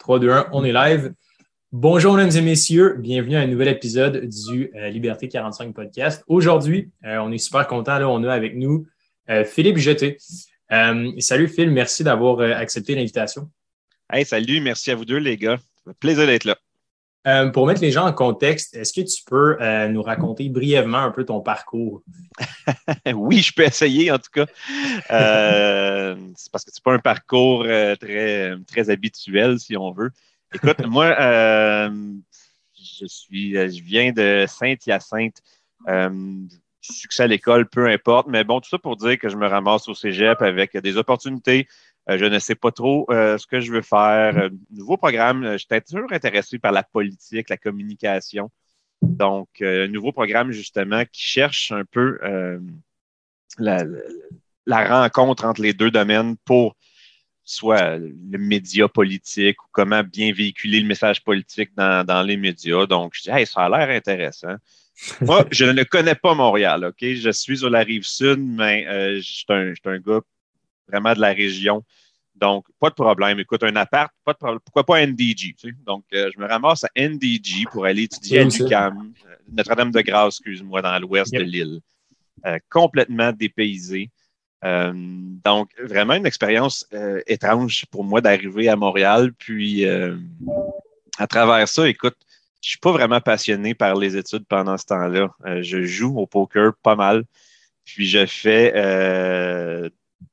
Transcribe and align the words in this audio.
3, 0.00 0.18
2, 0.18 0.30
1, 0.30 0.48
on 0.52 0.64
est 0.64 0.72
live. 0.72 1.12
Bonjour, 1.72 2.14
mesdames 2.14 2.34
et 2.34 2.40
messieurs. 2.40 2.96
Bienvenue 2.98 3.36
à 3.36 3.40
un 3.40 3.46
nouvel 3.46 3.68
épisode 3.68 4.26
du 4.26 4.72
euh, 4.74 4.88
Liberté 4.88 5.28
45 5.28 5.74
podcast. 5.74 6.24
Aujourd'hui, 6.26 6.90
euh, 7.04 7.18
on 7.18 7.30
est 7.30 7.38
super 7.38 7.66
content. 7.66 7.98
Là, 7.98 8.08
on 8.08 8.24
a 8.24 8.32
avec 8.32 8.56
nous 8.56 8.86
euh, 9.28 9.44
Philippe 9.44 9.76
Jeté. 9.76 10.16
salut 11.18 11.48
Phil, 11.48 11.70
merci 11.70 12.02
d'avoir 12.02 12.40
accepté 12.40 12.94
l'invitation. 12.94 13.50
Hey, 14.10 14.24
salut, 14.24 14.62
merci 14.62 14.90
à 14.90 14.94
vous 14.94 15.04
deux, 15.04 15.18
les 15.18 15.36
gars. 15.36 15.58
Plaisir 16.00 16.26
d'être 16.26 16.44
là. 16.44 16.56
Euh, 17.26 17.50
pour 17.50 17.66
mettre 17.66 17.82
les 17.82 17.90
gens 17.90 18.06
en 18.06 18.14
contexte, 18.14 18.74
est-ce 18.74 18.94
que 18.94 19.02
tu 19.02 19.22
peux 19.24 19.60
euh, 19.60 19.88
nous 19.88 20.02
raconter 20.02 20.48
brièvement 20.48 20.98
un 20.98 21.10
peu 21.10 21.24
ton 21.26 21.42
parcours? 21.42 22.02
oui, 23.14 23.40
je 23.40 23.52
peux 23.52 23.64
essayer 23.64 24.10
en 24.10 24.18
tout 24.18 24.30
cas. 24.32 24.46
Euh, 25.10 26.16
c'est 26.34 26.50
parce 26.50 26.64
que 26.64 26.70
c'est 26.72 26.82
pas 26.82 26.94
un 26.94 26.98
parcours 26.98 27.64
très, 28.00 28.54
très 28.66 28.90
habituel, 28.90 29.60
si 29.60 29.76
on 29.76 29.92
veut. 29.92 30.10
Écoute, 30.54 30.80
moi, 30.86 31.14
je 32.74 33.06
suis 33.06 33.52
je 33.52 33.82
viens 33.82 34.12
de 34.12 34.46
Saint-Hyacinthe. 34.48 35.42
succès 36.80 37.24
à 37.24 37.26
l'école, 37.26 37.68
peu 37.68 37.86
importe, 37.86 38.28
mais 38.28 38.44
bon, 38.44 38.60
tout 38.60 38.70
ça 38.70 38.78
pour 38.78 38.96
dire 38.96 39.18
que 39.18 39.28
je 39.28 39.36
me 39.36 39.46
ramasse 39.46 39.86
au 39.88 39.94
Cégep 39.94 40.40
avec 40.40 40.74
des 40.78 40.96
opportunités, 40.96 41.68
je 42.08 42.24
ne 42.24 42.38
sais 42.38 42.54
pas 42.54 42.72
trop 42.72 43.06
euh, 43.10 43.38
ce 43.38 43.46
que 43.46 43.60
je 43.60 43.72
veux 43.72 43.82
faire. 43.82 44.36
Euh, 44.36 44.48
nouveau 44.70 44.96
programme, 44.96 45.56
j'étais 45.58 45.80
toujours 45.80 46.12
intéressé 46.12 46.58
par 46.58 46.72
la 46.72 46.82
politique, 46.82 47.48
la 47.48 47.56
communication. 47.56 48.50
Donc, 49.02 49.48
nouveau 49.60 50.12
programme 50.12 50.50
justement 50.50 51.04
qui 51.10 51.22
cherche 51.22 51.72
un 51.72 51.84
peu 51.86 52.18
la, 53.58 53.82
rencontre 54.66 55.46
entre 55.46 55.62
les 55.62 55.72
deux 55.72 55.90
domaines 55.90 56.36
pour 56.44 56.76
soit 57.42 57.96
le 57.96 58.38
média 58.38 58.88
politique 58.88 59.62
ou 59.64 59.68
comment 59.72 60.04
bien 60.04 60.34
véhiculer 60.34 60.80
le 60.80 60.86
message 60.86 61.24
politique 61.24 61.70
dans, 61.74 62.26
les 62.26 62.36
médias. 62.36 62.84
Donc, 62.84 63.14
je 63.14 63.22
dis, 63.22 63.30
hey, 63.30 63.46
ça 63.46 63.62
a 63.62 63.68
l'air 63.70 63.88
intéressant. 63.88 64.56
Moi, 65.22 65.46
je 65.50 65.64
ne 65.64 65.82
connais 65.82 66.14
pas 66.14 66.34
Montréal, 66.34 66.84
OK? 66.84 67.02
Je 67.02 67.30
suis 67.30 67.56
sur 67.56 67.70
la 67.70 67.80
rive 67.80 68.04
sud, 68.04 68.38
mais 68.38 68.84
je 69.14 69.22
suis 69.22 69.46
un, 69.48 69.72
un, 69.86 69.98
gars 69.98 70.20
vraiment 70.90 71.14
de 71.14 71.20
la 71.20 71.32
région. 71.32 71.84
Donc, 72.40 72.66
pas 72.80 72.88
de 72.88 72.94
problème. 72.94 73.38
Écoute, 73.38 73.62
un 73.62 73.76
appart, 73.76 74.12
pas 74.24 74.32
de 74.32 74.38
problème. 74.38 74.60
Pourquoi 74.64 74.84
pas 74.84 75.06
NDG? 75.06 75.54
Donc, 75.86 76.04
euh, 76.14 76.30
je 76.34 76.40
me 76.40 76.48
ramasse 76.48 76.84
à 76.84 76.88
NDG 76.96 77.66
pour 77.70 77.84
aller 77.84 78.04
étudier 78.04 78.40
à 78.40 78.44
l'UQAM, 78.44 79.12
euh, 79.26 79.34
Notre-Dame-de-Grâce, 79.52 80.38
excuse-moi, 80.38 80.80
dans 80.80 80.98
l'ouest 80.98 81.32
de 81.32 81.42
l'île. 81.42 81.80
Euh, 82.46 82.58
complètement 82.70 83.32
dépaysé. 83.32 84.10
donc, 84.62 85.70
vraiment 85.82 86.14
une 86.14 86.26
expérience 86.26 86.86
étrange 87.26 87.86
pour 87.90 88.04
moi 88.04 88.20
d'arriver 88.20 88.68
à 88.68 88.76
Montréal. 88.76 89.32
Puis, 89.38 89.86
à 89.86 91.26
travers 91.26 91.68
ça, 91.68 91.88
écoute, 91.88 92.16
je 92.62 92.70
suis 92.70 92.78
pas 92.78 92.92
vraiment 92.92 93.20
passionné 93.20 93.74
par 93.74 93.96
les 93.96 94.16
études 94.16 94.44
pendant 94.46 94.76
ce 94.76 94.84
temps-là. 94.86 95.30
je 95.62 95.82
joue 95.84 96.18
au 96.18 96.26
poker 96.26 96.72
pas 96.82 96.96
mal. 96.96 97.24
Puis, 97.84 98.06
je 98.06 98.26
fais 98.26 98.72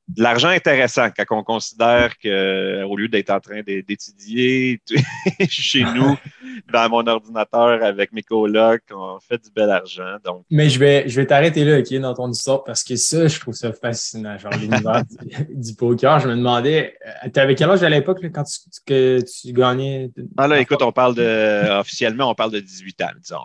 de 0.08 0.22
l'argent 0.22 0.48
intéressant 0.48 1.08
quand 1.10 1.24
on 1.30 1.42
considère 1.42 2.18
que 2.18 2.82
au 2.84 2.96
lieu 2.96 3.08
d'être 3.08 3.30
en 3.30 3.40
train 3.40 3.60
d'étudier 3.62 4.80
chez 5.48 5.84
nous 5.84 6.16
dans 6.72 6.88
mon 6.88 7.06
ordinateur 7.06 7.82
avec 7.82 8.12
mes 8.12 8.22
colocs, 8.22 8.82
on 8.90 9.18
fait 9.20 9.42
du 9.42 9.50
bel 9.50 9.70
argent. 9.70 10.16
Donc. 10.24 10.44
Mais 10.50 10.68
je 10.68 10.78
vais, 10.78 11.08
je 11.08 11.20
vais 11.20 11.26
t'arrêter 11.26 11.64
là, 11.64 11.78
OK, 11.78 11.92
dans 12.00 12.14
ton 12.14 12.30
histoire, 12.30 12.64
parce 12.64 12.82
que 12.82 12.96
ça, 12.96 13.28
je 13.28 13.38
trouve 13.38 13.54
ça 13.54 13.72
fascinant, 13.72 14.38
genre 14.38 14.52
l'univers 14.52 15.02
du, 15.50 15.74
poker. 15.74 16.20
Je 16.20 16.28
me 16.28 16.36
demandais, 16.36 16.94
euh, 17.06 17.28
tu 17.32 17.40
avais 17.40 17.54
quel 17.54 17.70
âge 17.70 17.82
à 17.82 17.88
l'époque 17.88 18.20
quand 18.32 18.44
tu, 18.44 18.80
que 18.86 19.20
tu 19.20 19.52
gagnais? 19.52 20.10
Ah 20.36 20.48
là, 20.48 20.60
écoute, 20.60 20.82
on 20.82 20.92
parle 20.92 21.14
de, 21.14 21.78
officiellement, 21.78 22.30
on 22.30 22.34
parle 22.34 22.52
de 22.52 22.60
18 22.60 23.02
ans, 23.02 23.06
disons. 23.20 23.36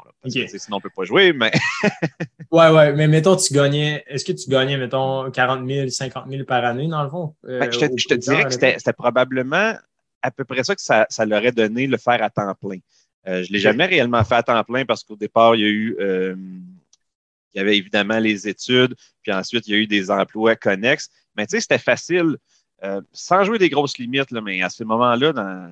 sinon, 0.47 0.61
on 0.71 0.75
ne 0.77 0.81
peut 0.81 0.91
pas 0.95 1.03
jouer, 1.03 1.33
mais. 1.33 1.51
ouais, 2.51 2.69
ouais, 2.69 2.93
mais 2.93 3.07
mettons, 3.07 3.35
tu 3.35 3.53
gagnais, 3.53 4.03
est-ce 4.07 4.25
que 4.25 4.31
tu 4.31 4.49
gagnais, 4.49 4.77
mettons, 4.77 5.29
40 5.31 5.67
000, 5.67 5.89
50 5.89 6.25
000 6.29 6.43
par 6.45 6.52
année, 6.55 6.87
dans 6.87 7.03
le 7.03 7.09
fond? 7.09 7.35
Euh, 7.45 7.59
ben, 7.59 7.71
je 7.71 8.07
te, 8.07 8.13
dirais 8.13 8.45
que 8.45 8.51
c'était 8.51 8.93
probablement 8.93 9.75
à 10.21 10.31
peu 10.31 10.45
près 10.45 10.63
ça 10.63 10.75
que 10.75 10.81
ça, 10.81 11.05
ça 11.09 11.25
leur 11.25 11.51
donné 11.51 11.87
le 11.87 11.97
faire 11.97 12.21
à 12.23 12.29
temps 12.29 12.53
plein. 12.55 12.77
Euh, 13.27 13.43
je 13.43 13.49
ne 13.49 13.53
l'ai 13.53 13.59
jamais 13.59 13.85
réellement 13.85 14.23
fait 14.23 14.35
à 14.35 14.43
temps 14.43 14.63
plein 14.63 14.85
parce 14.85 15.03
qu'au 15.03 15.15
départ, 15.15 15.55
il 15.55 15.61
y 15.61 15.65
a 15.65 15.69
eu 15.69 15.95
euh, 15.99 16.35
il 17.53 17.59
y 17.59 17.61
avait 17.61 17.77
évidemment 17.77 18.17
les 18.17 18.47
études, 18.47 18.95
puis 19.21 19.31
ensuite, 19.31 19.67
il 19.67 19.73
y 19.73 19.75
a 19.75 19.79
eu 19.79 19.87
des 19.87 20.09
emplois 20.09 20.55
connexes. 20.55 21.09
Mais 21.37 21.45
tu 21.45 21.51
sais, 21.51 21.61
c'était 21.61 21.77
facile, 21.77 22.37
sans 23.11 23.43
jouer 23.43 23.59
des 23.59 23.69
grosses 23.69 23.99
limites, 23.99 24.31
là, 24.31 24.41
mais 24.41 24.63
à 24.63 24.69
ce 24.69 24.83
moment-là, 24.83 25.33
on 25.35 25.71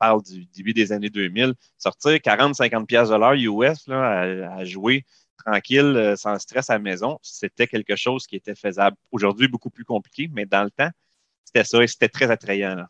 parle 0.00 0.22
du 0.24 0.44
début 0.46 0.72
des 0.72 0.90
années 0.90 1.08
2000, 1.08 1.54
sortir 1.78 2.14
40-50 2.14 2.86
pièces 2.86 3.10
de 3.10 3.14
l'heure 3.14 3.34
US 3.34 3.86
là, 3.86 4.22
à, 4.56 4.64
jouer 4.64 5.04
tranquille, 5.44 5.94
euh, 5.96 6.16
sans 6.16 6.38
stress 6.38 6.70
à 6.70 6.74
la 6.74 6.78
maison, 6.78 7.18
c'était 7.22 7.66
quelque 7.66 7.96
chose 7.96 8.26
qui 8.26 8.36
était 8.36 8.54
faisable. 8.54 8.96
Aujourd'hui, 9.10 9.48
beaucoup 9.48 9.70
plus 9.70 9.84
compliqué, 9.84 10.30
mais 10.32 10.46
dans 10.46 10.64
le 10.64 10.70
temps, 10.70 10.90
c'était 11.44 11.64
ça 11.64 11.82
et 11.82 11.86
c'était 11.86 12.08
très 12.08 12.30
attrayant. 12.30 12.84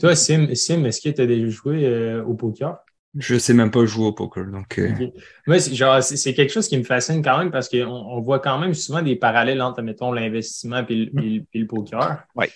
Toi, 0.00 0.14
Sim, 0.14 0.48
est-ce 0.48 1.00
que 1.00 1.08
tu 1.08 1.20
as 1.20 1.26
déjà 1.26 1.48
joué 1.48 1.86
euh, 1.86 2.22
au 2.24 2.34
poker? 2.34 2.78
Je 3.16 3.38
sais 3.38 3.54
même 3.54 3.70
pas 3.70 3.84
jouer 3.84 4.06
au 4.06 4.12
poker. 4.12 4.46
Donc, 4.46 4.78
euh. 4.78 5.60
c'est 5.60 6.34
quelque 6.34 6.52
chose 6.52 6.68
qui 6.68 6.76
me 6.76 6.82
fascine 6.82 7.22
quand 7.22 7.38
même 7.38 7.50
parce 7.50 7.68
qu'on 7.68 7.86
on 7.86 8.20
voit 8.20 8.40
quand 8.40 8.58
même 8.58 8.74
souvent 8.74 9.02
des 9.02 9.16
parallèles 9.16 9.62
entre, 9.62 9.82
mettons, 9.82 10.10
l'investissement 10.10 10.84
et, 10.88 11.10
le, 11.12 11.66
poker. 11.66 12.24
Oui 12.34 12.46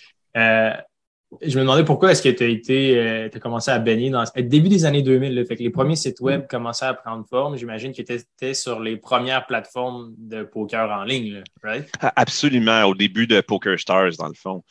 je 1.41 1.55
me 1.57 1.61
demandais 1.61 1.85
pourquoi 1.85 2.11
est-ce 2.11 2.23
que 2.23 2.29
tu 2.29 2.43
as 2.43 2.47
été, 2.47 2.97
euh, 2.97 3.29
as 3.31 3.39
commencé 3.39 3.69
à 3.69 3.77
baigner 3.77 4.09
dans 4.09 4.23
le 4.35 4.41
début 4.43 4.69
des 4.69 4.85
années 4.85 5.03
2000. 5.03 5.45
fait 5.45 5.55
que 5.55 5.63
les 5.63 5.69
premiers 5.69 5.95
sites 5.95 6.19
web 6.21 6.47
commençaient 6.47 6.85
à 6.85 6.93
prendre 6.93 7.25
forme. 7.27 7.55
J'imagine 7.55 7.93
que 7.93 8.01
tu 8.01 8.13
étais 8.13 8.53
sur 8.55 8.79
les 8.79 8.97
premières 8.97 9.45
plateformes 9.45 10.13
de 10.17 10.43
poker 10.43 10.89
en 10.89 11.03
ligne, 11.03 11.43
right? 11.63 11.87
Absolument, 12.15 12.85
au 12.85 12.95
début 12.95 13.27
de 13.27 13.41
Poker 13.41 13.79
Stars, 13.79 14.13
dans 14.17 14.27
le 14.27 14.33
fond. 14.33 14.63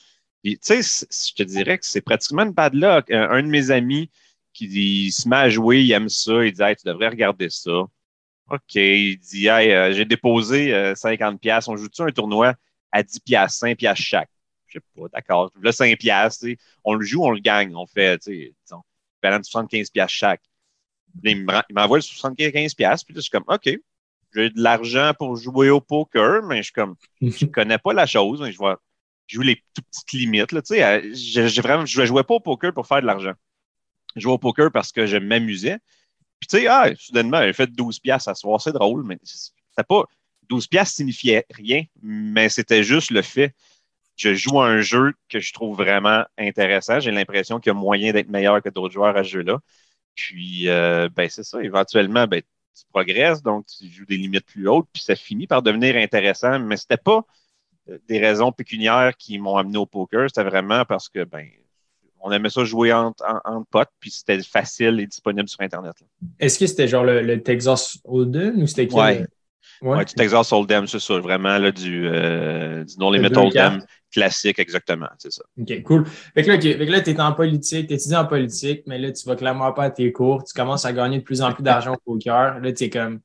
Tu 0.44 0.58
sais, 0.60 0.80
je 0.82 1.34
te 1.34 1.42
dirais 1.42 1.78
que 1.78 1.86
c'est 1.86 2.00
pratiquement 2.00 2.42
une 2.42 2.52
bad 2.52 2.74
luck. 2.74 3.10
Un, 3.10 3.42
de 3.42 3.48
mes 3.48 3.70
amis 3.70 4.10
qui 4.52 5.12
se 5.12 5.28
met 5.28 5.36
à 5.36 5.48
jouer, 5.48 5.82
il 5.82 5.92
aime 5.92 6.08
ça, 6.08 6.44
il 6.44 6.52
dit 6.52 6.62
hey, 6.62 6.74
tu 6.74 6.88
devrais 6.88 7.08
regarder 7.08 7.50
ça. 7.50 7.82
OK, 8.50 8.74
il 8.74 9.18
dit 9.18 9.46
hey, 9.46 9.70
euh, 9.70 9.92
j'ai 9.92 10.04
déposé 10.04 10.72
50$, 10.72 11.38
euh, 11.46 11.60
on 11.68 11.76
joue-tu 11.76 12.02
un 12.02 12.10
tournoi 12.10 12.54
à 12.90 13.02
10$, 13.02 13.48
5$ 13.48 13.94
chaque? 13.94 14.30
Je 14.68 14.78
sais 14.78 14.84
pas, 14.96 15.08
d'accord. 15.12 15.52
Le 15.60 15.72
5 15.72 15.98
piastres, 15.98 16.46
on 16.84 16.94
le 16.94 17.04
joue, 17.04 17.24
on 17.24 17.30
le 17.30 17.40
gagne. 17.40 17.74
On 17.74 17.86
fait, 17.86 18.18
tu 18.18 18.32
sais, 18.32 18.54
disons, 18.64 18.82
75 19.22 19.90
piastres 19.90 20.16
chaque. 20.16 20.42
il 21.24 21.44
m'envoie 21.70 21.98
le 21.98 22.02
75 22.02 22.74
piastres, 22.74 23.06
puis 23.06 23.14
là, 23.14 23.18
je 23.18 23.22
suis 23.22 23.30
comme, 23.30 23.44
OK, 23.48 23.68
j'ai 24.34 24.50
de 24.50 24.60
l'argent 24.60 25.12
pour 25.18 25.36
jouer 25.36 25.70
au 25.70 25.80
poker, 25.80 26.42
mais 26.42 26.58
je 26.58 26.64
suis 26.64 26.72
comme, 26.72 26.96
je 27.20 27.46
connais 27.46 27.78
pas 27.78 27.92
la 27.92 28.06
chose, 28.06 28.40
mais 28.40 28.52
je 28.52 28.58
vois, 28.58 28.80
je 29.26 29.36
joue 29.36 29.42
les 29.42 29.62
toutes 29.74 29.86
petites 29.86 30.12
limites, 30.12 30.52
là, 30.52 30.62
tu 30.62 30.74
sais, 30.74 31.14
j'ai 31.14 31.62
vraiment, 31.62 31.86
je 31.86 32.04
jouais 32.04 32.24
pas 32.24 32.34
au 32.34 32.40
poker 32.40 32.72
pour 32.72 32.86
faire 32.86 33.00
de 33.00 33.06
l'argent. 33.06 33.34
Je 34.16 34.22
jouais 34.22 34.32
au 34.32 34.38
poker 34.38 34.70
parce 34.72 34.90
que 34.90 35.06
je 35.06 35.16
m'amusais. 35.16 35.78
Puis, 36.40 36.48
tu 36.48 36.58
sais, 36.58 36.66
ah, 36.66 36.90
soudainement, 36.96 37.42
j'ai 37.42 37.52
fait 37.52 37.66
12 37.66 37.98
piastres 38.00 38.28
à 38.28 38.34
soir, 38.34 38.60
c'est 38.60 38.72
drôle, 38.72 39.04
mais 39.04 39.18
c'était 39.24 39.84
pas, 39.86 40.04
12 40.48 40.66
piastres 40.68 40.96
signifiait 40.96 41.44
rien, 41.50 41.84
mais 42.02 42.48
c'était 42.48 42.82
juste 42.82 43.10
le 43.10 43.22
fait 43.22 43.54
je 44.18 44.34
joue 44.34 44.60
à 44.60 44.66
un 44.66 44.80
jeu 44.80 45.14
que 45.28 45.38
je 45.38 45.52
trouve 45.52 45.76
vraiment 45.76 46.24
intéressant. 46.36 46.98
J'ai 46.98 47.12
l'impression 47.12 47.60
qu'il 47.60 47.70
y 47.70 47.74
a 47.76 47.78
moyen 47.78 48.12
d'être 48.12 48.28
meilleur 48.28 48.60
que 48.60 48.68
d'autres 48.68 48.92
joueurs 48.92 49.16
à 49.16 49.22
ce 49.22 49.28
jeu-là. 49.30 49.60
Puis, 50.16 50.68
euh, 50.68 51.08
ben, 51.14 51.28
c'est 51.30 51.44
ça. 51.44 51.62
Éventuellement, 51.62 52.26
ben, 52.26 52.42
tu 52.42 52.84
progresses, 52.92 53.42
donc 53.42 53.66
tu 53.66 53.86
joues 53.88 54.06
des 54.06 54.16
limites 54.16 54.44
plus 54.44 54.68
hautes, 54.68 54.88
puis 54.92 55.02
ça 55.02 55.14
finit 55.14 55.46
par 55.46 55.62
devenir 55.62 55.94
intéressant. 55.96 56.58
Mais 56.58 56.76
c'était 56.76 56.96
pas 56.96 57.24
euh, 57.88 57.98
des 58.08 58.18
raisons 58.18 58.50
pécuniaires 58.50 59.16
qui 59.16 59.38
m'ont 59.38 59.56
amené 59.56 59.78
au 59.78 59.86
poker. 59.86 60.28
C'était 60.28 60.48
vraiment 60.48 60.84
parce 60.84 61.08
que, 61.08 61.22
ben, 61.22 61.46
on 62.20 62.32
aimait 62.32 62.50
ça 62.50 62.64
jouer 62.64 62.92
entre, 62.92 63.24
potes, 63.70 63.90
puis 64.00 64.10
c'était 64.10 64.42
facile 64.42 64.98
et 64.98 65.06
disponible 65.06 65.48
sur 65.48 65.60
Internet. 65.60 65.94
Est-ce 66.40 66.58
que 66.58 66.66
c'était 66.66 66.88
genre 66.88 67.04
le, 67.04 67.40
Texas 67.40 67.98
Hold'em 68.02 68.60
ou 68.60 68.66
c'était 68.66 68.88
quoi? 68.88 69.12
Ouais. 69.80 70.04
du 70.04 70.14
Texas 70.14 70.50
Hold'em, 70.50 70.88
c'est 70.88 70.98
ça, 70.98 71.20
vraiment 71.20 71.56
là, 71.56 71.70
du, 71.70 72.08
euh, 72.08 72.82
du 72.82 72.98
non-limit 72.98 73.28
Hold'em 73.36 73.84
classique, 74.12 74.58
exactement, 74.58 75.08
c'est 75.18 75.32
ça. 75.32 75.42
OK, 75.60 75.82
cool. 75.82 76.06
Fait 76.34 76.42
que 76.42 76.48
là, 76.48 76.54
okay, 76.56 76.76
là 76.76 77.00
tu 77.00 77.10
es 77.10 77.20
en 77.20 77.32
politique, 77.32 77.88
tu 77.88 77.94
étudies 77.94 78.16
en 78.16 78.26
politique, 78.26 78.82
mais 78.86 78.98
là, 78.98 79.12
tu 79.12 79.26
vas 79.26 79.36
clairement 79.36 79.72
pas 79.72 79.84
à 79.84 79.90
tes 79.90 80.12
cours, 80.12 80.44
tu 80.44 80.52
commences 80.54 80.84
à 80.84 80.92
gagner 80.92 81.18
de 81.18 81.22
plus 81.22 81.42
en 81.42 81.52
plus 81.52 81.62
d'argent 81.62 81.94
au 81.94 82.14
poker. 82.14 82.60
Là, 82.60 82.72
tu 82.72 82.84
es 82.84 82.90
comme, 82.90 83.20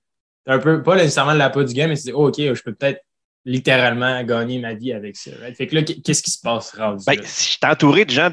un 0.46 0.60
peu, 0.60 0.84
pas 0.84 0.96
nécessairement 0.96 1.34
de 1.34 1.40
la 1.40 1.50
peau 1.50 1.64
du 1.64 1.74
game, 1.74 1.90
mais 1.90 1.96
tu 1.96 2.04
dis, 2.04 2.12
oh, 2.14 2.28
OK, 2.28 2.38
je 2.38 2.62
peux 2.62 2.74
peut-être 2.74 3.02
littéralement 3.46 4.24
gagner 4.24 4.60
ma 4.60 4.74
vie 4.74 4.94
avec 4.94 5.16
ça. 5.18 5.32
Fait 5.56 5.68
que 5.68 5.76
là, 5.76 5.84
qu'est-ce 5.84 6.24
qui 6.24 6.32
se 6.32 6.40
passe, 6.42 6.76
rendu? 6.76 7.04
Ben, 7.06 7.18
si 7.24 7.46
je 7.46 7.50
suis 7.52 7.60
entouré 7.64 8.06
de 8.06 8.12
gens 8.12 8.32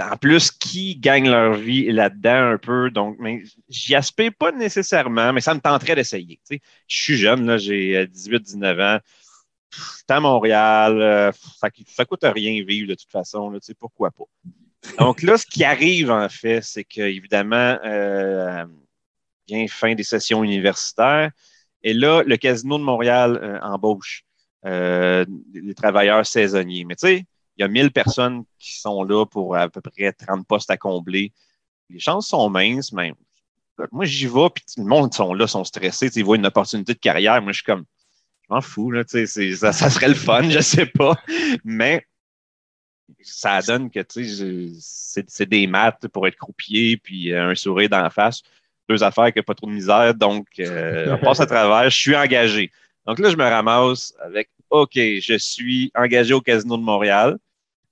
en 0.00 0.16
plus, 0.16 0.50
qui 0.50 0.96
gagnent 0.96 1.28
leur 1.28 1.54
vie 1.54 1.90
là-dedans 1.92 2.52
un 2.52 2.58
peu. 2.58 2.90
Donc, 2.90 3.16
mais 3.18 3.42
j'y 3.68 3.94
aspire 3.94 4.32
pas 4.38 4.52
nécessairement, 4.52 5.32
mais 5.32 5.40
ça 5.40 5.54
me 5.54 5.60
tenterait 5.60 5.94
d'essayer. 5.94 6.40
Je 6.50 6.56
suis 6.86 7.16
jeune, 7.16 7.46
là, 7.46 7.58
j'ai 7.58 8.06
18-19 8.06 8.64
euh, 8.64 8.96
ans. 8.96 9.00
C'est 9.72 10.10
à 10.10 10.20
Montréal, 10.20 11.00
euh, 11.00 11.32
ça, 11.32 11.68
ne 11.68 12.04
coûte 12.04 12.24
rien 12.24 12.62
vivre 12.64 12.88
de 12.88 12.94
toute 12.94 13.10
façon, 13.10 13.50
là, 13.50 13.58
pourquoi 13.78 14.10
pas? 14.10 14.24
Donc 14.98 15.22
là, 15.22 15.38
ce 15.38 15.46
qui 15.46 15.64
arrive, 15.64 16.10
en 16.10 16.28
fait, 16.28 16.60
c'est 16.62 16.84
qu'évidemment, 16.84 17.78
euh, 17.84 18.64
vient 19.46 19.66
fin 19.68 19.94
des 19.94 20.02
sessions 20.02 20.42
universitaires. 20.44 21.30
Et 21.82 21.94
là, 21.94 22.22
le 22.24 22.36
Casino 22.36 22.78
de 22.78 22.82
Montréal 22.82 23.38
euh, 23.42 23.58
embauche 23.62 24.24
euh, 24.64 25.24
les 25.52 25.74
travailleurs 25.74 26.26
saisonniers. 26.26 26.84
Mais 26.84 26.96
tu 26.96 27.06
sais, 27.06 27.26
il 27.56 27.60
y 27.60 27.64
a 27.64 27.68
1000 27.68 27.92
personnes 27.92 28.44
qui 28.58 28.74
sont 28.74 29.02
là 29.02 29.26
pour 29.26 29.56
à 29.56 29.68
peu 29.68 29.80
près 29.80 30.12
30 30.12 30.46
postes 30.46 30.70
à 30.70 30.76
combler. 30.76 31.32
Les 31.90 31.98
chances 31.98 32.28
sont 32.28 32.48
minces, 32.48 32.92
mais 32.92 33.12
moi, 33.90 34.04
j'y 34.04 34.26
vais, 34.26 34.48
puis 34.54 34.64
le 34.76 34.84
monde 34.84 35.12
sont 35.12 35.34
là, 35.34 35.46
sont 35.46 35.64
stressés. 35.64 36.10
Ils 36.14 36.24
voient 36.24 36.36
une 36.36 36.46
opportunité 36.46 36.94
de 36.94 36.98
carrière. 36.98 37.42
Moi, 37.42 37.52
je 37.52 37.58
suis 37.58 37.64
comme, 37.64 37.84
m'en 38.48 38.60
fous, 38.60 38.90
là, 38.90 39.02
ça, 39.06 39.72
ça 39.72 39.90
serait 39.90 40.08
le 40.08 40.14
fun, 40.14 40.48
je 40.48 40.60
sais 40.60 40.86
pas. 40.86 41.16
Mais 41.64 42.06
ça 43.20 43.60
donne 43.62 43.90
que 43.90 44.00
c'est 44.08 45.48
des 45.48 45.66
maths 45.66 46.08
pour 46.08 46.26
être 46.26 46.36
croupier, 46.36 46.96
puis 46.96 47.32
euh, 47.32 47.50
un 47.50 47.54
sourire 47.54 47.88
d'en 47.88 48.08
face. 48.10 48.42
Deux 48.88 49.02
affaires 49.02 49.32
qui 49.32 49.42
pas 49.42 49.54
trop 49.54 49.66
de 49.66 49.72
misère. 49.72 50.14
Donc, 50.14 50.46
euh, 50.58 51.14
on 51.14 51.18
passe 51.18 51.40
à 51.40 51.46
travers. 51.46 51.88
Je 51.88 51.96
suis 51.96 52.16
engagé. 52.16 52.70
Donc 53.06 53.18
là, 53.18 53.30
je 53.30 53.36
me 53.36 53.44
ramasse 53.44 54.14
avec 54.20 54.50
OK, 54.70 54.94
je 54.94 55.36
suis 55.38 55.90
engagé 55.94 56.32
au 56.34 56.40
Casino 56.40 56.76
de 56.76 56.82
Montréal. 56.82 57.38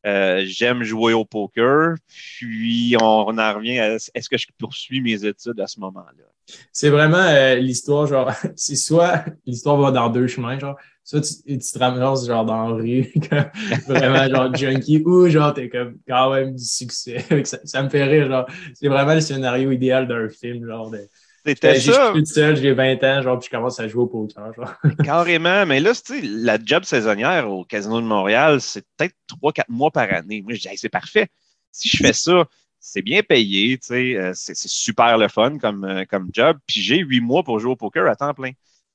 Euh, 0.06 0.43
j'aime 0.47 0.82
jouer 0.82 1.12
au 1.12 1.25
poker. 1.25 1.97
Puis 2.08 2.97
on, 3.00 3.38
en 3.38 3.55
revient 3.55 3.79
à 3.79 3.94
est-ce 3.94 4.29
que 4.29 4.38
je 4.38 4.47
poursuis 4.58 5.00
mes 5.00 5.25
études 5.25 5.61
à 5.61 5.67
ce 5.67 5.81
moment-là? 5.81 6.25
C'est 6.73 6.88
vraiment 6.88 7.55
l'histoire, 7.55 8.06
genre, 8.06 8.32
c'est 8.56 8.76
soit 8.76 9.25
l'histoire 9.47 9.76
va 9.76 9.91
dans 9.91 10.08
deux 10.08 10.26
chemins, 10.26 10.58
genre, 10.58 10.76
soit 11.05 11.20
tu, 11.20 11.58
te 11.58 11.79
ramasses 11.79 12.26
genre 12.26 12.44
dans 12.44 12.69
la 12.69 12.75
rue, 12.75 13.12
vraiment 13.87 14.29
genre 14.29 14.55
junkie, 14.55 15.02
ou 15.05 15.29
genre 15.29 15.52
t'es 15.55 15.69
comme 15.69 15.99
quand 16.06 16.32
même 16.32 16.55
du 16.55 16.64
succès. 16.64 17.25
ça, 17.44 17.58
ça, 17.64 17.82
me 17.82 17.88
fait 17.88 18.05
rire, 18.05 18.29
genre, 18.29 18.46
c'est 18.75 18.88
vraiment 18.88 19.14
le 19.14 19.20
scénario 19.20 19.70
idéal 19.70 20.06
d'un 20.08 20.29
film, 20.29 20.67
genre 20.67 20.91
de. 20.91 21.08
C'était 21.45 21.81
ça. 21.81 22.13
Je 22.13 22.13
suis 22.13 22.25
tout 22.25 22.33
seul, 22.33 22.57
j'ai 22.57 22.73
20 22.73 23.03
ans, 23.05 23.23
genre, 23.23 23.39
puis 23.39 23.49
je 23.51 23.57
commence 23.57 23.81
à 23.81 23.89
jouer 23.89 24.03
au 24.03 24.07
poker. 24.07 24.53
Genre. 24.55 24.75
Carrément, 25.05 25.65
mais 25.67 25.81
là, 25.81 25.95
tu 25.95 26.21
sais, 26.21 26.21
la 26.23 26.59
job 26.63 26.85
saisonnière 26.85 27.51
au 27.51 27.65
Casino 27.65 28.01
de 28.01 28.07
Montréal, 28.07 28.61
c'est 28.61 28.85
peut-être 28.97 29.15
3-4 29.43 29.65
mois 29.69 29.91
par 29.91 30.13
année. 30.13 30.43
Moi, 30.43 30.55
je 30.55 30.69
dis, 30.69 30.77
c'est 30.77 30.89
parfait. 30.89 31.29
Si 31.73 31.89
je 31.89 31.97
fais 31.99 32.13
ça, 32.13 32.45
c'est 32.79 33.03
bien 33.03 33.23
payé, 33.23 33.79
tu 33.79 33.89
sais, 33.89 34.17
euh, 34.17 34.33
c'est 34.35 34.57
super 34.57 35.19
le 35.19 35.29
fun 35.29 35.59
comme, 35.59 35.85
euh, 35.85 36.05
comme 36.09 36.31
job. 36.33 36.59
Puis 36.67 36.81
j'ai 36.81 36.99
8 36.99 37.21
mois 37.21 37.43
pour 37.43 37.59
jouer 37.59 37.73
au 37.73 37.77
poker 37.77 38.07
à 38.07 38.17
temps 38.17 38.35
plein. 38.35 38.53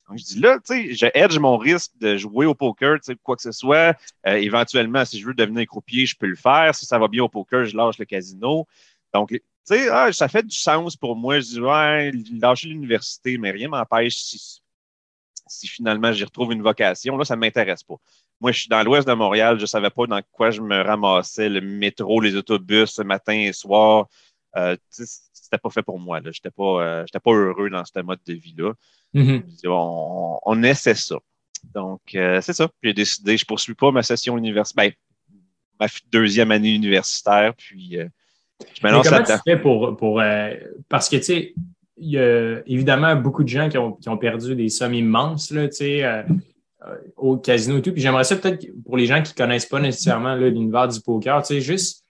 Donc, 0.08 0.20
je 0.20 0.24
dis 0.24 0.40
là, 0.40 0.60
tu 0.60 0.74
sais, 0.74 0.94
je 0.94 1.08
hedge 1.16 1.40
mon 1.40 1.58
risque 1.58 1.92
de 2.00 2.16
jouer 2.18 2.46
au 2.46 2.54
poker, 2.54 3.00
tu 3.00 3.12
sais, 3.12 3.18
quoi 3.24 3.36
que 3.36 3.42
ce 3.42 3.52
soit. 3.52 3.98
Euh, 4.28 4.34
éventuellement, 4.36 5.04
si 5.04 5.20
je 5.20 5.26
veux 5.26 5.34
devenir 5.34 5.66
croupier, 5.66 6.06
je 6.06 6.16
peux 6.16 6.28
le 6.28 6.36
faire. 6.36 6.76
Si 6.76 6.86
ça 6.86 7.00
va 7.00 7.08
bien 7.08 7.24
au 7.24 7.30
poker, 7.30 7.66
je 7.66 7.76
lâche 7.76 7.98
le 7.98 8.06
casino. 8.06 8.68
Donc, 9.14 9.36
tu 9.68 9.76
sais, 9.76 9.90
ah, 9.90 10.12
ça 10.14 10.28
fait 10.28 10.44
du 10.44 10.56
sens 10.56 10.96
pour 10.96 11.16
moi. 11.16 11.40
Je 11.40 11.46
dis, 11.46 11.60
ouais, 11.60 12.12
lâcher 12.40 12.68
l'université, 12.68 13.38
mais 13.38 13.52
rien 13.52 13.68
m'empêche 13.68 14.16
si, 14.16 14.62
si 15.48 15.68
finalement 15.68 16.12
j'y 16.12 16.24
retrouve 16.24 16.52
une 16.52 16.62
vocation. 16.62 17.18
Là, 17.18 17.26
ça 17.26 17.36
ne 17.36 17.42
m'intéresse 17.42 17.84
pas. 17.84 17.96
Moi, 18.42 18.52
je 18.52 18.60
suis 18.62 18.70
dans 18.70 18.84
l'ouest 18.84 19.08
de 19.08 19.14
Montréal. 19.14 19.58
Je 19.58 19.62
ne 19.62 19.68
savais 19.68 19.90
pas 19.90 20.06
dans 20.06 20.22
quoi 20.32 20.52
je 20.52 20.62
me 20.62 20.82
ramassais, 20.82 21.50
le 21.50 21.62
métro, 21.62 22.22
les 22.22 22.36
autobus, 22.36 23.00
matin 23.00 23.34
et 23.34 23.54
soir. 23.54 24.08
Euh, 24.58 24.76
c'était 24.90 25.58
pas 25.58 25.70
fait 25.70 25.84
pour 25.84 26.00
moi. 26.00 26.20
Je 26.24 26.30
n'étais 26.30 26.52
pas, 26.52 26.84
euh, 26.84 27.06
pas 27.24 27.32
heureux 27.32 27.70
dans 27.70 27.84
ce 27.86 28.00
mode 28.02 28.20
de 28.26 28.34
vie-là. 28.34 28.74
Mm-hmm. 29.14 30.42
on, 30.44 30.64
essaie 30.64 30.96
ça. 30.96 31.16
Donc, 31.74 32.02
euh, 32.14 32.42
c'est 32.42 32.54
ça. 32.54 32.70
J'ai 32.84 32.94
décidé, 32.94 33.38
je 33.38 33.44
ne 33.44 33.48
poursuis 33.48 33.74
pas 33.74 33.92
ma 33.92 34.04
session 34.04 34.38
universitaire, 34.38 34.92
ben, 34.92 34.94
ma 35.80 35.88
deuxième 36.12 36.52
année 36.52 36.74
universitaire, 36.74 37.54
puis 37.56 37.98
je 38.74 38.86
me 38.86 38.92
lance 38.92 39.08
comment 39.08 39.24
tu 39.24 39.34
fais 39.46 39.58
pour, 39.58 39.98
pour 39.98 40.22
parce 40.90 41.10
que, 41.10 41.18
tu 41.18 41.24
sais, 41.24 41.54
il 41.98 42.10
y 42.10 42.20
a 42.20 42.60
évidemment 42.66 43.16
beaucoup 43.16 43.44
de 43.44 43.50
gens 43.50 43.70
qui 43.70 43.78
ont, 43.78 43.94
qui 43.94 44.10
ont 44.10 44.18
perdu 44.18 44.56
des 44.56 44.70
sommes 44.70 44.94
immenses, 44.94 45.52
là, 45.52 45.68
tu 45.68 45.76
sais, 45.76 46.26
au 47.16 47.38
casino 47.38 47.78
et 47.78 47.82
tout. 47.82 47.92
Puis 47.92 48.02
j'aimerais 48.02 48.24
ça 48.24 48.36
peut-être 48.36 48.68
pour 48.84 48.98
les 48.98 49.06
gens 49.06 49.22
qui 49.22 49.32
ne 49.34 49.38
connaissent 49.38 49.66
pas 49.66 49.80
nécessairement 49.80 50.36
l'univers 50.36 50.88
du 50.88 51.00
poker, 51.02 51.42
tu 51.42 51.56
sais, 51.56 51.62
juste 51.62 52.04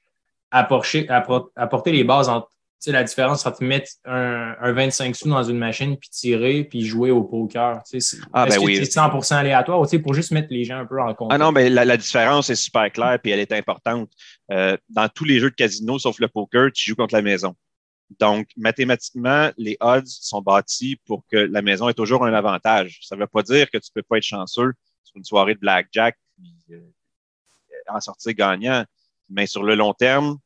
apporter, 0.52 1.08
apporter 1.56 1.92
les 1.92 2.04
bases 2.04 2.30
entre 2.30 2.50
sais, 2.80 2.92
la 2.92 3.04
différence 3.04 3.46
entre 3.46 3.64
mettre 3.64 3.92
un, 4.06 4.56
un, 4.60 4.72
25 4.74 5.16
sous 5.16 5.30
dans 5.30 5.44
une 5.44 5.58
machine, 5.58 5.98
puis 5.98 6.10
tirer, 6.10 6.64
puis 6.64 6.86
jouer 6.86 7.12
au 7.12 7.24
poker. 7.24 7.82
Tu 7.90 8.00
sais, 8.00 8.18
ah, 8.34 8.46
ben 8.46 8.60
oui. 8.60 8.78
c'est 8.78 9.00
100% 9.00 9.36
aléatoire 9.36 9.82
tu 9.84 9.90
sais, 9.90 10.00
pour 10.00 10.14
juste 10.14 10.32
mettre 10.32 10.48
les 10.52 10.64
gens 10.64 10.80
un 10.80 10.86
peu 10.86 11.02
en 11.02 11.14
compte? 11.14 11.30
Ah 11.32 11.38
non, 11.38 11.52
mais 11.52 11.70
la, 11.70 11.86
la 11.86 11.98
différence 11.98 12.50
est 12.50 12.56
super 12.56 12.92
claire, 12.92 13.20
puis 13.22 13.32
elle 13.32 13.40
est 13.40 13.52
importante. 13.52 14.10
Euh, 14.52 14.78
dans 14.90 15.10
tous 15.10 15.26
les 15.26 15.40
jeux 15.40 15.50
de 15.50 15.56
casino, 15.56 16.00
sauf 16.00 16.20
le 16.20 16.28
poker, 16.28 16.72
tu 16.72 16.90
joues 16.90 16.96
contre 16.96 17.16
la 17.16 17.22
maison. 17.22 17.56
Donc, 18.20 18.48
mathématiquement, 18.56 19.52
les 19.58 19.78
odds 19.80 20.06
sont 20.06 20.42
bâtis 20.42 20.98
pour 21.06 21.24
que 21.32 21.38
la 21.38 21.62
maison 21.62 21.90
ait 21.90 21.94
toujours 21.94 22.26
un 22.26 22.34
avantage. 22.34 23.00
Ça 23.02 23.16
ne 23.16 23.22
veut 23.22 23.28
pas 23.28 23.42
dire 23.42 23.70
que 23.72 23.78
tu 23.78 23.90
ne 23.96 24.02
peux 24.02 24.06
pas 24.08 24.18
être 24.18 24.24
chanceux 24.24 24.74
sur 25.04 25.18
une 25.18 25.24
soirée 25.24 25.56
de 25.56 25.60
blackjack 25.60 26.16
puis 26.38 26.56
euh, 26.72 26.80
en 27.88 28.00
sortir 28.00 28.34
gagnant. 28.34 28.86
Mais 29.30 29.48
sur 29.48 29.64
le 29.64 29.76
long 29.76 29.94
terme, 29.94 30.38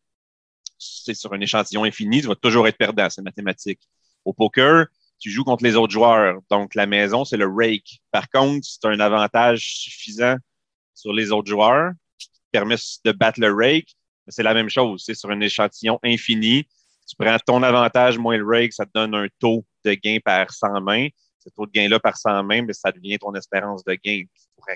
c'est 0.79 1.13
sur 1.13 1.33
un 1.33 1.41
échantillon 1.41 1.83
infini, 1.83 2.21
tu 2.21 2.27
vas 2.27 2.35
toujours 2.35 2.67
être 2.67 2.77
perdant, 2.77 3.09
c'est 3.09 3.21
mathématique. 3.21 3.81
Au 4.25 4.33
poker, 4.33 4.87
tu 5.19 5.29
joues 5.29 5.43
contre 5.43 5.63
les 5.63 5.75
autres 5.75 5.91
joueurs. 5.91 6.39
Donc, 6.49 6.75
la 6.75 6.85
maison, 6.85 7.25
c'est 7.25 7.37
le 7.37 7.47
rake. 7.47 8.01
Par 8.11 8.29
contre, 8.29 8.65
c'est 8.65 8.85
un 8.85 8.99
avantage 8.99 9.61
suffisant 9.61 10.37
sur 10.93 11.13
les 11.13 11.31
autres 11.31 11.49
joueurs 11.49 11.91
qui 12.17 12.29
te 12.29 12.37
permet 12.51 12.75
de 13.05 13.11
battre 13.11 13.39
le 13.39 13.53
rake. 13.53 13.95
C'est 14.27 14.43
la 14.43 14.53
même 14.53 14.69
chose. 14.69 15.03
C'est 15.05 15.15
sur 15.15 15.29
un 15.29 15.39
échantillon 15.41 15.99
infini. 16.03 16.65
Tu 17.07 17.15
prends 17.17 17.37
ton 17.39 17.63
avantage 17.63 18.17
moins 18.17 18.37
le 18.37 18.45
rake, 18.45 18.71
ça 18.71 18.85
te 18.85 18.91
donne 18.93 19.15
un 19.15 19.27
taux 19.39 19.65
de 19.83 19.93
gain 19.93 20.17
par 20.23 20.51
100 20.51 20.81
mains. 20.81 21.07
Ce 21.39 21.49
taux 21.49 21.65
de 21.65 21.71
gain-là 21.71 21.99
par 21.99 22.15
100 22.15 22.43
mains, 22.43 22.61
mais 22.61 22.73
ça 22.73 22.91
devient 22.91 23.17
ton 23.17 23.33
espérance 23.33 23.83
de 23.83 23.93
gain. 23.95 24.23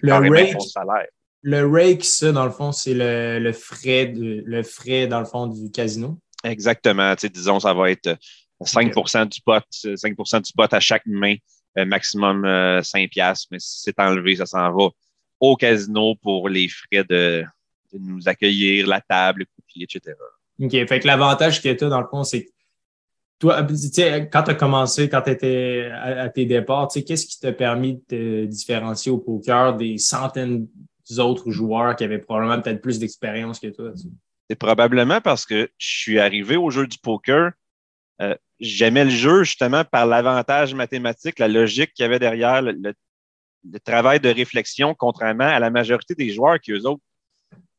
le 0.02 0.14
rake, 0.14 0.54
ton 0.54 0.60
salaire. 0.60 1.08
Le 1.44 1.68
rake, 1.68 2.06
ça, 2.06 2.32
dans 2.32 2.46
le 2.46 2.52
fond, 2.52 2.72
c'est 2.72 2.94
le, 2.94 3.52
frais 3.52 4.14
le 4.16 4.64
frais, 4.64 5.08
dans 5.08 5.20
le 5.20 5.26
fond, 5.26 5.48
du 5.48 5.70
casino. 5.72 6.18
Exactement. 6.44 7.14
Tu 7.16 7.22
sais, 7.22 7.30
disons, 7.30 7.60
ça 7.60 7.74
va 7.74 7.92
être 7.92 8.18
5 8.62 8.94
du 9.30 9.42
pot, 9.42 9.64
5% 9.72 10.42
du 10.42 10.54
pot 10.54 10.74
à 10.74 10.80
chaque 10.80 11.06
main, 11.06 11.36
euh, 11.78 11.86
maximum 11.86 12.44
5 12.44 12.46
euh, 12.48 13.08
piastres. 13.10 13.48
Mais 13.52 13.60
si 13.60 13.82
c'est 13.82 14.00
enlevé, 14.00 14.38
ça 14.38 14.46
s'en 14.46 14.72
va 14.72 14.90
au 15.40 15.56
casino 15.58 16.16
pour 16.22 16.48
les 16.48 16.70
frais 16.70 17.04
de, 17.04 17.44
nous 17.92 18.28
accueillir, 18.28 18.88
la 18.88 19.02
table, 19.02 19.42
le 19.42 19.46
coupier, 19.46 19.84
etc. 19.84 20.16
OK. 20.62 20.72
Fait 20.72 21.00
que 21.00 21.08
l'avantage 21.08 21.62
que 21.62 21.74
tu 21.74 21.84
as, 21.84 21.90
dans 21.90 22.02
le 22.02 22.08
fond, 22.10 22.24
c'est 22.24 22.46
que 22.46 22.50
toi, 23.40 23.64
tu 23.64 23.76
sais, 23.76 24.30
quand 24.32 24.44
tu 24.44 24.52
as 24.52 24.56
commencé, 24.56 25.10
quand 25.10 25.22
tu 25.22 25.32
étais 25.32 25.90
à, 25.92 26.30
tes 26.30 26.46
départs, 26.46 26.88
tu 26.88 27.00
sais, 27.00 27.06
qu'est-ce 27.06 27.26
qui 27.26 27.40
t'a 27.40 27.52
permis 27.52 27.96
de 27.96 28.02
te 28.08 28.46
différencier 28.46 29.12
au 29.12 29.18
poker 29.18 29.76
des 29.76 29.98
centaines 29.98 30.68
autres 31.20 31.52
joueurs 31.52 31.96
qui 31.96 32.04
avaient 32.04 32.20
probablement 32.20 32.62
peut-être 32.62 32.82
plus 32.82 33.00
d'expérience 33.00 33.60
que 33.60 33.68
toi? 33.68 33.92
C'est 34.50 34.56
probablement 34.56 35.22
parce 35.22 35.46
que 35.46 35.70
je 35.78 35.88
suis 35.88 36.20
arrivé 36.20 36.58
au 36.58 36.70
jeu 36.70 36.88
du 36.88 36.98
poker. 36.98 37.52
Euh, 38.22 38.36
j'aimais 38.60 39.06
le 39.06 39.10
jeu 39.10 39.44
justement 39.44 39.84
par 39.86 40.06
l'avantage 40.06 40.74
mathématique, 40.74 41.40
la 41.40 41.48
logique 41.48 41.94
qu'il 41.94 42.04
y 42.04 42.06
avait 42.06 42.20
derrière, 42.20 42.62
le, 42.62 42.96
travail 43.84 44.20
de 44.20 44.30
réflexion, 44.30 44.94
contrairement 44.94 45.46
à 45.46 45.60
la 45.60 45.70
majorité 45.70 46.16
des 46.16 46.30
joueurs 46.30 46.60
qui, 46.60 46.72
eux 46.72 46.86
autres, 46.86 47.02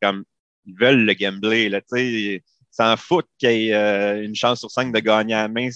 comme 0.01 0.25
ils 0.65 0.75
veulent 0.75 1.05
le 1.05 1.15
gambler, 1.15 1.69
là, 1.69 1.81
ils 1.93 2.41
s'en 2.71 2.97
foutent 2.97 3.29
qu'il 3.39 3.51
y 3.51 3.69
ait 3.69 3.75
euh, 3.75 4.23
une 4.23 4.35
chance 4.35 4.61
sur 4.61 4.71
cinq 4.71 4.93
de 4.93 4.99
gagner 5.01 5.35
à 5.35 5.43
la 5.43 5.49
main. 5.49 5.69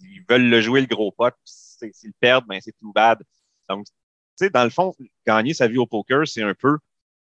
Ils 0.00 0.24
veulent 0.28 0.48
le 0.48 0.60
jouer 0.60 0.80
le 0.80 0.86
gros 0.86 1.12
pot. 1.12 1.34
S'ils 1.44 2.12
perdent, 2.18 2.46
ben, 2.46 2.60
c'est 2.62 2.76
tout 2.78 2.92
bad. 2.92 3.18
Donc, 3.68 3.86
sais, 4.36 4.50
dans 4.50 4.64
le 4.64 4.70
fond, 4.70 4.94
gagner 5.26 5.54
sa 5.54 5.68
vie 5.68 5.78
au 5.78 5.86
poker, 5.86 6.26
c'est 6.26 6.42
un 6.42 6.54
peu 6.54 6.78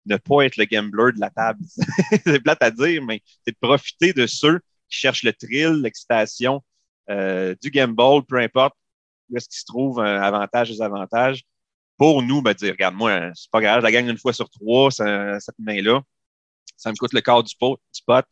ne 0.05 0.17
pas 0.17 0.43
être 0.45 0.57
le 0.57 0.65
gambler 0.65 1.13
de 1.13 1.19
la 1.19 1.29
table. 1.29 1.59
c'est 2.25 2.39
plate 2.41 2.63
à 2.63 2.71
dire, 2.71 3.03
mais 3.03 3.21
c'est 3.45 3.51
de 3.51 3.57
profiter 3.61 4.13
de 4.13 4.27
ceux 4.27 4.59
qui 4.89 4.97
cherchent 4.97 5.23
le 5.23 5.33
thrill, 5.33 5.81
l'excitation 5.81 6.63
euh, 7.09 7.55
du 7.61 7.69
gamble, 7.69 8.25
peu 8.27 8.37
importe 8.37 8.73
où 9.29 9.37
est-ce 9.37 9.47
qu'il 9.47 9.59
se 9.59 9.65
trouve 9.65 9.99
un 9.99 10.21
avantage, 10.21 10.69
désavantage. 10.69 11.43
Pour 11.97 12.23
nous, 12.23 12.41
ben, 12.41 12.53
dire, 12.53 12.71
regarde, 12.71 12.95
moi, 12.95 13.31
c'est 13.35 13.51
pas 13.51 13.61
grave, 13.61 13.79
je 13.79 13.83
la 13.83 13.91
gagne 13.91 14.07
une 14.07 14.17
fois 14.17 14.33
sur 14.33 14.49
trois, 14.49 14.89
cette 14.89 15.59
main-là. 15.59 16.01
Ça 16.77 16.91
me 16.91 16.95
coûte 16.95 17.13
le 17.13 17.21
quart 17.21 17.43
du 17.43 17.55
pot, 17.55 17.77
du 17.93 18.01
pot. 18.05 18.25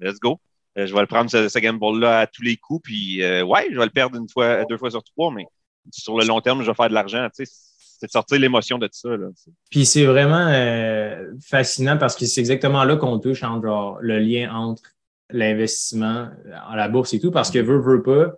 Let's 0.00 0.18
go. 0.18 0.40
Euh, 0.78 0.86
je 0.86 0.94
vais 0.94 1.00
le 1.00 1.06
prendre, 1.06 1.30
ce, 1.30 1.58
gamble-là, 1.58 2.20
à 2.20 2.26
tous 2.26 2.42
les 2.42 2.56
coups, 2.56 2.82
puis 2.84 3.22
euh, 3.22 3.44
ouais, 3.44 3.68
je 3.70 3.78
vais 3.78 3.84
le 3.84 3.90
perdre 3.90 4.16
une 4.16 4.28
fois, 4.28 4.64
deux 4.64 4.78
fois 4.78 4.90
sur 4.90 5.02
trois, 5.04 5.30
mais 5.32 5.44
sur 5.92 6.18
le 6.18 6.24
long 6.24 6.40
terme, 6.40 6.62
je 6.62 6.70
vais 6.70 6.74
faire 6.74 6.88
de 6.88 6.94
l'argent. 6.94 7.28
Tu 7.36 7.44
sais, 7.44 7.52
c'est 8.00 8.10
sortir 8.10 8.38
l'émotion 8.38 8.78
de 8.78 8.88
ça. 8.90 9.10
Là. 9.10 9.26
Puis 9.70 9.84
c'est 9.84 10.06
vraiment 10.06 10.48
euh, 10.48 11.32
fascinant 11.42 11.98
parce 11.98 12.16
que 12.16 12.24
c'est 12.24 12.40
exactement 12.40 12.84
là 12.84 12.96
qu'on 12.96 13.18
touche 13.18 13.42
entre 13.42 13.66
genre, 13.66 13.98
le 14.00 14.18
lien 14.18 14.52
entre 14.54 14.82
l'investissement 15.30 16.28
en 16.68 16.74
la 16.74 16.88
bourse 16.88 17.12
et 17.14 17.20
tout, 17.20 17.30
parce 17.30 17.50
que 17.50 17.58
veut, 17.58 17.78
veut 17.78 18.02
pas, 18.02 18.34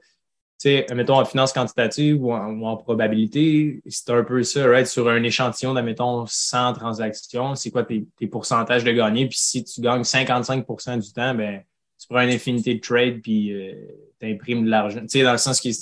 sais, 0.62 0.86
mettons 0.94 1.18
en 1.18 1.24
finance 1.24 1.52
quantitative 1.52 2.22
ou 2.22 2.32
en, 2.32 2.76
probabilité, 2.76 3.82
c'est 3.88 4.10
un 4.10 4.22
peu 4.22 4.42
ça, 4.42 4.66
right? 4.66 4.86
Sur 4.86 5.08
un 5.08 5.22
échantillon 5.22 5.74
de, 5.74 5.80
mettons, 5.80 6.24
100 6.26 6.74
transactions, 6.74 7.54
c'est 7.54 7.70
quoi 7.70 7.84
tes, 7.84 8.06
pourcentages 8.30 8.84
de 8.84 8.92
gagner? 8.92 9.26
Puis 9.26 9.38
si 9.38 9.64
tu 9.64 9.80
gagnes 9.80 10.02
55% 10.02 11.00
du 11.00 11.12
temps, 11.12 11.34
ben 11.34 11.62
tu 11.98 12.08
prends 12.08 12.20
une 12.20 12.30
infinité 12.30 12.74
de 12.74 12.80
trade 12.80 13.20
puis 13.22 13.52
euh, 13.52 13.74
tu 14.20 14.26
imprimes 14.32 14.64
de 14.64 14.70
l'argent. 14.70 15.00
Tu 15.00 15.08
sais, 15.08 15.22
dans 15.22 15.32
le 15.32 15.38
sens 15.38 15.60
qui 15.60 15.72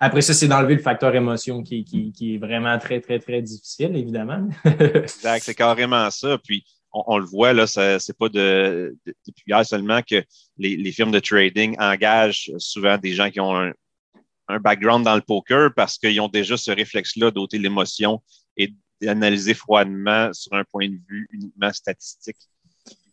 après 0.00 0.22
ça, 0.22 0.34
c'est 0.34 0.48
d'enlever 0.48 0.74
le 0.74 0.82
facteur 0.82 1.14
émotion 1.14 1.62
qui, 1.62 1.84
qui, 1.84 2.34
est 2.34 2.38
vraiment 2.38 2.78
très, 2.78 3.00
très, 3.00 3.18
très 3.18 3.42
difficile, 3.42 3.96
évidemment. 3.96 4.48
exact, 4.64 5.42
c'est 5.42 5.54
carrément 5.54 6.10
ça. 6.10 6.38
Puis, 6.38 6.64
on, 6.92 7.18
le 7.18 7.24
voit, 7.24 7.52
là, 7.52 7.66
c'est 7.66 8.16
pas 8.18 8.28
de, 8.28 8.96
depuis 9.04 9.44
hier 9.46 9.64
seulement 9.66 10.00
que 10.02 10.22
les, 10.56 10.76
les, 10.76 10.92
firmes 10.92 11.10
de 11.10 11.20
trading 11.20 11.76
engagent 11.78 12.50
souvent 12.58 12.96
des 12.96 13.12
gens 13.12 13.30
qui 13.30 13.40
ont 13.40 13.54
un, 13.54 13.72
un 14.48 14.58
background 14.58 15.04
dans 15.04 15.14
le 15.14 15.20
poker 15.20 15.72
parce 15.74 15.98
qu'ils 15.98 16.20
ont 16.20 16.28
déjà 16.28 16.56
ce 16.56 16.70
réflexe-là 16.70 17.30
d'ôter 17.30 17.58
l'émotion 17.58 18.22
et 18.56 18.74
d'analyser 19.00 19.54
froidement 19.54 20.32
sur 20.32 20.54
un 20.54 20.64
point 20.64 20.88
de 20.88 20.96
vue 21.08 21.28
uniquement 21.30 21.72
statistique. 21.72 22.38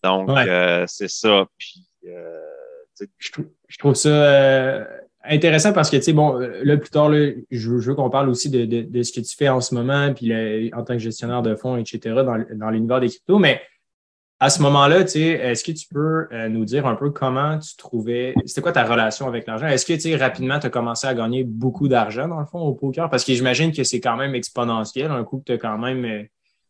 Donc, 0.04 0.30
euh, 0.30 0.86
c'est 0.88 1.10
ça. 1.10 1.46
Puis, 1.58 1.86
euh, 2.08 2.40
je, 3.18 3.78
trouve, 3.78 3.96
ça 3.96 4.10
euh, 4.10 4.86
intéressant 5.28 5.74
parce 5.74 5.90
que, 5.90 5.98
tu 5.98 6.04
sais, 6.04 6.14
bon, 6.14 6.38
là, 6.38 6.78
plus 6.78 6.90
tard, 6.90 7.10
là, 7.10 7.32
je, 7.52 7.70
veux 7.70 7.96
qu'on 7.96 8.10
parle 8.10 8.30
aussi 8.30 8.50
de, 8.50 8.66
de, 8.66 9.04
ce 9.04 9.12
que 9.12 9.22
tu 9.22 9.36
fais 9.36 9.50
en 9.50 9.62
ce 9.62 9.76
moment, 9.76 10.14
puis 10.14 10.34
en 10.74 10.84
tant 10.84 10.94
que 10.94 11.00
gestionnaire 11.00 11.42
de 11.42 11.56
fonds, 11.56 11.78
etc., 11.78 12.00
dans, 12.04 12.44
dans 12.56 12.70
l'univers 12.70 13.00
des 13.00 13.10
cryptos. 13.10 13.40
Mais 13.40 13.62
à 14.40 14.50
ce 14.50 14.62
moment-là, 14.64 15.04
tu 15.04 15.12
sais, 15.12 15.22
est-ce 15.22 15.64
que 15.64 15.72
tu 15.72 15.88
peux 15.88 16.28
euh, 16.32 16.50
nous 16.50 16.66
dire 16.66 16.86
un 16.86 16.96
peu 16.96 17.10
comment 17.10 17.58
tu 17.58 17.76
trouvais, 17.78 18.34
c'était 18.46 18.62
quoi 18.62 18.74
ta 18.74 18.84
relation 18.84 19.28
avec 19.28 19.48
l'argent? 19.48 19.68
Est-ce 19.68 19.86
que, 19.86 19.94
tu 19.94 20.02
sais, 20.02 20.16
rapidement, 20.16 20.60
tu 20.60 20.68
as 20.68 20.70
commencé 20.70 21.08
à 21.08 21.14
gagner 21.14 21.44
beaucoup 21.44 21.88
d'argent, 21.88 22.28
dans 22.28 22.40
le 22.40 22.46
fond, 22.46 22.60
au 22.60 22.74
poker? 22.74 23.10
Parce 23.10 23.24
que 23.24 23.34
j'imagine 23.34 23.72
que 23.72 23.84
c'est 23.84 24.02
quand 24.02 24.18
même 24.18 24.36
exponentiel, 24.36 25.10
un 25.12 25.24
coup 25.24 25.40
que 25.40 25.46
tu 25.46 25.52
as 25.54 25.58
quand 25.58 25.78
même. 25.78 26.04
Euh, 26.04 26.24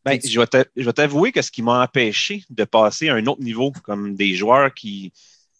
ben, 0.03 0.19
je 0.23 0.83
vais 0.85 0.93
t'avouer 0.93 1.31
que 1.31 1.41
ce 1.41 1.49
qui 1.49 1.63
m'a 1.63 1.83
empêché 1.83 2.43
de 2.51 2.63
passer 2.63 3.09
à 3.09 3.15
un 3.15 3.25
autre 3.25 3.41
niveau, 3.41 3.71
comme 3.83 4.15
des 4.15 4.35
joueurs 4.35 4.71
qui. 4.73 5.11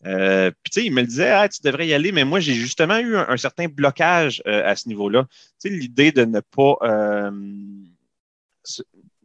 Euh, 0.05 0.51
puis, 0.63 0.71
tu 0.71 0.81
sais, 0.81 0.85
ils 0.85 0.93
me 0.93 1.03
disaient, 1.03 1.31
ah, 1.31 1.49
tu 1.49 1.61
devrais 1.63 1.87
y 1.87 1.93
aller, 1.93 2.11
mais 2.11 2.25
moi, 2.25 2.39
j'ai 2.39 2.53
justement 2.53 2.97
eu 2.99 3.17
un, 3.17 3.37
certain 3.37 3.67
blocage 3.67 4.41
à 4.45 4.75
ce 4.75 4.87
niveau-là. 4.87 5.25
Tu 5.59 5.69
sais, 5.69 5.69
l'idée 5.69 6.11
de 6.11 6.25
ne 6.25 6.39
pas 6.39 6.77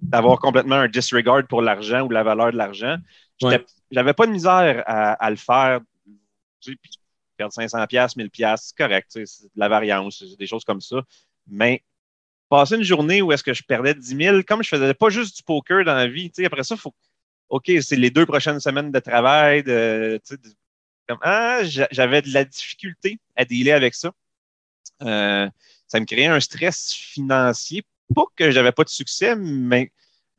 d'avoir 0.01 0.39
complètement 0.39 0.77
un 0.77 0.89
disregard 0.89 1.47
pour 1.47 1.63
l'argent 1.63 2.03
ou 2.03 2.11
la 2.11 2.23
valeur 2.23 2.53
de 2.53 2.57
l'argent. 2.57 2.97
J'avais 3.91 4.15
pas 4.15 4.27
de 4.27 4.33
misère 4.33 4.83
à, 4.87 5.31
le 5.31 5.37
faire. 5.37 5.81
Tu 6.61 6.73
sais, 6.73 6.79
puis 6.81 6.91
perdre 7.37 7.55
500 7.55 7.87
pièces, 7.87 8.17
1000 8.17 8.31
pièces, 8.31 8.67
c'est 8.69 8.77
correct, 8.77 9.07
c'est 9.09 9.25
de 9.25 9.51
la 9.57 9.69
variance, 9.69 10.23
des 10.39 10.47
choses 10.47 10.65
comme 10.65 10.83
ça. 10.83 11.03
Mais 11.47 11.83
passer 12.51 12.77
une 12.77 12.83
journée 12.83 13.23
où 13.23 13.33
est-ce 13.33 13.43
que 13.43 13.55
je 13.55 13.63
perdais 13.63 13.95
10 13.95 14.17
000, 14.17 14.43
comme 14.47 14.63
je 14.63 14.69
faisais 14.69 14.93
pas 14.93 15.09
juste 15.09 15.39
du 15.39 15.43
poker 15.43 15.85
dans 15.85 15.95
la 15.95 16.07
vie, 16.07 16.31
tu 16.31 16.43
sais, 16.43 16.47
après 16.47 16.65
ça, 16.65 16.77
faut, 16.77 16.95
OK, 17.49 17.71
c'est 17.81 17.97
les 17.97 18.11
deux 18.11 18.27
prochaines 18.27 18.61
semaines 18.61 18.93
de 18.93 18.99
travail, 18.99 19.63
de, 19.63 20.21
tu 20.27 20.35
sais, 20.35 20.41
ah, 21.23 21.61
j'avais 21.65 22.23
de 22.23 22.33
la 22.33 22.45
difficulté 22.45 23.19
à 23.37 23.45
dealer 23.45 23.73
avec 23.73 23.95
ça. 23.95 24.13
Euh, 25.03 25.49
ça 25.87 26.01
me 26.01 26.05
créait 26.05 26.27
un 26.27 26.41
stress 26.41 26.93
financier 26.93 27.85
pas 28.15 28.25
que 28.37 28.51
j'avais 28.51 28.73
pas 28.73 28.85
de 28.85 28.89
succès, 28.89 29.37
mais 29.37 29.93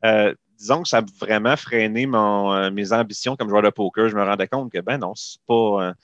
euh, 0.04 0.34
disons 0.58 0.82
que 0.82 0.88
ça 0.88 0.98
a 0.98 1.04
vraiment 1.18 1.56
freiné 1.56 2.06
mon, 2.06 2.52
euh, 2.52 2.70
mes 2.70 2.92
ambitions 2.92 3.34
comme 3.34 3.48
joueur 3.48 3.62
de 3.62 3.70
poker. 3.70 4.08
Je 4.08 4.16
me 4.16 4.22
rendais 4.22 4.46
compte 4.46 4.70
que, 4.70 4.78
ben 4.80 4.98
non, 4.98 5.14
c'est 5.14 5.40
pas, 5.46 5.94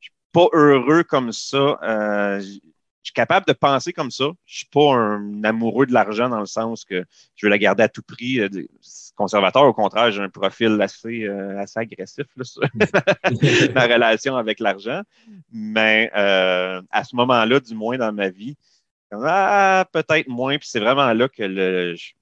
je 0.00 0.06
suis 0.06 0.14
pas 0.32 0.46
heureux 0.52 1.04
comme 1.04 1.32
ça. 1.32 1.78
Je 3.02 3.08
suis 3.08 3.14
capable 3.14 3.46
de 3.46 3.52
penser 3.52 3.92
comme 3.92 4.10
ça. 4.10 4.26
Je 4.44 4.58
suis 4.58 4.66
pas 4.66 4.94
un 4.94 5.42
amoureux 5.44 5.86
de 5.86 5.92
l'argent 5.92 6.28
dans 6.28 6.40
le 6.40 6.46
sens 6.46 6.84
que 6.84 7.04
je 7.34 7.46
veux 7.46 7.50
la 7.50 7.58
garder 7.58 7.82
à 7.82 7.88
tout 7.88 8.02
prix. 8.02 8.40
conservateur, 9.16 9.64
au 9.64 9.72
contraire, 9.72 10.10
j'ai 10.10 10.22
un 10.22 10.28
profil 10.28 10.80
assez, 10.82 11.26
assez 11.26 11.78
agressif 11.80 12.26
là, 12.36 12.44
sur 12.44 12.62
ma 13.74 13.86
relation 13.86 14.36
avec 14.36 14.60
l'argent. 14.60 15.00
Mais 15.50 16.10
à 16.12 17.04
ce 17.04 17.16
moment-là, 17.16 17.60
du 17.60 17.74
moins 17.74 17.96
dans 17.96 18.12
ma 18.12 18.28
vie, 18.28 18.56
ah, 19.12 19.86
peut-être 19.92 20.28
moins. 20.28 20.58
Puis 20.58 20.68
c'est 20.68 20.80
vraiment 20.80 21.12
là 21.12 21.28
que 21.28 21.42
le, 21.42 21.94
je 21.96 22.12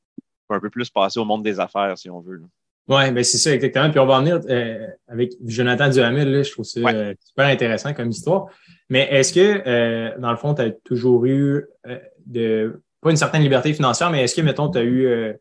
peux 0.48 0.54
un 0.54 0.60
peu 0.60 0.70
plus 0.70 0.90
passer 0.90 1.20
au 1.20 1.24
monde 1.24 1.42
des 1.42 1.60
affaires, 1.60 1.96
si 1.98 2.10
on 2.10 2.20
veut. 2.20 2.42
Oui, 2.88 3.10
ben 3.10 3.22
c'est 3.22 3.36
ça, 3.36 3.54
exactement. 3.54 3.90
Puis 3.90 4.00
on 4.00 4.06
va 4.06 4.14
en 4.14 4.20
venir 4.20 4.40
euh, 4.48 4.86
avec 5.08 5.32
Jonathan 5.44 5.90
Duhamel, 5.90 6.32
là, 6.32 6.42
je 6.42 6.50
trouve 6.50 6.64
ça 6.64 6.80
euh, 6.80 7.14
super 7.22 7.46
intéressant 7.46 7.92
comme 7.92 8.08
histoire. 8.08 8.46
Mais 8.88 9.06
est-ce 9.10 9.34
que, 9.34 9.62
euh, 9.66 10.18
dans 10.18 10.30
le 10.30 10.38
fond, 10.38 10.54
tu 10.54 10.62
as 10.62 10.70
toujours 10.70 11.26
eu 11.26 11.66
de 12.24 12.80
pas 13.02 13.10
une 13.10 13.16
certaine 13.16 13.42
liberté 13.42 13.72
financière, 13.74 14.10
mais 14.10 14.24
est-ce 14.24 14.34
que, 14.34 14.40
mettons, 14.40 14.70
tu 14.70 14.78
as 14.78 14.82
eu 14.82 15.36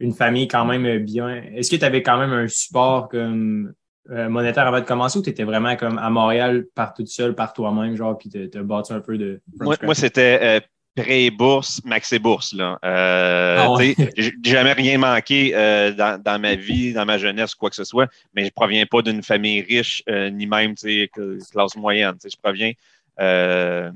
une 0.00 0.12
famille 0.12 0.48
quand 0.48 0.64
même 0.64 0.98
bien? 1.04 1.42
Est-ce 1.54 1.70
que 1.70 1.76
tu 1.76 1.84
avais 1.84 2.02
quand 2.02 2.18
même 2.18 2.32
un 2.32 2.48
support 2.48 3.08
comme 3.08 3.72
monétaire 4.10 4.66
avant 4.66 4.80
de 4.80 4.84
commencer 4.84 5.18
ou 5.18 5.22
tu 5.22 5.30
étais 5.30 5.44
vraiment 5.44 5.76
comme 5.76 5.98
à 5.98 6.10
Montréal 6.10 6.66
par 6.74 6.94
toute 6.94 7.08
seule, 7.08 7.34
par 7.34 7.52
toi-même, 7.52 7.94
genre, 7.94 8.18
puis 8.18 8.28
tu 8.28 8.50
as 8.52 8.62
bâti 8.62 8.92
un 8.92 9.00
peu 9.00 9.16
de. 9.16 9.40
Moi, 9.60 9.76
moi 9.82 9.94
c'était 9.94 10.62
pré-bourse, 10.98 11.80
maxi-bourse. 11.84 12.52
Là. 12.52 12.78
Euh, 12.84 13.56
ah 13.60 14.02
J'ai 14.16 14.32
jamais 14.44 14.72
rien 14.72 14.98
manqué 14.98 15.54
euh, 15.54 15.92
dans, 15.92 16.20
dans, 16.20 16.40
ma 16.40 16.54
vie, 16.54 16.92
dans 16.92 17.04
ma 17.04 17.18
jeunesse, 17.18 17.54
quoi 17.54 17.70
que 17.70 17.76
ce 17.76 17.84
soit, 17.84 18.08
mais 18.34 18.42
je 18.42 18.46
ne 18.46 18.52
proviens 18.52 18.84
pas 18.86 19.02
d'une 19.02 19.22
famille 19.22 19.60
riche, 19.60 20.02
euh, 20.08 20.30
ni 20.30 20.46
même 20.46 20.74
classe 20.74 21.76
moyenne. 21.76 22.16
Je 22.22 22.36
proviens 22.42 22.72
euh, 23.20 23.90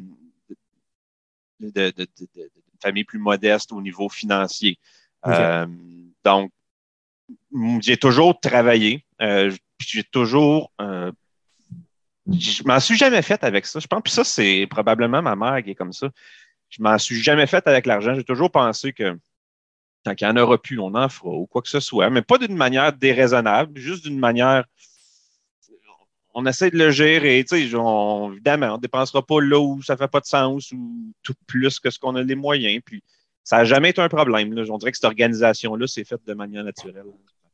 d'une 1.60 2.06
famille 2.80 3.04
plus 3.04 3.18
modeste 3.18 3.72
au 3.72 3.82
niveau 3.82 4.08
financier. 4.08 4.78
Donc, 6.24 6.52
j'ai 7.80 7.96
toujours 7.96 8.38
travaillé. 8.38 9.04
j'ai 9.80 10.04
toujours 10.04 10.70
je 12.30 12.62
m'en 12.64 12.78
suis 12.78 12.96
jamais 12.96 13.22
fait 13.22 13.42
avec 13.42 13.66
ça. 13.66 13.80
Je 13.80 13.86
pense 13.86 14.02
que 14.02 14.10
ça, 14.10 14.22
c'est 14.22 14.66
probablement 14.70 15.22
ma 15.22 15.34
mère 15.34 15.62
qui 15.62 15.70
est 15.70 15.74
comme 15.74 15.92
ça. 15.92 16.08
Je 16.72 16.82
m'en 16.82 16.96
suis 16.96 17.22
jamais 17.22 17.46
fait 17.46 17.66
avec 17.66 17.84
l'argent. 17.84 18.14
J'ai 18.14 18.24
toujours 18.24 18.50
pensé 18.50 18.94
que 18.94 19.18
tant 20.04 20.14
qu'il 20.14 20.26
y 20.26 20.30
en 20.30 20.36
aura 20.38 20.60
plus, 20.60 20.80
on 20.80 20.94
en 20.94 21.08
fera 21.08 21.30
ou 21.30 21.46
quoi 21.46 21.60
que 21.60 21.68
ce 21.68 21.80
soit, 21.80 22.08
mais 22.08 22.22
pas 22.22 22.38
d'une 22.38 22.56
manière 22.56 22.94
déraisonnable, 22.94 23.78
juste 23.78 24.04
d'une 24.04 24.18
manière. 24.18 24.64
On 26.34 26.46
essaie 26.46 26.70
de 26.70 26.78
le 26.78 26.90
gérer, 26.90 27.44
sais, 27.46 27.60
évidemment, 27.60 28.72
on 28.72 28.76
ne 28.76 28.80
dépensera 28.80 29.24
pas 29.24 29.38
là 29.42 29.60
où 29.60 29.82
ça 29.82 29.92
ne 29.92 29.98
fait 29.98 30.08
pas 30.08 30.20
de 30.20 30.24
sens 30.24 30.72
ou 30.72 31.12
tout 31.22 31.34
plus 31.46 31.78
que 31.78 31.90
ce 31.90 31.98
qu'on 31.98 32.16
a 32.16 32.22
les 32.22 32.34
moyens. 32.34 32.80
Puis 32.82 33.04
ça 33.44 33.58
n'a 33.58 33.64
jamais 33.66 33.90
été 33.90 34.00
un 34.00 34.08
problème. 34.08 34.54
Là. 34.54 34.64
On 34.70 34.78
dirait 34.78 34.92
que 34.92 34.96
cette 34.96 35.04
organisation-là 35.04 35.86
s'est 35.86 36.04
faite 36.04 36.22
de 36.26 36.32
manière 36.32 36.64
naturelle. 36.64 37.04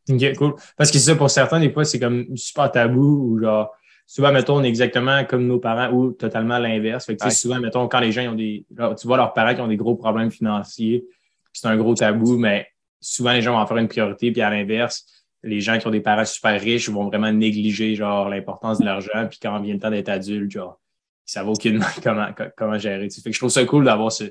OK, 0.08 0.36
cool. 0.36 0.54
Parce 0.76 0.92
que 0.92 0.98
ça, 0.98 1.16
pour 1.16 1.28
certains, 1.28 1.58
des 1.58 1.72
fois, 1.72 1.84
c'est 1.84 1.98
comme 1.98 2.36
super 2.36 2.70
tabou 2.70 3.32
ou 3.32 3.40
genre 3.40 3.76
souvent, 4.08 4.32
mettons, 4.32 4.56
on 4.56 4.64
est 4.64 4.68
exactement 4.68 5.24
comme 5.26 5.46
nos 5.46 5.60
parents 5.60 5.92
ou 5.92 6.12
totalement 6.12 6.58
l'inverse. 6.58 7.04
Fait 7.04 7.16
que, 7.16 7.30
souvent, 7.30 7.60
mettons, 7.60 7.86
quand 7.88 8.00
les 8.00 8.10
gens 8.10 8.26
ont 8.32 8.34
des. 8.34 8.64
Tu 8.98 9.06
vois 9.06 9.18
leurs 9.18 9.34
parents 9.34 9.54
qui 9.54 9.60
ont 9.60 9.68
des 9.68 9.76
gros 9.76 9.94
problèmes 9.94 10.30
financiers, 10.30 11.04
c'est 11.52 11.68
un 11.68 11.76
gros 11.76 11.94
tabou, 11.94 12.38
mais 12.38 12.66
souvent, 13.00 13.32
les 13.32 13.42
gens 13.42 13.52
vont 13.52 13.58
en 13.58 13.66
faire 13.66 13.76
une 13.76 13.86
priorité. 13.86 14.32
Puis 14.32 14.40
à 14.40 14.48
l'inverse, 14.48 15.04
les 15.42 15.60
gens 15.60 15.78
qui 15.78 15.86
ont 15.86 15.90
des 15.90 16.00
parents 16.00 16.24
super 16.24 16.58
riches 16.58 16.88
vont 16.88 17.06
vraiment 17.06 17.30
négliger 17.30 17.94
genre 17.94 18.30
l'importance 18.30 18.78
de 18.78 18.86
l'argent. 18.86 19.26
Puis 19.28 19.38
quand 19.40 19.60
vient 19.60 19.74
le 19.74 19.80
temps 19.80 19.90
d'être 19.90 20.08
adulte, 20.08 20.50
genre, 20.50 20.80
ils 21.28 21.32
savent 21.32 21.48
aucunement 21.48 21.84
comment, 22.02 22.28
comment 22.56 22.78
gérer. 22.78 23.10
Fait 23.10 23.28
que 23.28 23.34
je 23.34 23.38
trouve 23.38 23.50
ça 23.50 23.64
cool 23.66 23.84
d'avoir 23.84 24.10
ce, 24.10 24.24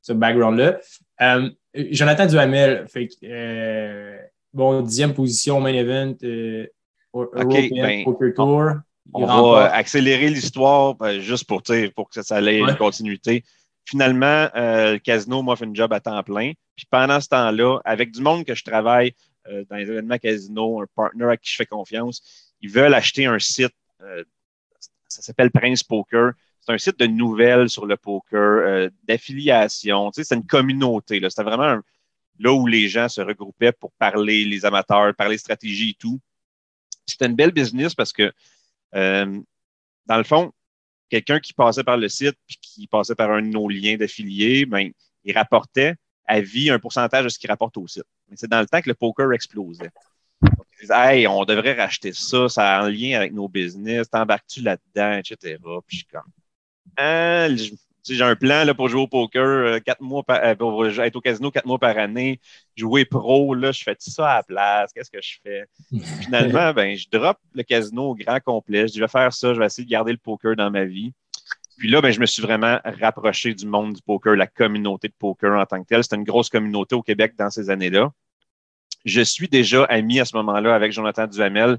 ce 0.00 0.12
background-là. 0.12 0.78
Euh, 1.22 1.50
Jonathan 1.74 2.26
Duhamel, 2.26 2.86
fait 2.86 3.08
que, 3.08 3.14
euh, 3.24 4.16
bon, 4.52 4.80
dixième 4.82 5.12
position 5.12 5.60
main 5.60 5.74
event, 5.74 6.14
euh, 6.22 6.68
European 7.12 7.82
ben, 7.82 8.04
Poker 8.04 8.32
Tour. 8.32 8.74
On 9.12 9.26
va 9.26 9.72
accélérer 9.72 10.28
l'histoire 10.28 10.94
ben, 10.94 11.20
juste 11.20 11.46
pour, 11.46 11.62
pour 11.94 12.08
que 12.08 12.22
ça 12.22 12.40
ait 12.40 12.58
une 12.58 12.76
continuité. 12.76 13.44
Finalement, 13.84 14.48
euh, 14.56 14.92
le 14.92 14.98
casino 14.98 15.42
m'a 15.42 15.56
fait 15.56 15.66
une 15.66 15.76
job 15.76 15.92
à 15.92 16.00
temps 16.00 16.22
plein. 16.22 16.52
Puis 16.74 16.86
pendant 16.90 17.20
ce 17.20 17.28
temps-là, 17.28 17.80
avec 17.84 18.12
du 18.12 18.22
monde 18.22 18.44
que 18.44 18.54
je 18.54 18.64
travaille 18.64 19.14
euh, 19.48 19.64
dans 19.68 19.76
les 19.76 19.90
événements 19.90 20.16
casino, 20.16 20.80
un 20.80 20.86
partner 20.94 21.26
à 21.26 21.36
qui 21.36 21.50
je 21.50 21.56
fais 21.56 21.66
confiance, 21.66 22.22
ils 22.62 22.70
veulent 22.70 22.94
acheter 22.94 23.26
un 23.26 23.38
site. 23.38 23.74
Euh, 24.00 24.24
ça 25.08 25.20
s'appelle 25.20 25.50
Prince 25.50 25.82
Poker. 25.82 26.32
C'est 26.60 26.72
un 26.72 26.78
site 26.78 26.98
de 26.98 27.06
nouvelles 27.06 27.68
sur 27.68 27.84
le 27.84 27.98
poker, 27.98 28.88
d'affiliation. 29.06 30.10
Tu 30.10 30.22
sais, 30.22 30.28
c'est 30.28 30.34
une 30.34 30.46
communauté. 30.46 31.20
C'était 31.28 31.42
vraiment 31.42 31.78
là 32.38 32.52
où 32.52 32.66
les 32.66 32.88
gens 32.88 33.08
se 33.10 33.20
regroupaient 33.20 33.72
pour 33.72 33.92
parler, 33.92 34.46
les 34.46 34.64
amateurs, 34.64 35.14
parler 35.14 35.36
stratégie 35.36 35.90
et 35.90 35.96
tout. 35.98 36.18
C'était 37.06 37.26
une 37.26 37.36
belle 37.36 37.52
business 37.52 37.94
parce 37.94 38.14
que 38.14 38.32
euh, 38.94 39.40
dans 40.06 40.18
le 40.18 40.24
fond, 40.24 40.52
quelqu'un 41.08 41.40
qui 41.40 41.52
passait 41.52 41.84
par 41.84 41.96
le 41.96 42.08
site 42.08 42.36
puis 42.46 42.56
qui 42.60 42.86
passait 42.86 43.14
par 43.14 43.30
un 43.30 43.42
de 43.42 43.48
nos 43.48 43.68
liens 43.68 43.96
d'affiliés, 43.96 44.66
ben, 44.66 44.90
il 45.24 45.36
rapportait 45.36 45.94
à 46.26 46.40
vie 46.40 46.70
un 46.70 46.78
pourcentage 46.78 47.24
de 47.24 47.28
ce 47.28 47.38
qu'il 47.38 47.50
rapporte 47.50 47.76
au 47.76 47.86
site. 47.86 48.04
Mais 48.28 48.36
c'est 48.36 48.50
dans 48.50 48.60
le 48.60 48.66
temps 48.66 48.80
que 48.80 48.88
le 48.88 48.94
poker 48.94 49.32
explosait. 49.32 49.90
Hey, 50.90 51.26
on 51.26 51.44
devrait 51.44 51.74
racheter 51.74 52.12
ça, 52.12 52.48
ça 52.48 52.76
a 52.76 52.82
un 52.82 52.90
lien 52.90 53.16
avec 53.16 53.32
nos 53.32 53.48
business, 53.48 54.10
t'embarques-tu 54.10 54.60
là-dedans, 54.60 55.18
etc. 55.18 55.58
Puis 55.86 56.06
hein, 56.98 57.56
j'ai 58.06 58.22
un 58.22 58.36
plan 58.36 58.64
là, 58.64 58.74
pour 58.74 58.88
jouer 58.88 59.00
au 59.00 59.06
poker, 59.06 59.42
euh, 59.42 59.78
quatre 59.80 60.00
mois 60.00 60.22
par, 60.22 60.42
euh, 60.44 60.54
pour 60.54 60.86
être 60.86 61.16
au 61.16 61.20
casino 61.20 61.50
quatre 61.50 61.66
mois 61.66 61.78
par 61.78 61.96
année, 61.96 62.40
jouer 62.76 63.04
pro, 63.04 63.54
là, 63.54 63.72
je 63.72 63.82
fais 63.82 63.94
tout 63.94 64.10
ça 64.10 64.30
à 64.30 64.36
la 64.36 64.42
place, 64.42 64.92
qu'est-ce 64.92 65.10
que 65.10 65.22
je 65.22 65.38
fais? 65.42 65.64
Finalement, 66.22 66.72
ben, 66.72 66.96
je 66.96 67.06
drop 67.10 67.38
le 67.54 67.62
casino 67.62 68.10
au 68.10 68.14
grand 68.14 68.40
complet. 68.40 68.82
Je 68.82 68.92
dis, 68.92 68.98
je 68.98 69.04
vais 69.04 69.08
faire 69.08 69.32
ça, 69.32 69.54
je 69.54 69.58
vais 69.58 69.66
essayer 69.66 69.84
de 69.84 69.90
garder 69.90 70.12
le 70.12 70.18
poker 70.18 70.56
dans 70.56 70.70
ma 70.70 70.84
vie. 70.84 71.12
Puis 71.76 71.90
là, 71.90 72.00
ben, 72.00 72.12
je 72.12 72.20
me 72.20 72.26
suis 72.26 72.42
vraiment 72.42 72.78
rapproché 72.84 73.54
du 73.54 73.66
monde 73.66 73.94
du 73.94 74.02
poker, 74.02 74.36
la 74.36 74.46
communauté 74.46 75.08
de 75.08 75.14
poker 75.18 75.58
en 75.58 75.66
tant 75.66 75.82
que 75.82 75.88
telle. 75.88 76.02
C'était 76.02 76.16
une 76.16 76.24
grosse 76.24 76.48
communauté 76.48 76.94
au 76.94 77.02
Québec 77.02 77.34
dans 77.36 77.50
ces 77.50 77.70
années-là. 77.70 78.12
Je 79.04 79.20
suis 79.20 79.48
déjà 79.48 79.84
ami 79.84 80.20
à 80.20 80.24
ce 80.24 80.36
moment-là 80.36 80.74
avec 80.74 80.92
Jonathan 80.92 81.26
Duhamel. 81.26 81.78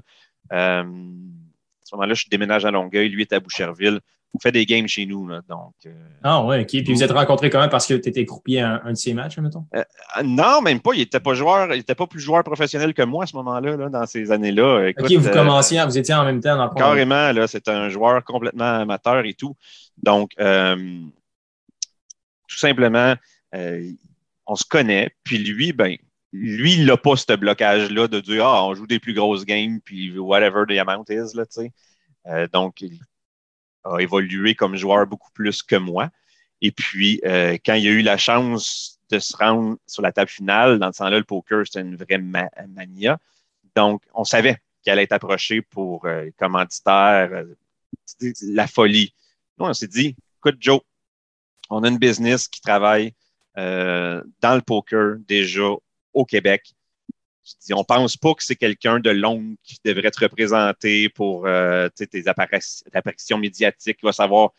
Euh, 0.52 0.82
à 0.82 1.84
ce 1.84 1.94
moment-là, 1.94 2.14
je 2.14 2.26
déménage 2.28 2.64
à 2.64 2.70
Longueuil, 2.70 3.08
lui 3.08 3.22
est 3.22 3.32
à 3.32 3.40
Boucherville. 3.40 4.00
On 4.34 4.38
fait 4.38 4.52
des 4.52 4.66
games 4.66 4.86
chez 4.86 5.06
nous. 5.06 5.26
Là, 5.26 5.40
donc, 5.48 5.74
euh, 5.86 5.94
ah 6.22 6.44
ouais, 6.44 6.60
OK. 6.60 6.68
Puis 6.68 6.92
vous 6.92 7.02
êtes 7.02 7.10
rencontrés 7.10 7.48
comment? 7.48 7.68
Parce 7.68 7.86
que 7.86 7.94
tu 7.94 8.08
étais 8.08 8.26
croupier 8.26 8.60
à 8.60 8.82
un, 8.84 8.90
de 8.90 8.96
ces 8.96 9.14
matchs, 9.14 9.38
mettons? 9.38 9.64
Euh, 9.74 9.82
non, 10.24 10.60
même 10.60 10.80
pas. 10.80 10.92
Il 10.92 10.98
n'était 10.98 11.20
pas 11.20 11.34
joueur, 11.34 11.74
il 11.74 11.80
était 11.80 11.94
pas 11.94 12.06
plus 12.06 12.20
joueur 12.20 12.44
professionnel 12.44 12.92
que 12.92 13.02
moi 13.02 13.24
à 13.24 13.26
ce 13.26 13.36
moment-là, 13.36 13.76
là, 13.76 13.88
dans 13.88 14.06
ces 14.06 14.30
années-là. 14.30 14.90
OK, 14.98 15.12
vous 15.12 15.30
commenciez, 15.30 15.82
vous 15.84 15.96
étiez 15.96 16.14
en 16.14 16.24
même 16.24 16.40
temps 16.40 16.56
dans 16.56 16.66
le 16.66 16.74
Carrément, 16.74 17.32
là, 17.32 17.46
c'était 17.46 17.70
un 17.70 17.88
joueur 17.88 18.22
complètement 18.24 18.80
amateur 18.80 19.24
et 19.24 19.34
tout. 19.34 19.56
Donc, 20.02 20.32
tout 20.36 22.58
simplement, 22.58 23.14
on 23.52 24.54
se 24.54 24.64
connaît. 24.68 25.10
Puis 25.24 25.38
lui, 25.38 25.72
ben, 25.72 25.96
lui, 26.32 26.74
il 26.74 26.86
n'a 26.86 26.96
pas 26.96 27.16
ce 27.16 27.34
blocage-là 27.34 28.08
de 28.08 28.20
dire 28.20 28.46
Ah, 28.46 28.66
on 28.66 28.74
joue 28.74 28.86
des 28.86 28.98
plus 28.98 29.14
grosses 29.14 29.44
games, 29.44 29.80
puis 29.84 30.18
whatever 30.18 30.64
the 30.68 30.78
amount 30.78 31.04
is, 31.08 31.34
là, 31.34 31.46
tu 31.46 31.62
sais. 31.62 31.72
Euh, 32.26 32.48
donc, 32.52 32.80
il 32.80 32.98
a 33.94 33.98
évolué 34.00 34.54
comme 34.54 34.76
joueur 34.76 35.06
beaucoup 35.06 35.30
plus 35.32 35.62
que 35.62 35.76
moi. 35.76 36.10
Et 36.62 36.70
puis, 36.70 37.20
euh, 37.24 37.58
quand 37.64 37.74
il 37.74 37.86
a 37.86 37.90
eu 37.90 38.02
la 38.02 38.16
chance 38.16 38.98
de 39.10 39.18
se 39.18 39.36
rendre 39.36 39.76
sur 39.86 40.02
la 40.02 40.12
table 40.12 40.30
finale, 40.30 40.78
dans 40.78 40.92
ce 40.92 40.98
temps-là, 40.98 41.18
le 41.18 41.24
poker, 41.24 41.66
c'était 41.66 41.80
une 41.80 41.96
vraie 41.96 42.18
mania. 42.18 43.18
Donc, 43.74 44.02
on 44.14 44.24
savait 44.24 44.58
qu'il 44.82 44.92
allait 44.92 45.04
être 45.04 45.12
approché 45.12 45.62
pour 45.62 46.06
euh, 46.06 46.30
commanditaire, 46.38 47.30
euh, 47.32 47.54
la 48.42 48.66
folie. 48.66 49.12
Nous, 49.58 49.66
on 49.66 49.74
s'est 49.74 49.86
dit, 49.86 50.16
écoute, 50.38 50.56
Joe, 50.60 50.80
on 51.70 51.82
a 51.84 51.88
une 51.88 51.98
business 51.98 52.48
qui 52.48 52.60
travaille 52.60 53.12
dans 53.56 54.54
le 54.54 54.60
poker 54.60 55.16
déjà 55.26 55.70
au 56.12 56.24
Québec. 56.26 56.74
On 57.70 57.84
pense 57.84 58.16
pas 58.16 58.34
que 58.34 58.42
c'est 58.42 58.56
quelqu'un 58.56 59.00
de 59.00 59.10
long 59.10 59.56
qui 59.62 59.78
devrait 59.84 60.10
te 60.10 60.20
représenter 60.20 61.08
pour 61.08 61.46
euh, 61.46 61.88
tes 61.88 62.28
apparitions 62.28 63.38
médiatiques, 63.38 63.98
qui 63.98 64.06
va 64.06 64.12
savoir 64.12 64.52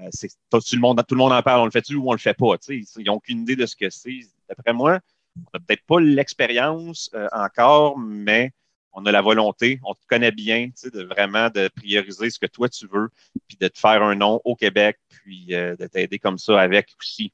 euh, 0.00 0.08
tout, 0.50 0.60
le 0.72 0.80
monde, 0.80 1.02
tout 1.06 1.14
le 1.14 1.20
monde 1.20 1.32
en 1.32 1.42
parle, 1.42 1.60
on 1.60 1.64
le 1.64 1.70
fait-tu 1.70 1.94
ou 1.94 2.08
on 2.08 2.12
le 2.12 2.18
fait 2.18 2.34
pas. 2.34 2.56
Ils 2.68 3.04
n'ont 3.04 3.14
aucune 3.14 3.42
idée 3.42 3.56
de 3.56 3.66
ce 3.66 3.76
que 3.76 3.90
c'est. 3.90 4.20
D'après 4.48 4.72
moi, 4.72 5.00
on 5.36 5.50
n'a 5.54 5.60
peut-être 5.60 5.84
pas 5.86 6.00
l'expérience 6.00 7.10
euh, 7.14 7.28
encore, 7.32 7.98
mais 7.98 8.52
on 8.92 9.04
a 9.06 9.12
la 9.12 9.22
volonté, 9.22 9.80
on 9.84 9.94
te 9.94 10.06
connaît 10.06 10.30
bien, 10.30 10.70
de 10.84 11.02
vraiment 11.02 11.50
de 11.50 11.68
prioriser 11.68 12.30
ce 12.30 12.38
que 12.38 12.46
toi 12.46 12.68
tu 12.68 12.86
veux, 12.86 13.08
puis 13.48 13.56
de 13.60 13.66
te 13.66 13.78
faire 13.78 14.02
un 14.02 14.14
nom 14.14 14.40
au 14.44 14.54
Québec, 14.54 14.98
puis 15.08 15.46
de 15.46 15.86
t'aider 15.88 16.20
comme 16.20 16.38
ça 16.38 16.60
avec 16.60 16.90
aussi 17.00 17.32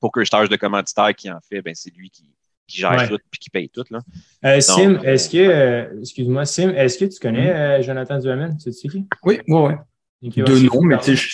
Poker 0.00 0.26
Stars 0.26 0.48
de 0.48 0.56
commanditaire 0.56 1.14
qui 1.14 1.30
en 1.30 1.40
fait, 1.40 1.60
ben 1.60 1.74
c'est 1.74 1.94
lui 1.94 2.08
qui, 2.08 2.24
qui 2.70 2.80
gère 2.80 3.08
tout 3.08 3.18
puis 3.30 3.40
qui 3.40 3.50
paye 3.50 3.68
tout. 3.68 3.84
Là. 3.90 4.00
Euh, 4.44 4.60
Sim, 4.60 4.94
euh, 4.94 5.12
est-ce 5.12 5.28
que, 5.28 5.38
euh, 5.38 6.00
excuse-moi, 6.00 6.44
Sim, 6.44 6.70
est-ce 6.70 6.98
que 6.98 7.04
tu 7.04 7.18
connais 7.18 7.82
Jonathan 7.82 8.18
Duhamel? 8.18 8.56
Tu 8.62 8.72
sais 8.72 8.88
qui? 8.88 9.04
Oui, 9.24 9.40
oui, 9.48 9.74
oui. 10.22 10.30
de 10.30 10.66
nom, 10.66 10.82
mais 10.82 10.98
tu 10.98 11.16
sais, 11.16 11.28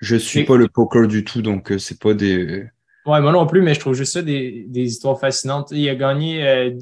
je, 0.00 0.14
ne 0.14 0.18
suis 0.18 0.44
pas 0.44 0.56
le 0.56 0.68
poker 0.68 1.08
du 1.08 1.24
tout, 1.24 1.42
donc 1.42 1.72
c'est 1.78 2.00
pas 2.00 2.14
des. 2.14 2.66
Ouais, 3.06 3.22
moi 3.22 3.32
non 3.32 3.46
plus, 3.46 3.62
mais 3.62 3.74
je 3.74 3.80
trouve 3.80 3.94
juste 3.94 4.12
ça 4.12 4.22
des, 4.22 4.66
des 4.68 4.82
histoires 4.82 5.18
fascinantes. 5.18 5.68
Il 5.70 5.88
a 5.88 5.94
gagné 5.94 6.76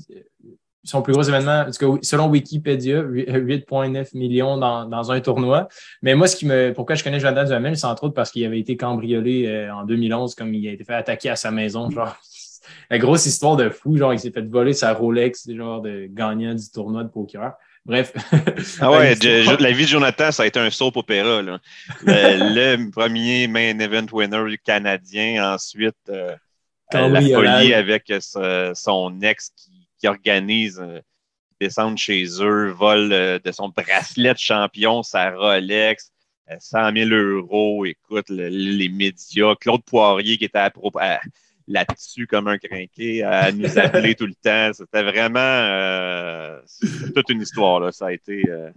son 0.83 1.03
plus 1.03 1.13
gros 1.13 1.23
événement, 1.23 1.67
selon 2.03 2.29
Wikipédia, 2.29 3.03
8,9 3.03 4.17
millions 4.17 4.57
dans, 4.57 4.87
dans, 4.87 5.11
un 5.11 5.21
tournoi. 5.21 5.69
Mais 6.03 6.15
moi, 6.15 6.29
ce 6.29 6.37
qui 6.37 6.47
me, 6.47 6.73
pourquoi 6.73 6.95
je 6.95 7.05
connais 7.05 7.19
Jonathan 7.21 7.45
Duhamel, 7.45 7.77
c'est 7.77 7.87
entre 7.87 8.05
autres 8.05 8.15
parce 8.15 8.31
qu'il 8.31 8.45
avait 8.45 8.61
été 8.61 8.77
cambriolé 8.77 9.69
en 9.73 9.85
2011, 9.85 10.35
comme 10.35 10.55
il 10.55 10.69
a 10.69 10.73
été 10.73 10.85
fait 10.85 10.95
attaquer 10.95 11.31
à 11.31 11.37
sa 11.37 11.51
maison, 11.51 11.91
genre 11.91 12.17
la 12.91 12.99
grosse 12.99 13.27
histoire 13.27 13.57
de 13.57 13.69
fou, 13.71 13.97
genre, 13.97 14.13
il 14.13 14.19
s'est 14.19 14.31
fait 14.31 14.47
voler 14.47 14.73
sa 14.73 14.93
Rolex, 14.93 15.51
genre, 15.51 15.83
de 15.83 16.07
gagnant 16.11 16.55
du 16.55 16.71
tournoi 16.71 17.05
de 17.05 17.09
poker. 17.09 17.55
Bref. 17.85 18.13
ah 18.81 18.91
ouais, 18.91 19.15
la 19.15 19.71
vie 19.71 19.85
de 19.85 19.89
Jonathan, 19.89 20.33
ça 20.33 20.43
a 20.43 20.47
été 20.47 20.59
un 20.59 20.71
soap 20.71 20.97
opéra. 20.97 21.41
Là. 21.43 21.61
Le, 22.03 22.91
premier 22.91 23.47
main 23.47 23.79
event 23.79 24.07
winner 24.13 24.59
canadien, 24.65 25.55
ensuite 25.55 25.95
euh, 26.09 26.35
euh, 26.95 27.09
la 27.09 27.21
folie 27.21 27.75
avec 27.75 28.11
euh, 28.11 28.73
son 28.75 29.21
ex 29.21 29.51
qui, 29.99 30.07
organise 30.07 30.79
euh, 30.79 31.01
descendre 31.61 31.99
chez 31.99 32.25
eux, 32.41 32.71
vol 32.71 33.09
de 33.09 33.53
son 33.53 33.71
bracelet 33.71 34.35
de 34.35 34.39
champion, 34.39 35.03
sa 35.03 35.31
Rolex. 35.31 36.13
100 36.61 36.93
000 36.93 37.11
euros, 37.11 37.85
écoute, 37.87 38.29
les 38.29 38.89
médias, 38.89 39.57
Claude 39.57 39.83
Poirier 39.83 40.39
qui 40.39 40.45
était 40.45 40.59
à, 40.59 40.73
à, 41.01 41.19
là-dessus 41.69 42.27
comme 42.27 42.49
un 42.49 42.59
crinqué, 42.59 43.23
à 43.23 43.53
nous 43.53 43.79
appeler 43.79 44.15
tout 44.15 44.27
le 44.27 44.35
temps. 44.35 44.73
C'était 44.73 45.03
vraiment 45.03 45.39
euh, 45.41 46.61
toute 47.15 47.29
une 47.31 47.43
histoire. 47.43 47.81
Là. 47.81 47.93
Ça 47.93 48.07
a 48.07 48.13
été. 48.13 48.43
Euh, 48.49 48.71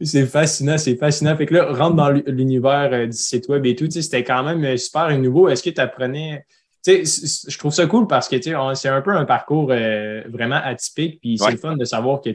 c'est 0.00 0.26
fascinant, 0.26 0.78
c'est 0.78 0.96
fascinant. 0.96 1.36
Fait 1.36 1.46
que 1.46 1.54
là, 1.54 1.72
rentre 1.72 1.96
dans 1.96 2.10
l'univers 2.10 2.90
euh, 2.92 3.06
du 3.06 3.16
site 3.16 3.48
web 3.48 3.64
et 3.66 3.74
tout, 3.74 3.90
c'était 3.90 4.24
quand 4.24 4.42
même 4.42 4.76
super 4.76 5.16
nouveau. 5.18 5.48
Est-ce 5.48 5.62
que 5.62 5.70
tu 5.70 5.80
apprenais. 5.80 6.44
Je 6.86 7.58
trouve 7.58 7.72
ça 7.72 7.86
cool 7.86 8.06
parce 8.06 8.28
que 8.28 8.40
c'est 8.40 8.88
un 8.88 9.02
peu 9.02 9.10
un 9.10 9.24
parcours 9.24 9.66
vraiment 9.66 10.60
atypique. 10.62 11.20
Puis 11.20 11.36
c'est 11.38 11.56
fun 11.56 11.76
de 11.76 11.84
savoir 11.84 12.20
que 12.20 12.30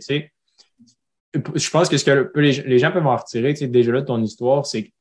je 1.56 1.70
pense 1.70 1.88
que 1.88 1.96
ce 1.96 2.04
que 2.04 2.32
les, 2.36 2.80
gens 2.80 2.92
peuvent 2.92 3.08
en 3.08 3.16
retirer 3.16 3.54
déjà 3.54 3.92
là 3.94 4.02
de 4.02 4.06
ton 4.06 4.22
histoire, 4.22 4.66
c'est 4.66 4.92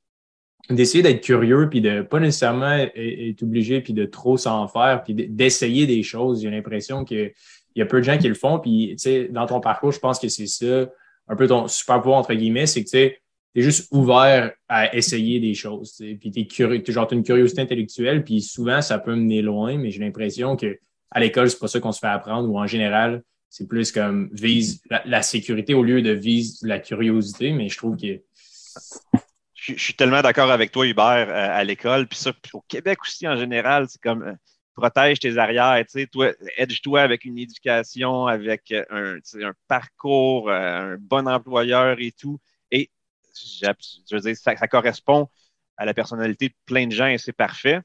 d'essayer 0.69 1.03
d'être 1.03 1.23
curieux 1.23 1.69
puis 1.69 1.81
de 1.81 2.03
pas 2.03 2.21
nécessairement 2.21 2.77
être 2.95 3.43
obligé 3.43 3.81
puis 3.81 3.93
de 3.93 4.05
trop 4.05 4.37
s'en 4.37 4.69
faire 4.69 5.03
puis 5.05 5.15
d'essayer 5.15 5.87
des 5.87 6.03
choses. 6.03 6.43
J'ai 6.43 6.51
l'impression 6.51 7.05
qu'il 7.05 7.33
y 7.75 7.83
a 7.83 7.87
peu 7.87 7.99
de 7.99 8.05
gens 8.05 8.19
qui 8.19 8.29
le 8.29 8.35
font. 8.35 8.59
Puis, 8.59 8.95
tu 8.97 9.03
sais, 9.03 9.29
dans 9.31 9.47
ton 9.47 9.61
parcours, 9.61 9.93
je 9.93 9.99
pense 9.99 10.19
que 10.19 10.29
c'est 10.29 10.47
ça, 10.47 10.89
un 11.29 11.37
peu 11.37 11.47
ton 11.47 11.69
super 11.69 12.01
pouvoir, 12.01 12.21
entre 12.21 12.35
guillemets, 12.35 12.67
c'est 12.67 12.85
que 12.85 12.91
tu 12.91 12.99
es 12.99 13.63
juste 13.63 13.89
ouvert 13.93 14.53
à 14.69 14.95
essayer 14.95 15.41
des 15.41 15.55
choses. 15.55 15.97
Puis 16.21 16.31
tu 16.31 16.41
es 16.41 16.47
curieux, 16.47 16.83
genre, 16.87 17.09
as 17.11 17.15
une 17.15 17.25
curiosité 17.25 17.63
intellectuelle, 17.63 18.25
puis 18.25 18.41
souvent, 18.41 18.81
ça 18.81 18.99
peut 18.99 19.15
mener 19.15 19.43
loin, 19.43 19.77
mais 19.77 19.91
j'ai 19.91 20.01
l'impression 20.01 20.57
que 20.57 20.79
à 21.13 21.19
l'école, 21.19 21.51
c'est 21.51 21.59
pas 21.59 21.67
ça 21.67 21.81
qu'on 21.81 21.91
se 21.91 21.99
fait 21.99 22.07
apprendre, 22.07 22.49
ou 22.49 22.59
en 22.59 22.67
général, 22.67 23.23
c'est 23.49 23.67
plus 23.67 23.91
comme 23.91 24.31
vise 24.33 24.81
la, 24.89 25.03
la, 25.07 25.23
sécurité 25.23 25.75
au 25.75 25.83
lieu 25.83 26.03
de 26.03 26.13
vise 26.13 26.61
la 26.63 26.79
curiosité, 26.79 27.51
mais 27.51 27.69
je 27.69 27.77
trouve 27.77 27.97
que 27.97 28.21
je, 29.61 29.75
suis 29.75 29.95
tellement 29.95 30.23
d'accord 30.23 30.51
avec 30.51 30.73
toi, 30.73 30.87
Hubert, 30.87 31.29
euh, 31.29 31.49
à 31.59 31.63
l'école. 31.65 32.07
Puis 32.07 32.19
ça, 32.19 32.33
au 32.53 32.63
Québec 32.63 32.99
aussi, 33.03 33.29
en 33.29 33.37
général, 33.37 33.87
c'est 33.89 34.01
comme 34.01 34.23
euh, 34.23 34.35
protège 34.75 35.21
tes 35.21 35.37
arrières, 35.37 35.85
tu 35.85 36.01
sais, 36.01 36.07
toi, 36.07 36.33
aide-toi 36.57 37.03
avec 37.03 37.25
une 37.25 37.39
éducation, 37.39 38.27
avec 38.27 38.73
euh, 38.73 38.85
un, 38.91 39.19
un 39.45 39.53
parcours, 39.69 40.51
un 40.51 40.97
bon 40.99 41.29
employeur 41.29 41.97
et 42.01 42.13
tout. 42.13 42.41
Et 42.71 42.91
je 43.35 44.15
veux 44.15 44.21
dire, 44.21 44.37
ça, 44.37 44.55
correspond 44.69 45.29
à 45.77 45.85
la 45.85 45.95
personnalité 45.95 46.49
de 46.49 46.55
plein 46.65 46.87
de 46.87 46.93
gens 46.93 47.07
et 47.07 47.19
c'est 47.19 47.33
parfait. 47.33 47.81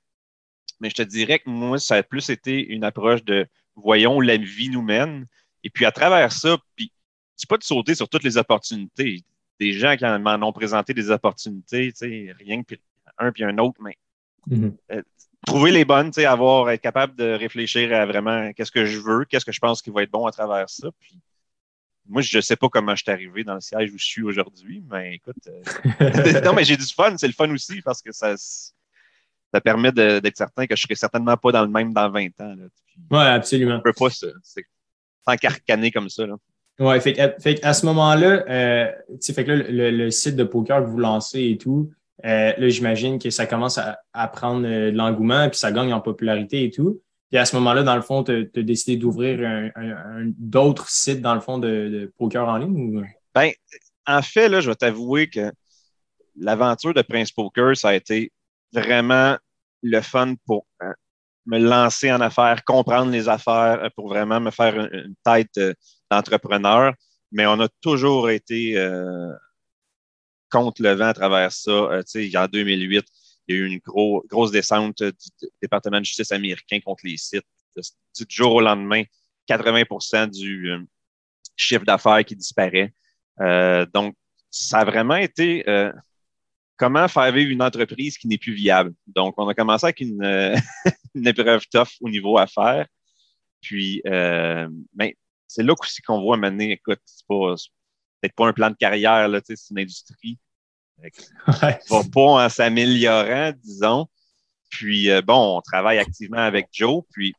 Mais 0.80 0.90
je 0.90 0.96
te 0.96 1.02
dirais 1.02 1.40
que 1.40 1.50
moi, 1.50 1.80
ça 1.80 1.96
a 1.96 2.04
plus 2.04 2.30
été 2.30 2.66
une 2.66 2.84
approche 2.84 3.24
de 3.24 3.48
voyons 3.76 4.22
la 4.22 4.38
vie 4.38 4.70
nous 4.70 4.82
mène. 4.82 5.26
Et 5.64 5.70
puis 5.70 5.86
à 5.86 5.92
travers 5.92 6.32
ça, 6.32 6.58
puis 6.76 6.92
c'est 7.36 7.50
pas 7.50 7.58
de 7.58 7.64
sauter 7.64 7.96
sur 7.96 8.08
toutes 8.08 8.24
les 8.24 8.38
opportunités 8.38 9.24
des 9.60 9.72
gens 9.72 9.96
qui 9.96 10.06
m'en 10.06 10.48
ont 10.48 10.52
présenté 10.52 10.94
des 10.94 11.12
opportunités, 11.12 11.94
rien 12.40 12.64
que 12.64 12.76
un 13.18 13.32
puis 13.32 13.44
un 13.44 13.58
autre, 13.58 13.80
mais 13.82 13.98
mm-hmm. 14.50 14.74
euh, 14.92 15.02
trouver 15.46 15.72
les 15.72 15.86
bonnes, 15.86 16.12
avoir, 16.26 16.70
être 16.70 16.82
capable 16.82 17.16
de 17.16 17.32
réfléchir 17.32 17.94
à 17.94 18.06
vraiment 18.06 18.52
qu'est-ce 18.54 18.72
que 18.72 18.86
je 18.86 19.00
veux, 19.00 19.26
qu'est-ce 19.26 19.46
que 19.46 19.52
je 19.52 19.60
pense 19.60 19.82
qui 19.82 19.90
va 19.90 20.04
être 20.04 20.12
bon 20.12 20.26
à 20.26 20.32
travers 20.32 20.70
ça. 20.70 20.90
Puis, 21.00 21.20
moi, 22.08 22.22
je 22.22 22.38
ne 22.38 22.42
sais 22.42 22.56
pas 22.56 22.70
comment 22.70 22.96
je 22.96 23.04
suis 23.04 23.12
arrivé 23.12 23.44
dans 23.44 23.56
le 23.56 23.62
siège 23.62 23.92
où 23.92 23.98
je 23.98 24.06
suis 24.06 24.22
aujourd'hui, 24.22 24.84
mais 24.90 25.16
écoute, 25.16 25.36
euh, 25.48 26.42
non, 26.44 26.54
mais 26.54 26.64
j'ai 26.64 26.78
du 26.78 26.86
fun, 26.86 27.16
c'est 27.18 27.28
le 27.28 27.34
fun 27.34 27.50
aussi 27.52 27.82
parce 27.82 28.02
que 28.02 28.12
ça, 28.12 28.36
ça 28.38 29.62
permet 29.62 29.92
d'être 29.92 30.38
certain 30.38 30.68
que 30.68 30.76
je 30.76 30.82
ne 30.82 30.84
serai 30.84 30.96
certainement 30.96 31.38
pas 31.38 31.52
dans 31.52 31.64
le 31.64 31.70
même 31.70 31.94
dans 31.94 32.10
20 32.10 32.42
ans. 32.42 32.56
Oui, 33.10 33.18
absolument. 33.18 33.76
On 33.76 33.78
ne 33.78 33.82
peut 33.82 33.94
pas 33.94 34.10
s'encarcaner 35.26 35.92
comme 35.92 36.10
ça. 36.10 36.28
Là. 36.28 36.36
Oui, 36.80 37.00
fait, 37.00 37.42
fait 37.42 37.64
à 37.64 37.74
ce 37.74 37.86
moment-là, 37.86 38.44
euh, 38.50 38.92
que 39.10 39.42
là, 39.42 39.92
le, 39.92 40.12
site 40.12 40.36
de 40.36 40.44
poker 40.44 40.84
que 40.84 40.90
vous 40.90 40.98
lancez 40.98 41.42
et 41.42 41.58
tout, 41.58 41.92
euh, 42.26 42.54
là, 42.58 42.70
j'imagine 42.70 43.20
que 43.20 43.30
ça 43.30 43.46
commence 43.46 43.78
à, 43.78 44.28
prendre 44.28 44.68
euh, 44.68 44.92
de 44.92 44.98
l'engouement, 44.98 45.50
puis 45.50 45.58
ça 45.58 45.72
gagne 45.72 45.94
en 45.94 46.02
popularité 46.02 46.64
et 46.64 46.72
tout. 46.72 47.02
Puis 47.30 47.38
à 47.38 47.46
ce 47.46 47.56
moment-là, 47.58 47.84
dans 47.84 47.96
le 47.96 48.02
fond, 48.02 48.24
tu 48.24 48.50
as, 48.56 48.62
décidé 48.62 48.98
d'ouvrir 48.98 49.40
un, 49.76 50.32
d'autres 50.38 50.90
sites, 50.90 51.22
dans 51.22 51.34
le 51.34 51.42
fond, 51.42 51.58
de, 51.58 52.12
poker 52.18 52.48
en 52.48 52.58
ligne? 52.58 52.98
Ou? 52.98 53.04
Ben, 53.34 53.52
en 54.08 54.22
fait, 54.22 54.50
là, 54.50 54.62
je 54.62 54.70
vais 54.70 54.76
t'avouer 54.76 55.30
que 55.30 55.52
l'aventure 56.38 56.94
de 56.94 57.02
Prince 57.02 57.32
Poker, 57.32 57.76
ça 57.76 57.90
a 57.90 57.94
été 57.96 58.32
vraiment 58.72 59.38
le 59.82 60.02
fun 60.02 60.36
pour 60.46 60.66
euh, 60.84 60.92
me 61.46 61.60
lancer 61.60 62.12
en 62.12 62.22
affaires, 62.22 62.64
comprendre 62.64 63.12
les 63.12 63.30
affaires, 63.30 63.84
euh, 63.84 63.90
pour 63.96 64.10
vraiment 64.10 64.40
me 64.40 64.52
faire 64.52 64.76
une, 64.76 65.16
tête 65.24 65.60
d'entrepreneur. 66.16 66.94
Mais 67.32 67.46
on 67.46 67.60
a 67.60 67.68
toujours 67.82 68.30
été 68.30 68.76
contre 70.50 70.82
le 70.82 70.94
vent 70.94 71.08
à 71.08 71.14
travers 71.14 71.52
ça. 71.52 72.02
sais, 72.06 72.32
en 72.38 72.48
2008, 72.48 73.06
il 73.48 73.56
y 73.56 73.60
a 73.60 73.62
eu 73.62 73.68
une 73.68 73.80
grosse 73.80 74.52
descente 74.52 75.04
du 75.04 75.48
département 75.62 76.00
de 76.00 76.06
justice 76.06 76.32
américain 76.32 76.80
contre 76.80 77.02
les 77.04 77.18
sites. 77.18 77.46
Du 77.76 78.26
jour 78.30 78.54
au 78.54 78.62
lendemain, 78.62 79.04
80% 79.50 80.30
du 80.30 80.72
chiffre 81.58 81.84
d'affaires 81.84 82.24
qui 82.24 82.36
disparaît. 82.36 82.94
donc, 83.94 84.16
ça 84.50 84.80
a 84.80 84.86
vraiment 84.86 85.18
été 85.18 85.66
comment 86.78 87.08
faire 87.08 87.32
vivre 87.32 87.52
une 87.52 87.62
entreprise 87.62 88.18
qui 88.18 88.28
n'est 88.28 88.38
plus 88.38 88.54
viable? 88.54 88.94
Donc, 89.08 89.36
on 89.38 89.48
a 89.48 89.54
commencé 89.54 89.86
avec 89.86 90.02
une, 90.02 90.24
euh, 90.24 90.56
épreuve 91.16 91.66
tough 91.72 91.90
au 92.02 92.10
niveau 92.10 92.38
affaires. 92.38 92.88
Puis, 93.62 94.02
euh, 94.06 94.68
ben, 94.94 95.12
c'est 95.48 95.64
là 95.64 95.74
aussi 95.80 96.02
qu'on 96.02 96.22
voit 96.22 96.38
maintenant, 96.38 96.66
écoute, 96.66 97.00
c'est 97.06 97.26
pas, 97.28 97.56
peut-être 98.22 98.36
pas 98.36 98.48
un 98.48 98.54
plan 98.54 98.70
de 98.70 98.76
carrière, 98.76 99.28
là, 99.28 99.40
c'est 99.44 99.56
une 99.72 99.80
industrie 99.80 100.40
qui 101.14 101.26
va 101.90 102.04
pas 102.14 102.46
en 102.46 102.50
s'améliorant, 102.50 103.54
disons. 103.64 104.08
Puis, 104.70 105.10
euh, 105.10 105.22
bon, 105.22 105.58
on 105.58 105.62
travaille 105.62 105.98
activement 105.98 106.40
avec 106.40 106.68
Joe. 106.72 107.04
Puis, 107.12 107.34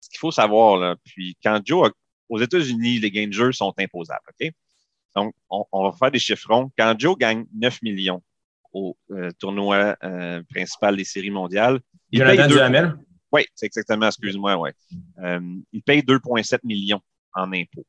ce 0.00 0.08
qu'il 0.08 0.18
faut 0.18 0.30
savoir, 0.30 0.76
là, 0.76 0.96
puis 1.04 1.36
quand 1.42 1.60
Joe, 1.64 1.90
aux 2.28 2.40
États-Unis, 2.40 2.98
les 2.98 3.10
gains 3.10 3.28
de 3.28 3.32
jeu 3.32 3.52
sont 3.52 3.72
imposables, 3.78 4.24
OK? 4.28 4.50
Donc, 5.14 5.34
on, 5.48 5.84
va 5.84 5.96
faire 5.96 6.10
des 6.10 6.18
chiffrons. 6.18 6.70
Quand 6.76 6.94
Joe 6.98 7.16
gagne 7.16 7.46
9 7.54 7.80
millions 7.82 8.22
au 8.72 8.96
euh, 9.10 9.30
tournoi 9.38 9.96
euh, 10.04 10.42
principal 10.50 10.94
des 10.94 11.04
séries 11.04 11.30
mondiales, 11.30 11.80
il 12.10 12.22
paye 12.22 12.46
deux... 12.48 12.60
Oui, 13.36 13.46
c'est 13.54 13.66
exactement, 13.66 14.06
excuse-moi, 14.06 14.56
ouais. 14.56 14.72
Euh, 15.22 15.40
il 15.72 15.82
paye 15.82 16.00
2,7 16.00 16.60
millions 16.64 17.00
en 17.34 17.52
impôts. 17.52 17.86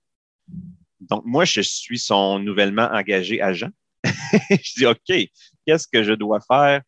Donc, 0.99 1.23
moi, 1.25 1.45
je 1.45 1.61
suis 1.61 1.99
son 1.99 2.39
nouvellement 2.39 2.89
engagé 2.91 3.41
agent. 3.41 3.69
je 4.03 4.73
dis, 4.75 4.85
OK, 4.85 5.29
qu'est-ce 5.65 5.87
que 5.87 6.03
je 6.03 6.13
dois 6.13 6.39
faire 6.41 6.81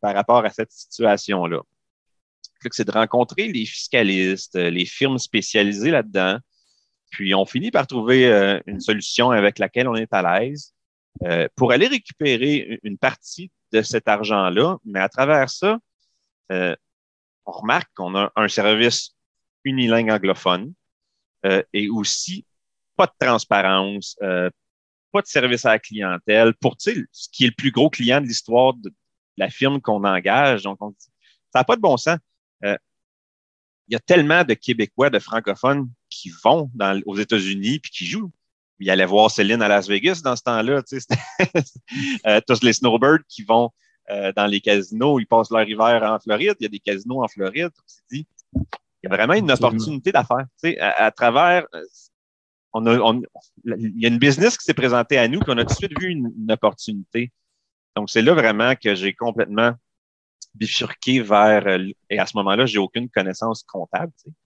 par 0.00 0.14
rapport 0.14 0.44
à 0.44 0.50
cette 0.50 0.72
situation-là? 0.72 1.60
C'est 2.72 2.86
de 2.86 2.92
rencontrer 2.92 3.48
les 3.48 3.64
fiscalistes, 3.64 4.56
les 4.56 4.86
firmes 4.86 5.18
spécialisées 5.18 5.90
là-dedans, 5.90 6.40
puis 7.10 7.34
on 7.34 7.46
finit 7.46 7.70
par 7.70 7.86
trouver 7.86 8.26
euh, 8.26 8.60
une 8.66 8.80
solution 8.80 9.30
avec 9.30 9.58
laquelle 9.58 9.88
on 9.88 9.94
est 9.94 10.12
à 10.12 10.40
l'aise 10.40 10.74
euh, 11.24 11.48
pour 11.56 11.72
aller 11.72 11.86
récupérer 11.86 12.78
une 12.82 12.98
partie 12.98 13.50
de 13.72 13.82
cet 13.82 14.08
argent-là. 14.08 14.76
Mais 14.84 15.00
à 15.00 15.08
travers 15.08 15.48
ça, 15.50 15.78
euh, 16.52 16.74
on 17.46 17.52
remarque 17.52 17.90
qu'on 17.94 18.14
a 18.16 18.32
un 18.36 18.48
service 18.48 19.14
unilingue 19.64 20.10
anglophone 20.10 20.74
et 21.72 21.88
aussi 21.88 22.44
pas 22.96 23.06
de 23.06 23.12
transparence, 23.24 24.16
pas 24.20 25.22
de 25.22 25.26
service 25.26 25.64
à 25.64 25.70
la 25.70 25.78
clientèle 25.78 26.54
pour 26.54 26.76
ce 26.78 26.90
qui 27.30 27.44
est 27.44 27.48
le 27.48 27.54
plus 27.54 27.70
gros 27.70 27.88
client 27.88 28.20
de 28.20 28.26
l'histoire 28.26 28.74
de 28.74 28.92
la 29.36 29.48
firme 29.48 29.80
qu'on 29.80 30.02
engage. 30.04 30.64
Donc, 30.64 30.78
on 30.80 30.94
ça 31.52 31.60
n'a 31.60 31.64
pas 31.64 31.76
de 31.76 31.80
bon 31.80 31.96
sens. 31.96 32.18
il 32.62 32.76
y 33.88 33.94
a 33.94 34.00
tellement 34.00 34.44
de 34.44 34.54
Québécois, 34.54 35.10
de 35.10 35.18
francophones 35.18 35.88
qui 36.10 36.30
vont 36.44 36.70
dans, 36.74 37.00
aux 37.06 37.16
États-Unis 37.16 37.78
puis 37.78 37.90
qui 37.90 38.06
jouent. 38.06 38.32
Il 38.78 38.90
allait 38.90 39.06
voir 39.06 39.30
Céline 39.30 39.62
à 39.62 39.68
Las 39.68 39.88
Vegas 39.88 40.20
dans 40.22 40.36
ce 40.36 40.42
temps-là. 40.42 40.82
Euh, 42.26 42.40
tous 42.46 42.62
les 42.62 42.72
snowbirds 42.72 43.20
qui 43.28 43.42
vont 43.42 43.70
euh, 44.10 44.32
dans 44.36 44.46
les 44.46 44.60
casinos, 44.60 45.18
ils 45.18 45.26
passent 45.26 45.50
leur 45.50 45.68
hiver 45.68 46.02
en 46.02 46.18
Floride. 46.18 46.56
Il 46.60 46.64
y 46.64 46.66
a 46.66 46.70
des 46.70 46.78
casinos 46.78 47.22
en 47.22 47.28
Floride. 47.28 47.70
dit, 48.10 48.26
il 48.54 49.10
y 49.10 49.12
a 49.12 49.16
vraiment 49.16 49.34
une 49.34 49.50
opportunité 49.50 50.12
d'affaires. 50.12 50.46
Tu 50.62 50.70
sais, 50.70 50.78
à, 50.80 51.10
travers, 51.10 51.66
euh, 51.74 51.82
on 52.72 52.86
a, 52.86 52.98
on, 52.98 53.22
il 53.64 54.00
y 54.00 54.06
a 54.06 54.08
une 54.08 54.18
business 54.18 54.56
qui 54.56 54.64
s'est 54.64 54.74
présentée 54.74 55.18
à 55.18 55.28
nous, 55.28 55.40
qu'on 55.40 55.58
a 55.58 55.64
tout 55.64 55.74
de 55.74 55.78
suite 55.78 56.00
vu 56.00 56.10
une, 56.10 56.50
opportunité. 56.50 57.32
Donc, 57.96 58.10
c'est 58.10 58.22
là 58.22 58.34
vraiment 58.34 58.74
que 58.74 58.94
j'ai 58.94 59.14
complètement 59.14 59.72
bifurqué 60.54 61.20
vers, 61.20 61.66
et 62.10 62.18
à 62.18 62.26
ce 62.26 62.36
moment-là, 62.36 62.66
j'ai 62.66 62.78
aucune 62.78 63.08
connaissance 63.08 63.62
comptable. 63.62 64.12
Tu 64.22 64.30
sais. 64.30 64.36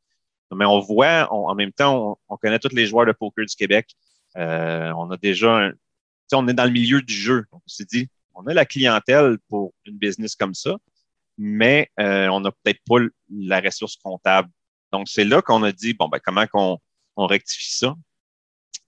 Mais 0.53 0.65
on 0.65 0.81
voit, 0.81 1.33
en 1.33 1.55
même 1.55 1.73
temps, 1.73 2.19
on, 2.29 2.37
connaît 2.37 2.59
tous 2.59 2.75
les 2.75 2.87
joueurs 2.87 3.07
de 3.07 3.13
poker 3.13 3.47
du 3.47 3.55
Québec. 3.55 3.95
Euh, 4.37 4.93
on 4.97 5.11
a 5.11 5.17
déjà 5.17 5.57
un, 5.59 5.73
on 6.33 6.49
est 6.49 6.55
dans 6.55 6.65
le 6.65 6.71
milieu 6.71 7.03
du 7.03 7.15
jeu. 7.15 7.47
on 7.53 7.61
s'est 7.67 7.85
dit, 7.85 8.09
on 8.41 8.47
a 8.47 8.55
la 8.55 8.65
clientèle 8.65 9.39
pour 9.49 9.73
une 9.85 9.99
business 9.99 10.37
comme 10.37 10.55
ça, 10.55 10.77
mais 11.39 11.91
euh, 11.99 12.29
on 12.29 12.41
n'a 12.41 12.53
peut-être 12.53 12.81
pas 12.87 12.97
la 13.31 13.61
ressource 13.61 13.97
comptable. 13.97 14.51
Donc, 14.93 15.09
c'est 15.09 15.25
là 15.25 15.43
qu'on 15.43 15.63
a 15.63 15.73
dit, 15.73 15.95
bon, 15.95 16.09
ben, 16.09 16.19
comment 16.23 16.47
on 16.55 17.27
rectifie 17.27 17.75
ça? 17.75 17.95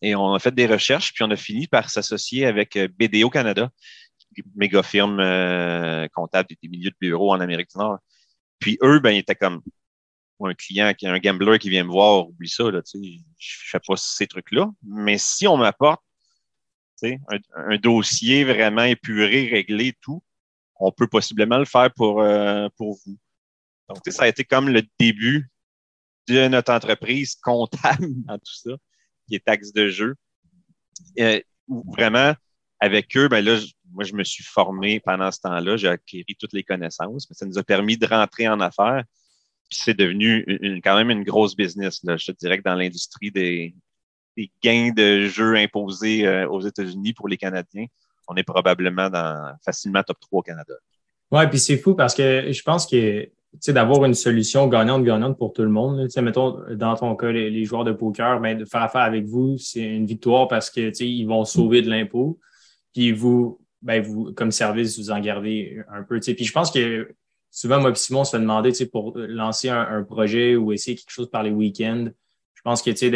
Et 0.01 0.15
on 0.15 0.35
a 0.35 0.39
fait 0.39 0.55
des 0.55 0.67
recherches, 0.67 1.13
puis 1.15 1.23
on 1.23 1.31
a 1.31 1.37
fini 1.37 1.69
par 1.69 1.91
s'associer 1.91 2.47
avec 2.47 2.77
euh, 2.77 2.89
BDO 2.99 3.31
Canada, 3.31 3.71
méga 4.57 4.83
firme 4.83 5.19
comptable 6.15 6.49
des 6.63 6.69
milieux 6.69 6.91
de 6.91 6.97
bureau 7.01 7.33
en 7.33 7.41
Amérique 7.41 7.69
du 7.71 7.79
Nord. 7.79 7.99
Puis 8.59 8.79
eux, 8.83 8.99
ben, 9.01 9.11
ils 9.11 9.19
étaient 9.19 9.35
comme, 9.35 9.63
un 10.45 10.55
client, 10.55 10.93
qui 10.95 11.07
un 11.07 11.19
gambler 11.19 11.59
qui 11.59 11.71
vient 11.71 11.85
me 11.85 11.91
voir, 11.91 12.29
oublie 12.29 12.49
ça, 12.49 12.65
là, 12.71 12.81
je 12.93 12.99
ne 12.99 13.05
fais 13.39 13.81
pas 13.87 13.97
ces 13.97 14.27
trucs-là. 14.27 14.71
Mais 14.83 15.19
si 15.19 15.47
on 15.47 15.57
m'apporte 15.57 16.03
un, 17.55 17.77
dossier 17.77 18.45
vraiment 18.45 18.85
épuré, 18.85 19.49
réglé, 19.49 19.95
tout, 20.01 20.23
on 20.77 20.93
peut 20.93 21.07
possiblement 21.07 21.59
le 21.59 21.65
faire 21.65 21.93
pour, 21.95 22.23
euh, 22.23 22.69
pour 22.77 22.99
vous. 23.05 23.17
Donc, 23.89 23.99
ça 24.09 24.25
a 24.25 24.29
été 24.29 24.45
comme 24.45 24.69
le 24.69 24.83
début 24.99 25.49
de 26.29 26.49
notre 26.49 26.73
entreprise 26.73 27.35
comptable 27.37 28.07
dans 28.27 28.39
tout 28.39 28.55
ça, 28.55 28.71
qui 29.27 29.35
est 29.35 29.45
taxe 29.45 29.73
de 29.73 29.89
jeu. 29.89 30.15
Euh, 31.19 31.41
vraiment, 31.69 32.35
avec 32.81 33.17
eux, 33.17 33.29
ben 33.29 33.45
là, 33.45 33.59
moi, 33.91 34.05
je 34.05 34.15
me 34.15 34.25
suis 34.25 34.45
formé 34.45 35.01
pendant 35.01 35.31
ce 35.31 35.41
temps-là, 35.41 35.77
j'ai 35.77 35.89
acquis 35.89 36.25
toutes 36.39 36.53
les 36.53 36.65
connaissances, 36.65 37.29
mais 37.29 37.35
ça 37.35 37.47
nous 37.47 37.59
a 37.59 37.63
permis 37.63 37.97
de 37.97 38.07
rentrer 38.07 38.49
en 38.49 38.61
affaires 38.61 39.05
c'est 39.73 39.97
devenu 39.97 40.45
quand 40.85 40.97
même 40.97 41.11
une 41.11 41.25
grosse 41.25 41.57
business. 41.57 42.01
Je 42.05 42.33
te 42.33 42.37
dirais 42.39 42.59
que 42.59 42.63
dans 42.63 42.75
l'industrie 42.75 43.31
des, 43.31 43.75
gains 44.63 44.91
de 44.95 45.27
jeux 45.27 45.57
imposés 45.57 46.27
euh, 46.27 46.49
aux 46.49 46.61
États-Unis 46.61 47.13
pour 47.13 47.29
les 47.29 47.37
Canadiens, 47.37 47.87
on 48.29 48.37
est 48.37 48.43
probablement 48.43 49.11
dans 49.11 49.55
facilement 49.65 50.03
top 50.03 50.19
3 50.21 50.39
au 50.39 50.43
Canada. 50.43 50.75
Oui, 51.31 51.47
puis 51.49 51.59
c'est 51.59 51.77
fou 51.77 51.95
parce 51.95 52.15
que 52.15 52.53
je 52.53 52.63
pense 52.63 52.87
que 52.87 53.29
d'avoir 53.69 54.05
une 54.05 54.15
solution 54.15 54.67
gagnante-gagnante 54.67 55.37
pour 55.37 55.53
tout 55.53 55.63
le 55.63 55.69
monde. 55.69 56.09
mettons, 56.19 56.59
dans 56.75 56.95
ton 56.95 57.15
cas, 57.17 57.31
les, 57.31 57.65
joueurs 57.65 57.85
de 57.85 57.93
poker, 57.93 58.41
ben, 58.41 58.57
de 58.57 58.65
faire 58.65 58.83
affaire 58.83 59.03
avec 59.03 59.25
vous, 59.27 59.57
c'est 59.59 59.83
une 59.83 60.07
victoire 60.07 60.49
parce 60.49 60.71
que 60.71 60.91
ils 61.03 61.25
vont 61.25 61.45
sauver 61.45 61.83
de 61.83 61.91
l'impôt. 61.91 62.39
Puis 62.93 63.13
vous, 63.13 63.61
ben, 63.83 64.03
vous, 64.03 64.33
comme 64.33 64.51
service, 64.51 64.99
vous 64.99 65.11
en 65.11 65.21
gardez 65.21 65.83
un 65.91 66.03
peu. 66.03 66.21
Puis 66.21 66.45
je 66.45 66.53
pense 66.53 66.71
que 66.71 67.15
souvent, 67.51 67.81
moi 67.81 67.91
et 67.91 67.95
Simon 67.95 68.25
se 68.25 68.33
fait 68.33 68.41
demander, 68.41 68.73
pour 68.91 69.17
lancer 69.17 69.69
un, 69.69 70.03
projet 70.03 70.57
ou 70.57 70.73
essayer 70.73 70.97
quelque 70.97 71.11
chose 71.11 71.31
par 71.31 71.43
les 71.43 71.51
week-ends, 71.51 72.09
je 72.55 72.63
pense 72.63 72.83
que, 72.83 72.91
tu 72.91 73.11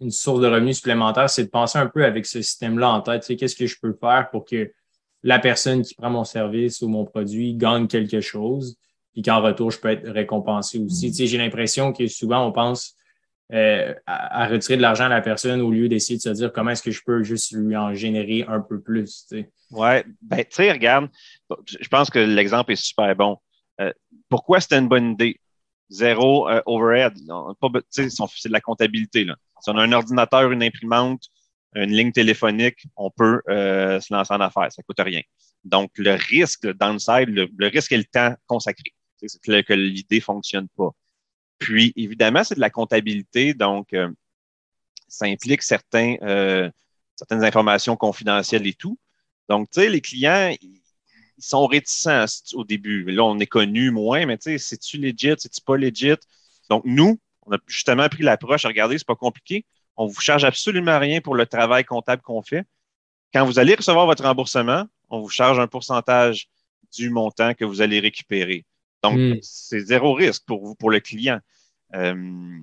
une 0.00 0.10
source 0.10 0.40
de 0.40 0.46
revenus 0.46 0.76
supplémentaire, 0.76 1.30
c'est 1.30 1.44
de 1.44 1.50
penser 1.50 1.78
un 1.78 1.86
peu 1.86 2.04
avec 2.04 2.26
ce 2.26 2.42
système-là 2.42 2.90
en 2.90 3.00
tête. 3.00 3.26
qu'est-ce 3.36 3.56
que 3.56 3.66
je 3.66 3.76
peux 3.80 3.94
faire 3.94 4.28
pour 4.30 4.44
que 4.44 4.70
la 5.22 5.38
personne 5.38 5.82
qui 5.82 5.94
prend 5.94 6.10
mon 6.10 6.24
service 6.24 6.82
ou 6.82 6.88
mon 6.88 7.04
produit 7.04 7.54
gagne 7.54 7.88
quelque 7.88 8.20
chose, 8.20 8.76
puis 9.12 9.22
qu'en 9.22 9.40
retour, 9.40 9.70
je 9.70 9.80
peux 9.80 9.88
être 9.88 10.08
récompensé 10.08 10.78
aussi. 10.78 11.12
j'ai 11.26 11.38
l'impression 11.38 11.92
que 11.92 12.06
souvent, 12.06 12.46
on 12.46 12.52
pense 12.52 12.94
euh, 13.52 13.94
à, 14.06 14.48
retirer 14.48 14.76
de 14.76 14.82
l'argent 14.82 15.04
à 15.04 15.08
la 15.08 15.20
personne 15.20 15.60
au 15.60 15.70
lieu 15.70 15.88
d'essayer 15.88 16.16
de 16.16 16.22
se 16.22 16.28
dire 16.30 16.52
comment 16.52 16.72
est-ce 16.72 16.82
que 16.82 16.90
je 16.90 17.00
peux 17.04 17.22
juste 17.22 17.52
lui 17.52 17.76
en 17.76 17.94
générer 17.94 18.44
un 18.48 18.60
peu 18.60 18.80
plus. 18.80 19.26
Oui, 19.70 19.88
ben, 20.20 20.38
tu 20.38 20.46
sais, 20.50 20.72
regarde, 20.72 21.08
je 21.64 21.88
pense 21.88 22.10
que 22.10 22.18
l'exemple 22.18 22.72
est 22.72 22.76
super 22.76 23.14
bon. 23.16 23.38
Euh, 23.80 23.92
pourquoi 24.28 24.60
c'était 24.60 24.78
une 24.78 24.88
bonne 24.88 25.12
idée? 25.12 25.40
Zéro 25.88 26.48
euh, 26.48 26.60
overhead. 26.66 27.14
C'est 27.88 28.08
de 28.08 28.52
la 28.52 28.60
comptabilité. 28.60 29.24
Là. 29.24 29.36
Si 29.66 29.70
on 29.70 29.78
a 29.78 29.82
un 29.82 29.90
ordinateur, 29.90 30.52
une 30.52 30.62
imprimante, 30.62 31.24
une 31.74 31.90
ligne 31.90 32.12
téléphonique, 32.12 32.86
on 32.94 33.10
peut 33.10 33.42
euh, 33.48 34.00
se 34.00 34.14
lancer 34.14 34.32
en 34.32 34.40
affaires. 34.40 34.70
Ça 34.70 34.80
ne 34.80 34.84
coûte 34.84 35.04
rien. 35.04 35.22
Donc, 35.64 35.90
le 35.96 36.12
risque, 36.12 36.62
le 36.62 36.72
downside, 36.72 37.30
le, 37.30 37.66
risque 37.66 37.90
est 37.90 37.96
le 37.96 38.04
temps 38.04 38.32
consacré. 38.46 38.94
C'est 39.16 39.42
que, 39.42 39.62
que 39.62 39.72
l'idée 39.72 40.18
ne 40.18 40.20
fonctionne 40.20 40.68
pas. 40.76 40.90
Puis, 41.58 41.92
évidemment, 41.96 42.44
c'est 42.44 42.54
de 42.54 42.60
la 42.60 42.70
comptabilité, 42.70 43.54
donc 43.54 43.92
ça 45.08 45.26
implique 45.26 45.62
certains, 45.62 46.14
certaines 47.16 47.42
informations 47.42 47.96
confidentielles 47.96 48.68
et 48.68 48.74
tout. 48.74 48.96
Donc, 49.48 49.68
tu 49.72 49.80
sais, 49.80 49.88
les 49.88 50.00
clients, 50.00 50.54
ils 50.60 50.80
sont 51.38 51.66
réticents 51.66 52.26
au 52.52 52.62
début. 52.62 53.02
Là, 53.10 53.24
on 53.24 53.40
est 53.40 53.46
connu 53.46 53.90
moins, 53.90 54.26
mais 54.26 54.38
tu 54.38 54.44
sais, 54.50 54.58
c'est-tu 54.58 54.98
legit, 54.98 55.34
c'est-tu 55.38 55.60
pas 55.60 55.76
legit? 55.76 56.14
Donc, 56.70 56.84
nous, 56.84 57.18
on 57.46 57.54
a 57.54 57.58
justement 57.66 58.08
pris 58.08 58.22
l'approche, 58.22 58.66
regardez, 58.66 58.98
c'est 58.98 59.06
pas 59.06 59.16
compliqué. 59.16 59.64
On 59.96 60.06
vous 60.06 60.20
charge 60.20 60.44
absolument 60.44 60.98
rien 60.98 61.20
pour 61.20 61.34
le 61.34 61.46
travail 61.46 61.84
comptable 61.84 62.22
qu'on 62.22 62.42
fait. 62.42 62.64
Quand 63.32 63.44
vous 63.44 63.58
allez 63.58 63.74
recevoir 63.74 64.06
votre 64.06 64.24
remboursement, 64.24 64.86
on 65.10 65.20
vous 65.20 65.28
charge 65.28 65.58
un 65.58 65.66
pourcentage 65.66 66.48
du 66.94 67.10
montant 67.10 67.54
que 67.54 67.64
vous 67.64 67.80
allez 67.80 68.00
récupérer. 68.00 68.64
Donc, 69.02 69.18
hmm. 69.18 69.38
c'est 69.42 69.80
zéro 69.80 70.14
risque 70.14 70.44
pour 70.46 70.64
vous, 70.64 70.74
pour 70.74 70.90
le 70.90 71.00
client. 71.00 71.40
Euh, 71.94 72.58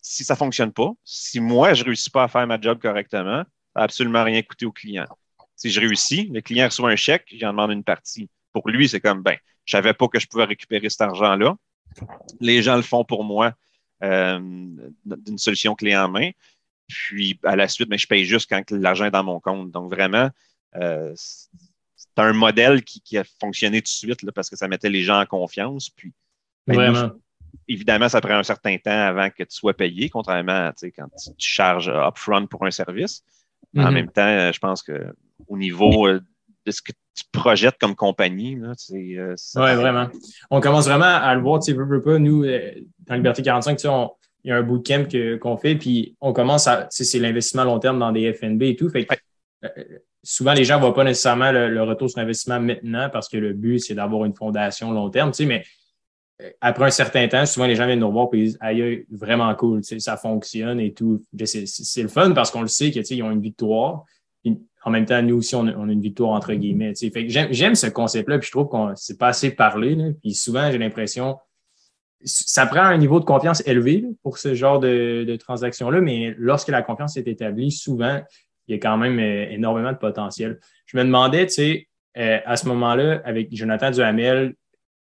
si 0.00 0.24
ça 0.24 0.34
ne 0.34 0.38
fonctionne 0.38 0.72
pas, 0.72 0.92
si 1.04 1.40
moi, 1.40 1.74
je 1.74 1.82
ne 1.82 1.86
réussis 1.86 2.10
pas 2.10 2.24
à 2.24 2.28
faire 2.28 2.46
ma 2.46 2.60
job 2.60 2.78
correctement, 2.80 3.44
ça 3.74 3.82
absolument 3.82 4.24
rien 4.24 4.42
coûté 4.42 4.64
au 4.66 4.72
client. 4.72 5.06
Si 5.56 5.70
je 5.70 5.80
réussis, 5.80 6.30
le 6.32 6.40
client 6.40 6.66
reçoit 6.66 6.90
un 6.90 6.96
chèque, 6.96 7.26
j'en 7.38 7.50
demande 7.50 7.72
une 7.72 7.84
partie. 7.84 8.28
Pour 8.52 8.68
lui, 8.68 8.88
c'est 8.88 9.00
comme, 9.00 9.22
ben, 9.22 9.36
je 9.64 9.76
ne 9.76 9.82
savais 9.82 9.94
pas 9.94 10.08
que 10.08 10.18
je 10.18 10.26
pouvais 10.26 10.44
récupérer 10.44 10.88
cet 10.88 11.00
argent-là. 11.00 11.56
Les 12.40 12.62
gens 12.62 12.76
le 12.76 12.82
font 12.82 13.04
pour 13.04 13.24
moi 13.24 13.52
d'une 15.04 15.38
solution 15.38 15.74
clé 15.74 15.96
en 15.96 16.08
main. 16.08 16.30
Puis, 16.88 17.38
à 17.44 17.56
la 17.56 17.68
suite, 17.68 17.88
ben, 17.88 17.98
je 17.98 18.06
paye 18.06 18.24
juste 18.24 18.48
quand 18.48 18.70
l'argent 18.70 19.06
est 19.06 19.10
dans 19.10 19.24
mon 19.24 19.40
compte. 19.40 19.70
Donc, 19.70 19.92
vraiment, 19.92 20.30
euh, 20.76 21.12
c'est 21.16 22.18
un 22.18 22.32
modèle 22.32 22.84
qui, 22.84 23.18
a 23.18 23.24
fonctionné 23.40 23.80
tout 23.80 23.86
de 23.86 24.14
suite 24.14 24.30
parce 24.32 24.48
que 24.48 24.56
ça 24.56 24.68
mettait 24.68 24.90
les 24.90 25.02
gens 25.02 25.20
en 25.20 25.26
confiance. 25.26 25.90
Puis, 25.90 26.12
ben, 26.66 27.12
évidemment, 27.68 28.08
ça 28.08 28.20
prend 28.20 28.34
un 28.34 28.42
certain 28.42 28.76
temps 28.78 28.90
avant 28.90 29.30
que 29.30 29.42
tu 29.42 29.54
sois 29.54 29.74
payé, 29.74 30.08
contrairement 30.08 30.68
à 30.68 30.74
quand 30.96 31.08
tu, 31.08 31.32
charges 31.38 31.88
upfront 31.88 32.46
pour 32.46 32.64
un 32.64 32.70
service. 32.70 33.24
En 33.76 33.80
mm-hmm. 33.80 33.92
même 33.92 34.10
temps, 34.10 34.52
je 34.52 34.58
pense 34.58 34.82
qu'au 34.82 35.56
niveau 35.56 36.06
euh, 36.06 36.20
de 36.66 36.72
ce 36.72 36.82
que 36.82 36.92
tu 37.14 37.24
projettes 37.32 37.76
comme 37.80 37.94
compagnie. 37.94 38.56
Euh, 38.56 38.74
oui, 38.92 39.74
vraiment. 39.74 40.08
On 40.50 40.60
commence 40.60 40.86
vraiment 40.86 41.04
à 41.04 41.34
le 41.34 41.40
voir, 41.40 41.60
tu 41.60 41.72
sais, 41.72 41.78
veux, 41.78 42.02
pas, 42.02 42.18
nous, 42.18 42.44
euh, 42.44 42.72
dans 43.06 43.14
Liberté 43.14 43.42
45, 43.42 43.76
tu 43.76 43.82
sais, 43.82 43.94
il 44.44 44.50
y 44.50 44.52
a 44.52 44.56
un 44.56 44.62
bootcamp 44.62 45.06
qu'on 45.40 45.56
fait, 45.56 45.76
puis 45.76 46.16
on 46.20 46.32
commence 46.32 46.66
à, 46.66 46.86
c'est 46.90 47.18
l'investissement 47.18 47.64
long 47.64 47.78
terme 47.78 47.98
dans 47.98 48.12
des 48.12 48.32
FNB 48.32 48.62
et 48.62 48.76
tout. 48.76 48.88
Fait 48.88 49.06
souvent, 50.22 50.52
les 50.52 50.64
gens 50.64 50.76
ne 50.76 50.80
voient 50.80 50.94
pas 50.94 51.04
nécessairement 51.04 51.52
le, 51.52 51.82
retour 51.82 52.10
sur 52.10 52.18
investissement 52.18 52.60
maintenant 52.60 53.08
parce 53.12 53.28
que 53.28 53.36
le 53.36 53.52
but, 53.52 53.78
c'est 53.78 53.94
d'avoir 53.94 54.24
une 54.24 54.34
fondation 54.34 54.92
long 54.92 55.08
terme, 55.08 55.30
tu 55.30 55.38
sais, 55.38 55.46
mais 55.46 55.64
euh, 56.42 56.50
après 56.60 56.86
un 56.86 56.90
certain 56.90 57.26
temps, 57.28 57.46
souvent, 57.46 57.66
les 57.66 57.76
gens 57.76 57.86
viennent 57.86 58.00
nous 58.00 58.08
revoir 58.08 58.28
et 58.32 58.36
disent 58.38 58.58
Aïe, 58.60 59.06
vraiment 59.10 59.52
cool, 59.54 59.80
tu 59.80 59.88
sais, 59.88 59.98
ça 60.00 60.16
fonctionne 60.16 60.80
et 60.80 60.92
tout. 60.92 61.24
C'est 61.44 62.02
le 62.02 62.08
fun 62.08 62.32
parce 62.32 62.50
qu'on 62.50 62.62
le 62.62 62.68
sait 62.68 62.90
qu'ils 62.90 63.22
ont 63.22 63.30
une 63.30 63.40
victoire. 63.40 64.04
En 64.86 64.90
même 64.90 65.04
temps, 65.04 65.20
nous 65.20 65.36
aussi, 65.36 65.56
on 65.56 65.66
a, 65.66 65.72
une 65.72 66.00
victoire 66.00 66.30
entre 66.30 66.54
guillemets. 66.54 66.94
J'aime 67.50 67.74
ce 67.74 67.88
concept-là, 67.88 68.38
puis 68.38 68.46
je 68.46 68.52
trouve 68.52 68.68
qu'on 68.68 68.92
c'est 68.94 69.18
pas 69.18 69.26
assez 69.28 69.50
parlé. 69.50 69.96
Là. 69.96 70.04
Puis 70.22 70.32
souvent, 70.32 70.70
j'ai 70.70 70.78
l'impression 70.78 71.36
ça 72.24 72.66
prend 72.66 72.80
un 72.80 72.96
niveau 72.96 73.20
de 73.20 73.24
confiance 73.24 73.62
élevé 73.66 74.04
pour 74.22 74.38
ce 74.38 74.54
genre 74.54 74.80
de, 74.80 75.24
de 75.26 75.36
transaction-là, 75.36 76.00
mais 76.00 76.34
lorsque 76.38 76.68
la 76.68 76.82
confiance 76.82 77.16
est 77.16 77.28
établie, 77.28 77.70
souvent, 77.70 78.20
il 78.66 78.74
y 78.74 78.78
a 78.78 78.80
quand 78.80 78.96
même 78.96 79.18
euh, 79.18 79.50
énormément 79.50 79.92
de 79.92 79.98
potentiel. 79.98 80.58
Je 80.86 80.96
me 80.96 81.04
demandais, 81.04 81.46
tu 81.46 81.52
sais, 81.52 81.88
euh, 82.16 82.38
à 82.44 82.56
ce 82.56 82.66
moment-là, 82.68 83.20
avec 83.24 83.54
Jonathan 83.54 83.90
Duhamel, 83.90 84.54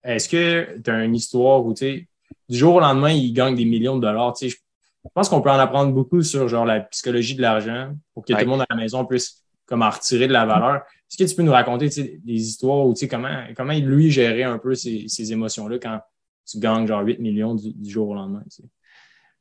est-ce 0.03 0.29
que 0.29 0.81
tu 0.83 0.91
as 0.91 1.05
une 1.05 1.15
histoire 1.15 1.65
où, 1.65 1.75
tu 1.75 1.79
sais, 1.79 2.09
du 2.49 2.57
jour 2.57 2.77
au 2.77 2.81
lendemain, 2.81 3.11
il 3.11 3.33
gagne 3.33 3.55
des 3.55 3.67
millions 3.67 3.97
de 3.97 4.01
dollars? 4.01 4.33
Tu 4.33 4.49
sais, 4.49 4.57
je 5.05 5.11
pense 5.15 5.29
qu'on 5.29 5.43
peut 5.43 5.51
en 5.51 5.59
apprendre 5.59 5.93
beaucoup 5.93 6.23
sur 6.23 6.49
genre 6.49 6.65
la 6.65 6.81
psychologie 6.81 7.35
de 7.35 7.43
l'argent 7.43 7.93
pour 8.15 8.25
que 8.25 8.33
tout 8.33 8.39
le 8.39 8.47
monde 8.47 8.63
à 8.63 8.67
la 8.71 8.77
maison 8.77 9.05
puisse 9.05 9.43
comme 9.73 9.81
en 9.81 9.89
retirer 9.89 10.27
de 10.27 10.35
la 10.35 10.45
valeur. 10.45 10.83
Est-ce 11.11 11.17
que 11.17 11.31
tu 11.31 11.35
peux 11.35 11.43
nous 11.43 11.53
raconter 11.53 11.89
des 11.89 12.35
histoires 12.35 12.95
sais, 12.95 13.09
comment, 13.09 13.43
comment 13.57 13.73
lui 13.73 14.11
gérait 14.11 14.43
un 14.43 14.59
peu 14.59 14.75
ces, 14.75 15.07
ces 15.09 15.33
émotions-là 15.33 15.79
quand 15.79 15.99
tu 16.47 16.59
gagnes 16.59 16.87
genre 16.87 17.01
8 17.01 17.21
millions 17.21 17.55
du, 17.55 17.73
jour 17.91 18.11
au 18.11 18.15
lendemain? 18.15 18.43
Tu 18.51 18.57
sais? 18.57 18.69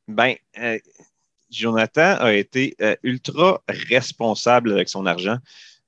Ben, 0.08 0.34
euh, 0.56 0.78
Jonathan 1.50 2.16
a 2.18 2.32
été 2.32 2.74
euh, 2.80 2.96
ultra 3.02 3.62
responsable 3.68 4.72
avec 4.72 4.88
son 4.88 5.04
argent. 5.04 5.36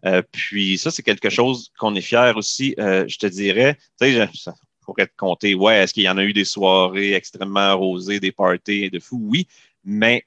Euh, 0.05 0.21
puis 0.31 0.77
ça, 0.77 0.91
c'est 0.91 1.03
quelque 1.03 1.31
chose 1.31 1.73
qu'on 1.79 1.95
est 1.95 2.03
fier 2.03 2.37
aussi. 2.37 2.75
Je 2.77 3.17
te 3.17 3.27
dirais, 3.27 3.79
tu 3.99 4.13
sais, 4.13 4.29
ça 4.35 4.53
pourrait 4.83 5.07
te 5.07 5.17
compter, 5.17 5.55
ouais, 5.55 5.77
est-ce 5.77 5.95
qu'il 5.95 6.03
y 6.03 6.09
en 6.11 6.19
a 6.19 6.25
eu 6.25 6.35
des 6.35 6.45
soirées 6.45 7.15
extrêmement 7.15 7.61
arrosées, 7.61 8.21
des 8.21 8.33
parties 8.33 8.91
de 8.91 9.01
fou? 9.01 9.19
Oui, 9.23 9.49
mais 9.85 10.27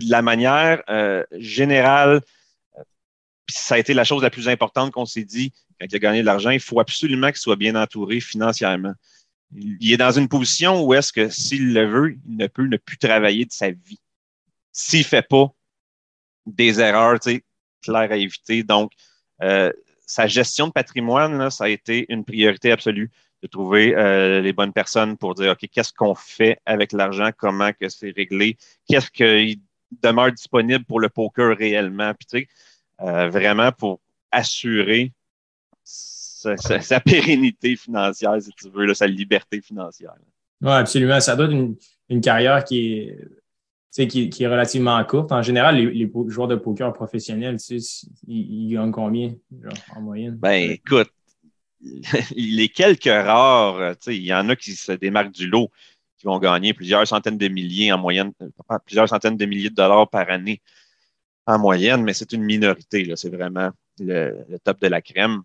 de 0.00 0.10
la 0.10 0.22
manière 0.22 0.82
générale, 1.30 2.20
ça 3.48 3.74
a 3.74 3.78
été 3.78 3.94
la 3.94 4.04
chose 4.04 4.22
la 4.22 4.30
plus 4.30 4.48
importante 4.48 4.92
qu'on 4.92 5.06
s'est 5.06 5.24
dit 5.24 5.52
quand 5.80 5.86
il 5.90 5.96
a 5.96 5.98
gagné 5.98 6.20
de 6.20 6.26
l'argent, 6.26 6.50
il 6.50 6.60
faut 6.60 6.80
absolument 6.80 7.28
qu'il 7.28 7.38
soit 7.38 7.56
bien 7.56 7.74
entouré 7.74 8.20
financièrement. 8.20 8.94
Il 9.54 9.92
est 9.92 9.96
dans 9.96 10.12
une 10.12 10.28
position 10.28 10.82
où 10.82 10.94
est-ce 10.94 11.12
que 11.12 11.28
s'il 11.28 11.72
le 11.74 11.86
veut, 11.86 12.16
il 12.26 12.36
ne 12.36 12.46
peut 12.46 12.66
ne 12.66 12.76
plus 12.76 12.98
travailler 12.98 13.44
de 13.44 13.52
sa 13.52 13.70
vie 13.70 14.00
s'il 14.72 15.00
ne 15.00 15.04
fait 15.04 15.28
pas 15.28 15.52
des 16.46 16.80
erreurs 16.80 17.18
claires 17.82 18.12
à 18.12 18.16
éviter. 18.16 18.62
Donc, 18.62 18.92
euh, 19.42 19.72
sa 20.06 20.26
gestion 20.26 20.68
de 20.68 20.72
patrimoine, 20.72 21.50
ça 21.50 21.64
a 21.64 21.68
été 21.68 22.06
une 22.08 22.24
priorité 22.24 22.72
absolue 22.72 23.10
de 23.42 23.48
trouver 23.48 23.94
euh, 23.94 24.40
les 24.40 24.52
bonnes 24.52 24.72
personnes 24.72 25.16
pour 25.16 25.34
dire, 25.34 25.52
OK, 25.52 25.68
qu'est-ce 25.70 25.92
qu'on 25.92 26.14
fait 26.14 26.58
avec 26.64 26.92
l'argent, 26.92 27.30
comment 27.36 27.72
que 27.72 27.88
c'est 27.88 28.10
réglé, 28.10 28.56
qu'est-ce 28.88 29.10
qui 29.10 29.60
demeure 30.00 30.32
disponible 30.32 30.84
pour 30.84 31.00
le 31.00 31.08
poker 31.08 31.56
réellement, 31.56 32.14
puis 32.14 32.26
tu 32.26 32.38
sais, 32.38 32.48
euh, 33.02 33.28
vraiment 33.28 33.72
pour 33.72 34.00
assurer 34.30 35.12
sa, 35.84 37.00
pérennité 37.00 37.76
financière, 37.76 38.40
si 38.40 38.50
tu 38.50 38.68
veux, 38.70 38.92
sa 38.94 39.06
liberté 39.06 39.60
financière. 39.60 40.14
Oui, 40.60 40.72
absolument. 40.72 41.20
Ça 41.20 41.36
doit 41.36 41.46
être 41.46 41.76
une 42.08 42.20
carrière 42.20 42.64
qui 42.64 42.94
est 42.94 43.18
qui, 43.92 44.30
qui, 44.30 44.42
est 44.42 44.48
relativement 44.48 45.02
courte. 45.04 45.32
En 45.32 45.42
général, 45.42 45.76
les, 45.76 46.10
joueurs 46.28 46.48
de 46.48 46.56
poker 46.56 46.92
professionnels, 46.92 47.58
ils, 48.26 48.72
gagnent 48.72 48.90
combien 48.90 49.34
en 49.94 50.00
moyenne? 50.00 50.36
Ben, 50.36 50.70
écoute, 50.70 51.10
les 52.36 52.68
quelques 52.68 53.04
rares, 53.04 53.94
il 54.06 54.24
y 54.24 54.32
en 54.32 54.48
a 54.48 54.56
qui 54.56 54.72
se 54.72 54.92
démarquent 54.92 55.32
du 55.32 55.46
lot, 55.46 55.70
qui 56.16 56.26
vont 56.26 56.38
gagner 56.38 56.72
plusieurs 56.72 57.06
centaines 57.06 57.38
de 57.38 57.48
milliers 57.48 57.92
en 57.92 57.98
moyenne, 57.98 58.32
plusieurs 58.86 59.08
centaines 59.08 59.36
de 59.36 59.44
milliers 59.44 59.70
de 59.70 59.74
dollars 59.74 60.08
par 60.08 60.30
année 60.30 60.62
en 61.46 61.58
moyenne, 61.58 62.02
mais 62.02 62.14
c'est 62.14 62.32
une 62.32 62.42
minorité. 62.42 63.10
C'est 63.16 63.30
vraiment 63.30 63.70
le, 63.98 64.44
top 64.64 64.80
de 64.80 64.88
la 64.88 65.02
crème. 65.02 65.42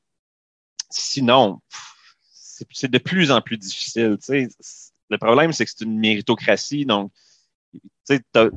Sinon, 0.90 1.60
c'est 2.72 2.90
de 2.90 2.98
plus 2.98 3.32
en 3.32 3.42
plus 3.42 3.58
difficile. 3.58 4.18
Le 5.10 5.18
problème, 5.18 5.54
c'est 5.54 5.66
que 5.66 5.72
c'est 5.72 5.86
une 5.86 6.00
méritocratie, 6.00 6.86
donc 6.86 7.12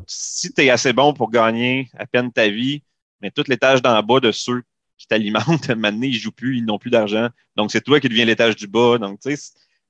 si 0.06 0.52
tu 0.52 0.62
es 0.62 0.70
assez 0.70 0.92
bon 0.92 1.12
pour 1.12 1.30
gagner 1.30 1.90
à 1.98 2.06
peine 2.06 2.32
ta 2.32 2.48
vie, 2.48 2.82
mais 3.20 3.30
toutes 3.30 3.48
les 3.48 3.58
tâches 3.58 3.82
d'en 3.82 4.02
bas 4.02 4.20
de 4.20 4.32
ceux 4.32 4.62
qui 4.96 5.06
t'alimentent, 5.06 5.68
maintenant, 5.76 6.02
ils 6.02 6.14
jouent 6.14 6.32
plus, 6.32 6.58
ils 6.58 6.64
n'ont 6.64 6.78
plus 6.78 6.90
d'argent. 6.90 7.28
Donc, 7.56 7.70
c'est 7.70 7.80
toi 7.80 8.00
qui 8.00 8.08
deviens 8.08 8.24
l'étage 8.24 8.56
du 8.56 8.66
bas. 8.66 8.98
Donc, 8.98 9.20
tu 9.20 9.36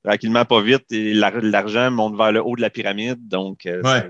tranquillement, 0.03 0.45
pas 0.45 0.63
vite, 0.63 0.85
l'argent 0.91 1.91
monte 1.91 2.17
vers 2.17 2.33
le 2.33 2.43
haut 2.43 2.57
de 2.57 2.61
la 2.61 2.71
pyramide. 2.71 3.29
Donc, 3.29 3.67
euh, 3.67 3.83
euh, 3.85 4.03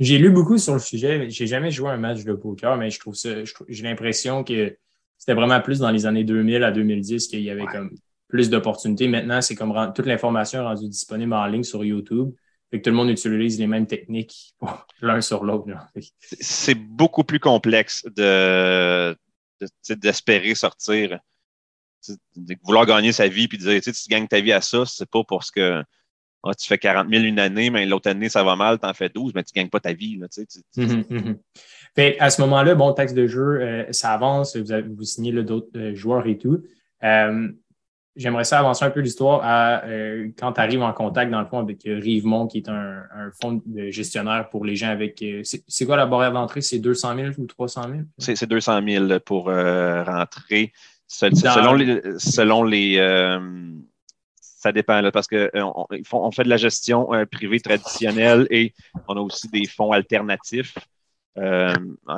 J'ai 0.00 0.18
lu 0.18 0.30
beaucoup 0.30 0.58
sur 0.58 0.74
le 0.74 0.80
sujet. 0.80 1.28
J'ai 1.30 1.46
jamais 1.46 1.70
joué 1.70 1.90
un 1.90 1.96
match 1.96 2.24
de 2.24 2.32
poker, 2.32 2.76
mais 2.76 2.90
je 2.90 2.98
trouve 2.98 3.14
ça, 3.14 3.30
j'ai 3.68 3.82
l'impression 3.82 4.44
que 4.44 4.76
c'était 5.18 5.34
vraiment 5.34 5.60
plus 5.60 5.78
dans 5.78 5.90
les 5.90 6.06
années 6.06 6.24
2000 6.24 6.62
à 6.64 6.70
2010 6.70 7.28
qu'il 7.28 7.40
y 7.40 7.50
avait 7.50 7.66
comme 7.66 7.90
plus 8.28 8.50
d'opportunités. 8.50 9.08
Maintenant, 9.08 9.40
c'est 9.40 9.54
comme 9.54 9.92
toute 9.94 10.06
l'information 10.06 10.60
est 10.60 10.64
rendue 10.64 10.88
disponible 10.88 11.32
en 11.32 11.46
ligne 11.46 11.62
sur 11.62 11.84
YouTube 11.84 12.32
que 12.70 12.76
tout 12.76 12.90
le 12.90 12.96
monde 12.96 13.10
utilise 13.10 13.58
les 13.58 13.66
mêmes 13.66 13.86
techniques 13.86 14.54
l'un 15.00 15.20
sur 15.20 15.44
l'autre. 15.44 15.66
C'est 16.20 16.74
beaucoup 16.74 17.24
plus 17.24 17.40
complexe 17.40 18.04
de, 18.16 19.16
d'espérer 19.88 20.54
sortir. 20.54 21.18
De 22.36 22.56
vouloir 22.62 22.86
gagner 22.86 23.12
sa 23.12 23.28
vie 23.28 23.48
puis 23.48 23.58
de 23.58 23.62
dire, 23.62 23.80
tu 23.80 24.08
gagnes 24.08 24.28
ta 24.28 24.40
vie 24.40 24.52
à 24.52 24.60
ça, 24.60 24.84
c'est 24.86 25.08
pas 25.08 25.22
parce 25.24 25.50
que 25.50 25.82
ah, 26.46 26.54
tu 26.54 26.66
fais 26.66 26.76
40 26.76 27.08
000 27.08 27.24
une 27.24 27.38
année, 27.38 27.70
mais 27.70 27.86
l'autre 27.86 28.10
année, 28.10 28.28
ça 28.28 28.44
va 28.44 28.54
mal, 28.54 28.78
tu 28.78 28.86
en 28.86 28.92
fais 28.92 29.08
12, 29.08 29.32
mais 29.34 29.42
tu 29.44 29.52
ne 29.54 29.62
gagnes 29.62 29.70
pas 29.70 29.80
ta 29.80 29.94
vie. 29.94 30.18
Mm-hmm, 30.18 31.36
mm-hmm. 31.96 32.16
à 32.18 32.30
ce 32.30 32.40
moment-là, 32.42 32.74
bon, 32.74 32.92
texte 32.92 33.14
de 33.14 33.26
jeu, 33.26 33.60
euh, 33.60 33.84
ça 33.92 34.12
avance, 34.12 34.54
vous, 34.56 34.70
avez, 34.70 34.86
vous 34.86 35.04
signez 35.04 35.32
d'autres 35.42 35.70
euh, 35.76 35.94
joueurs 35.94 36.26
et 36.26 36.36
tout. 36.36 36.62
Euh, 37.02 37.48
j'aimerais 38.14 38.44
ça 38.44 38.58
avancer 38.58 38.84
un 38.84 38.90
peu 38.90 39.00
l'histoire 39.00 39.40
à 39.42 39.84
quand 40.38 40.52
tu 40.52 40.60
arrives 40.60 40.82
en 40.82 40.92
contact, 40.92 41.30
dans 41.30 41.40
le 41.40 41.46
fond, 41.46 41.60
avec 41.60 41.80
Rivemont, 41.84 42.46
qui 42.46 42.58
est 42.58 42.68
un, 42.68 43.02
un 43.14 43.30
fonds 43.40 43.62
de 43.64 43.88
gestionnaire 43.88 44.50
pour 44.50 44.66
les 44.66 44.76
gens 44.76 44.90
avec. 44.90 45.24
C'est 45.42 45.86
quoi 45.86 45.96
la 45.96 46.06
barrière 46.06 46.32
d'entrée? 46.32 46.60
C'est 46.60 46.78
200 46.78 47.16
000 47.16 47.28
ou 47.38 47.46
300 47.46 47.82
000? 47.88 47.94
C'est 48.18 48.46
200 48.46 48.80
000 48.86 49.20
pour 49.20 49.46
rentrer. 49.46 50.72
Selon 51.06 51.74
les. 51.74 52.18
Selon 52.18 52.62
les 52.62 52.98
ça 54.64 54.72
dépend, 54.72 54.98
là, 55.02 55.12
parce 55.12 55.26
qu'on 55.26 55.86
on 56.12 56.30
fait 56.30 56.44
de 56.44 56.48
la 56.48 56.56
gestion 56.56 57.10
privée 57.30 57.60
traditionnelle 57.60 58.46
et 58.48 58.72
on 59.06 59.14
a 59.14 59.20
aussi 59.20 59.46
des 59.48 59.66
fonds 59.66 59.92
alternatifs. 59.92 60.74
Euh, 61.36 61.74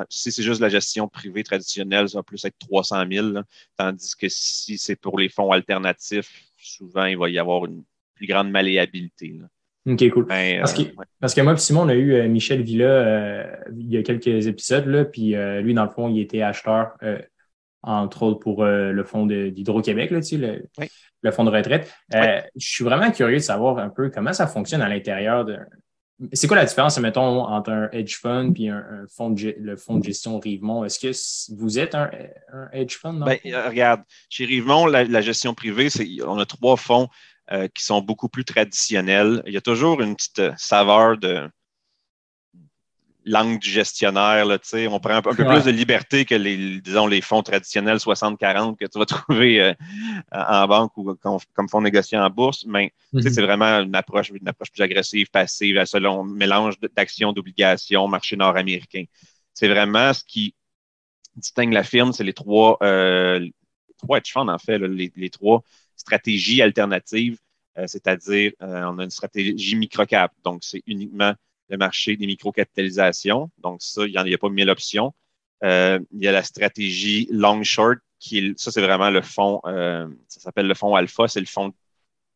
si 0.09 0.31
c'est 0.31 0.43
juste 0.43 0.61
la 0.61 0.69
gestion 0.69 1.09
privée 1.09 1.43
traditionnelle, 1.43 2.07
ça 2.07 2.19
va 2.19 2.23
plus 2.23 2.45
être 2.45 2.57
300 2.59 3.03
000, 3.11 3.27
tandis 3.75 4.15
que 4.15 4.27
si 4.29 4.77
c'est 4.77 4.95
pour 4.95 5.19
les 5.19 5.27
fonds 5.27 5.51
alternatifs, 5.51 6.45
souvent, 6.57 7.03
il 7.03 7.17
va 7.17 7.29
y 7.29 7.37
avoir 7.37 7.65
une 7.65 7.83
plus 8.15 8.27
grande 8.27 8.49
malléabilité. 8.49 9.41
OK, 9.85 10.09
cool. 10.11 10.25
Ben, 10.25 10.61
parce, 10.61 10.73
que, 10.73 10.83
euh, 10.83 11.03
parce, 11.19 11.33
que, 11.33 11.41
moi 11.41 11.51
et 11.51 11.57
Simon, 11.57 11.81
on 11.81 11.89
a 11.89 11.95
eu 11.95 12.13
euh, 12.13 12.29
Michel 12.29 12.61
Villa 12.61 13.59
il 13.77 13.91
y 13.91 13.97
a 13.97 14.03
quelques 14.03 14.47
épisodes, 14.47 14.85
là, 14.85 15.03
puis 15.03 15.35
lui, 15.61 15.73
dans 15.73 15.83
le 15.83 15.91
fond, 15.91 16.07
il 16.07 16.21
était 16.21 16.43
acheteur 16.43 16.93
entre 17.83 18.23
autres 18.23 18.39
pour 18.39 18.65
le 18.65 19.03
fonds 19.03 19.25
d'Hydro-Québec, 19.25 20.11
le, 20.11 20.63
le 21.21 21.31
fonds 21.31 21.45
de 21.45 21.51
retraite. 21.51 21.93
je 22.11 22.41
suis 22.55 22.83
vraiment 22.83 23.11
curieux 23.11 23.37
de 23.37 23.41
savoir 23.41 23.77
un 23.77 23.89
peu 23.89 24.09
comment 24.09 24.33
ça 24.33 24.47
fonctionne 24.47 24.81
à 24.81 24.89
l'intérieur 24.89 25.45
de, 25.45 25.57
c'est 26.33 26.47
quoi 26.47 26.57
la 26.57 26.65
différence, 26.65 26.97
mettons, 26.99 27.45
entre 27.45 27.71
un 27.71 27.89
hedge 27.91 28.17
fund 28.17 28.53
et 28.57 28.69
un, 28.69 29.05
fonds 29.15 29.29
de, 29.29 29.55
le 29.59 29.77
fonds 29.77 29.97
de 29.97 30.03
gestion 30.03 30.39
Rivemont? 30.39 30.83
Est-ce 30.83 30.99
que 30.99 31.55
vous 31.55 31.77
êtes 31.77 31.93
un, 31.93 32.09
hedge 32.73 32.97
fund? 32.97 33.23
Ben, 33.23 33.37
euh, 33.45 33.69
regarde, 33.69 34.01
chez 34.29 34.45
Rivemont, 34.45 34.87
la, 34.87 35.21
gestion 35.21 35.53
privée, 35.53 35.89
c'est, 35.89 36.07
on 36.25 36.39
a 36.39 36.45
trois 36.45 36.75
fonds 36.75 37.07
euh, 37.51 37.67
qui 37.67 37.83
sont 37.83 38.01
beaucoup 38.01 38.29
plus 38.29 38.45
traditionnels. 38.45 39.43
Il 39.45 39.53
y 39.53 39.57
a 39.57 39.61
toujours 39.61 40.01
une 40.01 40.15
petite 40.15 40.39
euh, 40.39 40.53
saveur 40.57 41.17
de, 41.17 41.47
langue 43.27 43.59
du 43.59 43.69
gestionnaire. 43.69 44.45
Là, 44.45 44.57
on 44.89 44.99
prend 44.99 45.15
un 45.15 45.21
peu, 45.21 45.35
plus 45.35 45.63
de 45.65 45.71
liberté 45.71 46.25
que 46.25 46.35
les, 46.35 46.79
disons, 46.79 47.07
les 47.07 47.21
fonds 47.21 47.43
traditionnels 47.43 47.97
60-40 47.97 48.77
que 48.77 48.85
tu 48.85 48.97
vas 48.97 49.05
trouver 49.05 49.61
euh, 49.61 49.73
en 50.31 50.67
banque 50.67 50.97
ou 50.97 51.15
comme, 51.15 51.69
fonds 51.69 51.81
négociés 51.81 52.17
en 52.17 52.29
bourse. 52.29 52.65
Mais 52.65 52.91
mm-hmm. 53.13 53.33
c'est 53.33 53.41
vraiment 53.41 53.79
une 53.81 53.95
approche, 53.95 54.29
une 54.29 54.47
approche 54.47 54.71
plus 54.71 54.83
agressive, 54.83 55.29
passive, 55.29 55.83
selon 55.85 56.23
mélange 56.23 56.79
d'actions, 56.95 57.33
d'obligations, 57.33 58.07
marché 58.07 58.35
nord-américain. 58.35 59.03
C'est 59.53 59.67
vraiment 59.67 60.13
ce 60.13 60.23
qui 60.23 60.55
distingue 61.35 61.73
la 61.73 61.83
firme, 61.83 62.13
c'est 62.13 62.23
les 62.23 62.33
trois, 62.33 62.77
euh, 62.81 63.47
trois 63.97 64.17
hedge 64.17 64.31
funds, 64.31 64.47
en 64.47 64.57
fait, 64.57 64.79
les, 64.79 65.29
trois 65.29 65.63
stratégies 65.95 66.61
alternatives, 66.61 67.37
euh, 67.77 67.85
c'est-à-dire 67.87 68.53
on 68.59 68.99
a 68.99 69.03
une 69.03 69.11
stratégie 69.11 69.75
microcap, 69.75 70.31
donc 70.43 70.63
c'est 70.63 70.81
uniquement 70.87 71.33
le 71.69 71.77
marché 71.77 72.15
des 72.15 72.25
micro-capitalisations. 72.27 73.51
Donc, 73.57 73.81
ça, 73.81 74.05
il 74.05 74.11
n'y 74.11 74.33
a, 74.33 74.37
pas 74.37 74.49
mille 74.49 74.69
options. 74.69 75.13
Euh, 75.63 75.99
il 76.11 76.23
y 76.23 76.27
a 76.27 76.31
la 76.31 76.43
stratégie 76.43 77.27
long 77.31 77.63
short, 77.63 77.99
qui 78.19 78.53
ça, 78.57 78.71
c'est 78.71 78.81
vraiment 78.81 79.09
le 79.09 79.21
fonds, 79.21 79.61
euh, 79.65 80.07
ça 80.27 80.39
s'appelle 80.39 80.67
le 80.67 80.73
fonds 80.73 80.95
alpha, 80.95 81.27
c'est 81.27 81.39
le 81.39 81.45
fonds, 81.45 81.73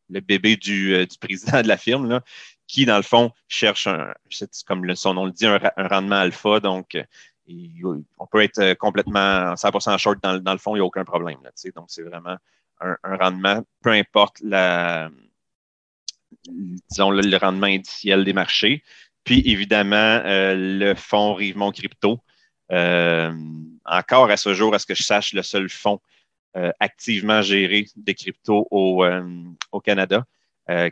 le 0.10 0.20
bébé 0.20 0.58
du, 0.58 0.94
euh, 0.94 1.06
du, 1.06 1.18
président 1.18 1.62
de 1.62 1.68
la 1.68 1.78
firme, 1.78 2.08
là, 2.08 2.22
qui, 2.68 2.86
dans 2.86 2.98
le 2.98 3.04
fond, 3.04 3.32
cherche, 3.48 3.88
comme 4.66 4.96
son 4.96 5.14
nom 5.14 5.26
le 5.26 5.32
dit, 5.32 5.46
un, 5.46 5.60
rendement 5.78 6.18
alpha. 6.18 6.60
Donc, 6.60 6.98
on 7.48 8.28
peut 8.28 8.42
être 8.42 8.74
complètement 8.76 9.54
100% 9.54 9.98
short 9.98 10.20
dans, 10.24 10.40
dans, 10.40 10.54
le 10.54 10.58
fond, 10.58 10.76
il 10.76 10.80
n'y 10.80 10.84
a 10.84 10.86
aucun 10.86 11.04
problème. 11.04 11.40
Là, 11.44 11.52
donc, 11.76 11.86
c'est 11.90 12.04
vraiment 12.04 12.38
un, 12.82 13.18
rendement, 13.18 13.64
peu 13.82 13.92
importe 13.92 14.40
la, 14.42 15.10
disons, 16.90 17.12
le, 17.12 17.38
rendement 17.38 17.68
indiciel 17.68 18.24
des 18.24 18.34
marchés. 18.34 18.84
Puis 19.24 19.44
évidemment, 19.46 20.22
euh, 20.26 20.56
le 20.56 20.96
fonds 20.96 21.34
Rivemont 21.34 21.72
Crypto. 21.72 22.20
Euh, 22.72 23.32
encore 23.86 24.30
à 24.30 24.38
ce 24.38 24.54
jour, 24.54 24.74
à 24.74 24.80
ce 24.80 24.86
que 24.86 24.96
je 24.96 25.04
sache, 25.04 25.34
le 25.34 25.42
seul 25.42 25.70
fonds 25.70 26.00
euh, 26.56 26.72
activement 26.80 27.42
géré 27.42 27.86
des 27.96 28.16
cryptos 28.16 28.68
au, 28.72 29.04
Canada, 29.84 30.26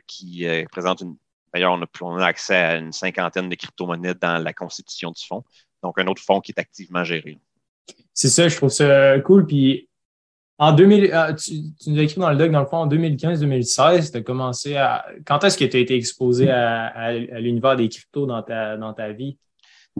qui 0.07 0.45
présente 0.71 1.01
une. 1.01 1.15
D'ailleurs, 1.53 1.73
on, 1.73 2.05
on, 2.05 2.17
a 2.17 2.27
accès 2.27 2.55
à 2.55 2.75
une 2.75 2.91
cinquantaine 2.91 3.49
de 3.49 3.55
crypto-monnaies 3.55 4.13
dans 4.13 4.37
la 4.37 4.53
constitution 4.53 5.09
du 5.09 5.25
fonds. 5.25 5.43
Donc, 5.81 5.97
un 5.97 6.05
autre 6.05 6.21
fonds 6.21 6.41
qui 6.41 6.51
est 6.51 6.59
activement 6.59 7.03
géré. 7.03 7.39
C'est 8.13 8.29
ça, 8.29 8.47
je 8.47 8.55
trouve 8.55 8.69
ça 8.69 9.19
cool. 9.21 9.47
Puis 9.47 9.88
en 10.61 10.73
2000, 10.73 11.11
euh, 11.13 11.33
tu, 11.33 11.53
nous 11.87 11.97
as 11.99 12.03
écrit 12.03 12.19
dans 12.19 12.29
le 12.29 12.35
doc, 12.35 12.51
dans 12.51 12.59
le 12.59 12.65
fond, 12.65 12.77
en 12.77 12.87
2015-2016, 12.87 14.11
tu 14.11 14.17
as 14.17 14.21
commencé 14.21 14.75
à. 14.75 15.05
Quand 15.25 15.41
est-ce 15.45 15.57
que 15.57 15.63
tu 15.63 15.77
as 15.77 15.79
été 15.79 15.95
exposé 15.95 16.51
à, 16.51 17.13
l'univers 17.13 17.77
des 17.77 17.87
cryptos 17.87 18.25
dans 18.25 18.43
ta, 18.43 18.75
dans 18.75 18.93
ta 18.93 19.13
vie? 19.13 19.37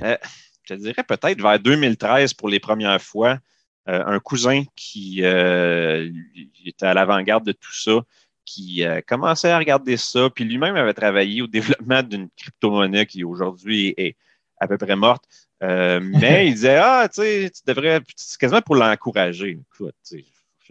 Euh, 0.04 0.18
je 0.64 0.74
te 0.74 0.80
dirais 0.80 1.04
peut-être 1.04 1.42
vers 1.42 1.60
2013 1.60 2.34
pour 2.34 2.50
les 2.50 2.60
premières 2.60 3.02
fois. 3.02 3.40
Euh, 3.88 4.04
un 4.06 4.20
cousin 4.20 4.64
qui 4.76 5.20
était 5.20 6.86
à 6.86 6.94
l'avant-garde 6.94 7.46
de 7.46 7.54
tout 7.54 7.74
ça, 7.74 8.02
qui 8.44 8.84
commençait 9.08 9.52
à 9.52 9.58
regarder 9.58 9.96
ça, 9.96 10.30
puis 10.30 10.44
lui-même 10.44 10.76
avait 10.76 10.94
travaillé 10.94 11.42
au 11.42 11.48
développement 11.48 12.04
d'une 12.04 12.28
crypto-monnaie 12.36 13.06
qui 13.06 13.24
aujourd'hui 13.24 13.94
est 13.96 14.18
à 14.60 14.68
peu 14.68 14.78
près 14.78 14.98
morte. 14.98 15.24
mais 15.62 16.48
il 16.48 16.54
disait 16.54 16.76
Ah, 16.76 17.08
tu 17.08 17.22
sais, 17.22 17.50
tu 17.50 17.62
devrais, 17.66 18.02
c'est 18.18 18.38
quasiment 18.38 18.62
pour 18.62 18.76
l'encourager. 18.76 19.58
Écoute, 19.74 19.96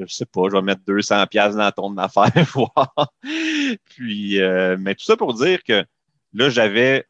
je 0.06 0.14
sais 0.14 0.26
pas, 0.26 0.42
je 0.50 0.56
vais 0.56 0.62
mettre 0.62 0.82
200 0.86 1.26
pièces 1.26 1.54
dans 1.54 1.70
ton 1.72 1.96
affaire, 1.96 2.32
voir. 2.54 2.92
Puis, 3.84 4.40
euh, 4.40 4.76
mais 4.78 4.94
tout 4.94 5.04
ça 5.04 5.16
pour 5.16 5.34
dire 5.34 5.62
que 5.62 5.84
là, 6.32 6.50
j'avais 6.50 7.06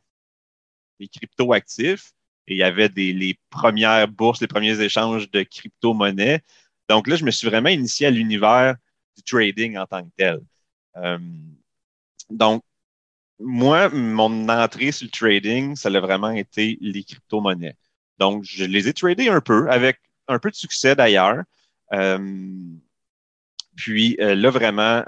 des 0.99 1.09
crypto 1.09 1.53
actifs 1.53 2.13
et 2.47 2.55
il 2.55 2.59
y 2.59 2.63
avait 2.63 2.89
les 2.89 3.39
premières 3.51 4.09
bourses, 4.09 4.41
les 4.41 4.47
premiers 4.47 4.81
échanges 4.81 5.31
de 5.31 5.43
crypto-monnaies. 5.43 6.41
Donc 6.89 7.07
là, 7.07 7.17
je 7.17 7.25
me 7.25 7.31
suis 7.31 7.49
vraiment 7.49 7.69
initié 7.69 8.07
à 8.07 8.11
l'univers 8.11 8.77
du 9.17 9.23
trading 9.23 9.77
en 9.77 9.87
tant 9.87 10.03
que 10.03 10.11
tel. 10.17 10.41
Euh, 10.97 11.19
donc, 12.31 12.63
moi, 13.39 13.89
mon 13.91 14.49
entrée 14.49 14.93
sur 14.93 15.07
le 15.07 15.11
trading, 15.11 15.77
ça 15.77 15.89
a 15.89 16.01
vraiment 16.01 16.31
été 16.31 16.79
les 16.81 17.05
crypto-monnaies. 17.05 17.77
Donc, 18.19 18.45
je 18.45 18.65
les 18.65 18.89
ai 18.89 18.93
tradés 18.93 19.29
un 19.29 19.41
peu, 19.41 19.71
avec 19.71 20.01
un 20.27 20.39
peu 20.39 20.51
de 20.51 20.57
succès 20.57 20.97
d'ailleurs. 20.97 21.43
Euh, 21.93 22.77
puis 23.77 24.17
euh, 24.21 24.35
là, 24.35 24.51
vraiment, 24.51 25.03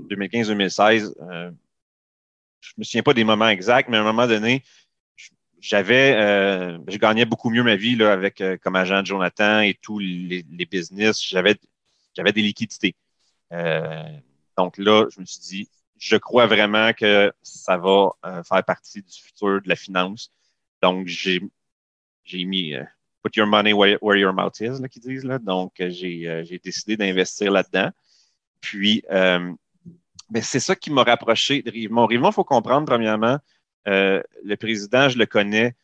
2015-2016, 0.00 1.14
euh, 1.20 1.50
je 2.60 2.72
me 2.78 2.84
souviens 2.84 3.02
pas 3.02 3.14
des 3.14 3.24
moments 3.24 3.48
exacts, 3.48 3.88
mais 3.88 3.96
à 3.96 4.00
un 4.00 4.04
moment 4.04 4.26
donné, 4.26 4.62
j'avais, 5.60 6.12
je 6.86 6.98
gagnais 6.98 7.24
beaucoup 7.24 7.50
mieux 7.50 7.64
ma 7.64 7.76
vie 7.76 7.96
là, 7.96 8.12
avec 8.12 8.42
comme 8.62 8.76
agent 8.76 9.00
de 9.00 9.06
Jonathan 9.06 9.60
et 9.60 9.74
tous 9.74 9.98
les, 9.98 10.44
business. 10.70 11.22
J'avais, 11.24 11.56
j'avais 12.16 12.32
des 12.32 12.42
liquidités. 12.42 12.94
donc 14.56 14.78
là, 14.78 15.06
je 15.10 15.20
me 15.20 15.26
suis 15.26 15.40
dit, 15.40 15.68
je 15.98 16.16
crois 16.16 16.46
vraiment 16.46 16.92
que 16.92 17.32
ça 17.42 17.76
va 17.76 18.10
faire 18.44 18.64
partie 18.64 19.02
du 19.02 19.20
futur 19.20 19.60
de 19.60 19.68
la 19.68 19.76
finance. 19.76 20.32
Donc, 20.80 21.08
j'ai, 21.08 21.40
j'ai 22.24 22.44
mis 22.44 22.74
put 23.28 23.36
your 23.36 23.46
money 23.46 23.72
where, 23.72 24.16
your 24.16 24.32
mouth 24.32 24.60
is, 24.60 24.80
là, 24.80 24.88
qu'ils 24.88 25.02
disent. 25.02 25.24
Là. 25.24 25.38
Donc, 25.38 25.80
euh, 25.80 25.90
euh, 25.90 26.44
j'ai, 26.44 26.58
décidé 26.58 26.96
d'investir 26.96 27.52
là-dedans. 27.52 27.90
Puis, 28.60 29.02
euh, 29.10 29.52
ben, 30.30 30.42
c'est 30.42 30.60
ça 30.60 30.74
qui 30.74 30.90
m'a 30.90 31.02
rapproché 31.02 31.62
de 31.62 31.70
Rivemont. 31.70 32.06
Rivemont, 32.06 32.30
il 32.30 32.34
faut 32.34 32.44
comprendre, 32.44 32.86
premièrement, 32.86 33.38
le 33.86 34.56
président, 34.56 35.08
je 35.08 35.18
le 35.18 35.26
connais 35.26 35.74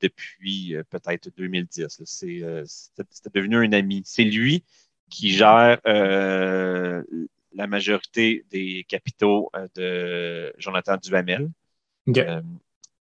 depuis 0.00 0.74
peut-être 0.88 1.30
2010. 1.36 2.02
C'est, 2.04 2.42
c'était, 2.64 3.30
devenu 3.34 3.56
un 3.56 3.72
ami. 3.72 4.02
C'est 4.06 4.24
lui 4.24 4.64
qui 5.10 5.30
gère 5.30 5.80
la 5.84 7.66
majorité 7.66 8.46
des 8.50 8.86
capitaux 8.88 9.50
de 9.74 10.54
Jonathan 10.56 10.96
Duhamel. 10.96 11.50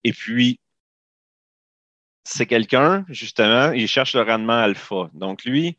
et 0.04 0.12
puis, 0.12 0.60
c'est 2.24 2.46
quelqu'un, 2.46 3.04
justement, 3.08 3.72
il 3.72 3.88
cherche 3.88 4.14
le 4.14 4.22
rendement 4.22 4.58
alpha. 4.58 5.10
Donc, 5.14 5.44
lui, 5.44 5.78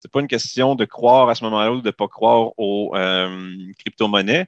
c'est 0.00 0.10
pas 0.10 0.20
une 0.20 0.28
question 0.28 0.74
de 0.74 0.84
croire 0.84 1.28
à 1.28 1.34
ce 1.34 1.44
moment-là 1.44 1.72
ou 1.72 1.80
de 1.80 1.86
ne 1.86 1.90
pas 1.92 2.08
croire 2.08 2.58
aux 2.58 2.92
euh, 2.96 3.72
crypto-monnaies. 3.78 4.46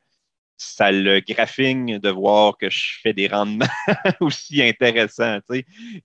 Ça 0.57 0.90
le 0.92 1.20
graphigne 1.20 1.98
de 1.98 2.09
voir 2.09 2.57
que 2.57 2.70
je 2.70 2.98
fais 3.02 3.12
des 3.12 3.28
rendements 3.28 3.66
aussi 4.20 4.62
intéressants, 4.62 5.38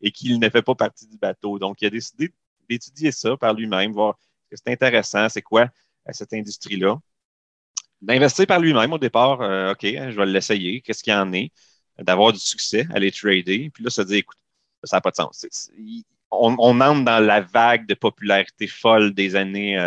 et 0.01 0.11
qu'il 0.11 0.39
ne 0.39 0.49
fait 0.49 0.61
pas 0.61 0.75
partie 0.75 1.07
du 1.07 1.17
bateau. 1.17 1.59
Donc, 1.59 1.81
il 1.81 1.87
a 1.87 1.89
décidé 1.89 2.31
d'étudier 2.69 3.11
ça 3.11 3.37
par 3.37 3.53
lui-même, 3.53 3.91
voir 3.93 4.19
que 4.49 4.55
c'est 4.55 4.71
intéressant, 4.71 5.29
c'est 5.29 5.41
quoi 5.41 5.63
euh, 6.07 6.11
cette 6.11 6.33
industrie-là. 6.33 6.97
D'investir 8.01 8.47
par 8.47 8.59
lui-même 8.59 8.93
au 8.93 8.97
départ, 8.97 9.41
euh, 9.41 9.71
OK, 9.71 9.81
je 9.83 10.15
vais 10.15 10.25
l'essayer, 10.25 10.81
qu'est-ce 10.81 11.03
qu'il 11.03 11.13
y 11.13 11.15
en 11.15 11.33
est, 11.33 11.51
d'avoir 11.97 12.33
du 12.33 12.39
succès, 12.39 12.87
aller 12.93 13.11
trader, 13.11 13.69
puis 13.73 13.83
là, 13.83 13.89
se 13.89 14.01
dire, 14.01 14.17
écoute, 14.17 14.37
ça 14.83 14.97
n'a 14.97 15.01
pas 15.01 15.11
de 15.11 15.15
sens. 15.15 15.45
On, 16.31 16.53
entre 16.59 17.03
dans 17.03 17.25
la 17.25 17.41
vague 17.41 17.87
de 17.87 17.93
popularité 17.93 18.67
folle 18.67 19.13
des 19.13 19.35
années 19.35 19.77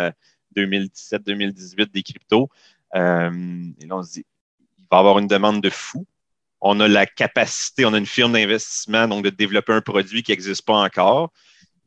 2017-2018 0.55 1.81
euh, 1.81 1.85
des 1.85 2.03
cryptos. 2.03 2.49
Euh, 2.95 3.71
et 3.79 3.85
là, 3.85 3.97
on 3.97 4.03
se 4.03 4.13
dit, 4.13 4.25
il 4.79 4.85
va 4.91 4.97
y 4.97 4.99
avoir 4.99 5.19
une 5.19 5.27
demande 5.27 5.61
de 5.61 5.69
fou. 5.69 6.05
On 6.61 6.79
a 6.79 6.87
la 6.87 7.05
capacité, 7.05 7.85
on 7.85 7.93
a 7.93 7.97
une 7.97 8.05
firme 8.05 8.33
d'investissement, 8.33 9.07
donc 9.07 9.23
de 9.23 9.29
développer 9.29 9.73
un 9.73 9.81
produit 9.81 10.23
qui 10.23 10.31
n'existe 10.31 10.65
pas 10.65 10.75
encore. 10.75 11.31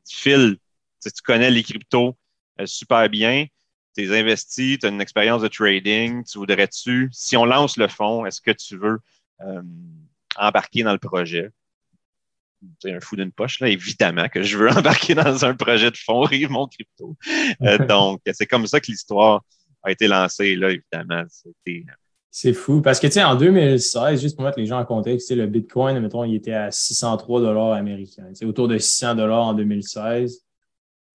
Phil, 0.09 0.59
tu 1.03 1.23
connais 1.25 1.51
les 1.51 1.63
cryptos 1.63 2.17
euh, 2.61 2.67
super 2.67 3.09
bien, 3.09 3.47
tu 3.97 4.05
es 4.05 4.19
investi, 4.19 4.79
tu 4.79 4.87
as 4.87 4.89
une 4.91 5.01
expérience 5.01 5.43
de 5.43 5.49
trading, 5.49 6.25
tu 6.25 6.39
voudrais-tu, 6.39 7.09
si 7.13 7.37
on 7.37 7.45
lance 7.45 7.77
le 7.77 7.89
fonds, 7.89 8.27
est-ce 8.27 8.41
que 8.41 8.51
tu 8.51 8.77
veux 8.77 8.99
embarquer 10.37 10.83
dans 10.83 10.93
le 10.93 10.99
projet? 10.99 11.51
C'est 12.81 12.93
un 12.93 13.01
fou 13.01 13.17
d'une 13.17 13.33
poche, 13.33 13.61
là, 13.61 13.69
évidemment 13.69 14.29
que 14.29 14.43
je 14.43 14.59
veux 14.59 14.71
embarquer 14.77 15.15
dans 15.15 15.45
un 15.45 15.55
projet 15.55 15.91
de 15.91 15.97
fonds 15.97 16.23
Rive 16.23 16.51
mon 16.51 16.67
crypto. 16.67 17.17
Euh, 17.63 17.79
donc, 17.87 18.21
c'est 18.33 18.47
comme 18.47 18.67
ça 18.67 18.81
que 18.81 18.91
l'histoire 18.91 19.43
a 19.83 19.93
été 19.93 20.09
lancée, 20.09 20.57
là, 20.57 20.71
évidemment. 20.71 21.25
C'est 22.31 22.53
fou. 22.53 22.83
Parce 22.83 23.01
que, 23.01 23.07
tu 23.07 23.15
sais, 23.15 23.25
en 23.25 23.35
2016, 23.37 24.21
juste 24.21 24.37
pour 24.37 24.45
mettre 24.45 24.59
les 24.59 24.67
gens 24.67 24.79
en 24.79 24.85
contexte, 24.85 25.31
le 25.31 25.47
Bitcoin, 25.47 25.99
mettons, 26.01 26.25
il 26.25 26.35
était 26.35 26.53
à 26.53 26.71
603 26.71 27.41
dollars 27.41 27.73
américains. 27.73 28.29
C'est 28.35 28.45
autour 28.45 28.69
de 28.69 28.77
600 28.77 29.15
dollars 29.15 29.47
en 29.47 29.55
2016. 29.55 30.43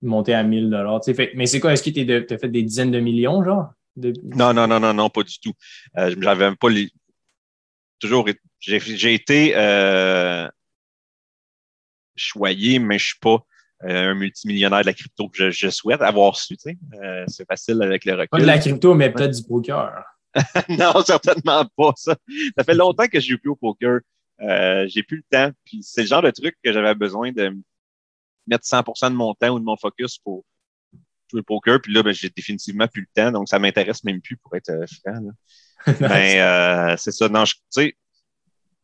monter 0.01 0.33
à 0.33 0.43
1000 0.43 0.69
dollars. 0.69 1.01
Mais 1.35 1.45
c'est 1.45 1.59
quoi? 1.59 1.73
Est-ce 1.73 1.83
que 1.83 1.89
tu 1.91 2.33
as 2.33 2.37
fait 2.37 2.49
des 2.49 2.63
dizaines 2.63 2.91
de 2.91 2.99
millions, 2.99 3.43
genre? 3.43 3.69
Non, 3.97 4.53
non, 4.53 4.67
non, 4.67 4.79
non, 4.79 4.93
non, 4.93 5.09
pas 5.09 5.23
du 5.23 5.37
tout. 5.39 5.53
Euh, 5.97 6.15
J'avais 6.19 6.45
même 6.45 6.57
pas 6.57 6.69
les. 6.69 6.89
Toujours, 7.99 8.27
j'ai 8.59 9.13
été 9.13 9.53
euh, 9.55 10.47
choyé, 12.15 12.79
mais 12.79 12.99
je 12.99 13.07
suis 13.07 13.19
pas 13.19 13.45
euh, 13.83 14.11
un 14.11 14.13
multimillionnaire 14.13 14.81
de 14.81 14.85
la 14.85 14.93
crypto 14.93 15.27
que 15.29 15.49
je, 15.49 15.69
souhaite 15.69 16.01
avoir 16.01 16.37
su. 16.37 16.55
Euh, 16.93 17.23
c'est 17.27 17.47
facile 17.47 17.81
avec 17.81 18.05
le 18.05 18.13
recul. 18.13 18.29
Pas 18.29 18.39
de 18.39 18.45
la 18.45 18.59
crypto, 18.59 18.93
mais 18.93 19.11
peut-être 19.11 19.35
du 19.35 19.43
poker. 19.43 20.03
non, 20.69 21.01
certainement 21.03 21.65
pas 21.75 21.91
ça. 21.95 22.15
Ça 22.57 22.63
fait 22.63 22.75
longtemps 22.75 23.07
que 23.07 23.19
je 23.19 23.31
joue 23.31 23.37
plus 23.39 23.49
au 23.49 23.55
poker. 23.55 24.01
Euh, 24.41 24.85
j'ai 24.87 25.01
plus 25.01 25.17
le 25.17 25.23
temps. 25.31 25.51
Puis 25.65 25.79
c'est 25.81 26.01
le 26.01 26.07
genre 26.07 26.21
de 26.21 26.29
truc 26.29 26.55
que 26.63 26.71
j'avais 26.71 26.93
besoin 26.93 27.31
de 27.31 27.57
mettre 28.45 28.65
100% 28.65 29.09
de 29.09 29.15
mon 29.15 29.33
temps 29.33 29.49
ou 29.49 29.59
de 29.59 29.65
mon 29.65 29.77
focus 29.77 30.19
pour 30.19 30.45
jouer 31.31 31.41
au 31.41 31.43
poker. 31.43 31.81
Puis 31.81 31.91
là, 31.91 32.03
ben, 32.03 32.13
j'ai 32.13 32.29
définitivement 32.29 32.87
plus 32.87 33.01
le 33.01 33.21
temps. 33.21 33.31
Donc, 33.31 33.49
ça 33.49 33.57
m'intéresse 33.57 34.03
même 34.03 34.21
plus 34.21 34.37
pour 34.37 34.55
être 34.55 34.69
euh, 34.69 34.85
franc. 35.03 35.21
Mais 36.01 36.95
c'est 36.97 37.11
ça. 37.11 37.27
Non, 37.29 37.45
sais, 37.71 37.95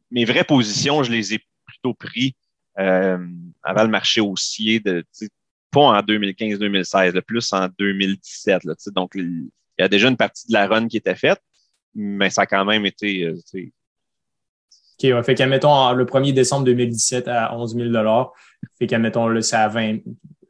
mes 0.09 0.25
vraies 0.25 0.43
positions, 0.43 1.03
je 1.03 1.11
les 1.11 1.35
ai 1.35 1.39
plutôt 1.67 1.93
pris 1.93 2.35
euh, 2.79 3.17
avant 3.63 3.83
le 3.83 3.89
marché 3.89 4.21
haussier 4.21 4.79
de 4.79 5.03
pas 5.71 5.81
en 5.81 5.99
2015-2016, 6.01 7.21
plus 7.21 7.51
en 7.53 7.67
2017. 7.77 8.63
Là, 8.63 8.73
donc, 8.95 9.11
il 9.15 9.49
y 9.77 9.83
a 9.83 9.87
déjà 9.87 10.07
une 10.07 10.17
partie 10.17 10.47
de 10.47 10.53
la 10.53 10.67
run 10.67 10.87
qui 10.87 10.97
était 10.97 11.15
faite, 11.15 11.41
mais 11.93 12.29
ça 12.29 12.43
a 12.43 12.45
quand 12.45 12.63
même 12.65 12.85
été. 12.85 13.23
Euh, 13.23 13.33
OK, 13.53 15.03
ouais, 15.03 15.23
fait 15.23 15.35
qu'admettons, 15.35 15.91
le 15.91 16.05
1er 16.05 16.33
décembre 16.33 16.65
2017 16.65 17.27
à 17.27 17.55
11 17.55 17.75
000 17.75 18.31
fait 18.79 18.87
qu'admettons, 18.87 19.27
là, 19.27 19.41
c'est 19.41 19.55
à 19.55 19.67
20, 19.67 19.99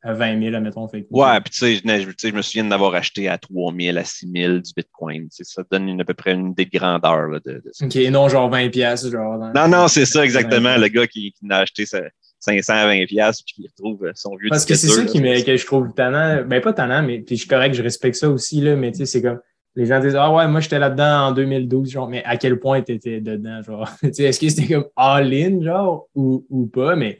à 0.07 0.13
20 0.13 0.41
000, 0.41 0.55
admettons. 0.55 0.87
Fait 0.87 1.05
ouais, 1.09 1.41
puis 1.41 1.51
tu 1.51 1.59
sais, 1.59 1.75
je, 1.75 2.35
me 2.35 2.41
souviens 2.41 2.63
d'avoir 2.63 2.95
acheté 2.95 3.27
à 3.27 3.37
3 3.37 3.73
000, 3.77 3.97
à 3.97 4.03
6 4.03 4.31
000 4.33 4.53
du 4.59 4.71
Bitcoin. 4.75 5.27
Ça 5.29 5.63
donne 5.69 5.99
à 5.99 6.05
peu 6.05 6.13
près 6.13 6.33
une 6.33 6.53
des 6.53 6.65
grandeurs. 6.65 7.27
Là, 7.27 7.39
de, 7.45 7.61
OK, 7.81 7.95
non 8.11 8.29
genre 8.29 8.49
20 8.49 8.69
pièces 8.69 9.09
genre. 9.09 9.37
Non, 9.53 9.67
non, 9.67 9.87
c'est 9.87 10.05
ça, 10.05 10.23
exactement. 10.23 10.77
Le 10.77 10.87
gars 10.87 11.07
qui, 11.07 11.33
qui 11.33 11.45
a 11.49 11.57
acheté 11.57 11.85
ça. 11.85 11.99
520 12.39 13.05
pièces 13.07 13.41
puis 13.41 13.55
qu'il 13.55 13.67
retrouve 13.67 14.11
son 14.13 14.35
vieux 14.35 14.49
Parce 14.49 14.65
que 14.65 14.75
c'est 14.75 14.87
ça 14.87 15.03
qui 15.05 15.19
me, 15.19 15.43
que 15.43 15.57
je 15.57 15.65
trouve 15.65 15.91
tannant. 15.93 16.45
Ben, 16.45 16.61
pas 16.61 16.71
tannant, 16.71 17.01
mais 17.01 17.19
puis 17.19 17.35
je 17.35 17.41
suis 17.41 17.49
correct, 17.49 17.73
je 17.73 17.81
respecte 17.81 18.15
ça 18.15 18.29
aussi, 18.29 18.61
là, 18.61 18.75
mais 18.75 18.91
tu 18.91 18.99
sais, 18.99 19.05
c'est 19.07 19.21
comme, 19.23 19.39
les 19.75 19.85
gens 19.85 19.99
disent, 19.99 20.15
ah 20.15 20.31
ouais, 20.31 20.47
moi, 20.47 20.59
j'étais 20.59 20.79
là-dedans 20.79 21.27
en 21.27 21.31
2012, 21.31 21.89
genre, 21.89 22.07
mais 22.07 22.23
à 22.23 22.37
quel 22.37 22.59
point 22.59 22.81
tu 22.81 22.93
étais 22.93 23.21
dedans, 23.21 23.61
genre, 23.63 23.89
tu 24.01 24.13
sais, 24.13 24.23
est-ce 24.23 24.39
que 24.39 24.49
c'était 24.49 24.73
comme 24.73 24.85
all-in, 24.95 25.61
genre, 25.61 26.07
ou, 26.15 26.45
ou 26.49 26.67
pas, 26.67 26.95
mais, 26.95 27.19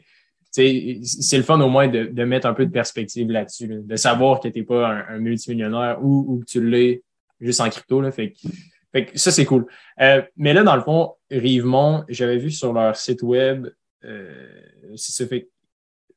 c'est 0.50 1.36
le 1.36 1.42
fun 1.42 1.60
au 1.60 1.68
moins 1.68 1.88
de, 1.88 2.04
de, 2.04 2.24
mettre 2.24 2.46
un 2.46 2.54
peu 2.54 2.66
de 2.66 2.70
perspective 2.70 3.30
là-dessus, 3.30 3.68
de 3.68 3.96
savoir 3.96 4.40
que 4.40 4.48
t'es 4.48 4.62
pas 4.62 4.88
un, 5.08 5.18
multimillionnaire 5.18 5.98
ou, 6.02 6.24
ou 6.28 6.38
que 6.40 6.44
tu 6.46 6.66
l'es 6.66 7.02
juste 7.40 7.60
en 7.60 7.68
crypto, 7.68 8.00
là, 8.00 8.10
fait 8.10 8.32
que, 8.32 8.48
fait 8.92 9.06
que 9.06 9.18
ça, 9.18 9.30
c'est 9.30 9.44
cool. 9.44 9.66
Euh, 10.00 10.22
mais 10.36 10.52
là, 10.52 10.62
dans 10.62 10.76
le 10.76 10.82
fond, 10.82 11.14
Rivemont, 11.30 12.04
j'avais 12.08 12.38
vu 12.38 12.50
sur 12.50 12.72
leur 12.72 12.96
site 12.96 13.22
web, 13.22 13.68
euh, 14.04 14.46
si 14.96 15.12
ça 15.12 15.26
fait. 15.26 15.48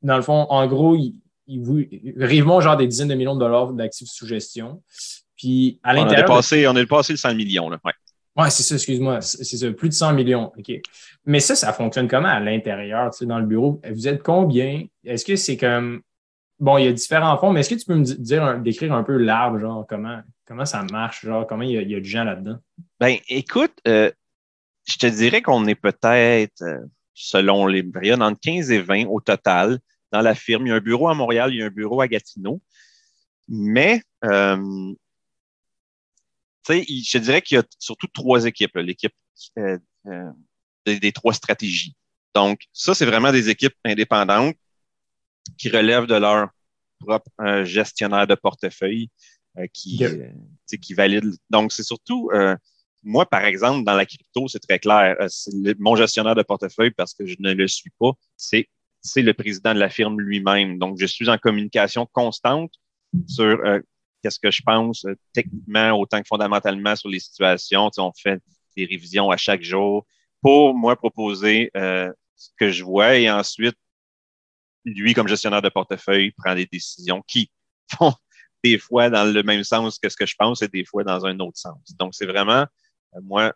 Dans 0.02 0.16
le 0.16 0.24
fond, 0.24 0.48
en 0.50 0.66
gros, 0.68 0.96
il, 0.96 1.16
il, 1.48 2.14
Rivemont, 2.18 2.62
genre 2.62 2.78
des 2.78 2.88
dizaines 2.88 3.10
de 3.10 3.16
millions 3.16 3.36
de 3.36 3.40
dollars 3.40 3.74
d'actifs 3.74 4.10
sous 4.10 4.26
gestion. 4.26 4.82
Puis 5.36 5.80
à 5.84 5.94
l'intérieur. 5.94 6.30
On, 6.30 6.56
est 6.56 6.68
on 6.68 6.76
est 6.76 6.86
passé 6.86 7.14
le 7.14 7.18
100 7.18 7.36
millions, 7.36 7.70
là. 7.70 7.80
Ouais. 7.84 7.92
Ouais, 8.38 8.50
c'est 8.50 8.64
ça, 8.64 8.76
excuse-moi. 8.76 9.22
C'est 9.22 9.58
ça, 9.58 9.72
plus 9.72 9.90
de 9.90 9.94
100 9.94 10.14
millions. 10.14 10.52
OK. 10.58 10.72
Mais 11.26 11.40
ça, 11.40 11.56
ça 11.56 11.74
fonctionne 11.74 12.08
comment 12.08 12.30
à 12.30 12.40
l'intérieur, 12.40 13.12
tu 13.12 13.20
sais, 13.20 13.26
dans 13.26 13.40
le 13.40 13.46
bureau? 13.46 13.82
Vous 13.90 14.08
êtes 14.08 14.24
combien? 14.24 14.86
Est-ce 15.04 15.26
que 15.26 15.36
c'est 15.36 15.58
comme. 15.58 16.02
Bon, 16.60 16.78
il 16.78 16.86
y 16.86 16.88
a 16.88 16.94
différents 16.94 17.38
fonds, 17.38 17.52
mais 17.52 17.62
est-ce 17.62 17.72
que 17.72 17.80
tu 17.80 17.86
peux 17.86 17.96
me 17.96 18.04
dire, 18.04 18.60
décrire 18.60 18.94
un 18.94 19.04
peu 19.04 19.18
l'arbre, 19.18 19.58
genre, 19.58 19.86
comment, 19.90 20.22
comment 20.46 20.66
ça 20.66 20.84
marche, 20.92 21.26
genre, 21.26 21.48
comment 21.48 21.64
il 21.64 21.72
y 21.72 21.78
a, 21.78 21.82
il 21.82 22.06
gens 22.06 22.24
là-dedans? 22.24 22.58
Ben, 23.00 23.18
écoute, 23.28 23.74
euh, 23.88 24.12
je 24.88 24.98
te 24.98 25.08
dirais 25.08 25.42
qu'on 25.42 25.66
est 25.66 25.76
peut-être. 25.76 26.62
Euh, 26.62 26.78
selon 27.22 27.68
les 27.68 27.84
périodes, 27.84 28.22
entre 28.22 28.40
15 28.40 28.72
et 28.72 28.82
20 28.82 29.06
au 29.06 29.22
total 29.22 29.80
dans 30.12 30.22
la 30.22 30.36
firme. 30.36 30.66
Il 30.66 30.70
y 30.70 30.74
a 30.74 30.76
un 30.76 30.82
bureau 30.82 31.08
à 31.08 31.14
Montréal, 31.14 31.54
il 31.54 31.60
y 31.60 31.64
a 31.64 31.68
un 31.68 31.70
bureau 31.70 32.02
à 32.02 32.08
Gatineau. 32.08 32.62
Mais, 33.48 34.02
euh, 34.26 34.94
sais, 36.64 36.86
je 36.88 37.18
dirais 37.18 37.42
qu'il 37.42 37.56
y 37.56 37.60
a 37.60 37.64
surtout 37.80 38.08
trois 38.08 38.46
équipes. 38.46 38.76
L'équipe 38.76 39.14
euh, 39.58 39.78
euh, 40.08 40.32
des, 40.86 41.12
trois 41.12 41.34
stratégies. 41.34 41.96
Donc, 42.34 42.62
ça, 42.74 42.94
c'est 42.94 43.06
vraiment 43.06 43.32
des 43.32 43.50
équipes 43.50 43.76
indépendantes 43.84 44.56
qui 45.58 45.70
relèvent 45.70 46.06
de 46.06 46.16
leur 46.16 46.50
propre 47.00 47.64
gestionnaire 47.64 48.28
de 48.28 48.36
portefeuille 48.36 49.10
qui, 49.74 50.02
qui 50.82 50.94
valide. 50.94 51.34
Donc, 51.50 51.72
c'est 51.74 51.84
surtout 51.84 52.30
moi, 53.04 53.26
par 53.26 53.46
exemple, 53.46 53.84
dans 53.84 53.96
la 53.96 54.06
crypto, 54.06 54.48
c'est 54.48 54.60
très 54.60 54.80
clair. 54.80 55.16
Euh, 55.20 55.74
mon 55.80 55.96
gestionnaire 55.96 56.36
de 56.36 56.44
portefeuille, 56.44 56.92
parce 56.92 57.14
que 57.14 57.26
je 57.26 57.36
ne 57.40 57.54
le 57.54 57.68
suis 57.68 57.92
pas, 58.00 58.12
c'est 58.38 58.68
c'est 59.04 59.24
le 59.24 59.34
président 59.34 59.74
de 59.74 59.80
la 59.80 59.90
firme 59.90 60.22
lui-même. 60.22 60.78
Donc, 60.78 61.00
je 61.00 61.08
suis 61.08 61.28
en 61.28 61.40
communication 61.40 62.08
constante 62.14 62.72
sur 63.28 63.46
euh, 63.46 63.80
qu'est-ce 64.22 64.40
que 64.40 64.52
je 64.52 64.62
pense 64.62 65.06
euh, 65.06 65.16
techniquement 65.34 65.92
autant 65.92 66.22
que 66.22 66.28
fondamentalement 66.28 66.96
sur 66.96 67.10
les 67.10 67.20
situations. 67.20 67.90
Tu 67.90 68.00
on 68.00 68.12
fait 68.14 68.42
des 68.76 68.86
révisions 68.86 69.30
à 69.32 69.38
chaque 69.38 69.64
jour 69.64 70.06
pour 70.42 70.74
moi 70.74 70.96
proposer 70.96 71.70
ce 72.42 72.50
que 72.58 72.72
je 72.72 72.84
vois 72.84 73.18
et 73.18 73.30
ensuite, 73.30 73.76
lui, 74.86 75.14
comme 75.14 75.28
gestionnaire 75.28 75.62
de 75.62 75.70
portefeuille, 75.70 76.32
prend 76.32 76.56
des 76.56 76.66
décisions 76.66 77.22
qui 77.28 77.52
font 77.96 78.14
des 78.64 78.80
fois 78.80 79.10
dans 79.10 79.32
le 79.32 79.44
même 79.44 79.64
sens 79.64 80.00
que 80.00 80.10
ce 80.10 80.16
que 80.16 80.26
je 80.26 80.36
pense 80.38 80.62
et 80.62 80.68
des 80.68 80.86
fois 80.86 81.04
dans 81.04 81.26
un 81.26 81.40
autre 81.40 81.58
sens. 81.58 81.80
Donc, 82.00 82.16
c'est 82.16 82.26
vraiment 82.26 82.66
euh, 83.16 83.22
moi, 83.22 83.54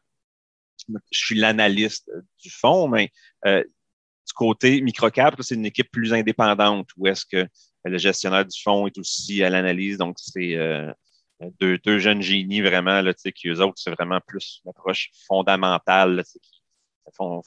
je 0.87 1.17
suis 1.17 1.35
l'analyste 1.35 2.11
du 2.41 2.49
fond, 2.49 2.87
mais 2.87 3.11
euh, 3.45 3.63
du 3.63 4.33
côté 4.33 4.81
microcap, 4.81 5.35
c'est 5.41 5.55
une 5.55 5.65
équipe 5.65 5.91
plus 5.91 6.13
indépendante 6.13 6.89
où 6.97 7.07
est-ce 7.07 7.25
que 7.25 7.47
le 7.85 7.97
gestionnaire 7.97 8.45
du 8.45 8.61
fonds 8.61 8.87
est 8.87 8.97
aussi 8.97 9.43
à 9.43 9.49
l'analyse. 9.49 9.97
Donc, 9.97 10.17
c'est 10.19 10.55
euh, 10.55 10.91
deux, 11.59 11.99
jeunes 11.99 12.21
génies 12.21 12.61
vraiment, 12.61 13.01
là, 13.01 13.13
qui 13.13 13.47
eux 13.47 13.61
autres, 13.61 13.77
c'est 13.77 13.91
vraiment 13.91 14.19
plus 14.25 14.61
l'approche 14.65 15.11
fondamentale, 15.27 16.23
qui 16.41 16.61
font, 17.15 17.41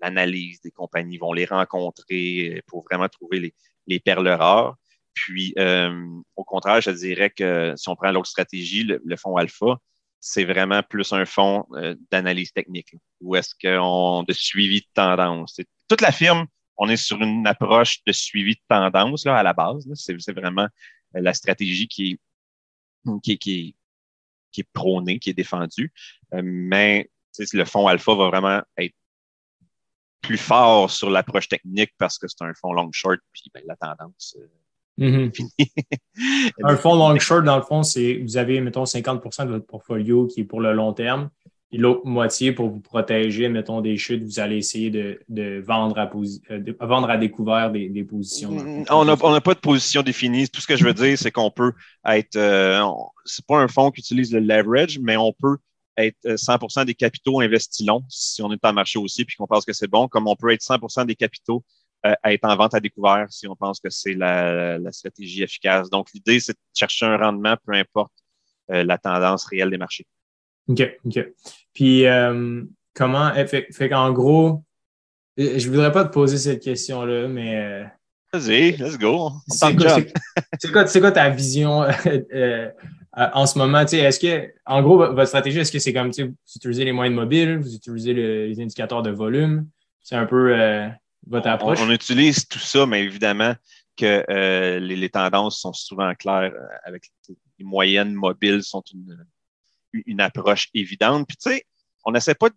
l'analyse 0.00 0.60
des 0.60 0.70
compagnies, 0.70 1.18
vont 1.18 1.32
les 1.32 1.44
rencontrer 1.44 2.62
pour 2.66 2.84
vraiment 2.84 3.08
trouver 3.08 3.40
les, 3.40 3.54
les 3.86 4.00
perles 4.00 4.28
rares. 4.28 4.76
Puis, 5.14 5.54
au 6.36 6.44
contraire, 6.44 6.80
je 6.80 6.90
dirais 6.90 7.30
que 7.30 7.74
si 7.76 7.88
on 7.88 7.96
prend 7.96 8.10
l'autre 8.10 8.28
stratégie, 8.28 8.84
le 8.84 9.16
fonds 9.16 9.36
alpha, 9.36 9.78
c'est 10.22 10.44
vraiment 10.44 10.82
plus 10.84 11.12
un 11.12 11.26
fonds 11.26 11.66
euh, 11.72 11.96
d'analyse 12.10 12.52
technique, 12.52 12.94
ou 13.20 13.34
est-ce 13.34 13.54
qu'on 13.60 14.22
de 14.22 14.32
suivi 14.32 14.80
de 14.80 14.86
tendance. 14.94 15.60
Toute 15.88 16.00
la 16.00 16.12
firme, 16.12 16.46
on 16.76 16.88
est 16.88 16.96
sur 16.96 17.20
une 17.20 17.46
approche 17.46 18.02
de 18.06 18.12
suivi 18.12 18.54
de 18.54 18.60
tendance 18.68 19.24
là, 19.24 19.36
à 19.36 19.42
la 19.42 19.52
base. 19.52 19.88
C'est 19.94 20.32
vraiment 20.32 20.68
euh, 21.16 21.20
la 21.20 21.34
stratégie 21.34 21.88
qui 21.88 22.12
est, 22.12 23.10
qui, 23.22 23.38
qui, 23.38 23.76
qui 24.50 24.60
est 24.60 24.68
prônée, 24.72 25.18
qui 25.18 25.30
est 25.30 25.34
défendue. 25.34 25.92
Euh, 26.34 26.42
mais 26.44 27.10
le 27.52 27.64
fonds 27.64 27.86
alpha 27.86 28.14
va 28.14 28.28
vraiment 28.28 28.62
être 28.76 28.94
plus 30.20 30.38
fort 30.38 30.90
sur 30.90 31.10
l'approche 31.10 31.48
technique 31.48 31.92
parce 31.98 32.18
que 32.18 32.28
c'est 32.28 32.42
un 32.42 32.54
fonds 32.54 32.72
long 32.72 32.90
short, 32.92 33.20
puis 33.32 33.50
ben, 33.52 33.62
la 33.66 33.76
tendance 33.76 34.36
Mhm. 34.98 35.32
un 36.64 36.76
fonds 36.76 36.94
long 36.94 37.18
short, 37.18 37.44
dans 37.44 37.56
le 37.56 37.62
fond, 37.62 37.82
c'est 37.82 38.18
vous 38.18 38.36
avez, 38.36 38.60
mettons, 38.60 38.84
50% 38.84 39.46
de 39.46 39.50
votre 39.50 39.66
portfolio 39.66 40.26
qui 40.26 40.40
est 40.40 40.44
pour 40.44 40.60
le 40.60 40.72
long 40.72 40.92
terme. 40.92 41.30
L'autre 41.72 42.04
moitié, 42.04 42.52
pour 42.52 42.68
vous 42.68 42.80
protéger, 42.80 43.48
mettons, 43.48 43.80
des 43.80 43.96
chutes, 43.96 44.22
vous 44.22 44.40
allez 44.40 44.58
essayer 44.58 44.90
de, 44.90 45.60
vendre, 45.60 45.98
à 45.98 46.10
euh, 46.50 46.74
vendre 46.80 47.10
à 47.10 47.16
découvert 47.16 47.70
des, 47.70 48.04
positions. 48.04 48.50
Mm, 48.50 48.84
on 48.90 49.04
n'a 49.04 49.40
pas 49.40 49.54
de 49.54 49.60
position 49.60 50.02
définie. 50.02 50.48
Tout 50.48 50.60
ce 50.60 50.66
que 50.66 50.76
je 50.76 50.84
veux 50.84 50.94
dire, 50.94 51.16
c'est 51.18 51.30
qu'on 51.30 51.50
peut 51.50 51.72
être. 52.06 52.36
Euh, 52.36 52.82
c'est 53.24 53.46
pas 53.46 53.58
un 53.58 53.68
fonds 53.68 53.90
qui 53.90 54.00
utilise 54.00 54.32
le 54.32 54.40
leverage, 54.40 54.98
mais 55.00 55.16
on 55.16 55.32
peut 55.32 55.56
être 55.96 56.16
100% 56.24 56.80
euh, 56.80 56.84
des 56.84 56.94
capitaux 56.94 57.40
investis 57.40 57.86
longs 57.86 58.04
si 58.08 58.42
on 58.42 58.50
est 58.52 58.64
en 58.64 58.72
marché 58.72 58.98
aussi 58.98 59.24
puis 59.24 59.36
qu'on 59.36 59.46
pense 59.46 59.64
que 59.64 59.72
c'est 59.72 59.88
bon, 59.88 60.08
comme 60.08 60.26
on 60.26 60.36
peut 60.36 60.50
être 60.50 60.62
100% 60.62 61.06
des 61.06 61.14
capitaux 61.14 61.62
euh, 62.04 62.14
à 62.24 62.32
être 62.32 62.44
en 62.44 62.56
vente 62.56 62.74
à 62.74 62.80
découvert 62.80 63.26
si 63.30 63.46
on 63.46 63.54
pense 63.54 63.78
que 63.78 63.88
c'est 63.88 64.14
la, 64.14 64.78
stratégie 64.90 65.44
efficace. 65.44 65.88
Donc, 65.88 66.08
l'idée, 66.12 66.40
c'est 66.40 66.52
de 66.52 66.58
chercher 66.74 67.06
un 67.06 67.16
rendement, 67.16 67.56
peu 67.64 67.74
importe 67.74 68.12
euh, 68.72 68.82
la 68.82 68.98
tendance 68.98 69.44
réelle 69.44 69.70
des 69.70 69.78
marchés. 69.78 70.04
OK, 70.72 70.98
OK. 71.06 71.26
Puis, 71.72 72.06
euh, 72.06 72.62
comment, 72.94 73.32
eh, 73.34 73.46
fait, 73.46 73.66
fait 73.72 73.88
qu'en 73.88 74.12
gros, 74.12 74.62
je 75.36 75.68
voudrais 75.68 75.92
pas 75.92 76.04
te 76.04 76.12
poser 76.12 76.38
cette 76.38 76.62
question-là, 76.62 77.28
mais. 77.28 77.84
Vas-y, 78.32 78.72
let's 78.72 78.98
go. 78.98 79.30
C'est 79.48 79.76
quoi, 80.72 80.84
quoi, 80.84 81.12
ta 81.12 81.28
vision 81.30 81.84
en 83.14 83.46
ce 83.46 83.58
moment? 83.58 83.80
Est-ce 83.80 84.18
que, 84.18 84.52
en 84.64 84.82
gros, 84.82 84.96
votre 84.96 85.26
stratégie, 85.26 85.58
est-ce 85.58 85.72
que 85.72 85.78
c'est 85.78 85.92
comme, 85.92 86.10
vous 86.10 86.34
utilisez 86.56 86.84
les 86.84 86.92
moyens 86.92 87.14
mobiles, 87.14 87.58
vous 87.58 87.74
utilisez 87.74 88.14
les 88.14 88.60
indicateurs 88.60 89.02
de 89.02 89.10
volume? 89.10 89.66
C'est 90.02 90.16
un 90.16 90.26
peu 90.26 90.54
votre 91.26 91.48
approche? 91.48 91.78
On, 91.80 91.90
utilise 91.90 92.46
tout 92.48 92.58
ça, 92.58 92.86
mais 92.86 93.02
évidemment, 93.02 93.54
que 93.96 94.24
euh, 94.30 94.80
les, 94.80 95.08
tendances 95.10 95.60
sont 95.60 95.72
souvent 95.72 96.14
claires 96.14 96.52
euh, 96.54 96.66
avec 96.84 97.10
les 97.58 97.64
moyennes 97.64 98.14
mobiles 98.14 98.62
sont 98.62 98.82
une, 98.92 99.24
une 99.92 100.20
approche 100.20 100.68
évidente. 100.74 101.26
Puis 101.26 101.36
tu 101.36 101.50
sais, 101.50 101.64
on 102.04 102.12
n'essaie 102.12 102.34
pas 102.34 102.48
de... 102.48 102.54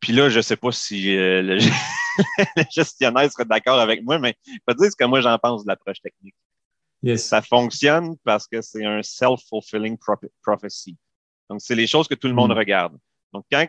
Puis 0.00 0.12
là, 0.12 0.28
je 0.28 0.36
ne 0.36 0.42
sais 0.42 0.56
pas 0.56 0.72
si 0.72 1.16
euh, 1.16 1.42
le, 2.56 2.62
gestionnaire 2.70 3.30
serait 3.30 3.44
d'accord 3.44 3.80
avec 3.80 4.02
moi, 4.02 4.18
mais 4.18 4.36
je 4.46 4.58
peux 4.64 4.74
dire 4.74 4.90
ce 4.90 4.96
que 4.96 5.04
moi 5.04 5.20
j'en 5.20 5.38
pense 5.38 5.64
de 5.64 5.68
l'approche 5.68 6.00
technique. 6.00 6.34
Ça 7.16 7.42
fonctionne 7.42 8.16
parce 8.24 8.48
que 8.48 8.60
c'est 8.60 8.84
un 8.84 9.02
self-fulfilling 9.02 9.96
prophecy. 10.42 10.96
Donc, 11.48 11.60
c'est 11.60 11.74
les 11.74 11.86
choses 11.86 12.08
que 12.08 12.14
tout 12.14 12.26
le 12.26 12.34
monde 12.34 12.50
mm. 12.50 12.58
regarde. 12.58 12.98
Donc, 13.32 13.44
quand 13.50 13.66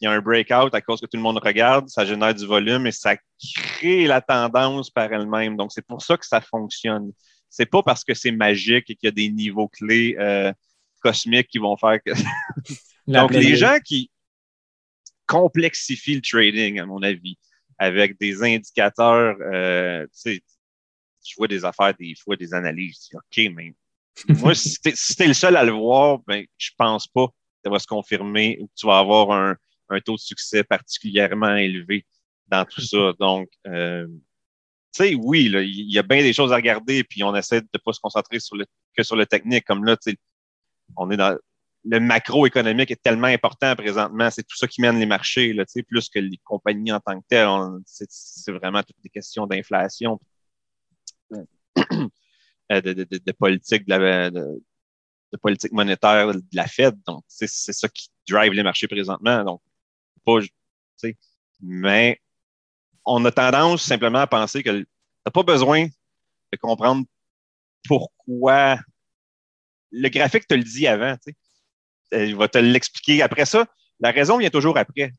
il 0.00 0.04
y 0.04 0.08
a 0.08 0.12
un 0.12 0.20
breakout 0.20 0.74
à 0.74 0.80
cause 0.80 1.00
que 1.00 1.06
tout 1.06 1.16
le 1.16 1.22
monde 1.22 1.38
regarde, 1.42 1.88
ça 1.88 2.06
génère 2.06 2.34
du 2.34 2.46
volume 2.46 2.86
et 2.86 2.92
ça 2.92 3.16
crée 3.54 4.06
la 4.06 4.22
tendance 4.22 4.88
par 4.90 5.12
elle-même. 5.12 5.56
Donc, 5.56 5.72
c'est 5.72 5.86
pour 5.86 6.00
ça 6.00 6.16
que 6.16 6.24
ça 6.26 6.40
fonctionne. 6.40 7.12
C'est 7.50 7.66
pas 7.66 7.82
parce 7.82 8.04
que 8.04 8.14
c'est 8.14 8.30
magique 8.30 8.88
et 8.88 8.94
qu'il 8.94 9.06
y 9.06 9.08
a 9.08 9.12
des 9.12 9.28
niveaux 9.28 9.68
clés 9.68 10.16
euh, 10.18 10.52
cosmiques 11.00 11.48
qui 11.48 11.58
vont 11.58 11.76
faire 11.76 11.98
que. 12.02 12.12
Donc, 13.06 13.32
les 13.32 13.56
gens 13.56 13.78
qui 13.84 14.10
complexifient 15.26 16.16
le 16.16 16.22
trading, 16.22 16.80
à 16.80 16.86
mon 16.86 17.02
avis, 17.02 17.36
avec 17.78 18.18
des 18.18 18.42
indicateurs, 18.42 19.36
euh, 19.40 20.04
tu 20.06 20.10
sais, 20.12 20.42
je 21.26 21.34
vois 21.36 21.48
des 21.48 21.64
affaires, 21.64 21.94
des 21.94 22.14
fois, 22.14 22.36
des 22.36 22.54
analyses. 22.54 23.08
OK, 23.14 23.50
mais 23.54 23.74
moi, 24.28 24.54
si 24.54 24.78
tu 24.80 24.90
es, 24.90 25.26
le 25.26 25.34
seul 25.34 25.56
à 25.56 25.64
le 25.64 25.72
voir, 25.72 26.18
ben, 26.26 26.44
je 26.56 26.70
pense 26.76 27.06
pas 27.06 27.26
que 27.26 27.34
ça 27.64 27.70
va 27.70 27.78
se 27.78 27.86
confirmer 27.86 28.58
ou 28.60 28.66
que 28.66 28.72
tu 28.76 28.86
vas 28.86 28.98
avoir 28.98 29.32
un, 29.32 29.56
un 29.88 30.00
taux 30.00 30.14
de 30.14 30.20
succès 30.20 30.64
particulièrement 30.64 31.56
élevé 31.56 32.06
dans 32.46 32.64
tout 32.64 32.80
ça. 32.80 33.12
Donc, 33.18 33.48
euh, 33.66 34.06
sais, 34.92 35.14
oui, 35.14 35.44
il 35.46 35.92
y 35.92 35.98
a 35.98 36.02
bien 36.02 36.22
des 36.22 36.32
choses 36.32 36.52
à 36.52 36.56
regarder, 36.56 37.04
puis 37.04 37.22
on 37.22 37.34
essaie 37.34 37.60
de 37.60 37.68
ne 37.72 37.78
pas 37.78 37.92
se 37.92 38.00
concentrer 38.00 38.40
sur 38.40 38.56
le, 38.56 38.66
que 38.96 39.02
sur 39.02 39.16
le 39.16 39.26
technique. 39.26 39.64
Comme 39.64 39.84
là, 39.84 39.96
tu 39.96 40.16
on 40.96 41.10
est 41.10 41.16
dans 41.16 41.36
le 41.84 42.00
macroéconomique 42.00 42.90
est 42.90 43.02
tellement 43.02 43.28
important 43.28 43.74
présentement. 43.74 44.30
C'est 44.30 44.42
tout 44.42 44.56
ça 44.56 44.66
qui 44.66 44.80
mène 44.82 44.98
les 44.98 45.06
marchés, 45.06 45.52
là, 45.52 45.64
tu 45.64 45.82
plus 45.82 46.08
que 46.08 46.18
les 46.18 46.38
compagnies 46.44 46.92
en 46.92 47.00
tant 47.00 47.18
que 47.20 47.26
telles. 47.28 47.48
C'est 47.86 48.52
vraiment 48.52 48.82
toutes 48.82 49.00
des 49.02 49.08
questions 49.08 49.46
d'inflation, 49.46 50.20
de, 51.30 51.40
de, 52.70 53.04
de, 53.04 53.32
politique 53.32 53.86
de 53.86 53.90
la, 53.90 54.30
de, 54.30 54.60
politique 55.40 55.72
monétaire 55.72 56.34
de 56.34 56.42
la 56.52 56.66
Fed. 56.66 56.96
Donc, 57.06 57.24
c'est 57.28 57.48
ça 57.48 57.88
qui 57.88 58.08
drive 58.28 58.52
les 58.52 58.62
marchés 58.62 58.88
présentement. 58.88 59.44
Donc, 59.44 59.62
pas, 60.24 60.40
mais 61.62 62.20
on 63.10 63.24
a 63.24 63.32
tendance 63.32 63.82
simplement 63.82 64.20
à 64.20 64.26
penser 64.26 64.62
que 64.62 64.70
tu 64.70 64.86
n'as 65.26 65.32
pas 65.32 65.42
besoin 65.42 65.86
de 65.86 66.58
comprendre 66.58 67.04
pourquoi. 67.86 68.78
Le 69.90 70.08
graphique 70.08 70.46
te 70.46 70.54
le 70.54 70.62
dit 70.62 70.86
avant, 70.86 71.16
euh, 72.14 72.24
il 72.24 72.36
va 72.36 72.46
te 72.48 72.58
l'expliquer. 72.58 73.22
Après 73.22 73.44
ça, 73.44 73.66
la 73.98 74.12
raison 74.12 74.38
vient 74.38 74.50
toujours 74.50 74.78
après, 74.78 75.12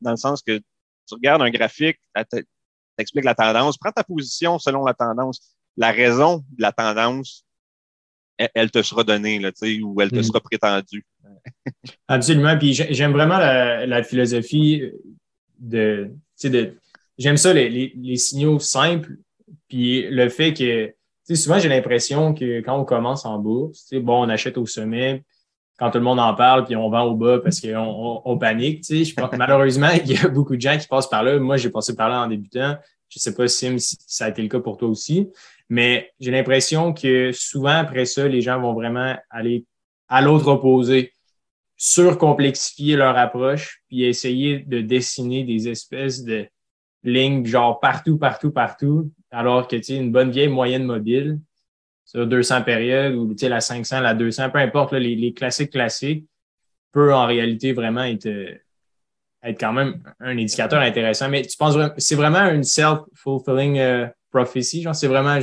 dans 0.00 0.12
le 0.12 0.16
sens 0.16 0.42
que 0.42 0.58
tu 0.58 1.14
regardes 1.14 1.42
un 1.42 1.50
graphique, 1.50 1.98
t'explique 2.96 3.24
la 3.24 3.34
tendance, 3.34 3.76
prends 3.76 3.92
ta 3.92 4.04
position 4.04 4.58
selon 4.58 4.84
la 4.84 4.94
tendance. 4.94 5.56
La 5.76 5.90
raison 5.90 6.44
de 6.56 6.62
la 6.62 6.72
tendance, 6.72 7.44
elle, 8.38 8.70
te 8.70 8.82
sera 8.82 9.02
donnée, 9.02 9.38
là, 9.40 9.50
ou 9.82 10.00
elle 10.00 10.10
te 10.10 10.16
mm-hmm. 10.16 10.22
sera 10.22 10.40
prétendue. 10.40 11.04
Absolument. 12.08 12.56
Puis 12.56 12.72
j'aime 12.72 13.12
vraiment 13.12 13.38
la, 13.38 14.02
philosophie 14.04 14.82
de, 15.58 16.10
de 16.44 16.78
j'aime 17.18 17.36
ça, 17.36 17.52
les, 17.52 17.68
les, 17.94 18.16
signaux 18.16 18.58
simples. 18.58 19.16
Puis 19.68 20.08
le 20.08 20.28
fait 20.28 20.54
que, 20.54 20.94
souvent 21.34 21.58
j'ai 21.58 21.68
l'impression 21.68 22.34
que 22.34 22.60
quand 22.60 22.78
on 22.78 22.84
commence 22.84 23.24
en 23.24 23.38
bourse, 23.38 23.92
bon, 23.94 24.24
on 24.24 24.28
achète 24.28 24.58
au 24.58 24.66
sommet, 24.66 25.24
quand 25.78 25.90
tout 25.90 25.98
le 25.98 26.04
monde 26.04 26.20
en 26.20 26.34
parle, 26.34 26.64
puis 26.64 26.74
on 26.74 26.88
vend 26.88 27.04
au 27.04 27.14
bas 27.14 27.38
parce 27.38 27.60
qu'on 27.60 28.22
on, 28.24 28.38
panique. 28.38 28.84
Je 28.88 29.14
pense, 29.14 29.30
malheureusement, 29.36 29.90
il 30.04 30.12
y 30.12 30.16
a 30.16 30.28
beaucoup 30.28 30.56
de 30.56 30.60
gens 30.60 30.76
qui 30.78 30.86
passent 30.86 31.08
par 31.08 31.22
là. 31.22 31.38
Moi, 31.38 31.56
j'ai 31.56 31.70
passé 31.70 31.94
par 31.94 32.08
là 32.08 32.22
en 32.22 32.28
débutant. 32.28 32.76
Je 33.08 33.18
sais 33.18 33.34
pas 33.34 33.46
si 33.46 33.68
ça 33.78 34.24
a 34.24 34.28
été 34.30 34.42
le 34.42 34.48
cas 34.48 34.60
pour 34.60 34.78
toi 34.78 34.88
aussi. 34.88 35.28
Mais 35.68 36.12
j'ai 36.18 36.30
l'impression 36.30 36.92
que 36.92 37.30
souvent, 37.32 37.76
après 37.76 38.06
ça, 38.06 38.26
les 38.26 38.40
gens 38.40 38.60
vont 38.60 38.72
vraiment 38.72 39.16
aller 39.30 39.64
à 40.08 40.22
l'autre 40.22 40.48
opposé, 40.48 41.12
surcomplexifier 41.76 42.96
leur 42.96 43.18
approche, 43.18 43.82
puis 43.88 44.04
essayer 44.04 44.60
de 44.60 44.80
dessiner 44.80 45.44
des 45.44 45.68
espèces 45.68 46.22
de 46.22 46.46
lignes 47.06 47.46
genre 47.46 47.80
partout, 47.80 48.18
partout, 48.18 48.50
partout, 48.50 49.10
alors 49.30 49.68
que 49.68 49.76
tu 49.76 49.82
sais, 49.82 49.96
une 49.96 50.12
bonne 50.12 50.30
vieille 50.30 50.48
moyenne 50.48 50.84
mobile 50.84 51.40
sur 52.04 52.26
200 52.26 52.62
périodes 52.62 53.14
ou 53.14 53.32
tu 53.32 53.38
sais, 53.38 53.48
la 53.48 53.60
500, 53.60 54.00
la 54.00 54.14
200, 54.14 54.50
peu 54.50 54.58
importe, 54.58 54.92
les, 54.92 55.16
les, 55.16 55.32
classiques 55.32 55.72
classiques, 55.72 56.26
peut 56.92 57.14
en 57.14 57.26
réalité 57.26 57.72
vraiment 57.72 58.04
être, 58.04 58.26
être 58.26 59.60
quand 59.60 59.72
même 59.72 60.02
un 60.20 60.36
indicateur 60.36 60.80
intéressant. 60.80 61.28
Mais 61.28 61.42
tu 61.42 61.56
penses 61.56 61.76
c'est 61.98 62.14
vraiment 62.14 62.50
une 62.50 62.64
self-fulfilling 62.64 63.78
euh, 63.78 64.06
prophecy, 64.30 64.82
genre 64.82 64.94
c'est 64.94 65.08
vraiment 65.08 65.38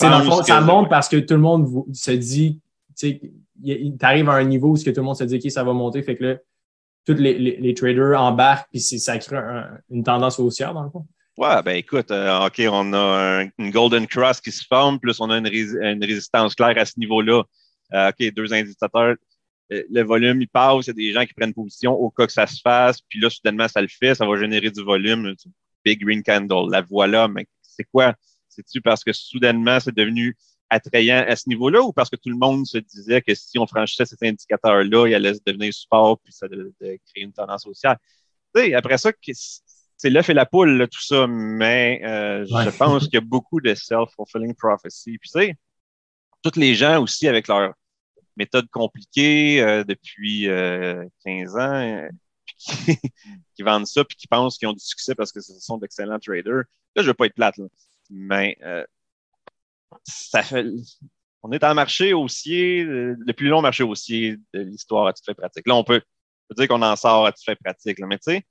dans 0.00 0.18
le 0.18 0.24
fond, 0.24 0.42
ça 0.42 0.60
monte 0.60 0.88
parce 0.88 1.08
que 1.08 1.16
tout 1.16 1.34
le 1.34 1.40
monde 1.40 1.68
se 1.92 2.10
dit, 2.10 2.60
tu 2.98 3.20
arrives 4.00 4.28
à 4.28 4.34
un 4.34 4.50
où 4.50 4.72
où 4.72 4.78
tout 4.78 4.92
le 4.96 5.02
monde 5.02 5.16
se 5.16 5.24
dit, 5.24 5.36
OK, 5.36 5.50
ça 5.50 5.64
va 5.64 5.72
monter. 5.72 6.02
Fait 6.02 6.16
que 6.16 6.24
là, 6.24 6.36
tous 7.04 7.14
les, 7.14 7.34
les, 7.38 7.74
traders 7.74 8.20
embarquent, 8.20 8.68
puis 8.70 8.80
ça 8.80 9.18
crée 9.18 9.36
une 9.90 10.04
tendance 10.04 10.38
haussière, 10.38 10.74
dans 10.74 10.84
le 10.84 10.90
fond. 10.90 11.06
Ouais, 11.38 11.62
ben 11.62 11.76
écoute, 11.76 12.10
euh, 12.10 12.46
OK, 12.46 12.60
on 12.70 12.92
a 12.92 13.44
une 13.58 13.70
Golden 13.70 14.06
Cross 14.06 14.40
qui 14.40 14.52
se 14.52 14.64
forme, 14.66 15.00
plus 15.00 15.18
on 15.18 15.30
a 15.30 15.38
une, 15.38 16.04
résistance 16.04 16.54
claire 16.54 16.76
à 16.76 16.84
ce 16.84 16.98
niveau-là. 16.98 17.42
Euh, 17.94 18.10
OK, 18.10 18.34
deux 18.34 18.52
indicateurs. 18.52 19.16
Euh, 19.72 19.82
le 19.90 20.02
volume, 20.02 20.42
il 20.42 20.48
passe, 20.48 20.86
il 20.86 20.88
y 20.88 20.90
a 20.90 20.92
des 20.92 21.12
gens 21.12 21.24
qui 21.24 21.32
prennent 21.32 21.54
position 21.54 21.92
au 21.92 22.10
cas 22.10 22.26
que 22.26 22.32
ça 22.32 22.46
se 22.46 22.60
fasse, 22.60 23.00
puis 23.00 23.18
là, 23.18 23.30
soudainement, 23.30 23.66
ça 23.66 23.80
le 23.80 23.88
fait, 23.88 24.14
ça 24.14 24.26
va 24.26 24.38
générer 24.38 24.70
du 24.70 24.82
volume. 24.82 25.34
Big 25.84 26.04
green 26.04 26.22
candle, 26.22 26.70
la 26.70 26.82
voilà, 26.82 27.28
mais 27.28 27.46
c'est 27.62 27.84
quoi? 27.84 28.14
C'est-tu 28.48 28.82
parce 28.82 29.02
que 29.02 29.12
soudainement, 29.12 29.80
c'est 29.80 29.94
devenu 29.94 30.36
attrayant 30.72 31.24
à 31.26 31.36
ce 31.36 31.48
niveau-là 31.48 31.82
ou 31.82 31.92
parce 31.92 32.08
que 32.08 32.16
tout 32.16 32.30
le 32.30 32.36
monde 32.36 32.66
se 32.66 32.78
disait 32.78 33.20
que 33.20 33.34
si 33.34 33.58
on 33.58 33.66
franchissait 33.66 34.06
cet 34.06 34.22
indicateur-là, 34.22 35.06
il 35.06 35.14
allait 35.14 35.34
devenir 35.46 35.72
support 35.72 36.18
puis 36.20 36.32
ça 36.32 36.46
allait 36.46 36.98
créer 37.06 37.24
une 37.24 37.32
tendance 37.32 37.66
haussière? 37.66 37.96
Tu 38.54 38.62
sais, 38.62 38.74
après 38.74 38.98
ça, 38.98 39.12
c'est 39.96 40.10
l'œuf 40.10 40.30
et 40.30 40.34
la 40.34 40.46
poule, 40.46 40.88
tout 40.90 41.02
ça, 41.02 41.26
mais 41.26 42.00
euh, 42.04 42.44
je 42.46 42.76
pense 42.76 43.04
qu'il 43.04 43.14
y 43.14 43.18
a 43.18 43.20
beaucoup 43.20 43.60
de 43.60 43.74
self-fulfilling 43.74 44.54
prophecy. 44.54 45.18
Puis 45.18 45.30
tu 45.30 45.40
sais, 45.40 45.56
tous 46.42 46.58
les 46.58 46.74
gens 46.74 47.02
aussi 47.02 47.28
avec 47.28 47.48
leur 47.48 47.74
méthode 48.36 48.68
compliquée 48.70 49.62
euh, 49.62 49.84
depuis 49.84 50.44
15 50.44 50.48
euh, 50.48 51.60
ans, 51.60 52.08
qui, 52.56 52.96
qui, 53.56 53.62
vendent 53.62 53.86
ça 53.86 54.04
puis 54.04 54.16
qui 54.16 54.26
pensent 54.26 54.56
qu'ils 54.56 54.68
ont 54.68 54.72
du 54.72 54.84
succès 54.84 55.14
parce 55.14 55.32
que 55.32 55.40
ce 55.40 55.52
sont 55.60 55.76
d'excellents 55.76 56.18
traders. 56.18 56.64
Là, 56.96 57.02
je 57.02 57.06
veux 57.06 57.14
pas 57.14 57.26
être 57.26 57.34
plate. 57.34 57.58
Là 57.58 57.66
mais 58.12 58.56
fait. 60.42 60.66
On 61.42 61.50
est 61.50 61.64
en 61.64 61.74
marché 61.74 62.12
haussier, 62.12 62.84
le 62.84 63.32
plus 63.32 63.48
long 63.48 63.62
marché 63.62 63.82
haussier 63.82 64.36
de 64.54 64.60
l'histoire 64.60 65.08
à 65.08 65.12
titre 65.12 65.32
pratique. 65.32 65.66
Là, 65.66 65.74
on 65.74 65.84
peut, 65.84 66.00
dire 66.56 66.68
qu'on 66.68 66.82
en 66.82 66.96
sort 66.96 67.26
à 67.26 67.32
titre 67.32 67.54
pratique, 67.62 67.98
là, 67.98 68.06
mais 68.06 68.18
tu 68.18 68.32
sais, 68.32 68.44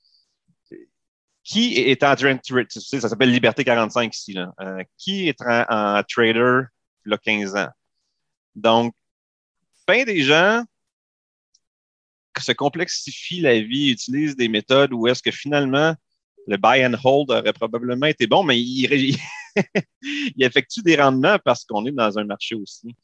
qui 1.43 1.75
est 1.77 2.03
en 2.03 2.15
train 2.15 2.37
tu 2.37 2.65
sais, 2.69 2.99
ça 2.99 3.09
s'appelle 3.09 3.31
Liberté 3.31 3.63
45 3.63 4.13
ici. 4.13 4.37
Euh, 4.37 4.83
qui 4.97 5.27
est 5.27 5.41
en, 5.41 6.03
trader 6.07 6.63
il 7.05 7.11
y 7.11 7.13
a 7.13 7.17
15 7.17 7.55
ans? 7.55 7.69
Donc, 8.55 8.93
plein 9.85 10.03
des 10.03 10.21
gens 10.21 10.63
se 12.39 12.51
complexifient 12.51 13.41
la 13.41 13.59
vie, 13.59 13.91
utilisent 13.91 14.35
des 14.35 14.47
méthodes 14.47 14.93
où 14.93 15.07
est-ce 15.07 15.21
que 15.21 15.31
finalement, 15.31 15.95
le 16.47 16.57
buy 16.57 16.85
and 16.85 16.95
hold 17.03 17.31
aurait 17.31 17.53
probablement 17.53 18.07
été 18.07 18.27
bon, 18.27 18.43
mais 18.43 18.59
il, 18.59 18.91
il 18.91 19.17
effectue 20.39 20.82
des 20.82 20.95
rendements 20.95 21.38
parce 21.43 21.66
qu'on 21.66 21.86
est 21.86 21.91
dans 21.91 22.18
un 22.18 22.24
marché 22.24 22.56
aussi. 22.56 22.95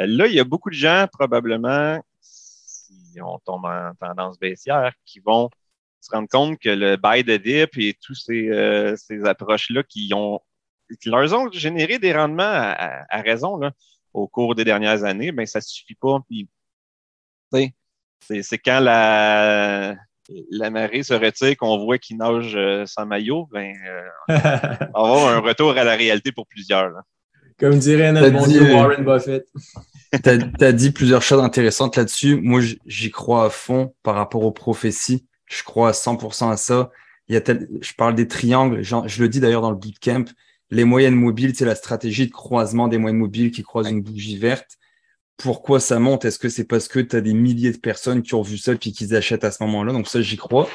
Euh, 0.00 0.06
là, 0.06 0.26
il 0.26 0.34
y 0.34 0.40
a 0.40 0.44
beaucoup 0.44 0.70
de 0.70 0.74
gens, 0.74 1.06
probablement, 1.12 2.00
si 2.20 3.20
on 3.20 3.38
tombe 3.40 3.64
en 3.64 3.92
tendance 4.00 4.38
baissière, 4.38 4.92
qui 5.04 5.20
vont 5.20 5.50
se 6.00 6.10
rendre 6.10 6.28
compte 6.28 6.58
que 6.58 6.68
le 6.68 6.96
buy 6.96 7.24
de 7.24 7.36
dip 7.36 7.78
et 7.78 7.96
toutes 8.00 8.16
ces, 8.16 8.48
euh, 8.50 8.94
ces 8.96 9.24
approches-là 9.24 9.82
qui 9.82 10.12
ont 10.14 10.40
qui 11.00 11.08
leur 11.08 11.32
ont 11.32 11.50
généré 11.50 11.98
des 11.98 12.12
rendements 12.12 12.42
à, 12.44 13.22
raison 13.22 13.56
là, 13.56 13.72
au 14.12 14.28
cours 14.28 14.54
des 14.54 14.64
dernières 14.64 15.04
années, 15.04 15.32
ben 15.32 15.46
ça 15.46 15.60
suffit 15.60 15.94
pas. 15.94 16.20
Puis, 16.28 16.48
c'est 18.20 18.58
quand 18.58 18.80
la, 18.80 19.96
la 20.50 20.70
marée 20.70 21.02
se 21.02 21.14
retire, 21.14 21.56
qu'on 21.56 21.78
voit 21.78 21.98
qu'il 21.98 22.16
nage 22.16 22.54
euh, 22.56 22.84
sans 22.86 23.06
maillot, 23.06 23.48
ben, 23.52 23.74
euh, 23.86 24.02
on 24.94 25.02
va 25.02 25.14
avoir 25.14 25.28
un 25.28 25.40
retour 25.40 25.70
à 25.76 25.84
la 25.84 25.96
réalité 25.96 26.32
pour 26.32 26.46
plusieurs. 26.46 26.92
Comme 27.58 27.78
dirait 27.78 28.12
notre 28.12 28.30
bon 28.30 28.46
dit, 28.46 28.58
euh, 28.58 28.74
Warren 28.74 29.04
Buffett. 29.04 29.46
tu 30.24 30.64
as, 30.64 30.72
dit 30.72 30.90
plusieurs 30.90 31.22
choses 31.22 31.42
intéressantes 31.42 31.96
là-dessus. 31.96 32.36
Moi, 32.36 32.62
j'y 32.86 33.10
crois 33.10 33.46
à 33.46 33.50
fond 33.50 33.94
par 34.02 34.14
rapport 34.16 34.44
aux 34.44 34.52
prophéties. 34.52 35.26
Je 35.46 35.62
crois 35.62 35.90
à 35.90 35.92
100% 35.92 36.50
à 36.50 36.56
ça. 36.56 36.90
il 37.28 37.34
y 37.34 37.38
a 37.38 37.42
je 37.80 37.92
parle 37.94 38.14
des 38.14 38.26
triangles, 38.26 38.82
je 38.82 39.22
le 39.22 39.28
dis 39.28 39.40
d'ailleurs 39.40 39.62
dans 39.62 39.70
le 39.70 39.76
bootcamp, 39.76 40.24
les 40.70 40.84
moyennes 40.84 41.14
mobiles, 41.14 41.54
c'est 41.54 41.64
la 41.64 41.74
stratégie 41.74 42.26
de 42.26 42.32
croisement 42.32 42.88
des 42.88 42.98
moyennes 42.98 43.18
mobiles 43.18 43.50
qui 43.50 43.62
croisent 43.62 43.90
une 43.90 44.02
bougie 44.02 44.38
verte. 44.38 44.78
Pourquoi 45.36 45.80
ça 45.80 45.98
monte? 45.98 46.24
Est-ce 46.24 46.38
que 46.38 46.48
c'est 46.48 46.64
parce 46.64 46.88
que 46.88 47.00
tu 47.00 47.16
as 47.16 47.20
des 47.20 47.34
milliers 47.34 47.72
de 47.72 47.78
personnes 47.78 48.22
qui 48.22 48.34
ont 48.34 48.42
vu 48.42 48.56
ça 48.56 48.74
puis 48.76 48.92
qu'ils 48.92 49.14
achètent 49.14 49.44
à 49.44 49.50
ce 49.50 49.62
moment-là? 49.64 49.92
Donc 49.92 50.08
ça, 50.08 50.20
j'y 50.20 50.36
crois. 50.36 50.68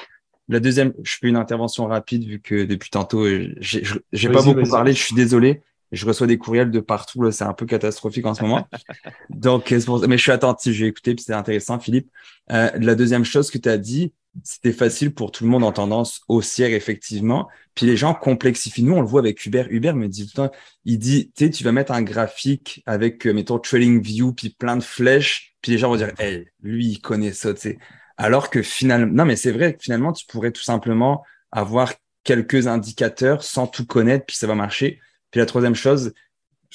La 0.50 0.60
deuxième, 0.60 0.94
je 1.04 1.16
fais 1.20 1.28
une 1.28 1.36
intervention 1.36 1.86
rapide 1.86 2.24
vu 2.24 2.42
que 2.42 2.66
depuis 2.66 2.90
tantôt, 2.90 3.26
j'ai 3.62 4.30
pas 4.30 4.42
beaucoup 4.42 4.70
parlé, 4.70 4.94
je 4.94 5.04
suis 5.04 5.16
désolé. 5.16 5.62
Je 5.92 6.06
reçois 6.06 6.28
des 6.28 6.38
courriels 6.38 6.70
de 6.70 6.80
partout, 6.80 7.32
c'est 7.32 7.44
un 7.44 7.54
peu 7.54 7.66
catastrophique 7.66 8.26
en 8.26 8.36
ce 8.36 8.44
moment. 8.44 8.68
Donc, 9.30 9.72
mais 9.72 10.18
je 10.18 10.22
suis 10.22 10.32
attentif, 10.32 10.74
j'ai 10.74 10.86
écouté, 10.86 11.16
puis 11.16 11.24
c'est 11.26 11.34
intéressant, 11.34 11.80
Philippe. 11.80 12.10
Euh, 12.52 12.70
la 12.80 12.96
deuxième 12.96 13.26
chose 13.26 13.50
que 13.50 13.58
tu 13.58 13.70
as 13.70 13.78
dit, 13.78 14.14
c'était 14.44 14.74
facile 14.74 15.14
pour 15.14 15.32
tout 15.32 15.44
le 15.44 15.50
monde 15.50 15.64
en 15.64 15.72
tendance 15.72 16.22
haussière, 16.28 16.72
effectivement. 16.72 17.48
Puis 17.76 17.86
les 17.86 17.98
gens 17.98 18.14
complexifient. 18.14 18.84
Nous, 18.84 18.94
on 18.94 19.02
le 19.02 19.08
voit 19.08 19.22
avec 19.22 19.46
Hubert. 19.46 19.68
Hubert 19.70 19.96
me 19.96 20.08
dit 20.08 20.28
tout 20.28 20.42
le 20.42 20.48
temps, 20.48 20.56
il 20.86 21.00
dit, 21.00 21.32
tu 21.36 21.46
sais, 21.46 21.52
tu 21.52 21.64
vas 21.64 21.72
mettre 21.72 21.92
un 21.92 22.02
graphique 22.02 22.84
avec, 22.86 23.26
euh, 23.26 23.34
mettons, 23.34 23.60
Trading 23.60 24.02
View, 24.02 24.34
puis 24.34 24.50
plein 24.50 24.78
de 24.78 24.84
flèches, 24.84 25.56
puis 25.62 25.72
les 25.72 25.78
gens 25.78 25.90
vont 25.90 25.98
dire, 25.98 26.12
hey, 26.20 26.48
lui, 26.62 26.88
il 26.88 27.02
connaît 27.02 27.34
ça, 27.34 27.54
tu 27.54 27.62
sais. 27.62 27.78
Alors 28.18 28.50
que 28.50 28.62
finalement, 28.62 29.12
non, 29.14 29.26
mais 29.26 29.36
c'est 29.36 29.52
vrai 29.52 29.78
finalement, 29.80 30.12
tu 30.12 30.26
pourrais 30.26 30.52
tout 30.52 30.62
simplement 30.62 31.24
avoir 31.52 31.94
quelques 32.24 32.68
indicateurs 32.68 33.44
sans 33.44 33.66
tout 33.66 33.86
connaître, 33.86 34.26
puis 34.26 34.36
ça 34.36 34.46
va 34.46 34.56
marcher. 34.56 35.00
Puis 35.32 35.40
la 35.40 35.46
troisième 35.46 35.76
chose, 35.76 36.14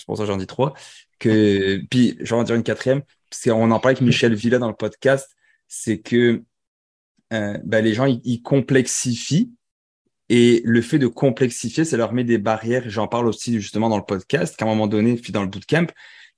pour 0.06 0.16
ça 0.16 0.24
que 0.24 0.28
j'en 0.28 0.36
dis 0.36 0.46
trois, 0.46 0.74
que, 1.18 1.80
puis 1.90 2.16
je 2.20 2.34
vais 2.34 2.44
dire 2.44 2.56
une 2.56 2.62
quatrième, 2.62 3.02
parce 3.30 3.42
qu'on 3.42 3.70
en 3.70 3.80
parlait 3.80 3.96
avec 3.96 4.00
Michel 4.00 4.34
Villa 4.34 4.58
dans 4.58 4.68
le 4.68 4.74
podcast, 4.74 5.36
c'est 5.68 5.98
que 5.98 6.42
euh, 7.34 7.58
ben, 7.64 7.84
les 7.84 7.94
gens, 7.94 8.06
ils, 8.06 8.42
complexifient. 8.42 9.52
Et 10.30 10.62
le 10.64 10.80
fait 10.80 10.98
de 10.98 11.06
complexifier, 11.06 11.84
ça 11.84 11.96
leur 11.98 12.12
met 12.14 12.24
des 12.24 12.38
barrières. 12.38 12.88
J'en 12.88 13.08
parle 13.08 13.26
aussi 13.26 13.52
justement 13.60 13.90
dans 13.90 13.98
le 13.98 14.04
podcast, 14.04 14.56
qu'à 14.56 14.64
un 14.64 14.68
moment 14.68 14.86
donné, 14.86 15.16
puis 15.16 15.32
dans 15.32 15.42
le 15.42 15.48
bootcamp, 15.48 15.86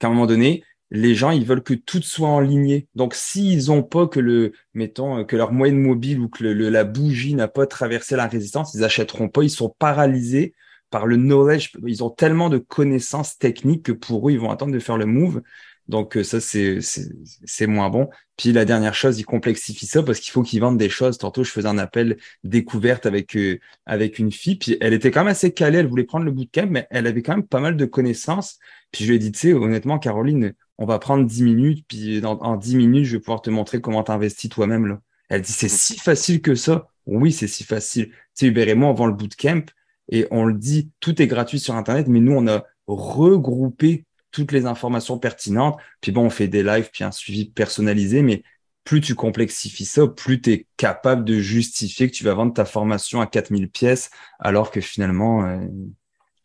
qu'à 0.00 0.08
un 0.08 0.10
moment 0.10 0.26
donné, 0.26 0.64
les 0.90 1.14
gens, 1.14 1.30
ils 1.30 1.44
veulent 1.44 1.62
que 1.62 1.74
tout 1.74 2.02
soit 2.02 2.28
en 2.28 2.40
ligne. 2.40 2.84
Donc, 2.94 3.14
s'ils 3.14 3.70
ont 3.70 3.82
pas 3.82 4.06
que 4.06 4.20
le, 4.20 4.52
mettons, 4.74 5.24
que 5.24 5.36
leur 5.36 5.52
moyenne 5.52 5.78
mobile 5.78 6.20
ou 6.20 6.28
que 6.28 6.44
la 6.44 6.84
bougie 6.84 7.34
n'a 7.34 7.48
pas 7.48 7.66
traversé 7.66 8.16
la 8.16 8.26
résistance, 8.26 8.74
ils 8.74 8.84
achèteront 8.84 9.28
pas. 9.28 9.42
Ils 9.42 9.50
sont 9.50 9.74
paralysés 9.78 10.54
par 10.90 11.06
le 11.06 11.16
knowledge. 11.16 11.72
Ils 11.86 12.04
ont 12.04 12.10
tellement 12.10 12.48
de 12.48 12.58
connaissances 12.58 13.38
techniques 13.38 13.84
que 13.84 13.92
pour 13.92 14.28
eux, 14.28 14.32
ils 14.32 14.40
vont 14.40 14.50
attendre 14.50 14.72
de 14.72 14.78
faire 14.78 14.96
le 14.96 15.06
move. 15.06 15.42
Donc 15.88 16.16
euh, 16.16 16.24
ça, 16.24 16.40
c'est 16.40 17.66
moins 17.66 17.90
bon. 17.90 18.08
Puis 18.36 18.52
la 18.52 18.64
dernière 18.64 18.94
chose, 18.94 19.18
ils 19.18 19.24
complexifient 19.24 19.86
ça 19.86 20.02
parce 20.02 20.20
qu'il 20.20 20.32
faut 20.32 20.42
qu'ils 20.42 20.60
vendent 20.60 20.78
des 20.78 20.88
choses. 20.88 21.18
Tantôt, 21.18 21.44
je 21.44 21.50
faisais 21.50 21.68
un 21.68 21.78
appel 21.78 22.16
découverte 22.44 23.06
avec, 23.06 23.36
euh, 23.36 23.58
avec 23.86 24.18
une 24.18 24.32
fille, 24.32 24.56
puis 24.56 24.76
elle 24.80 24.92
était 24.92 25.10
quand 25.10 25.20
même 25.20 25.28
assez 25.28 25.52
calée, 25.52 25.78
elle 25.78 25.86
voulait 25.86 26.04
prendre 26.04 26.24
le 26.24 26.32
bootcamp, 26.32 26.68
mais 26.70 26.86
elle 26.90 27.06
avait 27.06 27.22
quand 27.22 27.36
même 27.36 27.46
pas 27.46 27.60
mal 27.60 27.76
de 27.76 27.84
connaissances. 27.84 28.58
Puis 28.92 29.04
je 29.04 29.10
lui 29.10 29.16
ai 29.16 29.18
dit, 29.18 29.32
tu 29.32 29.38
sais, 29.38 29.52
honnêtement, 29.52 29.98
Caroline, 29.98 30.54
on 30.78 30.86
va 30.86 30.98
prendre 30.98 31.24
10 31.24 31.42
minutes, 31.42 31.84
puis 31.88 32.20
dans, 32.20 32.38
en 32.40 32.56
10 32.56 32.76
minutes, 32.76 33.04
je 33.04 33.16
vais 33.16 33.20
pouvoir 33.20 33.42
te 33.42 33.50
montrer 33.50 33.80
comment 33.80 34.02
t'investis 34.02 34.50
toi-même. 34.50 34.86
là. 34.86 35.00
Elle 35.28 35.42
dit, 35.42 35.52
c'est 35.52 35.68
si 35.68 35.98
facile 35.98 36.40
que 36.40 36.54
ça. 36.54 36.88
Oui, 37.06 37.32
c'est 37.32 37.48
si 37.48 37.64
facile. 37.64 38.08
Tu 38.08 38.14
sais, 38.34 38.46
Hubert 38.46 38.68
et 38.68 38.74
moi, 38.74 38.90
on 38.90 38.94
vend 38.94 39.06
le 39.06 39.14
bootcamp 39.14 39.64
et 40.10 40.26
on 40.30 40.44
le 40.44 40.54
dit, 40.54 40.90
tout 41.00 41.20
est 41.20 41.26
gratuit 41.26 41.58
sur 41.58 41.74
Internet, 41.74 42.06
mais 42.08 42.20
nous, 42.20 42.32
on 42.32 42.46
a 42.46 42.64
regroupé 42.86 44.05
toutes 44.36 44.52
les 44.52 44.66
informations 44.66 45.18
pertinentes. 45.18 45.78
Puis 46.02 46.12
bon, 46.12 46.26
on 46.26 46.30
fait 46.30 46.46
des 46.46 46.62
lives, 46.62 46.90
puis 46.92 47.04
un 47.04 47.10
suivi 47.10 47.46
personnalisé, 47.46 48.20
mais 48.20 48.42
plus 48.84 49.00
tu 49.00 49.14
complexifies 49.14 49.86
ça, 49.86 50.06
plus 50.06 50.42
tu 50.42 50.52
es 50.52 50.66
capable 50.76 51.24
de 51.24 51.38
justifier 51.38 52.10
que 52.10 52.14
tu 52.14 52.22
vas 52.22 52.34
vendre 52.34 52.52
ta 52.52 52.66
formation 52.66 53.22
à 53.22 53.26
4000 53.26 53.70
pièces, 53.70 54.10
alors 54.38 54.70
que 54.70 54.82
finalement, 54.82 55.46
euh, 55.46 55.66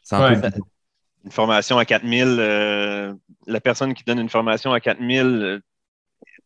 c'est 0.03 0.15
un 0.15 0.39
peu... 0.39 0.49
Une 1.25 1.31
formation 1.31 1.77
à 1.77 1.85
4000, 1.85 2.37
euh, 2.39 3.13
la 3.45 3.59
personne 3.59 3.93
qui 3.93 4.03
donne 4.05 4.19
une 4.19 4.29
formation 4.29 4.71
à 4.71 4.79
4000 4.79 5.21
euh, 5.21 5.59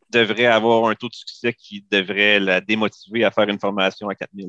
devrait 0.10 0.48
avoir 0.48 0.90
un 0.90 0.96
taux 0.96 1.08
de 1.08 1.14
succès 1.14 1.54
qui 1.54 1.86
devrait 1.92 2.40
la 2.40 2.60
démotiver 2.60 3.24
à 3.24 3.30
faire 3.30 3.48
une 3.48 3.60
formation 3.60 4.10
à 4.10 4.16
4000. 4.16 4.48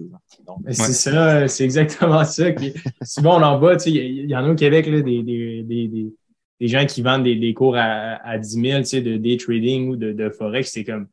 C'est 0.70 0.94
ça, 0.94 1.46
c'est 1.46 1.62
exactement 1.62 2.24
ça. 2.24 2.50
Qui... 2.52 2.72
souvent, 3.02 3.38
on 3.38 3.42
en 3.44 3.58
bas, 3.58 3.76
il 3.84 4.28
y, 4.28 4.34
en 4.34 4.44
a 4.44 4.48
au 4.48 4.56
Québec 4.56 4.86
là, 4.86 5.02
des, 5.02 5.22
des, 5.22 5.62
des 5.62 5.86
des 5.86 6.12
gens 6.60 6.86
qui 6.86 7.02
vendent 7.02 7.24
des, 7.24 7.54
cours 7.54 7.76
à, 7.76 8.16
à 8.26 8.38
10 8.38 8.60
000 8.60 8.78
tu 8.80 8.84
sais, 8.86 9.00
de 9.02 9.16
day 9.16 9.36
trading 9.36 9.88
ou 9.88 9.96
de, 9.96 10.12
de 10.12 10.30
forex, 10.30 10.70
c'est 10.70 10.84
comme 10.84 11.08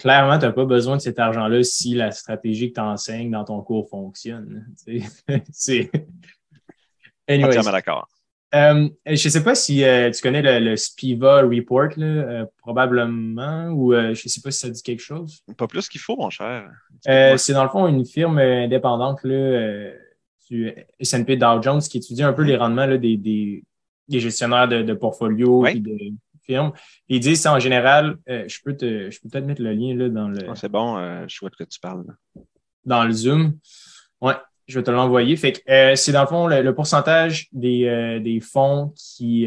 clairement, 0.00 0.38
tu 0.38 0.46
n'as 0.46 0.52
pas 0.52 0.64
besoin 0.64 0.96
de 0.96 1.02
cet 1.02 1.18
argent-là 1.18 1.62
si 1.62 1.94
la 1.94 2.10
stratégie 2.10 2.70
que 2.70 2.74
tu 2.74 2.80
enseignes 2.80 3.30
dans 3.30 3.44
ton 3.44 3.60
cours 3.62 3.88
fonctionne. 3.88 4.66
c'est. 5.52 5.90
Entièrement 7.28 7.72
d'accord. 7.72 8.08
Euh, 8.52 8.88
je 9.06 9.12
ne 9.12 9.16
sais 9.16 9.44
pas 9.44 9.54
si 9.54 9.84
euh, 9.84 10.10
tu 10.10 10.20
connais 10.22 10.60
le, 10.60 10.74
Spiva 10.74 11.42
Report, 11.42 11.90
là, 11.96 12.06
euh, 12.06 12.46
probablement, 12.58 13.68
ou 13.68 13.92
je 13.92 14.08
ne 14.08 14.14
sais 14.14 14.40
pas 14.40 14.50
si 14.50 14.58
ça 14.58 14.70
dit 14.70 14.82
quelque 14.82 15.02
chose. 15.02 15.44
Pas 15.56 15.68
plus 15.68 15.88
qu'il 15.88 16.00
faut, 16.00 16.16
mon 16.16 16.30
cher. 16.30 16.68
c'est 17.04 17.52
dans 17.52 17.62
le 17.62 17.70
fond 17.70 17.86
une 17.86 18.04
firme 18.04 18.38
indépendante 18.38 19.22
là, 19.22 19.92
du 20.48 20.72
S&P 20.98 21.36
Dow 21.36 21.62
Jones 21.62 21.80
qui 21.80 21.98
étudie 21.98 22.24
un 22.24 22.32
peu 22.32 22.42
les 22.42 22.56
rendements 22.56 22.86
là, 22.86 22.98
des, 22.98 23.16
des, 23.16 23.62
des 24.10 24.20
gestionnaires 24.20 24.68
de, 24.68 24.82
de 24.82 24.94
portfolio 24.94 25.66
et 25.66 25.74
de 25.74 25.96
firmes. 26.40 26.72
Ils 27.08 27.20
disent 27.20 27.46
en 27.46 27.58
général, 27.58 28.16
euh, 28.28 28.44
je 28.48 28.58
peux 28.64 28.76
te, 28.76 29.10
je 29.10 29.20
peux 29.20 29.28
peut-être 29.28 29.46
mettre 29.46 29.62
le 29.62 29.72
lien 29.72 29.94
là, 29.94 30.08
dans 30.08 30.28
le. 30.28 30.38
c'est 30.54 30.68
bon, 30.68 30.96
euh, 30.96 31.24
je 31.28 31.38
vois 31.40 31.50
que 31.50 31.64
tu 31.64 31.80
parles. 31.80 32.04
Dans 32.84 33.04
le 33.04 33.12
Zoom. 33.12 33.58
Ouais, 34.20 34.34
je 34.66 34.78
vais 34.78 34.82
te 34.82 34.90
l'envoyer. 34.90 35.36
Fait 35.36 35.52
que 35.52 35.70
euh, 35.70 35.96
c'est 35.96 36.12
dans 36.12 36.22
le 36.22 36.26
fond 36.26 36.46
le, 36.46 36.74
pourcentage 36.74 37.48
des, 37.52 38.20
des 38.22 38.40
fonds 38.40 38.92
qui 38.96 39.46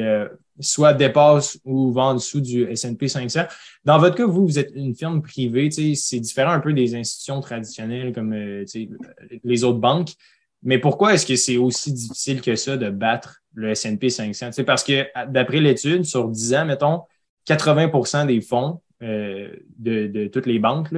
soit 0.60 0.94
dépassent 0.94 1.60
ou 1.66 1.92
vont 1.92 2.02
en 2.02 2.14
dessous 2.14 2.42
du 2.42 2.64
S&P 2.70 3.08
500. 3.08 3.46
Dans 3.84 3.98
votre 3.98 4.16
cas, 4.16 4.26
vous, 4.26 4.46
vous 4.46 4.60
êtes 4.60 4.72
une 4.76 4.96
firme 4.96 5.22
privée, 5.24 5.72
c'est 5.72 6.20
différent 6.20 6.52
un 6.52 6.60
peu 6.60 6.74
des 6.74 6.96
institutions 6.96 7.42
traditionnelles 7.42 8.14
comme 8.14 8.34
les 8.34 9.64
autres 9.64 9.80
banques. 9.80 10.12
Mais 10.62 10.78
pourquoi 10.78 11.14
est-ce 11.14 11.26
que 11.26 11.36
c'est 11.36 11.58
aussi 11.58 11.92
difficile 11.92 12.42
que 12.42 12.56
ça 12.56 12.78
de 12.78 12.90
battre 12.90 13.43
le 13.54 13.70
S&P 13.70 14.10
500? 14.10 14.52
C'est 14.52 14.64
parce 14.64 14.84
que 14.84 15.06
d'après 15.28 15.60
l'étude, 15.60 16.06
sur 16.06 16.30
10 16.30 16.54
ans, 16.56 16.66
mettons, 16.66 17.02
80% 17.48 18.28
des 18.28 18.42
fonds 18.42 18.82
euh, 19.02 19.56
de, 19.78 20.28
toutes 20.28 20.46
les 20.46 20.60
banques 20.60 20.90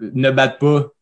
ne 0.00 0.30
battent 0.30 0.60
pas 0.60 0.92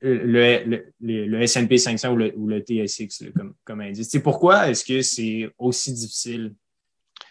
le, 0.00 0.84
le, 1.00 1.42
S&P 1.42 1.78
500 1.78 2.12
ou 2.12 2.16
le, 2.16 2.32
ou 2.36 2.50
TSX 2.50 3.32
comme, 3.34 3.54
comme 3.64 3.80
indice. 3.80 4.08
C'est 4.10 4.22
pourquoi 4.22 4.68
est-ce 4.68 4.84
que 4.84 5.02
c'est 5.02 5.50
aussi 5.58 5.92
difficile 5.92 6.54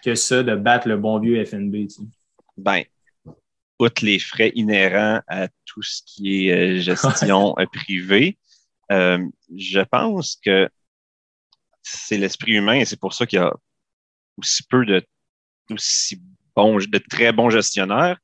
que 0.03 0.15
ça 0.15 0.43
de 0.43 0.55
battre 0.55 0.87
le 0.87 0.97
bon 0.97 1.19
vieux 1.19 1.43
FNB? 1.45 1.87
Ben, 2.57 2.83
outre 3.79 4.05
les 4.05 4.19
frais 4.19 4.51
inhérents 4.55 5.21
à 5.27 5.47
tout 5.65 5.81
ce 5.81 6.01
qui 6.05 6.47
est 6.47 6.77
euh, 6.77 6.79
gestion 6.79 7.55
euh, 7.59 7.65
privée, 7.65 8.37
euh, 8.91 9.25
je 9.55 9.81
pense 9.81 10.35
que 10.35 10.69
c'est 11.85 12.17
l'esprit 12.17 12.53
humain 12.53 12.79
et 12.79 12.85
c'est 12.85 12.99
pour 12.99 13.13
ça 13.13 13.25
qu'il 13.25 13.37
y 13.37 13.41
a 13.41 13.53
aussi 14.37 14.63
peu 14.63 14.85
de 14.85 15.05
aussi 15.69 16.19
bons, 16.55 16.77
de 16.77 16.97
très 16.97 17.31
bons 17.31 17.49
gestionnaires. 17.49 18.17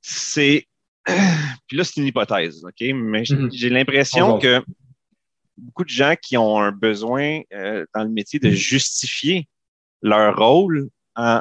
C'est 0.00 0.66
puis 1.66 1.76
là, 1.76 1.84
c'est 1.84 2.00
une 2.00 2.06
hypothèse, 2.06 2.64
OK? 2.64 2.80
Mais 2.94 3.24
j'ai 3.24 3.70
mhm. 3.70 3.74
l'impression 3.74 4.38
que 4.38 4.62
beaucoup 5.56 5.84
de 5.84 5.90
gens 5.90 6.14
qui 6.20 6.36
ont 6.36 6.58
un 6.58 6.72
besoin 6.72 7.42
euh, 7.52 7.86
dans 7.94 8.02
le 8.02 8.10
métier 8.10 8.38
de 8.38 8.50
justifier 8.50 9.48
leur 10.02 10.36
rôle 10.36 10.90
en 11.14 11.40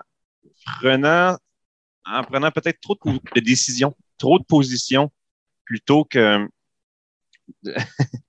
prenant 0.80 1.38
en 2.06 2.24
prenant 2.24 2.52
peut-être 2.52 2.80
trop 2.80 2.98
de 3.04 3.40
décisions, 3.40 3.96
trop 4.18 4.40
de 4.40 4.44
positions, 4.44 5.12
plutôt 5.66 6.06
que 6.06 6.48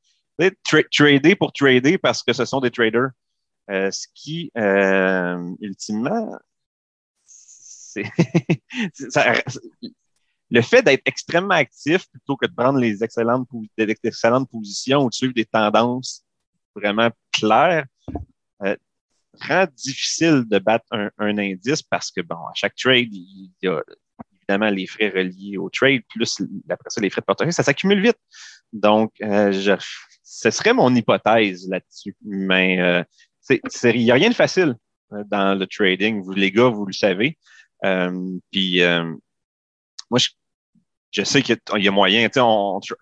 trader 0.91 1.34
pour 1.36 1.53
trader 1.53 1.99
parce 1.99 2.22
que 2.22 2.32
ce 2.32 2.45
sont 2.45 2.61
des 2.61 2.70
traders. 2.70 3.11
Euh, 3.70 3.91
ce 3.91 4.07
qui, 4.14 4.51
euh, 4.57 5.55
ultimement, 5.61 6.36
c'est 7.24 8.05
le 10.51 10.62
fait 10.62 10.82
d'être 10.82 11.03
extrêmement 11.07 11.55
actif 11.55 12.09
plutôt 12.11 12.36
que 12.36 12.47
de 12.47 12.53
prendre 12.53 12.80
les 12.80 13.05
excellentes, 13.05 13.49
excellentes 13.78 14.51
positions 14.51 15.05
ou 15.05 15.09
de 15.09 15.14
suivre 15.14 15.34
des 15.34 15.45
tendances 15.45 16.24
vraiment 16.74 17.11
claires 17.32 17.86
euh, 18.62 18.76
rend 19.41 19.66
difficile 19.76 20.45
de 20.49 20.59
battre 20.59 20.86
un, 20.91 21.38
indice 21.38 21.82
parce 21.82 22.11
que, 22.11 22.22
bon, 22.22 22.34
à 22.34 22.53
chaque 22.55 22.74
trade, 22.74 23.09
il 23.12 23.53
y 23.62 23.68
a 23.68 23.80
évidemment 24.34 24.70
les 24.70 24.88
frais 24.88 25.11
reliés 25.11 25.59
au 25.59 25.70
trade, 25.70 26.03
plus 26.09 26.43
après 26.68 26.91
ça, 26.91 27.01
les 27.01 27.11
frais 27.11 27.20
de 27.20 27.26
portefeuille, 27.26 27.53
ça 27.53 27.62
s'accumule 27.62 28.03
vite. 28.03 28.18
Donc, 28.72 29.12
je, 29.20 29.76
ce 30.33 30.51
serait 30.51 30.72
mon 30.72 30.95
hypothèse 30.95 31.68
là-dessus. 31.68 32.16
Mais 32.24 32.81
euh, 32.81 33.03
il 33.51 34.05
n'y 34.05 34.12
a 34.12 34.14
rien 34.14 34.31
de 34.31 34.35
facile 34.35 34.76
euh, 35.12 35.24
dans 35.26 35.59
le 35.59 35.66
trading. 35.66 36.22
Vous, 36.22 36.33
les 36.33 36.53
gars, 36.53 36.68
vous 36.68 36.87
le 36.87 36.93
savez. 36.93 37.37
Euh, 37.85 38.39
puis 38.53 38.81
moi, 40.09 40.20
je, 41.11 41.24
sais 41.24 41.43
qu'il 41.43 41.59
y, 41.78 41.89
a 41.89 41.91
moyen. 41.91 42.28
On, 42.37 42.81
je 42.81 42.95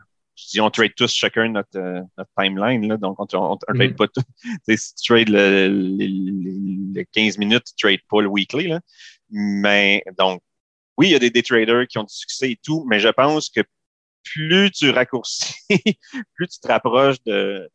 dis 0.53 0.61
on 0.61 0.71
trade 0.71 0.95
tous 0.97 1.13
chacun 1.13 1.49
notre, 1.49 1.77
euh, 1.77 2.01
notre 2.17 2.31
timeline, 2.39 2.89
là, 2.89 2.97
donc 2.97 3.19
on 3.19 3.25
ne 3.25 3.75
trade 3.75 3.93
mm. 3.93 3.97
pas 3.97 4.09
tout. 4.09 4.23
si 4.77 4.95
tu 4.95 5.13
trades 5.13 5.29
le, 5.29 5.69
les, 6.95 7.07
15 7.13 7.37
minutes, 7.37 7.65
tu 7.65 7.75
trades 7.75 8.01
pas 8.09 8.23
le 8.23 8.29
weekly. 8.29 8.69
Là. 8.69 8.81
Mais 9.31 10.03
donc, 10.17 10.41
oui, 10.97 11.09
il 11.09 11.13
y 11.13 11.15
a 11.15 11.19
des, 11.19 11.31
des 11.31 11.43
traders 11.43 11.87
qui 11.89 11.99
ont 11.99 12.05
du 12.05 12.15
succès 12.15 12.53
et 12.53 12.59
tout, 12.65 12.87
mais 12.89 13.01
je 13.01 13.09
pense 13.09 13.51
que 13.51 13.61
plus 14.33 14.71
tu 14.71 14.91
raccourcis, 14.91 15.55
plus 16.35 16.49
tu 16.49 16.61
te 16.61 16.69
rapproches 16.69 17.23
de 17.25 17.69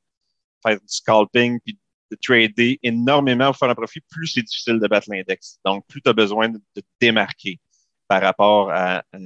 faire 0.65 0.79
du 0.79 0.87
scalping 0.87 1.59
puis 1.63 1.79
de 2.11 2.17
trader 2.21 2.79
énormément 2.83 3.47
pour 3.47 3.57
faire 3.57 3.69
un 3.69 3.75
profit, 3.75 4.01
plus 4.09 4.27
c'est 4.27 4.43
difficile 4.43 4.79
de 4.79 4.87
battre 4.87 5.09
l'index. 5.09 5.59
Donc, 5.65 5.85
plus 5.87 6.01
tu 6.01 6.09
as 6.09 6.13
besoin 6.13 6.49
de 6.49 6.59
te 6.75 6.81
démarquer 6.99 7.59
par 8.07 8.21
rapport 8.21 8.71
à 8.71 9.03
euh, 9.15 9.19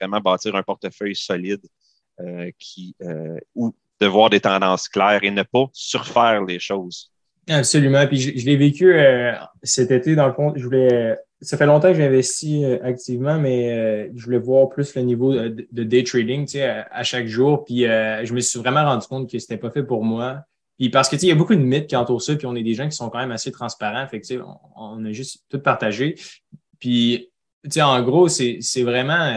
vraiment 0.00 0.20
bâtir 0.20 0.54
un 0.54 0.62
portefeuille 0.62 1.16
solide 1.16 1.62
euh, 2.20 2.50
qui, 2.58 2.94
euh, 3.02 3.38
ou 3.54 3.74
de 4.00 4.06
voir 4.06 4.30
des 4.30 4.40
tendances 4.40 4.88
claires 4.88 5.24
et 5.24 5.30
ne 5.30 5.42
pas 5.42 5.66
surfaire 5.72 6.44
les 6.44 6.58
choses. 6.58 7.10
Absolument. 7.48 8.06
Puis 8.06 8.20
je, 8.20 8.44
l'ai 8.44 8.56
vécu 8.56 8.94
cet 9.62 9.90
été, 9.90 10.14
dans 10.14 10.26
le 10.26 10.34
fond, 10.34 10.52
je 10.54 10.62
voulais. 10.62 11.16
Ça 11.40 11.56
fait 11.56 11.66
longtemps 11.66 11.88
que 11.88 11.98
j'investis 11.98 12.64
activement, 12.82 13.38
mais 13.38 14.10
je 14.14 14.24
voulais 14.24 14.38
voir 14.38 14.68
plus 14.68 14.94
le 14.96 15.02
niveau 15.02 15.32
de, 15.34 15.82
day 15.84 16.02
trading 16.02 16.46
tu 16.46 16.52
sais, 16.52 16.62
à, 16.90 17.02
chaque 17.04 17.26
jour. 17.26 17.64
Puis 17.64 17.82
je 17.82 18.32
me 18.32 18.40
suis 18.40 18.58
vraiment 18.58 18.84
rendu 18.84 19.06
compte 19.06 19.30
que 19.30 19.38
c'était 19.38 19.56
pas 19.56 19.70
fait 19.70 19.84
pour 19.84 20.02
moi. 20.02 20.42
Puis 20.78 20.90
parce 20.90 21.08
que 21.08 21.16
tu 21.16 21.20
sais, 21.20 21.26
il 21.26 21.30
y 21.30 21.32
a 21.32 21.34
beaucoup 21.34 21.56
de 21.56 21.60
mythes 21.60 21.88
qui 21.88 21.96
entourent 21.96 22.22
ça, 22.22 22.36
puis 22.36 22.46
on 22.46 22.54
est 22.54 22.62
des 22.62 22.74
gens 22.74 22.88
qui 22.88 22.96
sont 22.96 23.10
quand 23.10 23.18
même 23.18 23.32
assez 23.32 23.50
transparents. 23.50 24.06
Fait 24.06 24.20
que, 24.20 24.26
tu 24.26 24.36
sais, 24.36 24.42
on, 24.76 25.04
a 25.04 25.12
juste 25.12 25.44
tout 25.48 25.58
partagé. 25.58 26.14
Puis 26.78 27.30
tu 27.64 27.70
sais, 27.70 27.82
en 27.82 28.00
gros, 28.02 28.28
c'est 28.28 28.82
vraiment, 28.82 29.32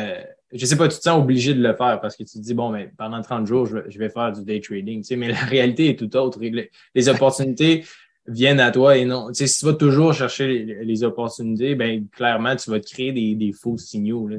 je 0.53 0.63
euh, 0.63 0.67
sais 0.67 0.77
pas, 0.77 0.87
tu 0.87 0.97
te 0.97 1.01
sens 1.01 1.19
obligé 1.19 1.55
de 1.55 1.61
le 1.61 1.75
faire 1.75 1.99
parce 1.99 2.15
que 2.15 2.23
tu 2.23 2.33
te 2.37 2.43
dis, 2.43 2.53
bon, 2.53 2.69
mais 2.69 2.91
pendant 2.95 3.21
30 3.21 3.47
jours, 3.47 3.65
je 3.65 3.97
vais, 3.97 4.09
faire 4.09 4.31
du 4.31 4.43
day 4.43 4.61
trading, 4.61 5.01
tu 5.01 5.07
sais, 5.07 5.15
mais 5.15 5.29
la 5.29 5.39
réalité 5.39 5.89
est 5.89 5.97
tout 5.97 6.15
autre. 6.15 6.39
Les, 6.39 7.09
opportunités 7.09 7.83
viennent 8.31 8.59
à 8.59 8.71
toi 8.71 8.97
et 8.97 9.05
non. 9.05 9.27
Tu 9.29 9.35
sais, 9.35 9.47
si 9.47 9.59
tu 9.59 9.65
vas 9.65 9.73
toujours 9.73 10.13
chercher 10.13 10.47
les, 10.83 11.03
opportunités, 11.03 11.75
ben 11.75 12.07
clairement, 12.09 12.55
tu 12.55 12.69
vas 12.69 12.79
te 12.79 12.89
créer 12.89 13.11
des, 13.11 13.51
faux 13.53 13.77
signaux. 13.77 14.29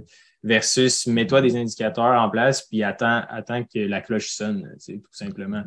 versus 0.42 1.06
mets-toi 1.06 1.40
des 1.42 1.56
indicateurs 1.56 2.20
en 2.20 2.28
place 2.30 2.62
puis 2.62 2.82
attends, 2.82 3.22
attends 3.28 3.62
que 3.64 3.78
la 3.78 4.00
cloche 4.00 4.30
sonne, 4.30 4.68
tu 4.74 4.80
sais, 4.80 4.92
tout 4.94 5.12
simplement. 5.12 5.62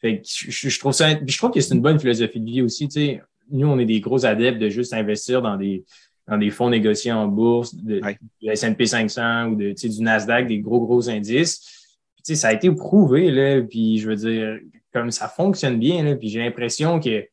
Fait 0.00 0.20
que 0.20 0.26
je, 0.26 0.78
trouve 0.78 0.92
ça, 0.92 1.10
je 1.26 1.36
trouve 1.36 1.50
que 1.50 1.60
c'est 1.60 1.74
une 1.74 1.82
bonne 1.82 2.00
philosophie 2.00 2.40
de 2.40 2.46
vie 2.46 2.62
aussi. 2.62 2.88
Tu 2.88 3.00
sais, 3.00 3.22
nous, 3.50 3.66
on 3.66 3.78
est 3.78 3.84
des 3.84 4.00
gros 4.00 4.24
adeptes 4.24 4.58
de 4.58 4.68
juste 4.68 4.94
investir 4.94 5.42
dans 5.42 5.56
des, 5.56 5.84
dans 6.26 6.38
des 6.38 6.50
fonds 6.50 6.70
négociés 6.70 7.12
en 7.12 7.26
bourse, 7.26 7.74
de, 7.74 8.00
du 8.40 8.48
S&P 8.48 8.86
500 8.86 9.48
ou 9.48 9.56
de, 9.56 9.72
du 9.72 10.02
Nasdaq, 10.02 10.46
des 10.46 10.60
gros, 10.60 10.80
gros 10.80 11.10
indices. 11.10 11.90
Puis, 12.24 12.36
ça 12.36 12.48
a 12.48 12.52
été 12.52 12.70
prouvé, 12.70 13.30
là, 13.30 13.62
puis 13.62 13.98
je 13.98 14.08
veux 14.08 14.16
dire, 14.16 14.58
comme 14.92 15.10
ça 15.10 15.28
fonctionne 15.28 15.78
bien, 15.78 16.02
là, 16.04 16.14
puis 16.16 16.28
j'ai 16.28 16.38
l'impression 16.38 17.00
que, 17.00 17.26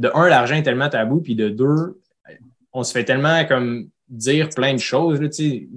de 0.00 0.10
un, 0.14 0.28
l'argent 0.28 0.56
est 0.56 0.62
tellement 0.62 0.88
tabou, 0.88 1.20
puis 1.20 1.34
de 1.34 1.50
deux, 1.50 2.00
on 2.72 2.82
se 2.82 2.92
fait 2.92 3.04
tellement 3.04 3.44
comme 3.44 3.90
dire 4.08 4.48
plein 4.48 4.72
de 4.72 4.78
choses. 4.78 5.20
Là, 5.20 5.28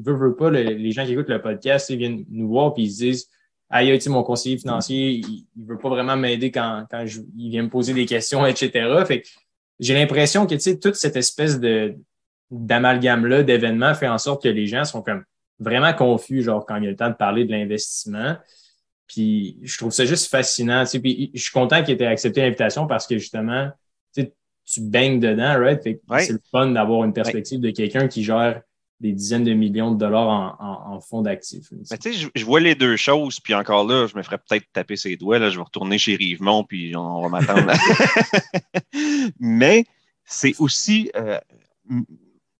veux, 0.01 0.15
veux 0.15 0.35
pas, 0.35 0.49
les 0.49 0.91
gens 0.91 1.05
qui 1.05 1.11
écoutent 1.11 1.29
le 1.29 1.41
podcast 1.41 1.89
ils 1.89 1.97
viennent 1.97 2.25
nous 2.29 2.47
voir 2.47 2.73
puis 2.73 2.83
ils 2.83 2.91
se 2.91 2.99
disent 2.99 3.29
Aïe, 3.69 3.99
mon 4.07 4.23
conseiller 4.23 4.57
financier, 4.57 5.11
il, 5.11 5.45
ne 5.57 5.65
veut 5.65 5.77
pas 5.77 5.89
vraiment 5.89 6.15
m'aider 6.15 6.51
quand, 6.51 6.85
quand 6.89 7.03
il 7.35 7.49
vient 7.49 7.63
me 7.63 7.69
poser 7.69 7.93
des 7.93 8.05
questions, 8.05 8.45
etc. 8.45 8.87
Fait 9.05 9.23
j'ai 9.79 9.93
l'impression 9.95 10.45
que 10.45 10.73
toute 10.75 10.95
cette 10.95 11.15
espèce 11.15 11.59
de, 11.59 11.95
d'amalgame-là, 12.51 13.43
d'événements, 13.43 13.93
fait 13.95 14.07
en 14.07 14.19
sorte 14.19 14.43
que 14.43 14.49
les 14.49 14.67
gens 14.67 14.85
sont 14.85 15.01
comme 15.01 15.23
vraiment 15.59 15.93
confus, 15.93 16.43
genre, 16.43 16.65
quand 16.65 16.77
il 16.77 16.83
y 16.83 16.87
a 16.87 16.91
le 16.91 16.95
temps 16.95 17.09
de 17.09 17.15
parler 17.15 17.45
de 17.45 17.51
l'investissement. 17.51 18.37
Puis 19.07 19.57
je 19.63 19.77
trouve 19.77 19.91
ça 19.91 20.05
juste 20.05 20.29
fascinant. 20.29 20.83
Puis 20.85 21.31
je 21.33 21.41
suis 21.41 21.51
content 21.51 21.83
qu'il 21.83 21.99
ait 22.01 22.05
accepté 22.05 22.41
l'invitation 22.41 22.85
parce 22.85 23.07
que 23.07 23.17
justement, 23.17 23.71
tu, 24.13 24.81
baignes 24.81 25.19
dedans, 25.19 25.59
right? 25.59 25.81
C'est 25.83 26.31
le 26.31 26.41
fun 26.49 26.71
d'avoir 26.71 27.03
une 27.03 27.13
perspective 27.13 27.59
de 27.59 27.71
quelqu'un 27.71 28.07
qui 28.07 28.23
gère 28.23 28.61
des 28.99 29.11
dizaines 29.11 29.43
de 29.43 29.53
millions 29.53 29.91
de 29.91 29.97
dollars 29.97 30.57
en, 30.59 30.93
en, 30.93 31.01
fonds 31.01 31.21
d'actifs. 31.21 31.67
Tu 31.69 32.13
sais, 32.13 32.29
je, 32.33 32.45
vois 32.45 32.61
les 32.61 32.73
deux 32.73 32.95
choses, 32.95 33.41
puis 33.41 33.53
encore 33.53 33.85
là, 33.85 34.07
je 34.07 34.15
me 34.15 34.23
ferais 34.23 34.37
peut-être 34.37 34.63
taper 34.71 34.95
ses 34.95 35.17
doigts. 35.17 35.39
Là, 35.39 35.49
je 35.49 35.57
vais 35.57 35.63
retourner 35.63 35.97
chez 35.97 36.15
Rivemont, 36.15 36.63
puis 36.63 36.95
on, 36.95 37.21
va 37.21 37.27
m'attendre. 37.27 37.73
Mais 39.39 39.83
c'est 40.23 40.55
aussi 40.59 41.11
euh, 41.17 41.37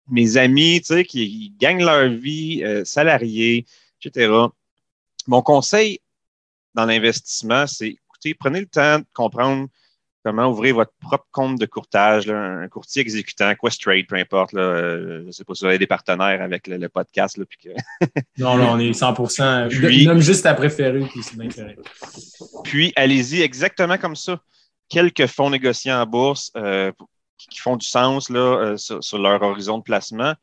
mes 0.09 0.35
amis, 0.35 0.81
tu 0.81 0.87
sais, 0.87 1.05
qui 1.05 1.53
gagnent 1.57 1.85
leur 1.85 2.09
vie, 2.09 2.61
euh, 2.63 2.83
salariés, 2.83 3.65
etc. 4.03 4.29
Mon 5.27 5.41
conseil 5.41 6.01
dans 6.75 6.85
l'investissement, 6.85 7.67
c'est 7.67 7.87
écoutez, 7.87 8.33
prenez 8.33 8.59
le 8.59 8.65
temps 8.65 8.99
de 8.99 9.05
comprendre 9.13 9.69
comment 10.23 10.47
ouvrir 10.47 10.75
votre 10.75 10.93
propre 11.01 11.27
compte 11.31 11.59
de 11.59 11.65
courtage, 11.65 12.29
un 12.29 12.67
courtier 12.69 13.01
exécutant, 13.01 13.53
Questrade, 13.55 14.05
peu 14.07 14.15
importe. 14.15 14.53
Là, 14.53 14.61
euh, 14.61 15.19
je 15.21 15.25
ne 15.27 15.31
sais 15.31 15.43
pas 15.43 15.53
si 15.53 15.63
vous 15.63 15.67
avez 15.67 15.77
des 15.77 15.87
partenaires 15.87 16.41
avec 16.41 16.67
le, 16.67 16.87
podcast. 16.87 17.37
Là, 17.37 17.45
puis 17.45 17.69
non, 18.37 18.57
là, 18.57 18.69
on 18.71 18.79
est 18.79 18.93
100 18.93 19.13
puis, 19.69 20.07
Nomme 20.07 20.21
juste 20.21 20.43
ta 20.43 20.53
préférée, 20.53 21.05
puis 21.09 21.21
c'est 21.21 21.37
bien 21.37 21.49
Puis, 22.63 22.93
allez-y 22.95 23.41
exactement 23.41 23.97
comme 23.97 24.15
ça. 24.15 24.39
Quelques 24.89 25.27
fonds 25.27 25.49
négociés 25.49 25.91
en 25.91 26.05
bourse, 26.05 26.51
euh, 26.55 26.91
qui 27.37 27.59
font 27.59 27.75
du 27.75 27.85
sens 27.85 28.29
là, 28.29 28.39
euh, 28.39 28.77
sur, 28.77 29.19
leur 29.19 29.41
horizon 29.41 29.79
de 29.79 29.83
placement. 29.83 30.33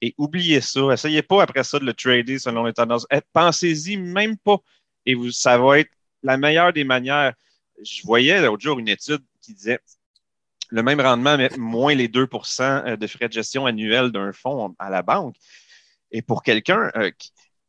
Et 0.00 0.14
oubliez 0.18 0.60
ça. 0.60 0.92
Essayez 0.92 1.22
pas 1.22 1.42
après 1.42 1.64
ça 1.64 1.78
de 1.78 1.84
le 1.84 1.94
trader 1.94 2.38
selon 2.38 2.64
les 2.64 2.72
tendances. 2.72 3.06
Eh, 3.10 3.20
pensez-y 3.32 3.96
même 3.96 4.36
pas. 4.36 4.58
Et 5.04 5.14
vous, 5.14 5.30
ça 5.30 5.58
va 5.58 5.80
être 5.80 5.90
la 6.22 6.36
meilleure 6.36 6.72
des 6.72 6.84
manières. 6.84 7.34
Je 7.82 8.02
voyais 8.04 8.40
l'autre 8.40 8.62
jour 8.62 8.78
une 8.78 8.88
étude 8.88 9.22
qui 9.40 9.54
disait 9.54 9.80
le 10.70 10.82
même 10.82 11.00
rendement, 11.00 11.36
mais 11.36 11.50
moins 11.56 11.94
les 11.94 12.08
2 12.08 12.28
euh, 12.60 12.96
de 12.96 13.06
frais 13.06 13.28
de 13.28 13.32
gestion 13.32 13.66
annuels 13.66 14.10
d'un 14.10 14.32
fonds 14.32 14.74
à 14.78 14.90
la 14.90 15.02
banque. 15.02 15.36
Et 16.10 16.22
pour 16.22 16.42
quelqu'un 16.42 16.90
euh, 16.96 17.10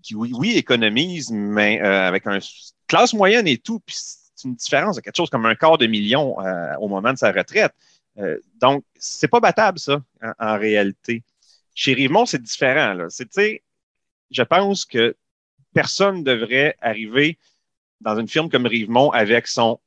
qui, 0.01 0.15
oui, 0.15 0.57
économise, 0.57 1.31
mais 1.31 1.79
avec 1.79 2.25
une 2.25 2.39
classe 2.87 3.13
moyenne 3.13 3.47
et 3.47 3.57
tout, 3.57 3.79
puis 3.85 3.95
c'est 3.97 4.47
une 4.47 4.55
différence 4.55 4.95
de 4.95 5.01
quelque 5.01 5.17
chose 5.17 5.29
comme 5.29 5.45
un 5.45 5.55
quart 5.55 5.77
de 5.77 5.85
million 5.85 6.37
au 6.79 6.87
moment 6.87 7.11
de 7.11 7.17
sa 7.17 7.31
retraite. 7.31 7.73
Euh, 8.19 8.39
donc, 8.59 8.83
c'est 8.95 9.27
pas 9.27 9.39
battable, 9.39 9.79
ça, 9.79 10.01
en, 10.39 10.57
réalité. 10.57 11.23
Chez 11.75 11.93
Rivemont, 11.93 12.25
c'est 12.25 12.41
différent. 12.41 13.07
C'est, 13.09 13.63
je 14.31 14.43
pense 14.43 14.85
que 14.85 15.15
personne 15.73 16.23
devrait 16.23 16.75
arriver 16.81 17.37
dans 18.01 18.17
une 18.19 18.27
firme 18.27 18.49
comme 18.49 18.65
Rivemont 18.65 19.11
avec 19.11 19.47
son 19.47 19.79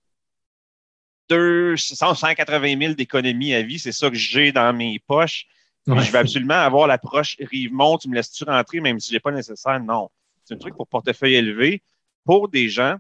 200, 1.31 2.15
180 2.15 2.79
000 2.79 2.95
d'économie 2.95 3.55
à 3.55 3.63
vie. 3.63 3.79
C'est 3.79 3.93
ça 3.93 4.11
que 4.11 4.17
j'ai 4.17 4.53
dans 4.53 4.73
mes 4.73 4.99
poches. 4.99 5.47
Je 5.87 6.11
vais 6.11 6.19
absolument 6.19 6.55
avoir 6.55 6.87
l'approche 6.87 7.37
Rivemont. 7.41 7.99
Tu 7.99 8.09
me 8.09 8.15
laisses-tu 8.15 8.45
rentrer, 8.45 8.81
même 8.81 9.01
si 9.01 9.11
je 9.11 9.15
n'ai 9.15 9.21
pas 9.21 9.33
nécessaire? 9.33 9.81
Non. 9.81 10.11
C'est 10.45 10.55
un 10.55 10.59
truc 10.59 10.77
pour 10.77 10.87
portefeuille 10.87 11.35
élevé 11.35 11.83
pour 12.25 12.49
des 12.49 12.69
gens 12.69 12.97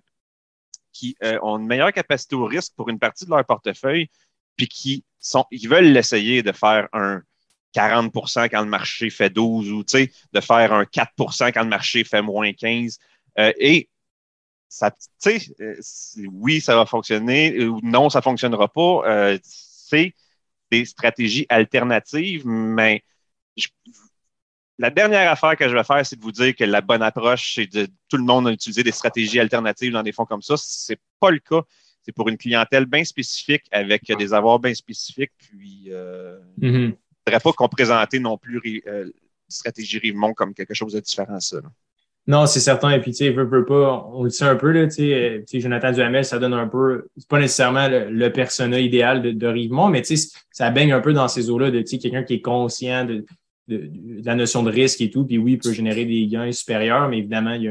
qui 0.93 1.17
euh, 1.23 1.39
ont 1.43 1.59
une 1.59 1.67
meilleure 1.67 1.93
capacité 1.93 2.35
au 2.35 2.47
risque 2.47 2.73
pour 2.75 2.89
une 2.89 2.99
partie 2.99 3.25
de 3.25 3.31
leur 3.31 3.45
portefeuille, 3.45 4.09
puis 4.57 4.67
qui 4.67 5.05
sont, 5.19 5.45
ils 5.51 5.69
veulent 5.69 5.93
l'essayer 5.93 6.43
de 6.43 6.53
faire 6.53 6.89
un 6.93 7.23
40% 7.75 8.49
quand 8.49 8.63
le 8.63 8.69
marché 8.69 9.11
fait 9.11 9.31
12 9.31 9.71
ou 9.71 9.85
de 9.85 10.41
faire 10.41 10.73
un 10.73 10.85
4% 10.85 11.53
quand 11.53 11.63
le 11.63 11.69
marché 11.69 12.03
fait 12.03 12.23
moins 12.23 12.53
15. 12.53 12.99
Euh, 13.39 13.53
et 13.59 13.89
ça, 14.71 14.95
euh, 15.27 15.75
oui, 16.33 16.61
ça 16.63 16.77
va 16.77 16.87
fonctionner 16.87 17.67
ou 17.67 17.81
non, 17.83 18.09
ça 18.09 18.21
ne 18.21 18.23
fonctionnera 18.23 18.69
pas. 18.69 19.03
Euh, 19.05 19.39
c'est 19.43 20.15
des 20.71 20.87
stratégies 20.87 21.45
alternatives, 21.51 22.47
mais 22.47 23.05
la 24.79 24.89
dernière 24.91 25.31
affaire 25.31 25.57
que 25.57 25.69
je 25.69 25.75
vais 25.75 25.85
faire, 25.85 26.07
c'est 26.07 26.17
de 26.17 26.23
vous 26.23 26.33
dire 26.33 26.57
que 26.57 26.65
la 26.65 26.81
bonne 26.81 27.03
approche, 27.03 27.57
c'est 27.57 27.67
de 27.67 27.87
tout 28.09 28.17
le 28.17 28.25
monde 28.25 28.49
a 28.49 28.53
utilisé 28.53 28.83
des 28.83 28.93
stratégies 28.93 29.41
alternatives 29.41 29.93
dans 29.93 30.03
des 30.03 30.13
fonds 30.13 30.25
comme 30.25 30.41
ça. 30.41 30.57
Ce 30.57 30.93
n'est 30.93 30.99
pas 31.19 31.31
le 31.31 31.41
cas 31.41 31.63
c'est 32.03 32.13
pour 32.13 32.29
une 32.29 32.39
clientèle 32.39 32.87
bien 32.87 33.05
spécifique 33.05 33.65
avec 33.71 34.05
des 34.07 34.33
avoirs 34.33 34.59
bien 34.59 34.75
spécifiques. 34.75 35.33
Puis, 35.39 35.85
euh, 35.89 36.39
mm-hmm. 36.59 36.73
je 36.73 36.87
ne 36.87 36.93
voudrais 37.27 37.41
pas 37.41 37.53
qu'on 37.53 37.69
présentait 37.69 38.19
non 38.19 38.39
plus 38.39 38.83
euh, 38.87 39.11
stratégie 39.49 39.99
Rivemont 39.99 40.35
comme 40.35 40.55
quelque 40.55 40.75
chose 40.75 40.93
de 40.93 41.01
différent 41.01 41.35
à 41.35 41.41
ça. 41.41 41.59
Non, 42.27 42.47
c'est 42.47 42.61
certain. 42.61 42.91
Et 42.91 43.01
puis, 43.01 43.13
tu 43.13 43.19
sais, 43.19 43.31
veut, 43.31 43.45
veut 43.45 43.65
pas, 43.65 44.09
on 44.13 44.25
le 44.25 44.31
sait 44.31 44.45
un 44.45 44.57
peu, 44.57 44.71
là, 44.71 44.87
tu 44.87 44.97
sais, 44.97 45.15
euh, 45.15 45.61
Jonathan 45.61 45.91
Duhamel, 45.91 46.25
ça 46.25 46.39
donne 46.39 46.55
un 46.55 46.69
peu, 46.69 47.09
c'est 47.17 47.29
pas 47.29 47.41
nécessairement 47.41 47.89
le, 47.89 48.29
persona 48.29 48.79
idéal 48.79 49.23
de, 49.23 49.31
de 49.33 49.47
Rivemont, 49.47 49.89
mais 49.89 50.03
tu 50.03 50.17
sais, 50.17 50.29
ça 50.51 50.71
baigne 50.71 50.93
un 50.93 51.01
peu 51.01 51.13
dans 51.13 51.29
ces 51.29 51.51
eaux-là 51.51 51.71
de, 51.71 51.81
tu 51.81 51.87
sais, 51.87 51.99
quelqu'un 51.99 52.23
qui 52.23 52.35
est 52.35 52.41
conscient 52.41 53.05
de, 53.05 53.25
la 53.69 54.35
notion 54.35 54.63
de 54.63 54.71
risque 54.71 55.01
et 55.01 55.11
tout. 55.11 55.25
Puis 55.25 55.39
oui, 55.39 55.53
il 55.53 55.59
peut 55.59 55.73
générer 55.73 56.05
des 56.05 56.27
gains 56.27 56.51
supérieurs, 56.53 57.09
mais 57.09 57.19
évidemment, 57.19 57.53
il 57.53 57.63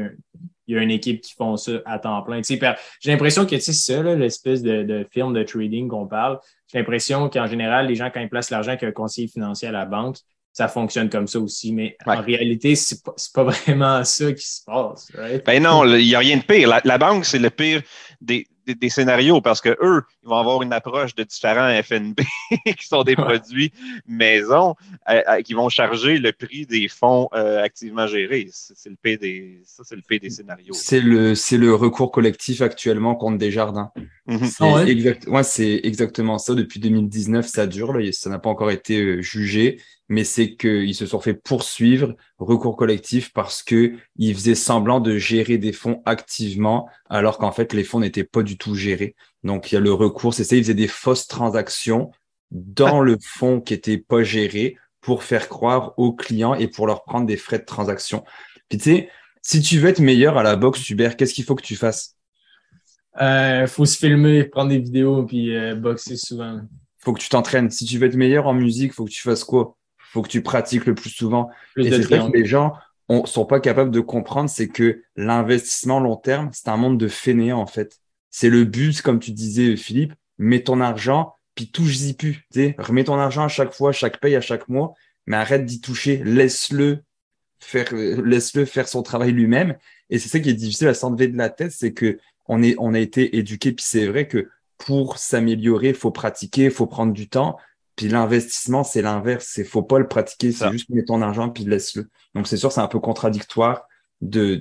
y 0.66 0.76
a, 0.76 0.82
une 0.82 0.90
équipe 0.90 1.20
qui 1.20 1.34
font 1.34 1.56
ça 1.56 1.72
à 1.84 1.98
temps 1.98 2.22
plein. 2.22 2.40
J'ai 2.42 3.10
l'impression 3.10 3.44
que 3.44 3.58
c'est 3.58 3.72
ça, 3.72 4.02
l'espèce 4.14 4.62
de, 4.62 4.82
de 4.82 5.06
film 5.10 5.32
de 5.32 5.42
trading 5.42 5.88
qu'on 5.88 6.06
parle. 6.06 6.38
J'ai 6.72 6.78
l'impression 6.78 7.28
qu'en 7.28 7.46
général, 7.46 7.86
les 7.86 7.96
gens, 7.96 8.08
quand 8.12 8.20
ils 8.20 8.28
placent 8.28 8.50
l'argent 8.50 8.76
qu'un 8.76 8.92
conseiller 8.92 9.28
financier 9.28 9.68
à 9.68 9.72
la 9.72 9.84
banque, 9.84 10.16
ça 10.60 10.68
fonctionne 10.68 11.08
comme 11.08 11.26
ça 11.26 11.40
aussi. 11.40 11.72
Mais 11.72 11.96
en 12.04 12.20
réalité, 12.20 12.74
c'est 12.74 13.02
pas, 13.02 13.14
pas 13.34 13.44
vraiment 13.64 14.04
ça 14.04 14.30
qui 14.32 14.46
se 14.46 14.62
passe. 14.62 15.10
Right? 15.16 15.44
Ben 15.46 15.62
non, 15.62 15.86
il 15.86 16.06
n'y 16.06 16.14
a 16.14 16.18
rien 16.18 16.36
de 16.36 16.42
pire. 16.42 16.68
La, 16.84 16.98
banque, 16.98 17.24
c'est 17.24 17.38
le 17.38 17.48
pire 17.48 17.80
des, 18.20 18.46
des, 18.66 18.90
scénarios 18.90 19.40
parce 19.40 19.62
que 19.62 19.70
eux, 19.80 20.02
ils 20.22 20.28
vont 20.28 20.36
avoir 20.36 20.60
une 20.60 20.74
approche 20.74 21.14
de 21.14 21.22
différents 21.22 21.82
FNB 21.82 22.20
qui 22.78 22.86
sont 22.86 23.04
des 23.04 23.16
produits 23.16 23.72
maison 24.06 24.74
euh, 25.08 25.22
euh, 25.28 25.40
qui 25.40 25.54
vont 25.54 25.70
charger 25.70 26.18
le 26.18 26.32
prix 26.32 26.66
des 26.66 26.88
fonds 26.88 27.30
euh, 27.32 27.62
activement 27.62 28.06
gérés. 28.06 28.48
C'est 28.52 28.90
le 28.90 28.96
P 29.02 29.16
des, 29.16 29.62
ça, 29.64 29.82
c'est 29.86 29.96
le 29.96 30.02
P 30.06 30.18
des 30.18 30.28
scénarios. 30.28 30.74
C'est 30.74 31.00
le, 31.00 31.34
c'est 31.34 31.56
le 31.56 31.74
recours 31.74 32.12
collectif 32.12 32.60
actuellement 32.60 33.14
contre 33.14 33.38
Desjardins. 33.38 33.92
Mm 34.26 34.44
C'est 34.44 34.64
ah 34.64 34.84
exact, 34.86 35.26
ouais, 35.26 35.42
c'est 35.42 35.80
exactement 35.84 36.36
ça. 36.36 36.54
Depuis 36.54 36.80
2019, 36.80 37.46
ça 37.46 37.66
dure. 37.66 37.94
Là. 37.94 38.12
Ça 38.12 38.28
n'a 38.28 38.38
pas 38.38 38.50
encore 38.50 38.70
été 38.70 39.22
jugé 39.22 39.78
mais 40.10 40.24
c'est 40.24 40.56
qu'ils 40.56 40.94
se 40.96 41.06
sont 41.06 41.20
fait 41.20 41.34
poursuivre, 41.34 42.16
recours 42.38 42.76
collectif, 42.76 43.32
parce 43.32 43.62
qu'ils 43.62 44.00
faisaient 44.18 44.56
semblant 44.56 44.98
de 44.98 45.16
gérer 45.16 45.56
des 45.56 45.72
fonds 45.72 46.02
activement, 46.04 46.88
alors 47.08 47.38
qu'en 47.38 47.52
fait, 47.52 47.72
les 47.72 47.84
fonds 47.84 48.00
n'étaient 48.00 48.24
pas 48.24 48.42
du 48.42 48.58
tout 48.58 48.74
gérés. 48.74 49.14
Donc, 49.44 49.70
il 49.70 49.76
y 49.76 49.78
a 49.78 49.80
le 49.80 49.92
recours, 49.92 50.34
c'est 50.34 50.42
ça, 50.42 50.56
ils 50.56 50.64
faisaient 50.64 50.74
des 50.74 50.88
fausses 50.88 51.28
transactions 51.28 52.10
dans 52.50 53.00
le 53.00 53.18
fonds 53.22 53.60
qui 53.60 53.72
n'était 53.72 53.98
pas 53.98 54.24
géré 54.24 54.76
pour 55.00 55.22
faire 55.22 55.48
croire 55.48 55.94
aux 55.96 56.12
clients 56.12 56.54
et 56.54 56.66
pour 56.66 56.88
leur 56.88 57.04
prendre 57.04 57.26
des 57.26 57.36
frais 57.36 57.60
de 57.60 57.64
transaction. 57.64 58.24
Puis 58.68 58.78
tu 58.78 58.84
sais, 58.84 59.08
si 59.42 59.62
tu 59.62 59.78
veux 59.78 59.90
être 59.90 60.00
meilleur 60.00 60.36
à 60.36 60.42
la 60.42 60.56
boxe, 60.56 60.90
Hubert, 60.90 61.16
qu'est-ce 61.16 61.34
qu'il 61.34 61.44
faut 61.44 61.54
que 61.54 61.62
tu 61.62 61.76
fasses? 61.76 62.16
Il 63.14 63.22
euh, 63.22 63.66
faut 63.68 63.86
se 63.86 63.96
filmer, 63.96 64.42
prendre 64.42 64.70
des 64.70 64.80
vidéos, 64.80 65.22
puis 65.22 65.54
euh, 65.56 65.76
boxer 65.76 66.16
souvent. 66.16 66.62
Faut 66.98 67.12
que 67.12 67.20
tu 67.20 67.28
t'entraînes. 67.28 67.70
Si 67.70 67.84
tu 67.84 67.96
veux 67.98 68.08
être 68.08 68.16
meilleur 68.16 68.48
en 68.48 68.54
musique, 68.54 68.92
faut 68.92 69.04
que 69.04 69.10
tu 69.10 69.22
fasses 69.22 69.44
quoi? 69.44 69.76
Faut 70.12 70.22
que 70.22 70.28
tu 70.28 70.42
pratiques 70.42 70.86
le 70.86 70.94
plus 70.94 71.10
souvent. 71.10 71.50
et 71.76 71.90
c'est 71.90 72.02
ça 72.02 72.18
que 72.18 72.36
les 72.36 72.46
gens 72.46 72.74
ne 73.08 73.26
sont 73.26 73.44
pas 73.44 73.60
capables 73.60 73.90
de 73.90 74.00
comprendre, 74.00 74.50
c'est 74.50 74.68
que 74.68 75.02
l'investissement 75.16 76.00
long 76.00 76.16
terme, 76.16 76.50
c'est 76.52 76.68
un 76.68 76.76
monde 76.76 76.98
de 76.98 77.08
fainéants 77.08 77.60
en 77.60 77.66
fait. 77.66 78.00
C'est 78.30 78.50
le 78.50 78.64
but, 78.64 79.02
comme 79.02 79.18
tu 79.18 79.32
disais 79.32 79.76
Philippe, 79.76 80.14
mets 80.38 80.62
ton 80.62 80.80
argent, 80.80 81.34
puis 81.54 81.70
touche-y 81.70 82.14
plus. 82.14 82.46
Remets 82.78 83.04
ton 83.04 83.18
argent 83.18 83.44
à 83.44 83.48
chaque 83.48 83.72
fois, 83.72 83.92
chaque 83.92 84.20
paye, 84.20 84.36
à 84.36 84.40
chaque 84.40 84.68
mois, 84.68 84.94
mais 85.26 85.36
arrête 85.36 85.64
d'y 85.64 85.80
toucher, 85.80 86.22
laisse-le 86.24 87.02
faire, 87.58 87.92
laisse-le 87.92 88.64
faire 88.64 88.88
son 88.88 89.02
travail 89.02 89.32
lui-même. 89.32 89.76
Et 90.08 90.18
c'est 90.18 90.28
ça 90.28 90.40
qui 90.40 90.50
est 90.50 90.54
difficile 90.54 90.88
à 90.88 90.94
s'enlever 90.94 91.28
de 91.28 91.36
la 91.36 91.50
tête, 91.50 91.72
c'est 91.72 91.92
que 91.92 92.18
on, 92.46 92.62
est, 92.62 92.74
on 92.78 92.94
a 92.94 92.98
été 92.98 93.36
éduqué, 93.36 93.72
puis 93.72 93.84
c'est 93.86 94.06
vrai 94.06 94.26
que 94.26 94.48
pour 94.76 95.18
s'améliorer, 95.18 95.90
il 95.90 95.94
faut 95.94 96.10
pratiquer, 96.10 96.64
il 96.64 96.70
faut 96.70 96.86
prendre 96.86 97.12
du 97.12 97.28
temps. 97.28 97.58
Puis 98.00 98.08
l'investissement, 98.08 98.82
c'est 98.82 99.02
l'inverse. 99.02 99.46
C'est 99.46 99.62
faut 99.62 99.82
pas 99.82 99.98
le 99.98 100.08
pratiquer, 100.08 100.52
c'est 100.52 100.72
juste 100.72 100.88
mettre 100.88 101.08
ton 101.08 101.20
argent 101.20 101.50
puis 101.50 101.64
laisse-le. 101.64 102.08
Donc 102.34 102.48
c'est 102.48 102.56
sûr, 102.56 102.72
c'est 102.72 102.80
un 102.80 102.88
peu 102.88 102.98
contradictoire. 102.98 103.82
De, 104.22 104.58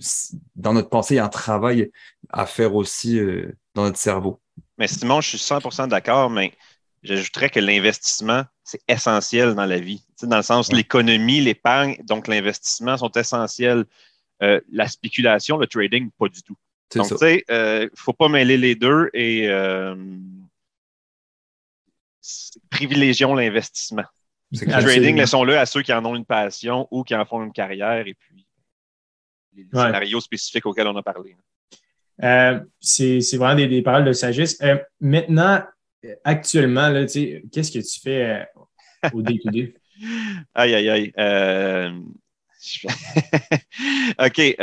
dans 0.58 0.74
notre 0.74 0.90
pensée, 0.90 1.14
il 1.14 1.18
y 1.18 1.22
a 1.22 1.26
un 1.26 1.30
travail 1.30 1.90
à 2.34 2.46
faire 2.46 2.76
aussi 2.76 3.18
euh, 3.18 3.58
dans 3.76 3.84
notre 3.84 3.98
cerveau. 3.98 4.42
Mais 4.78 4.90
Simon, 4.90 5.22
je 5.22 5.30
suis 5.30 5.38
100% 5.38 5.88
d'accord, 5.88 6.30
mais 6.30 6.52
j'ajouterais 7.02 7.50
que 7.50 7.62
l'investissement, 7.62 8.44
c'est 8.66 8.82
essentiel 8.90 9.56
dans 9.56 9.66
la 9.66 9.80
vie. 9.80 10.04
dans 10.22 10.36
le 10.36 10.44
sens, 10.44 10.74
l'économie, 10.74 11.40
l'épargne, 11.40 11.96
donc 12.04 12.28
l'investissement 12.28 12.98
sont 12.98 13.12
essentiels. 13.12 13.86
Euh, 14.44 14.60
la 14.70 14.90
spéculation, 14.90 15.56
le 15.56 15.68
trading, 15.68 16.10
pas 16.20 16.28
du 16.28 16.44
tout. 16.44 16.58
Donc, 16.94 17.08
tu 17.08 17.18
sais, 17.18 17.46
il 17.48 17.54
euh, 17.54 17.84
ne 17.84 17.90
faut 17.96 18.12
pas 18.12 18.28
mêler 18.28 18.58
les 18.58 18.76
deux 18.76 19.10
et 19.14 19.48
privilégions 22.70 23.36
l'investissement. 23.36 24.06
Le 24.52 24.66
trading, 24.66 25.16
laissons-le 25.16 25.58
à 25.58 25.66
ceux 25.66 25.82
qui 25.82 25.94
en 25.94 26.04
ont 26.06 26.16
une 26.16 26.26
passion 26.26 26.88
ou 26.92 27.04
qui 27.04 27.16
en 27.16 27.26
font 27.26 27.44
une 27.44 27.54
carrière 27.54 28.08
et 28.08 28.16
puis 28.16 28.48
les 29.56 29.66
scénarios 29.72 30.22
spécifiques 30.22 30.66
auxquels 30.66 30.88
on 30.88 30.96
a 30.96 31.04
parlé. 31.04 31.36
Euh, 32.24 32.60
c'est 32.80 33.38
vraiment 33.38 33.56
des, 33.56 33.82
paroles 33.82 34.06
de 34.06 34.14
sagesse. 34.14 34.58
Euh, 34.62 34.78
maintenant, 35.00 35.64
actuellement, 36.24 36.92
qu'est-ce 36.92 37.72
que 37.72 37.80
tu 37.80 38.00
fais 38.02 38.46
euh, 39.06 39.10
au 39.14 39.22
day-to-day? 39.22 39.76
aïe, 40.56 40.76
aïe, 40.76 40.90
aïe. 40.90 41.14
OK 44.20 44.56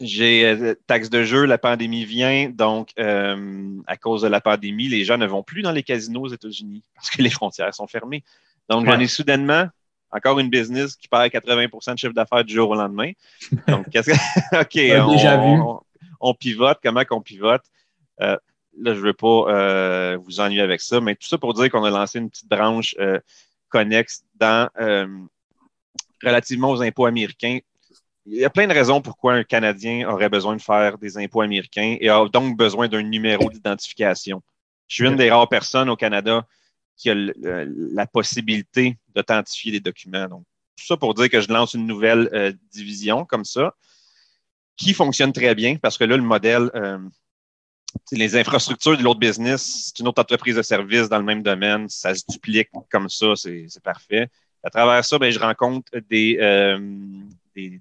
j'ai 0.00 0.46
euh, 0.46 0.74
taxe 0.86 1.10
de 1.10 1.22
jeu, 1.22 1.44
la 1.44 1.58
pandémie 1.58 2.04
vient, 2.04 2.48
donc 2.48 2.90
euh, 2.98 3.76
à 3.86 3.96
cause 3.96 4.22
de 4.22 4.28
la 4.28 4.40
pandémie, 4.40 4.88
les 4.88 5.04
gens 5.04 5.18
ne 5.18 5.26
vont 5.26 5.42
plus 5.42 5.62
dans 5.62 5.72
les 5.72 5.82
casinos 5.82 6.22
aux 6.22 6.28
États-Unis 6.28 6.82
parce 6.94 7.10
que 7.10 7.22
les 7.22 7.30
frontières 7.30 7.74
sont 7.74 7.86
fermées. 7.86 8.24
Donc, 8.68 8.86
j'en 8.86 8.98
ai 8.98 9.06
soudainement 9.06 9.68
encore 10.12 10.38
une 10.38 10.48
business 10.48 10.96
qui 10.96 11.08
perd 11.08 11.30
80% 11.30 11.94
de 11.94 11.98
chiffre 11.98 12.12
d'affaires 12.12 12.44
du 12.44 12.54
jour 12.54 12.70
au 12.70 12.74
lendemain. 12.74 13.12
Donc, 13.68 13.88
qu'est-ce 13.92 14.10
que. 14.10 14.60
OK, 14.60 15.06
on, 15.06 15.12
déjà 15.12 15.36
vu. 15.36 15.60
On, 16.20 16.34
pivote. 16.34 16.78
Comment 16.82 17.04
qu'on 17.04 17.20
pivote? 17.20 17.62
Euh, 18.20 18.36
là, 18.78 18.94
je 18.94 19.00
ne 19.00 19.04
veux 19.04 19.12
pas 19.12 20.16
vous 20.16 20.40
ennuyer 20.40 20.62
avec 20.62 20.80
ça, 20.80 21.00
mais 21.00 21.14
tout 21.14 21.28
ça 21.28 21.36
pour 21.36 21.52
dire 21.54 21.70
qu'on 21.70 21.84
a 21.84 21.90
lancé 21.90 22.18
une 22.18 22.30
petite 22.30 22.48
branche 22.48 22.94
connexe 23.68 24.24
dans 24.36 24.68
relativement 26.22 26.70
aux 26.70 26.82
impôts 26.82 27.06
américains 27.06 27.58
il 28.26 28.38
y 28.38 28.44
a 28.44 28.50
plein 28.50 28.66
de 28.66 28.72
raisons 28.72 29.00
pourquoi 29.00 29.34
un 29.34 29.44
Canadien 29.44 30.08
aurait 30.08 30.28
besoin 30.28 30.56
de 30.56 30.62
faire 30.62 30.98
des 30.98 31.16
impôts 31.18 31.40
américains 31.40 31.96
et 32.00 32.08
a 32.08 32.26
donc 32.28 32.56
besoin 32.56 32.88
d'un 32.88 33.02
numéro 33.02 33.50
d'identification. 33.50 34.42
Je 34.88 34.96
suis 34.96 35.06
une 35.06 35.16
des 35.16 35.30
rares 35.30 35.48
personnes 35.48 35.88
au 35.88 35.96
Canada 35.96 36.46
qui 36.96 37.10
a 37.10 37.14
la 37.14 38.06
possibilité 38.06 38.98
d'authentifier 39.14 39.72
des 39.72 39.80
documents. 39.80 40.28
Donc, 40.28 40.44
tout 40.76 40.84
ça 40.84 40.96
pour 40.96 41.14
dire 41.14 41.30
que 41.30 41.40
je 41.40 41.48
lance 41.48 41.74
une 41.74 41.86
nouvelle 41.86 42.28
euh, 42.32 42.52
division 42.72 43.24
comme 43.24 43.44
ça, 43.44 43.74
qui 44.76 44.94
fonctionne 44.94 45.32
très 45.32 45.54
bien 45.54 45.76
parce 45.76 45.96
que 45.96 46.04
là, 46.04 46.16
le 46.16 46.22
modèle, 46.22 46.70
euh, 46.74 46.98
les 48.12 48.36
infrastructures 48.36 48.96
de 48.96 49.02
l'autre 49.02 49.20
business, 49.20 49.86
c'est 49.86 50.00
une 50.00 50.08
autre 50.08 50.20
entreprise 50.20 50.56
de 50.56 50.62
service 50.62 51.08
dans 51.08 51.18
le 51.18 51.24
même 51.24 51.42
domaine, 51.42 51.88
ça 51.88 52.14
se 52.14 52.24
duplique 52.28 52.70
comme 52.90 53.08
ça, 53.08 53.34
c'est 53.36 53.82
parfait. 53.82 54.28
À 54.62 54.70
travers 54.70 55.04
ça, 55.04 55.18
ben, 55.18 55.30
je 55.30 55.38
rencontre 55.38 55.90
des, 56.08 56.38
euh, 56.40 56.78
des, 57.54 57.80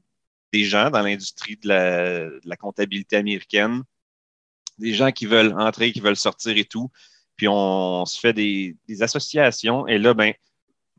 des 0.52 0.64
gens 0.64 0.90
dans 0.90 1.02
l'industrie 1.02 1.58
de 1.58 2.40
la, 2.44 2.58
comptabilité 2.58 3.16
américaine, 3.16 3.84
des 4.78 4.94
gens 4.94 5.12
qui 5.12 5.26
veulent 5.26 5.54
entrer, 5.58 5.92
qui 5.92 6.00
veulent 6.00 6.16
sortir 6.16 6.58
et 6.58 6.66
tout. 6.66 6.90
Puis 7.36 7.48
on, 7.48 8.06
se 8.06 8.20
fait 8.20 8.34
des, 8.34 8.76
associations. 9.02 9.88
Et 9.88 9.98
là, 9.98 10.14
ben, 10.14 10.34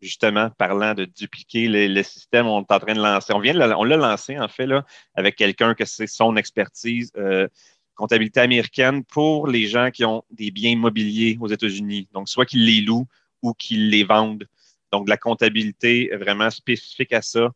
justement, 0.01 0.51
parlant 0.51 0.95
de 0.95 1.05
dupliquer 1.05 1.69
le, 1.69 2.03
système, 2.03 2.47
on 2.47 2.63
est 2.63 2.73
en 2.73 2.79
train 2.79 2.95
de 2.95 3.01
lancer. 3.01 3.33
On 3.33 3.41
vient 3.41 3.55
on 3.77 3.85
l'a 3.85 3.97
lancé, 3.97 4.39
en 4.39 4.49
fait, 4.49 4.67
là, 4.67 4.85
avec 5.15 5.37
quelqu'un 5.37 5.75
que 5.75 5.85
c'est 5.85 6.07
son 6.07 6.37
expertise. 6.37 7.11
Euh, 7.17 7.49
comptabilité 8.01 8.41
américaine 8.41 9.05
pour 9.05 9.47
les 9.47 9.67
gens 9.67 9.91
qui 9.91 10.07
ont 10.07 10.25
des 10.31 10.51
biens 10.51 10.71
immobiliers 10.71 11.37
aux 11.39 11.49
États-Unis. 11.49 12.09
Donc, 12.13 12.31
soit 12.31 12.47
qu'ils 12.47 12.65
les 12.65 12.81
louent 12.81 13.07
ou 13.43 13.53
qu'ils 13.53 13.91
les 13.91 14.05
vendent. 14.05 14.47
Donc, 14.91 15.05
de 15.05 15.11
la 15.11 15.19
comptabilité 15.19 16.11
vraiment 16.19 16.49
spécifique 16.51 17.13
à 17.13 17.21
ça. 17.21 17.51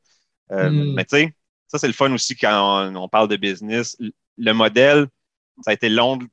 Euh, 0.52 0.70
hmm. 0.70 0.94
Mais 0.94 1.04
tu 1.04 1.16
sais, 1.16 1.34
ça, 1.74 1.80
c'est 1.80 1.88
le 1.88 1.92
fun 1.92 2.12
aussi 2.12 2.36
quand 2.36 2.88
on, 2.94 3.08
parle 3.08 3.26
de 3.26 3.36
business. 3.36 3.96
Le 4.38 4.52
modèle, 4.52 5.08
ça 5.64 5.72
a 5.72 5.74
été 5.74 5.88
long 5.88 6.16
de, 6.16 6.28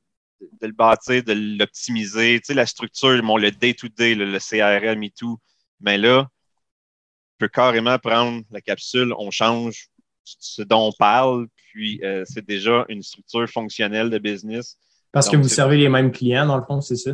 le 0.60 0.72
bâtir, 0.72 1.24
de 1.24 1.32
l'optimiser. 1.32 2.38
Tu 2.38 2.46
sais, 2.46 2.54
la 2.54 2.64
structure, 2.64 3.10
le 3.10 3.50
day-to-day, 3.50 4.14
le, 4.14 4.38
CRM 4.38 5.02
et 5.02 5.10
tout. 5.10 5.38
Mais 5.80 5.98
là, 5.98 6.20
on 6.20 7.38
peut 7.38 7.48
carrément 7.48 7.98
prendre 7.98 8.44
la 8.52 8.60
capsule, 8.60 9.12
on 9.18 9.32
change 9.32 9.88
ce 10.22 10.62
dont 10.62 10.86
on 10.86 10.92
parle, 10.92 11.48
puis 11.56 12.00
euh, 12.04 12.22
c'est 12.24 12.46
déjà 12.46 12.84
une 12.88 13.02
structure 13.02 13.48
fonctionnelle 13.48 14.10
de 14.10 14.18
business. 14.18 14.78
Parce 15.10 15.28
que 15.28 15.36
vous 15.36 15.48
servez 15.48 15.76
les 15.76 15.88
mêmes 15.88 16.12
clients, 16.12 16.46
dans 16.46 16.56
le 16.56 16.64
fond, 16.64 16.80
c'est 16.80 16.94
ça? 16.94 17.10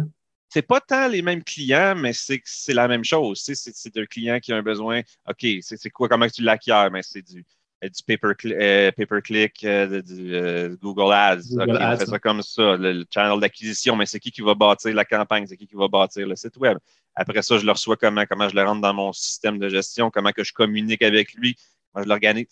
C'est 0.51 0.63
pas 0.63 0.83
tant 0.83 1.09
les 1.09 1.23
mêmes 1.23 1.43
clients, 1.43 1.95
mais 1.97 2.13
c'est 2.13 2.75
la 2.75 2.89
même 2.89 3.05
chose. 3.05 3.41
c'est 3.43 3.97
un 3.97 4.05
client 4.05 4.39
qui 4.39 4.53
a 4.53 4.57
un 4.57 4.63
besoin. 4.63 5.01
OK, 5.27 5.47
c'est 5.63 5.91
quoi, 5.91 6.09
comment 6.11 6.29
tu 6.29 6.43
l'acquiers? 6.43 6.89
Mais 6.93 7.03
c'est 7.03 7.23
du 7.23 7.45
du 7.83 8.03
pay-per-click, 8.05 9.65
euh, 9.65 10.03
euh, 10.11 10.69
du 10.71 10.77
Google 10.79 11.13
Ads. 11.13 11.43
on 11.57 11.97
fait 11.97 12.07
ça 12.07 12.19
comme 12.19 12.43
ça, 12.43 12.77
le, 12.77 13.05
channel 13.13 13.39
d'acquisition, 13.39 13.95
mais 13.95 14.07
c'est 14.07 14.19
qui 14.19 14.33
qui 14.33 14.41
va 14.41 14.55
bâtir 14.55 14.93
la 14.95 15.05
campagne, 15.05 15.47
c'est 15.47 15.57
qui 15.57 15.67
qui 15.67 15.77
va 15.77 15.87
bâtir 15.87 16.27
le 16.27 16.35
site 16.35 16.57
web? 16.57 16.77
Après 17.15 17.43
ça, 17.43 17.57
je 17.59 17.65
le 17.65 17.73
reçois 17.73 17.97
comment, 17.97 18.25
comment 18.29 18.49
je 18.49 18.57
le 18.57 18.63
rentre 18.65 18.81
dans 18.81 18.95
mon 18.95 19.13
système 19.13 19.59
de 19.59 19.69
gestion, 19.69 20.11
comment 20.11 20.33
que 20.33 20.43
je 20.43 20.53
communique 20.53 21.03
avec 21.03 21.35
lui, 21.35 21.57
comment 21.93 22.03
je 22.03 22.09
l'organise. 22.09 22.47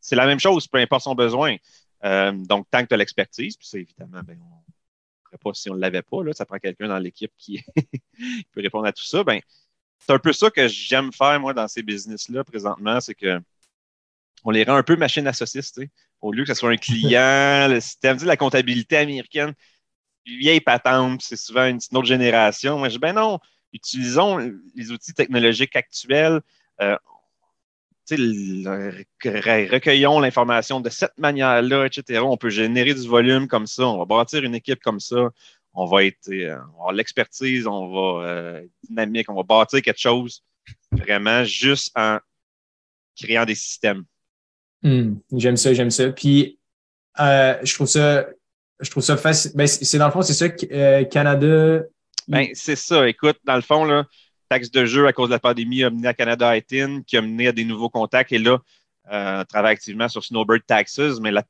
c'est 0.00 0.16
la 0.16 0.26
même 0.26 0.40
chose, 0.40 0.66
peu 0.66 0.78
importe 0.78 1.04
son 1.04 1.14
besoin. 1.14 1.56
donc, 2.02 2.66
tant 2.70 2.82
que 2.82 2.88
tu 2.88 2.94
as 2.94 2.96
l'expertise, 2.96 3.56
puis 3.56 3.66
c'est 3.66 3.80
évidemment, 3.80 4.22
ben, 4.24 4.38
on 4.40 4.56
ne 4.56 5.24
ferait 5.26 5.38
pas 5.38 5.52
si 5.52 5.70
on 5.70 5.74
ne 5.74 5.80
l'avait 5.80 6.02
pas, 6.02 6.24
là, 6.24 6.32
ça 6.32 6.46
prend 6.46 6.58
quelqu'un 6.58 6.88
dans 6.88 6.98
l'équipe 6.98 7.32
qui, 7.38 7.62
peut 8.52 8.62
répondre 8.62 8.86
à 8.86 8.92
tout 8.92 9.04
ça. 9.04 9.22
Ben, 9.22 9.40
c'est 9.98 10.12
un 10.12 10.18
peu 10.18 10.32
ça 10.32 10.50
que 10.50 10.66
j'aime 10.66 11.12
faire, 11.12 11.38
moi, 11.40 11.52
dans 11.52 11.68
ces 11.68 11.82
business-là, 11.82 12.42
présentement, 12.42 13.00
c'est 13.00 13.14
que 13.14 13.38
on 14.44 14.50
les 14.50 14.64
rend 14.64 14.76
un 14.76 14.82
peu 14.82 14.96
machine 14.96 15.26
à 15.26 15.32
saucisse, 15.32 15.72
tu 15.72 15.82
sais, 15.82 15.90
au 16.20 16.32
lieu 16.32 16.44
que 16.44 16.52
ce 16.52 16.58
soit 16.58 16.70
un 16.70 16.76
client, 16.76 17.68
le 17.70 17.80
système, 17.80 18.16
tu 18.16 18.24
la 18.24 18.36
comptabilité 18.36 18.96
américaine, 18.96 19.54
vieille 20.26 20.60
patente, 20.60 21.22
c'est 21.22 21.36
souvent 21.36 21.66
une, 21.66 21.78
autre 21.92 22.06
génération. 22.06 22.78
Moi, 22.78 22.88
je 22.88 22.94
dis, 22.94 23.00
ben 23.00 23.14
non, 23.14 23.38
utilisons 23.72 24.38
les 24.74 24.90
outils 24.92 25.14
technologiques 25.14 25.76
actuels. 25.76 26.40
Euh, 26.80 26.96
recueillons 29.70 30.20
l'information 30.20 30.80
de 30.80 30.90
cette 30.90 31.16
manière-là, 31.18 31.86
etc. 31.86 32.20
On 32.20 32.36
peut 32.36 32.50
générer 32.50 32.94
du 32.94 33.06
volume 33.06 33.48
comme 33.48 33.66
ça, 33.66 33.86
on 33.86 33.98
va 33.98 34.04
bâtir 34.04 34.44
une 34.44 34.54
équipe 34.54 34.80
comme 34.82 35.00
ça, 35.00 35.30
on 35.72 35.86
va 35.86 36.04
être, 36.04 36.28
euh, 36.28 36.54
on 36.54 36.56
va 36.56 36.78
avoir 36.78 36.92
l'expertise, 36.92 37.66
on 37.66 37.88
va 37.88 38.26
euh, 38.26 38.66
dynamique, 38.82 39.30
on 39.30 39.34
va 39.34 39.42
bâtir 39.42 39.80
quelque 39.82 40.00
chose 40.00 40.42
vraiment 40.90 41.44
juste 41.44 41.90
en 41.96 42.18
créant 43.16 43.44
des 43.44 43.54
systèmes. 43.54 44.04
Hmm, 44.82 45.14
j'aime 45.32 45.56
ça, 45.56 45.74
j'aime 45.74 45.90
ça. 45.90 46.10
Puis 46.10 46.58
euh, 47.20 47.54
je 47.62 47.74
trouve 47.74 47.86
ça, 47.86 48.26
je 48.80 48.90
trouve 48.90 49.02
ça 49.02 49.16
facile. 49.16 49.52
Ben, 49.54 49.66
c'est 49.66 49.98
dans 49.98 50.06
le 50.06 50.12
fond, 50.12 50.22
c'est 50.22 50.34
ça 50.34 50.48
que 50.48 51.04
Canada. 51.04 51.82
Ben, 52.28 52.48
c'est 52.54 52.76
ça. 52.76 53.08
Écoute, 53.08 53.38
dans 53.44 53.56
le 53.56 53.62
fond, 53.62 53.84
là, 53.84 54.06
taxe 54.48 54.70
de 54.70 54.84
jeu 54.84 55.06
à 55.06 55.12
cause 55.12 55.28
de 55.28 55.34
la 55.34 55.38
pandémie 55.38 55.82
a 55.82 55.90
mené 55.90 56.08
à 56.08 56.14
Canada 56.14 56.56
ITIN, 56.56 57.02
qui 57.06 57.16
a 57.16 57.22
mené 57.22 57.48
à 57.48 57.52
des 57.52 57.64
nouveaux 57.64 57.88
contacts. 57.88 58.32
Et 58.32 58.38
là, 58.38 58.58
euh, 59.10 59.40
on 59.40 59.44
travaille 59.44 59.72
activement 59.72 60.08
sur 60.08 60.22
Snowbird 60.24 60.62
Taxes, 60.66 61.18
mais 61.20 61.30
la, 61.30 61.42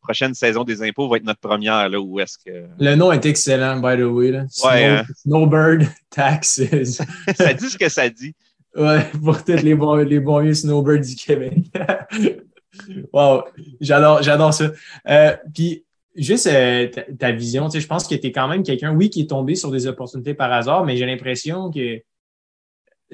prochaine 0.00 0.34
saison 0.34 0.64
des 0.64 0.82
impôts 0.82 1.08
va 1.08 1.18
être 1.18 1.24
notre 1.24 1.40
première. 1.40 1.88
Là, 1.88 2.00
où 2.00 2.20
est-ce 2.20 2.38
que... 2.38 2.66
Le 2.78 2.94
nom 2.94 3.12
est 3.12 3.26
excellent, 3.26 3.76
by 3.76 4.00
the 4.00 4.06
way. 4.06 4.30
Là. 4.30 4.44
Hein. 4.64 5.02
Snowbird 5.16 5.86
Taxes. 6.10 6.62
ça 7.36 7.52
dit 7.52 7.70
ce 7.70 7.76
que 7.76 7.88
ça 7.88 8.08
dit. 8.08 8.34
Ouais, 8.76 9.04
pour 9.22 9.44
tous 9.44 9.62
les 9.62 9.74
bons, 9.74 9.96
les 9.96 10.20
bons 10.20 10.40
vieux 10.40 10.54
Snowbirds 10.54 11.00
du 11.00 11.14
Québec. 11.14 11.54
wow, 13.12 13.44
j'adore, 13.80 14.22
j'adore 14.22 14.54
ça. 14.54 14.72
Euh, 15.08 15.36
puis, 15.52 15.84
juste 16.16 16.46
euh, 16.46 16.88
ta, 17.18 17.32
vision, 17.32 17.68
je 17.68 17.86
pense 17.86 18.06
que 18.06 18.14
tu 18.14 18.26
es 18.26 18.32
quand 18.32 18.48
même 18.48 18.62
quelqu'un, 18.62 18.94
oui, 18.94 19.10
qui 19.10 19.22
est 19.22 19.30
tombé 19.30 19.54
sur 19.54 19.70
des 19.70 19.86
opportunités 19.86 20.34
par 20.34 20.52
hasard, 20.52 20.84
mais 20.84 20.96
j'ai 20.96 21.06
l'impression 21.06 21.70
que 21.70 22.00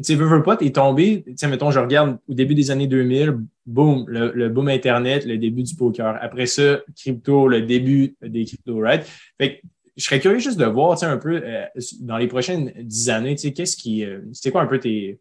tu 0.03 0.15
veux, 0.15 0.27
veux 0.27 0.43
pas, 0.43 0.57
t'es 0.57 0.71
tombé, 0.71 1.23
tu 1.27 1.35
sais, 1.37 1.49
mettons, 1.49 1.71
je 1.71 1.79
regarde 1.79 2.19
au 2.29 2.35
début 2.35 2.55
des 2.55 2.71
années 2.71 2.87
2000, 2.87 3.39
boom, 3.67 4.05
le, 4.09 4.49
boom 4.49 4.69
Internet, 4.69 5.27
le 5.27 5.37
début 5.37 5.63
du 5.63 5.75
poker. 5.75 6.19
Après 6.21 6.47
ça, 6.47 6.81
crypto, 6.97 7.49
le 7.49 7.63
début 7.63 8.17
des 8.23 8.45
crypto, 8.45 8.79
right? 8.79 9.05
Fait 9.39 9.57
que, 9.57 9.67
je 9.97 10.05
serais 10.05 10.21
curieux 10.21 10.39
juste 10.39 10.59
de 10.59 10.65
voir, 10.65 10.97
tu 10.97 11.01
sais, 11.01 11.07
un 11.07 11.19
peu, 11.19 11.43
euh, 11.45 11.67
dans 12.01 12.17
les 12.17 12.29
prochaines 12.29 12.73
dix 12.79 13.11
années, 13.11 13.35
tu 13.35 13.43
sais, 13.43 13.53
qu'est-ce 13.53 13.77
qui, 13.77 14.05
c'est 14.33 14.51
quoi 14.51 14.63
un 14.63 14.67
peu 14.67 14.79
tes 14.79 15.19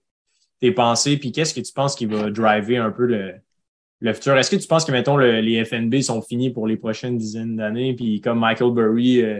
pensées, 0.76 1.18
puis 1.18 1.32
qu'est-ce 1.32 1.54
que 1.54 1.62
tu 1.62 1.74
penses 1.74 1.96
qui 1.96 2.06
va 2.06 2.30
driver 2.30 2.78
un 2.78 2.92
peu 2.92 3.06
le, 3.06 3.34
le 4.00 4.14
futur? 4.14 4.38
Est-ce 4.38 4.52
que 4.52 4.56
tu 4.56 4.68
penses 4.68 4.86
que, 4.86 4.92
mettons, 4.92 5.18
les 5.18 5.64
FNB 5.66 6.02
sont 6.02 6.22
finis 6.22 6.50
pour 6.52 6.68
les 6.68 6.78
prochaines 6.78 7.18
dizaines 7.18 7.56
d'années, 7.56 7.96
puis 7.96 8.22
comme 8.22 8.40
Michael 8.40 8.72
Burry, 8.72 9.22
euh, 9.22 9.40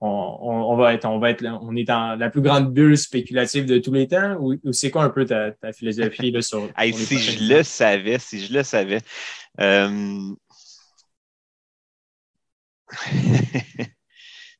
on, 0.00 0.76
va 0.76 0.94
être, 0.94 1.04
on 1.06 1.18
va 1.18 1.30
être, 1.30 1.44
on 1.44 1.76
est 1.76 1.84
dans 1.84 2.18
la 2.18 2.30
plus 2.30 2.42
grande 2.42 2.72
bulle 2.72 2.98
spéculative 2.98 3.66
de 3.66 3.78
tous 3.78 3.92
les 3.92 4.08
temps 4.08 4.36
ou, 4.40 4.56
c'est 4.72 4.90
quoi 4.90 5.04
un 5.04 5.10
peu 5.10 5.24
ta, 5.24 5.54
philosophie 5.72 6.30
là, 6.30 6.42
sur. 6.42 6.68
si 6.92 7.18
je 7.18 7.54
le 7.54 7.62
savais, 7.62 8.18
si 8.18 8.44
je 8.44 8.52
le 8.52 8.62
savais. 8.62 9.00
Euh, 9.60 10.34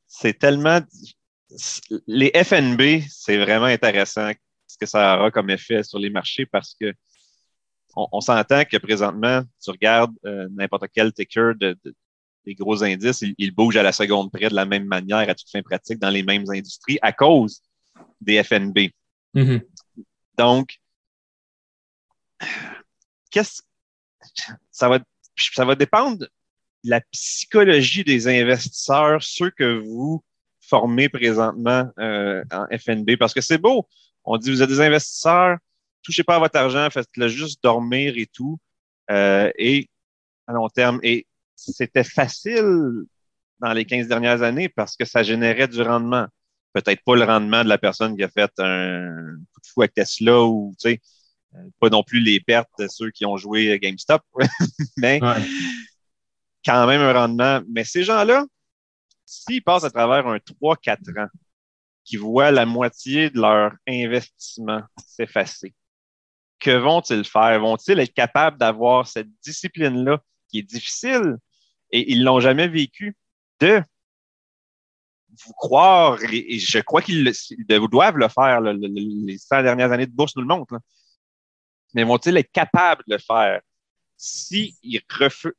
c'est 0.06 0.38
tellement. 0.38 0.80
Les 2.06 2.32
FNB, 2.34 3.02
c'est 3.08 3.38
vraiment 3.38 3.66
intéressant 3.66 4.30
ce 4.66 4.76
que 4.78 4.86
ça 4.86 5.16
aura 5.16 5.30
comme 5.30 5.50
effet 5.50 5.82
sur 5.84 5.98
les 5.98 6.10
marchés 6.10 6.46
parce 6.46 6.74
que 6.80 6.92
on, 7.96 8.20
s'entend 8.20 8.64
que 8.64 8.76
présentement, 8.76 9.42
tu 9.62 9.70
regardes 9.70 10.14
euh, 10.24 10.48
n'importe 10.52 10.86
quel 10.92 11.12
ticker 11.12 11.52
de, 11.54 11.76
les 12.46 12.54
gros 12.54 12.82
indices, 12.82 13.24
ils, 13.38 13.54
bougent 13.54 13.76
à 13.76 13.82
la 13.82 13.92
seconde 13.92 14.30
près 14.30 14.48
de 14.48 14.54
la 14.54 14.66
même 14.66 14.84
manière 14.84 15.28
à 15.28 15.34
toute 15.34 15.50
fin 15.50 15.62
pratique 15.62 15.98
dans 15.98 16.10
les 16.10 16.22
mêmes 16.22 16.44
industries 16.50 16.98
à 17.00 17.12
cause 17.12 17.62
des 18.20 18.42
FNB. 18.42 18.90
Mm-hmm. 19.34 19.62
Donc, 20.38 20.78
qu'est-ce 23.30 23.62
ça 24.70 24.88
va 24.88 24.98
ça 25.36 25.64
va 25.64 25.74
dépendre 25.74 26.18
de 26.18 26.28
la 26.84 27.00
psychologie 27.00 28.04
des 28.04 28.28
investisseurs, 28.28 29.22
ceux 29.22 29.50
que 29.50 29.78
vous 29.78 30.22
formez 30.60 31.08
présentement 31.08 31.90
euh, 31.98 32.44
en 32.52 32.66
FNB, 32.76 33.16
parce 33.18 33.34
que 33.34 33.40
c'est 33.40 33.58
beau. 33.58 33.88
On 34.24 34.36
dit 34.38 34.50
vous 34.50 34.62
êtes 34.62 34.68
des 34.68 34.80
investisseurs, 34.80 35.58
touchez 36.04 36.22
pas 36.22 36.36
à 36.36 36.38
votre 36.38 36.56
argent, 36.56 36.88
faites-le 36.90 37.28
juste 37.28 37.62
dormir 37.62 38.14
et 38.16 38.26
tout, 38.26 38.58
euh, 39.10 39.50
et 39.58 39.88
à 40.46 40.52
long 40.52 40.68
terme. 40.68 41.00
Et 41.02 41.26
c'était 41.56 42.04
facile 42.04 43.04
dans 43.60 43.72
les 43.72 43.84
15 43.84 44.06
dernières 44.06 44.42
années 44.42 44.68
parce 44.68 44.96
que 44.96 45.04
ça 45.04 45.22
générait 45.22 45.68
du 45.68 45.82
rendement. 45.82 46.26
Peut-être 46.72 47.02
pas 47.04 47.16
le 47.16 47.24
rendement 47.24 47.64
de 47.64 47.68
la 47.68 47.78
personne 47.78 48.16
qui 48.16 48.22
a 48.22 48.28
fait 48.28 48.52
un 48.58 49.36
coup 49.52 49.60
de 49.60 49.66
fou 49.66 49.82
avec 49.82 49.94
Tesla 49.94 50.42
ou, 50.42 50.74
tu 50.80 50.90
sais, 50.90 51.00
euh, 51.54 51.58
pas 51.80 51.88
non 51.88 52.02
plus 52.02 52.20
les 52.20 52.40
pertes 52.40 52.70
de 52.78 52.88
ceux 52.88 53.10
qui 53.10 53.24
ont 53.24 53.36
joué 53.36 53.78
GameStop, 53.78 54.22
mais 54.96 55.20
quand 56.64 56.86
même 56.86 57.00
un 57.00 57.12
rendement. 57.12 57.60
Mais 57.68 57.84
ces 57.84 58.02
gens-là, 58.02 58.44
s'ils 59.24 59.62
passent 59.62 59.84
à 59.84 59.90
travers 59.90 60.26
un 60.26 60.38
3-4 60.38 61.20
ans, 61.20 61.28
qui 62.04 62.16
voient 62.16 62.50
la 62.50 62.66
moitié 62.66 63.30
de 63.30 63.40
leur 63.40 63.72
investissement 63.88 64.82
s'effacer, 65.06 65.74
que 66.64 66.70
vont-ils 66.70 67.24
faire? 67.24 67.60
Vont-ils 67.60 68.00
être 68.00 68.14
capables 68.14 68.58
d'avoir 68.58 69.06
cette 69.06 69.28
discipline-là 69.42 70.18
qui 70.48 70.60
est 70.60 70.62
difficile? 70.62 71.36
Et 71.90 72.10
ils 72.12 72.24
l'ont 72.24 72.40
jamais 72.40 72.68
vécu, 72.68 73.14
de 73.60 73.82
vous 75.44 75.52
croire, 75.52 76.18
et 76.22 76.58
je 76.58 76.78
crois 76.78 77.02
qu'ils 77.02 77.32
doivent 77.68 78.16
le 78.16 78.28
faire, 78.28 78.60
les 78.60 79.38
100 79.38 79.62
dernières 79.62 79.92
années 79.92 80.06
de 80.06 80.12
bourse 80.12 80.34
nous 80.36 80.42
le 80.42 80.48
montrent, 80.48 80.78
mais 81.92 82.04
vont-ils 82.04 82.36
être 82.36 82.50
capables 82.52 83.02
de 83.06 83.14
le 83.14 83.20
faire? 83.20 83.60
Si 84.16 84.76
ils 84.82 85.00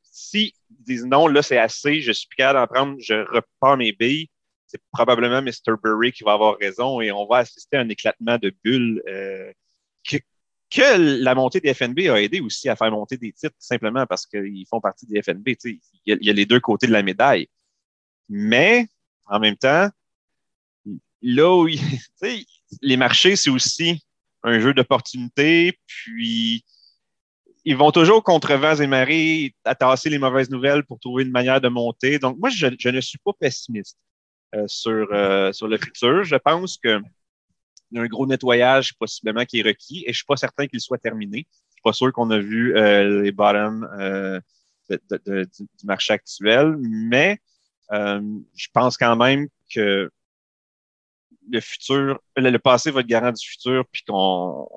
si 0.02 0.54
disent 0.70 1.04
non, 1.04 1.26
là 1.28 1.42
c'est 1.42 1.58
assez, 1.58 2.00
je 2.00 2.10
suis 2.10 2.26
plus 2.26 2.36
capable 2.36 2.58
d'en 2.60 2.74
prendre, 2.74 2.96
je 3.00 3.14
repars 3.14 3.76
mes 3.76 3.92
billes, 3.92 4.28
c'est 4.66 4.80
probablement 4.92 5.42
Mr. 5.42 5.76
Burry 5.82 6.10
qui 6.12 6.24
va 6.24 6.32
avoir 6.32 6.56
raison 6.58 7.00
et 7.00 7.12
on 7.12 7.26
va 7.26 7.38
assister 7.38 7.76
à 7.76 7.80
un 7.80 7.88
éclatement 7.90 8.38
de 8.38 8.52
bulles 8.64 9.02
euh, 9.06 9.52
que 10.70 11.22
la 11.22 11.34
montée 11.34 11.60
des 11.60 11.74
FNB 11.74 12.00
a 12.08 12.20
aidé 12.20 12.40
aussi 12.40 12.68
à 12.68 12.76
faire 12.76 12.90
monter 12.90 13.16
des 13.16 13.32
titres, 13.32 13.54
simplement 13.58 14.06
parce 14.06 14.26
qu'ils 14.26 14.66
font 14.68 14.80
partie 14.80 15.06
des 15.06 15.22
FNB. 15.22 15.48
Il 15.64 15.80
y, 16.06 16.30
a, 16.30 16.32
les 16.32 16.46
deux 16.46 16.60
côtés 16.60 16.86
de 16.86 16.92
la 16.92 17.02
médaille. 17.02 17.48
Mais, 18.28 18.88
en 19.26 19.38
même 19.38 19.56
temps, 19.56 19.88
là 21.22 21.54
où 21.56 21.68
les 22.82 22.96
marchés, 22.96 23.36
c'est 23.36 23.50
aussi 23.50 24.02
un 24.42 24.60
jeu 24.60 24.74
d'opportunités, 24.74 25.78
puis 25.86 26.64
ils 27.64 27.76
vont 27.76 27.90
toujours 27.90 28.22
contre 28.22 28.54
vents 28.54 28.76
et 28.76 28.86
marées 28.86 29.54
tasser 29.78 30.08
les 30.08 30.18
mauvaises 30.18 30.50
nouvelles 30.50 30.84
pour 30.84 31.00
trouver 31.00 31.24
une 31.24 31.32
manière 31.32 31.60
de 31.60 31.68
monter. 31.68 32.18
Donc, 32.18 32.38
moi, 32.38 32.48
je, 32.48 32.88
ne 32.88 33.00
suis 33.00 33.18
pas 33.18 33.32
pessimiste 33.32 33.98
euh, 34.54 34.64
sur, 34.68 35.08
euh, 35.12 35.52
sur 35.52 35.66
le 35.66 35.76
futur. 35.76 36.22
Je 36.22 36.36
pense 36.36 36.78
que 36.78 37.00
un 37.94 38.06
gros 38.06 38.26
nettoyage 38.26 38.94
possiblement 38.94 39.44
qui 39.44 39.60
est 39.60 39.62
requis 39.62 40.04
et 40.06 40.12
je 40.12 40.18
suis 40.18 40.26
pas 40.26 40.36
certain 40.36 40.66
qu'il 40.66 40.80
soit 40.80 40.98
terminé. 40.98 41.46
Je 41.68 41.72
suis 41.74 41.82
pas 41.82 41.92
sûr 41.92 42.12
qu'on 42.12 42.30
a 42.30 42.38
vu 42.38 42.76
euh, 42.76 43.22
les 43.22 43.32
bottoms 43.32 43.88
euh, 43.98 44.40
du 44.88 45.86
marché 45.86 46.12
actuel, 46.12 46.76
mais 46.78 47.38
euh, 47.92 48.20
je 48.54 48.68
pense 48.72 48.96
quand 48.96 49.16
même 49.16 49.48
que 49.72 50.10
le 51.48 51.60
futur, 51.60 52.20
le, 52.36 52.56
passé 52.58 52.90
va 52.90 53.00
être 53.00 53.06
garant 53.06 53.30
du 53.30 53.46
futur, 53.46 53.84
puis 53.90 54.02
qu'on 54.06 54.68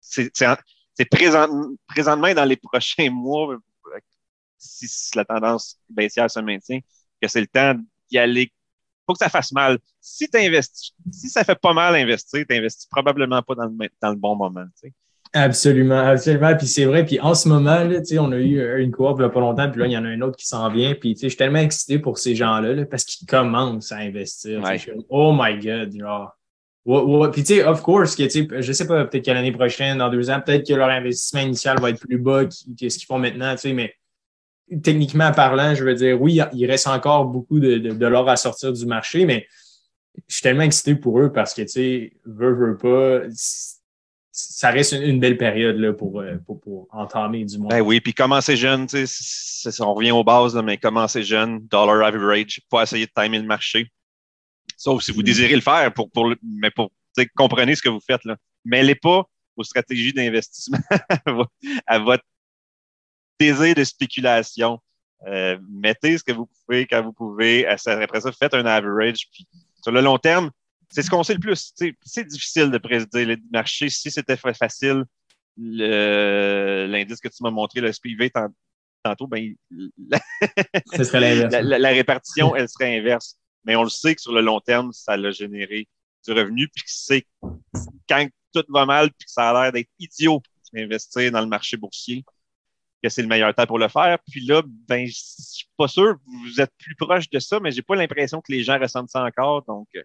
c'est 0.00 1.10
présent, 1.10 1.48
présentement 1.88 2.32
dans 2.32 2.44
les 2.44 2.56
prochains 2.72 3.10
mois, 3.10 3.56
si, 4.58 4.86
si 4.88 5.16
la 5.16 5.24
tendance 5.24 5.78
baissière 5.88 6.30
se 6.30 6.40
maintient, 6.40 6.80
que 7.20 7.28
c'est 7.28 7.40
le 7.40 7.46
temps 7.46 7.74
d'y 8.10 8.18
aller 8.18 8.52
faut 9.06 9.12
que 9.12 9.18
ça 9.18 9.28
fasse 9.28 9.52
mal. 9.52 9.78
Si 10.00 10.28
si 11.12 11.28
ça 11.28 11.44
fait 11.44 11.58
pas 11.58 11.72
mal 11.72 11.94
investir, 11.94 12.44
tu 12.48 12.54
n'investis 12.54 12.86
probablement 12.86 13.42
pas 13.42 13.54
dans 13.54 13.66
le, 13.66 13.88
dans 14.02 14.10
le 14.10 14.16
bon 14.16 14.36
moment. 14.36 14.64
Absolument, 15.32 15.98
absolument. 15.98 16.56
Puis 16.56 16.66
c'est 16.66 16.84
vrai. 16.84 17.04
Puis 17.04 17.20
en 17.20 17.34
ce 17.34 17.48
moment, 17.48 17.84
là, 17.84 18.00
on 18.18 18.32
a 18.32 18.36
eu 18.36 18.82
une 18.82 18.90
courbe 18.90 19.18
il 19.18 19.22
n'y 19.22 19.26
a 19.26 19.30
pas 19.30 19.40
longtemps, 19.40 19.70
puis 19.70 19.80
là, 19.80 19.86
il 19.86 19.92
y 19.92 19.98
en 19.98 20.04
a 20.04 20.08
un 20.08 20.20
autre 20.22 20.36
qui 20.36 20.46
s'en 20.46 20.70
vient. 20.70 20.94
Puis 20.94 21.16
je 21.20 21.28
suis 21.28 21.36
tellement 21.36 21.58
excité 21.58 21.98
pour 21.98 22.18
ces 22.18 22.34
gens-là 22.34 22.84
parce 22.86 23.04
qu'ils 23.04 23.26
commencent 23.26 23.92
à 23.92 23.98
investir. 23.98 24.62
oh 25.08 25.36
my 25.38 25.58
God, 25.58 25.92
genre. 25.98 26.32
Puis 27.32 27.42
tu 27.42 27.56
sais, 27.56 27.64
of 27.64 27.82
course, 27.82 28.14
que, 28.14 28.28
je 28.28 28.72
sais 28.72 28.86
pas, 28.86 29.04
peut-être 29.06 29.24
que 29.24 29.30
l'année 29.32 29.50
prochaine, 29.50 29.98
dans 29.98 30.08
deux 30.08 30.30
ans, 30.30 30.40
peut-être 30.40 30.66
que 30.66 30.74
leur 30.74 30.88
investissement 30.88 31.40
initial 31.40 31.80
va 31.80 31.90
être 31.90 31.98
plus 31.98 32.18
bas 32.18 32.44
que 32.44 32.88
ce 32.88 32.96
qu'ils 32.96 33.06
font 33.06 33.18
maintenant, 33.18 33.56
mais 33.74 33.92
techniquement 34.82 35.32
parlant, 35.32 35.74
je 35.74 35.84
veux 35.84 35.94
dire, 35.94 36.20
oui, 36.20 36.40
il 36.52 36.66
reste 36.66 36.86
encore 36.86 37.26
beaucoup 37.26 37.60
de, 37.60 37.78
de, 37.78 38.06
l'or 38.06 38.28
à 38.28 38.36
sortir 38.36 38.72
du 38.72 38.86
marché, 38.86 39.24
mais 39.24 39.46
je 40.28 40.34
suis 40.34 40.42
tellement 40.42 40.62
excité 40.62 40.94
pour 40.94 41.20
eux 41.20 41.32
parce 41.32 41.54
que, 41.54 41.62
tu 41.62 41.68
sais, 41.68 42.12
veut, 42.24 42.54
veut 42.54 42.76
pas, 42.76 43.26
ça 44.32 44.70
reste 44.70 44.92
une, 44.92 45.20
belle 45.20 45.36
période 45.36 45.76
là, 45.76 45.92
pour, 45.92 46.20
euh, 46.20 46.36
pour, 46.46 46.60
pour, 46.60 46.88
entamer 46.90 47.44
du 47.44 47.58
monde. 47.58 47.70
Ben 47.70 47.80
oui, 47.80 48.00
puis 48.00 48.12
commencer 48.12 48.56
jeune, 48.56 48.86
tu 48.86 49.06
sais, 49.06 49.82
on 49.82 49.94
revient 49.94 50.12
aux 50.12 50.24
bases, 50.24 50.54
là, 50.54 50.62
mais 50.62 50.78
commencer 50.78 51.22
jeune, 51.22 51.60
dollar 51.68 52.02
average, 52.02 52.60
pas 52.70 52.82
essayer 52.82 53.06
de 53.06 53.12
timer 53.14 53.38
le 53.38 53.46
marché. 53.46 53.90
Sauf 54.76 55.02
si 55.02 55.12
vous 55.12 55.20
mm. 55.20 55.24
désirez 55.24 55.54
le 55.54 55.60
faire, 55.60 55.92
pour, 55.92 56.10
pour, 56.10 56.34
mais 56.42 56.70
pour 56.70 56.90
comprenez 57.36 57.74
ce 57.74 57.82
que 57.82 57.88
vous 57.88 58.00
faites. 58.00 58.24
Là. 58.24 58.36
Mêlez 58.64 58.94
pas 58.94 59.24
vos 59.56 59.64
stratégies 59.64 60.12
d'investissement, 60.12 60.78
à 61.86 61.98
votre 61.98 62.24
désir 63.38 63.74
de 63.74 63.84
spéculation. 63.84 64.80
Euh, 65.26 65.58
mettez 65.68 66.18
ce 66.18 66.24
que 66.24 66.32
vous 66.32 66.46
pouvez 66.46 66.86
quand 66.86 67.02
vous 67.02 67.12
pouvez. 67.12 67.66
Après 67.66 68.20
ça, 68.20 68.32
faites 68.32 68.54
un 68.54 68.66
average. 68.66 69.28
Puis 69.32 69.46
sur 69.82 69.92
le 69.92 70.00
long 70.00 70.18
terme, 70.18 70.50
c'est 70.90 71.02
ce 71.02 71.10
qu'on 71.10 71.22
sait 71.22 71.34
le 71.34 71.40
plus. 71.40 71.72
C'est 72.04 72.24
difficile 72.24 72.70
de 72.70 72.78
présider 72.78 73.24
le 73.24 73.36
marché. 73.50 73.88
Si 73.88 74.10
c'était 74.10 74.36
facile, 74.36 75.04
l'indice 75.56 77.20
que 77.20 77.28
tu 77.28 77.42
m'as 77.42 77.50
montré, 77.50 77.80
le 77.80 77.92
SPV, 77.92 78.30
tantôt, 79.02 79.26
ben, 79.26 79.54
la, 80.08 80.20
serait 81.04 81.48
la, 81.48 81.62
la, 81.62 81.88
répartition, 81.88 82.54
elle 82.54 82.68
serait 82.68 82.98
inverse. 82.98 83.36
Mais 83.64 83.76
on 83.76 83.82
le 83.82 83.88
sait 83.88 84.14
que 84.14 84.20
sur 84.20 84.32
le 84.32 84.42
long 84.42 84.60
terme, 84.60 84.92
ça 84.92 85.16
l'a 85.16 85.30
généré 85.30 85.88
du 86.24 86.32
revenu, 86.32 86.68
puis 86.68 86.84
c'est 86.86 87.26
quand 88.08 88.26
tout 88.52 88.64
va 88.68 88.86
mal, 88.86 89.10
puis 89.10 89.26
que 89.26 89.30
ça 89.30 89.50
a 89.50 89.62
l'air 89.62 89.72
d'être 89.72 89.90
idiot 89.98 90.42
d'investir 90.72 91.30
dans 91.30 91.40
le 91.40 91.46
marché 91.46 91.76
boursier, 91.76 92.24
que 93.08 93.14
c'est 93.14 93.22
le 93.22 93.28
meilleur 93.28 93.54
temps 93.54 93.66
pour 93.66 93.78
le 93.78 93.88
faire. 93.88 94.18
Puis 94.30 94.44
là, 94.46 94.62
ben, 94.88 95.06
je 95.06 95.12
suis 95.14 95.68
pas 95.76 95.88
sûr, 95.88 96.16
vous 96.26 96.60
êtes 96.60 96.72
plus 96.78 96.94
proche 96.94 97.28
de 97.30 97.38
ça, 97.38 97.60
mais 97.60 97.70
j'ai 97.70 97.82
pas 97.82 97.96
l'impression 97.96 98.40
que 98.40 98.52
les 98.52 98.62
gens 98.62 98.78
ressentent 98.78 99.10
ça 99.10 99.24
encore. 99.24 99.64
Donc, 99.66 99.88
euh, 99.96 100.02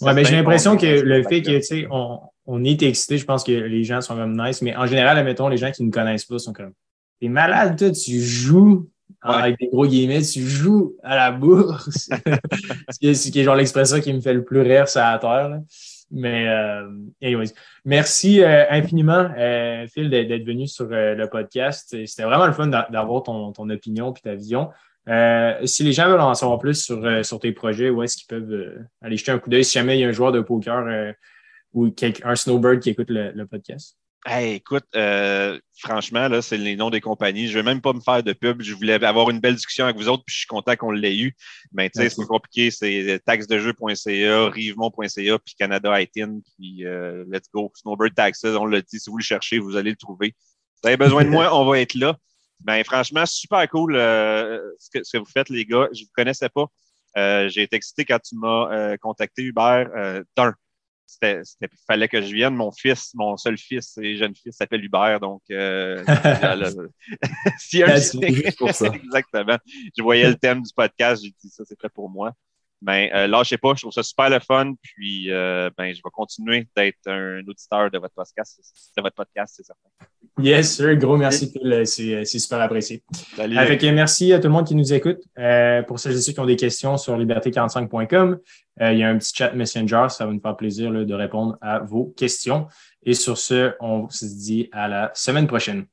ouais, 0.00 0.14
mais 0.14 0.24
j'ai 0.24 0.36
l'impression 0.36 0.76
que 0.76 0.86
le 0.86 1.22
fait 1.22 1.42
que, 1.42 1.56
tu 1.56 1.62
sais, 1.62 1.86
on, 1.90 2.20
on 2.46 2.64
est 2.64 2.82
excité, 2.82 3.18
je 3.18 3.24
pense 3.24 3.44
que 3.44 3.52
les 3.52 3.84
gens 3.84 4.00
sont 4.00 4.16
comme 4.16 4.40
nice, 4.40 4.62
mais 4.62 4.76
en 4.76 4.86
général, 4.86 5.18
admettons, 5.18 5.48
les 5.48 5.56
gens 5.56 5.70
qui 5.70 5.84
ne 5.84 5.90
connaissent 5.90 6.26
pas 6.26 6.38
sont 6.38 6.52
comme, 6.52 6.72
t'es 7.20 7.28
malade, 7.28 7.78
toi, 7.78 7.90
tu 7.90 8.20
joues 8.20 8.88
avec 9.22 9.58
des 9.58 9.68
gros 9.68 9.86
guillemets, 9.86 10.22
tu 10.22 10.42
joues 10.42 10.96
à 11.02 11.16
la 11.16 11.32
bourse. 11.32 12.08
ce 12.90 13.30
qui 13.30 13.38
est, 13.38 13.44
genre 13.44 13.54
l'expression 13.54 14.00
qui 14.00 14.12
me 14.12 14.20
fait 14.20 14.34
le 14.34 14.44
plus 14.44 14.60
rire 14.60 14.88
sur 14.88 15.00
la 15.00 15.18
terre. 15.18 15.60
Mais, 16.10 16.48
euh, 16.48 16.88
anyways. 17.22 17.52
merci 17.84 18.42
euh, 18.42 18.64
infiniment, 18.70 19.28
euh, 19.36 19.86
Phil, 19.88 20.10
d'être 20.10 20.44
venu 20.44 20.68
sur 20.68 20.86
euh, 20.92 21.14
le 21.14 21.28
podcast. 21.28 21.96
C'était 22.06 22.22
vraiment 22.22 22.46
le 22.46 22.52
fun 22.52 22.68
d'avoir 22.68 23.22
ton, 23.22 23.52
ton 23.52 23.68
opinion 23.70 24.12
et 24.12 24.20
ta 24.20 24.34
vision. 24.34 24.70
si 25.64 25.82
les 25.82 25.92
gens 25.92 26.08
veulent 26.08 26.20
en 26.20 26.34
savoir 26.34 26.58
plus 26.58 26.84
sur, 26.84 27.24
sur 27.24 27.40
tes 27.40 27.52
projets, 27.52 27.90
où 27.90 28.02
est-ce 28.02 28.16
qu'ils 28.16 28.28
peuvent 28.28 28.86
aller 29.02 29.16
jeter 29.16 29.32
un 29.32 29.38
coup 29.38 29.50
d'œil 29.50 29.64
si 29.64 29.72
jamais 29.72 29.98
il 29.98 30.00
y 30.02 30.04
a 30.04 30.08
un 30.08 30.12
joueur 30.12 30.32
de 30.32 30.40
poker 30.40 31.14
ou 31.72 31.90
un 32.22 32.36
snowbird 32.36 32.80
qui 32.80 32.90
écoute 32.90 33.10
le 33.10 33.44
podcast? 33.46 33.96
Hey, 34.26 34.54
écoute, 34.54 34.86
euh, 34.96 35.60
franchement, 35.76 36.28
là, 36.28 36.40
c'est 36.40 36.56
les 36.56 36.76
noms 36.76 36.88
des 36.88 37.02
compagnies. 37.02 37.46
Je 37.46 37.58
vais 37.58 37.62
même 37.62 37.82
pas 37.82 37.92
me 37.92 38.00
faire 38.00 38.22
de 38.22 38.32
pub. 38.32 38.62
Je 38.62 38.72
voulais 38.72 38.94
avoir 39.04 39.28
une 39.28 39.38
belle 39.38 39.54
discussion 39.54 39.84
avec 39.84 39.96
vous 39.96 40.08
autres, 40.08 40.24
puis 40.24 40.32
je 40.32 40.38
suis 40.40 40.46
content 40.46 40.76
qu'on 40.76 40.92
l'ait 40.92 41.18
eu. 41.18 41.36
Mais 41.72 41.90
tu 41.90 42.00
sais, 42.00 42.08
c'est 42.08 42.24
compliqué. 42.24 42.70
C'est 42.70 43.20
taxesdejeu.ca, 43.26 44.48
rivemont.ca, 44.48 45.38
puis 45.40 45.54
Canada 45.58 46.00
ITIN, 46.00 46.40
puis 46.56 46.86
euh, 46.86 47.26
let's 47.30 47.50
go. 47.52 47.70
Snowbird 47.74 48.14
Taxes, 48.14 48.44
on 48.44 48.64
l'a 48.64 48.80
dit. 48.80 48.98
Si 48.98 49.10
vous 49.10 49.18
le 49.18 49.22
cherchez, 49.22 49.58
vous 49.58 49.76
allez 49.76 49.90
le 49.90 49.96
trouver. 49.96 50.34
vous 50.82 50.88
avez 50.88 50.96
besoin 50.96 51.24
de 51.24 51.28
moi, 51.28 51.54
on 51.60 51.66
va 51.66 51.80
être 51.80 51.94
là. 51.94 52.16
Ben, 52.60 52.82
franchement, 52.82 53.26
super 53.26 53.68
cool 53.68 53.94
euh, 53.94 54.58
ce, 54.78 54.88
que, 54.88 55.04
ce, 55.04 55.18
que, 55.18 55.18
vous 55.18 55.30
faites, 55.30 55.50
les 55.50 55.66
gars. 55.66 55.88
Je 55.92 56.00
ne 56.00 56.04
vous 56.06 56.12
connaissais 56.16 56.48
pas. 56.48 56.64
Euh, 57.18 57.50
j'ai 57.50 57.64
été 57.64 57.76
excité 57.76 58.06
quand 58.06 58.20
tu 58.20 58.36
m'as 58.36 58.96
contacté, 58.96 59.42
Hubert, 59.42 59.90
d'un 60.34 60.54
c'était, 61.06 61.42
fallait 61.86 62.08
que 62.08 62.20
je 62.20 62.32
vienne. 62.34 62.54
Mon 62.54 62.72
fils, 62.72 63.12
mon 63.14 63.36
seul 63.36 63.58
fils 63.58 63.98
et 63.98 64.16
jeune 64.16 64.34
fils 64.34 64.56
s'appelle 64.56 64.84
Hubert, 64.84 65.20
donc 65.20 65.42
euh, 65.50 66.02
si 67.58 67.82
un 67.82 67.96
pour 68.58 68.72
ça. 68.72 68.86
exactement. 68.94 69.58
Je 69.96 70.02
voyais 70.02 70.28
le 70.28 70.36
thème 70.36 70.62
du 70.62 70.72
podcast, 70.74 71.22
j'ai 71.22 71.30
dit 71.30 71.48
ça, 71.48 71.64
c'est 71.66 71.80
fait 71.80 71.92
pour 71.92 72.08
moi. 72.08 72.32
Ben, 72.84 73.08
euh, 73.14 73.26
lâchez 73.26 73.56
pas, 73.56 73.72
je 73.74 73.80
trouve 73.80 73.92
ça 73.92 74.02
super 74.02 74.28
le 74.28 74.40
fun. 74.40 74.74
Puis, 74.82 75.32
euh, 75.32 75.70
ben, 75.76 75.94
je 75.94 76.02
vais 76.04 76.10
continuer 76.12 76.68
d'être 76.76 77.06
un 77.06 77.40
auditeur 77.40 77.90
de 77.90 77.98
votre 77.98 78.14
podcast, 78.14 78.60
de 78.94 79.02
votre 79.02 79.14
podcast, 79.14 79.54
c'est 79.56 79.64
certain. 79.64 79.88
Yes, 80.38 80.76
sir. 80.76 80.94
Gros 80.96 81.16
merci, 81.16 81.50
Phil. 81.50 81.86
C'est 81.86 82.24
super 82.24 82.60
apprécié. 82.60 83.02
Salut. 83.36 83.56
Avec, 83.56 83.82
merci 83.84 84.34
à 84.34 84.38
tout 84.38 84.48
le 84.48 84.52
monde 84.52 84.66
qui 84.66 84.74
nous 84.74 84.92
écoute. 84.92 85.18
Euh, 85.38 85.82
pour 85.82 85.98
ceux 85.98 86.10
et 86.10 86.20
ceux 86.20 86.32
qui 86.32 86.40
ont 86.40 86.46
des 86.46 86.56
questions 86.56 86.98
sur 86.98 87.16
liberté45.com, 87.16 88.38
euh, 88.82 88.92
il 88.92 88.98
y 88.98 89.02
a 89.02 89.08
un 89.08 89.16
petit 89.16 89.32
chat 89.34 89.52
Messenger. 89.52 90.06
Ça 90.10 90.26
va 90.26 90.32
nous 90.32 90.40
faire 90.40 90.56
plaisir 90.56 90.90
là, 90.90 91.04
de 91.04 91.14
répondre 91.14 91.56
à 91.62 91.78
vos 91.78 92.12
questions. 92.16 92.66
Et 93.02 93.14
sur 93.14 93.38
ce, 93.38 93.72
on 93.80 94.10
se 94.10 94.26
dit 94.26 94.68
à 94.72 94.88
la 94.88 95.10
semaine 95.14 95.46
prochaine. 95.46 95.86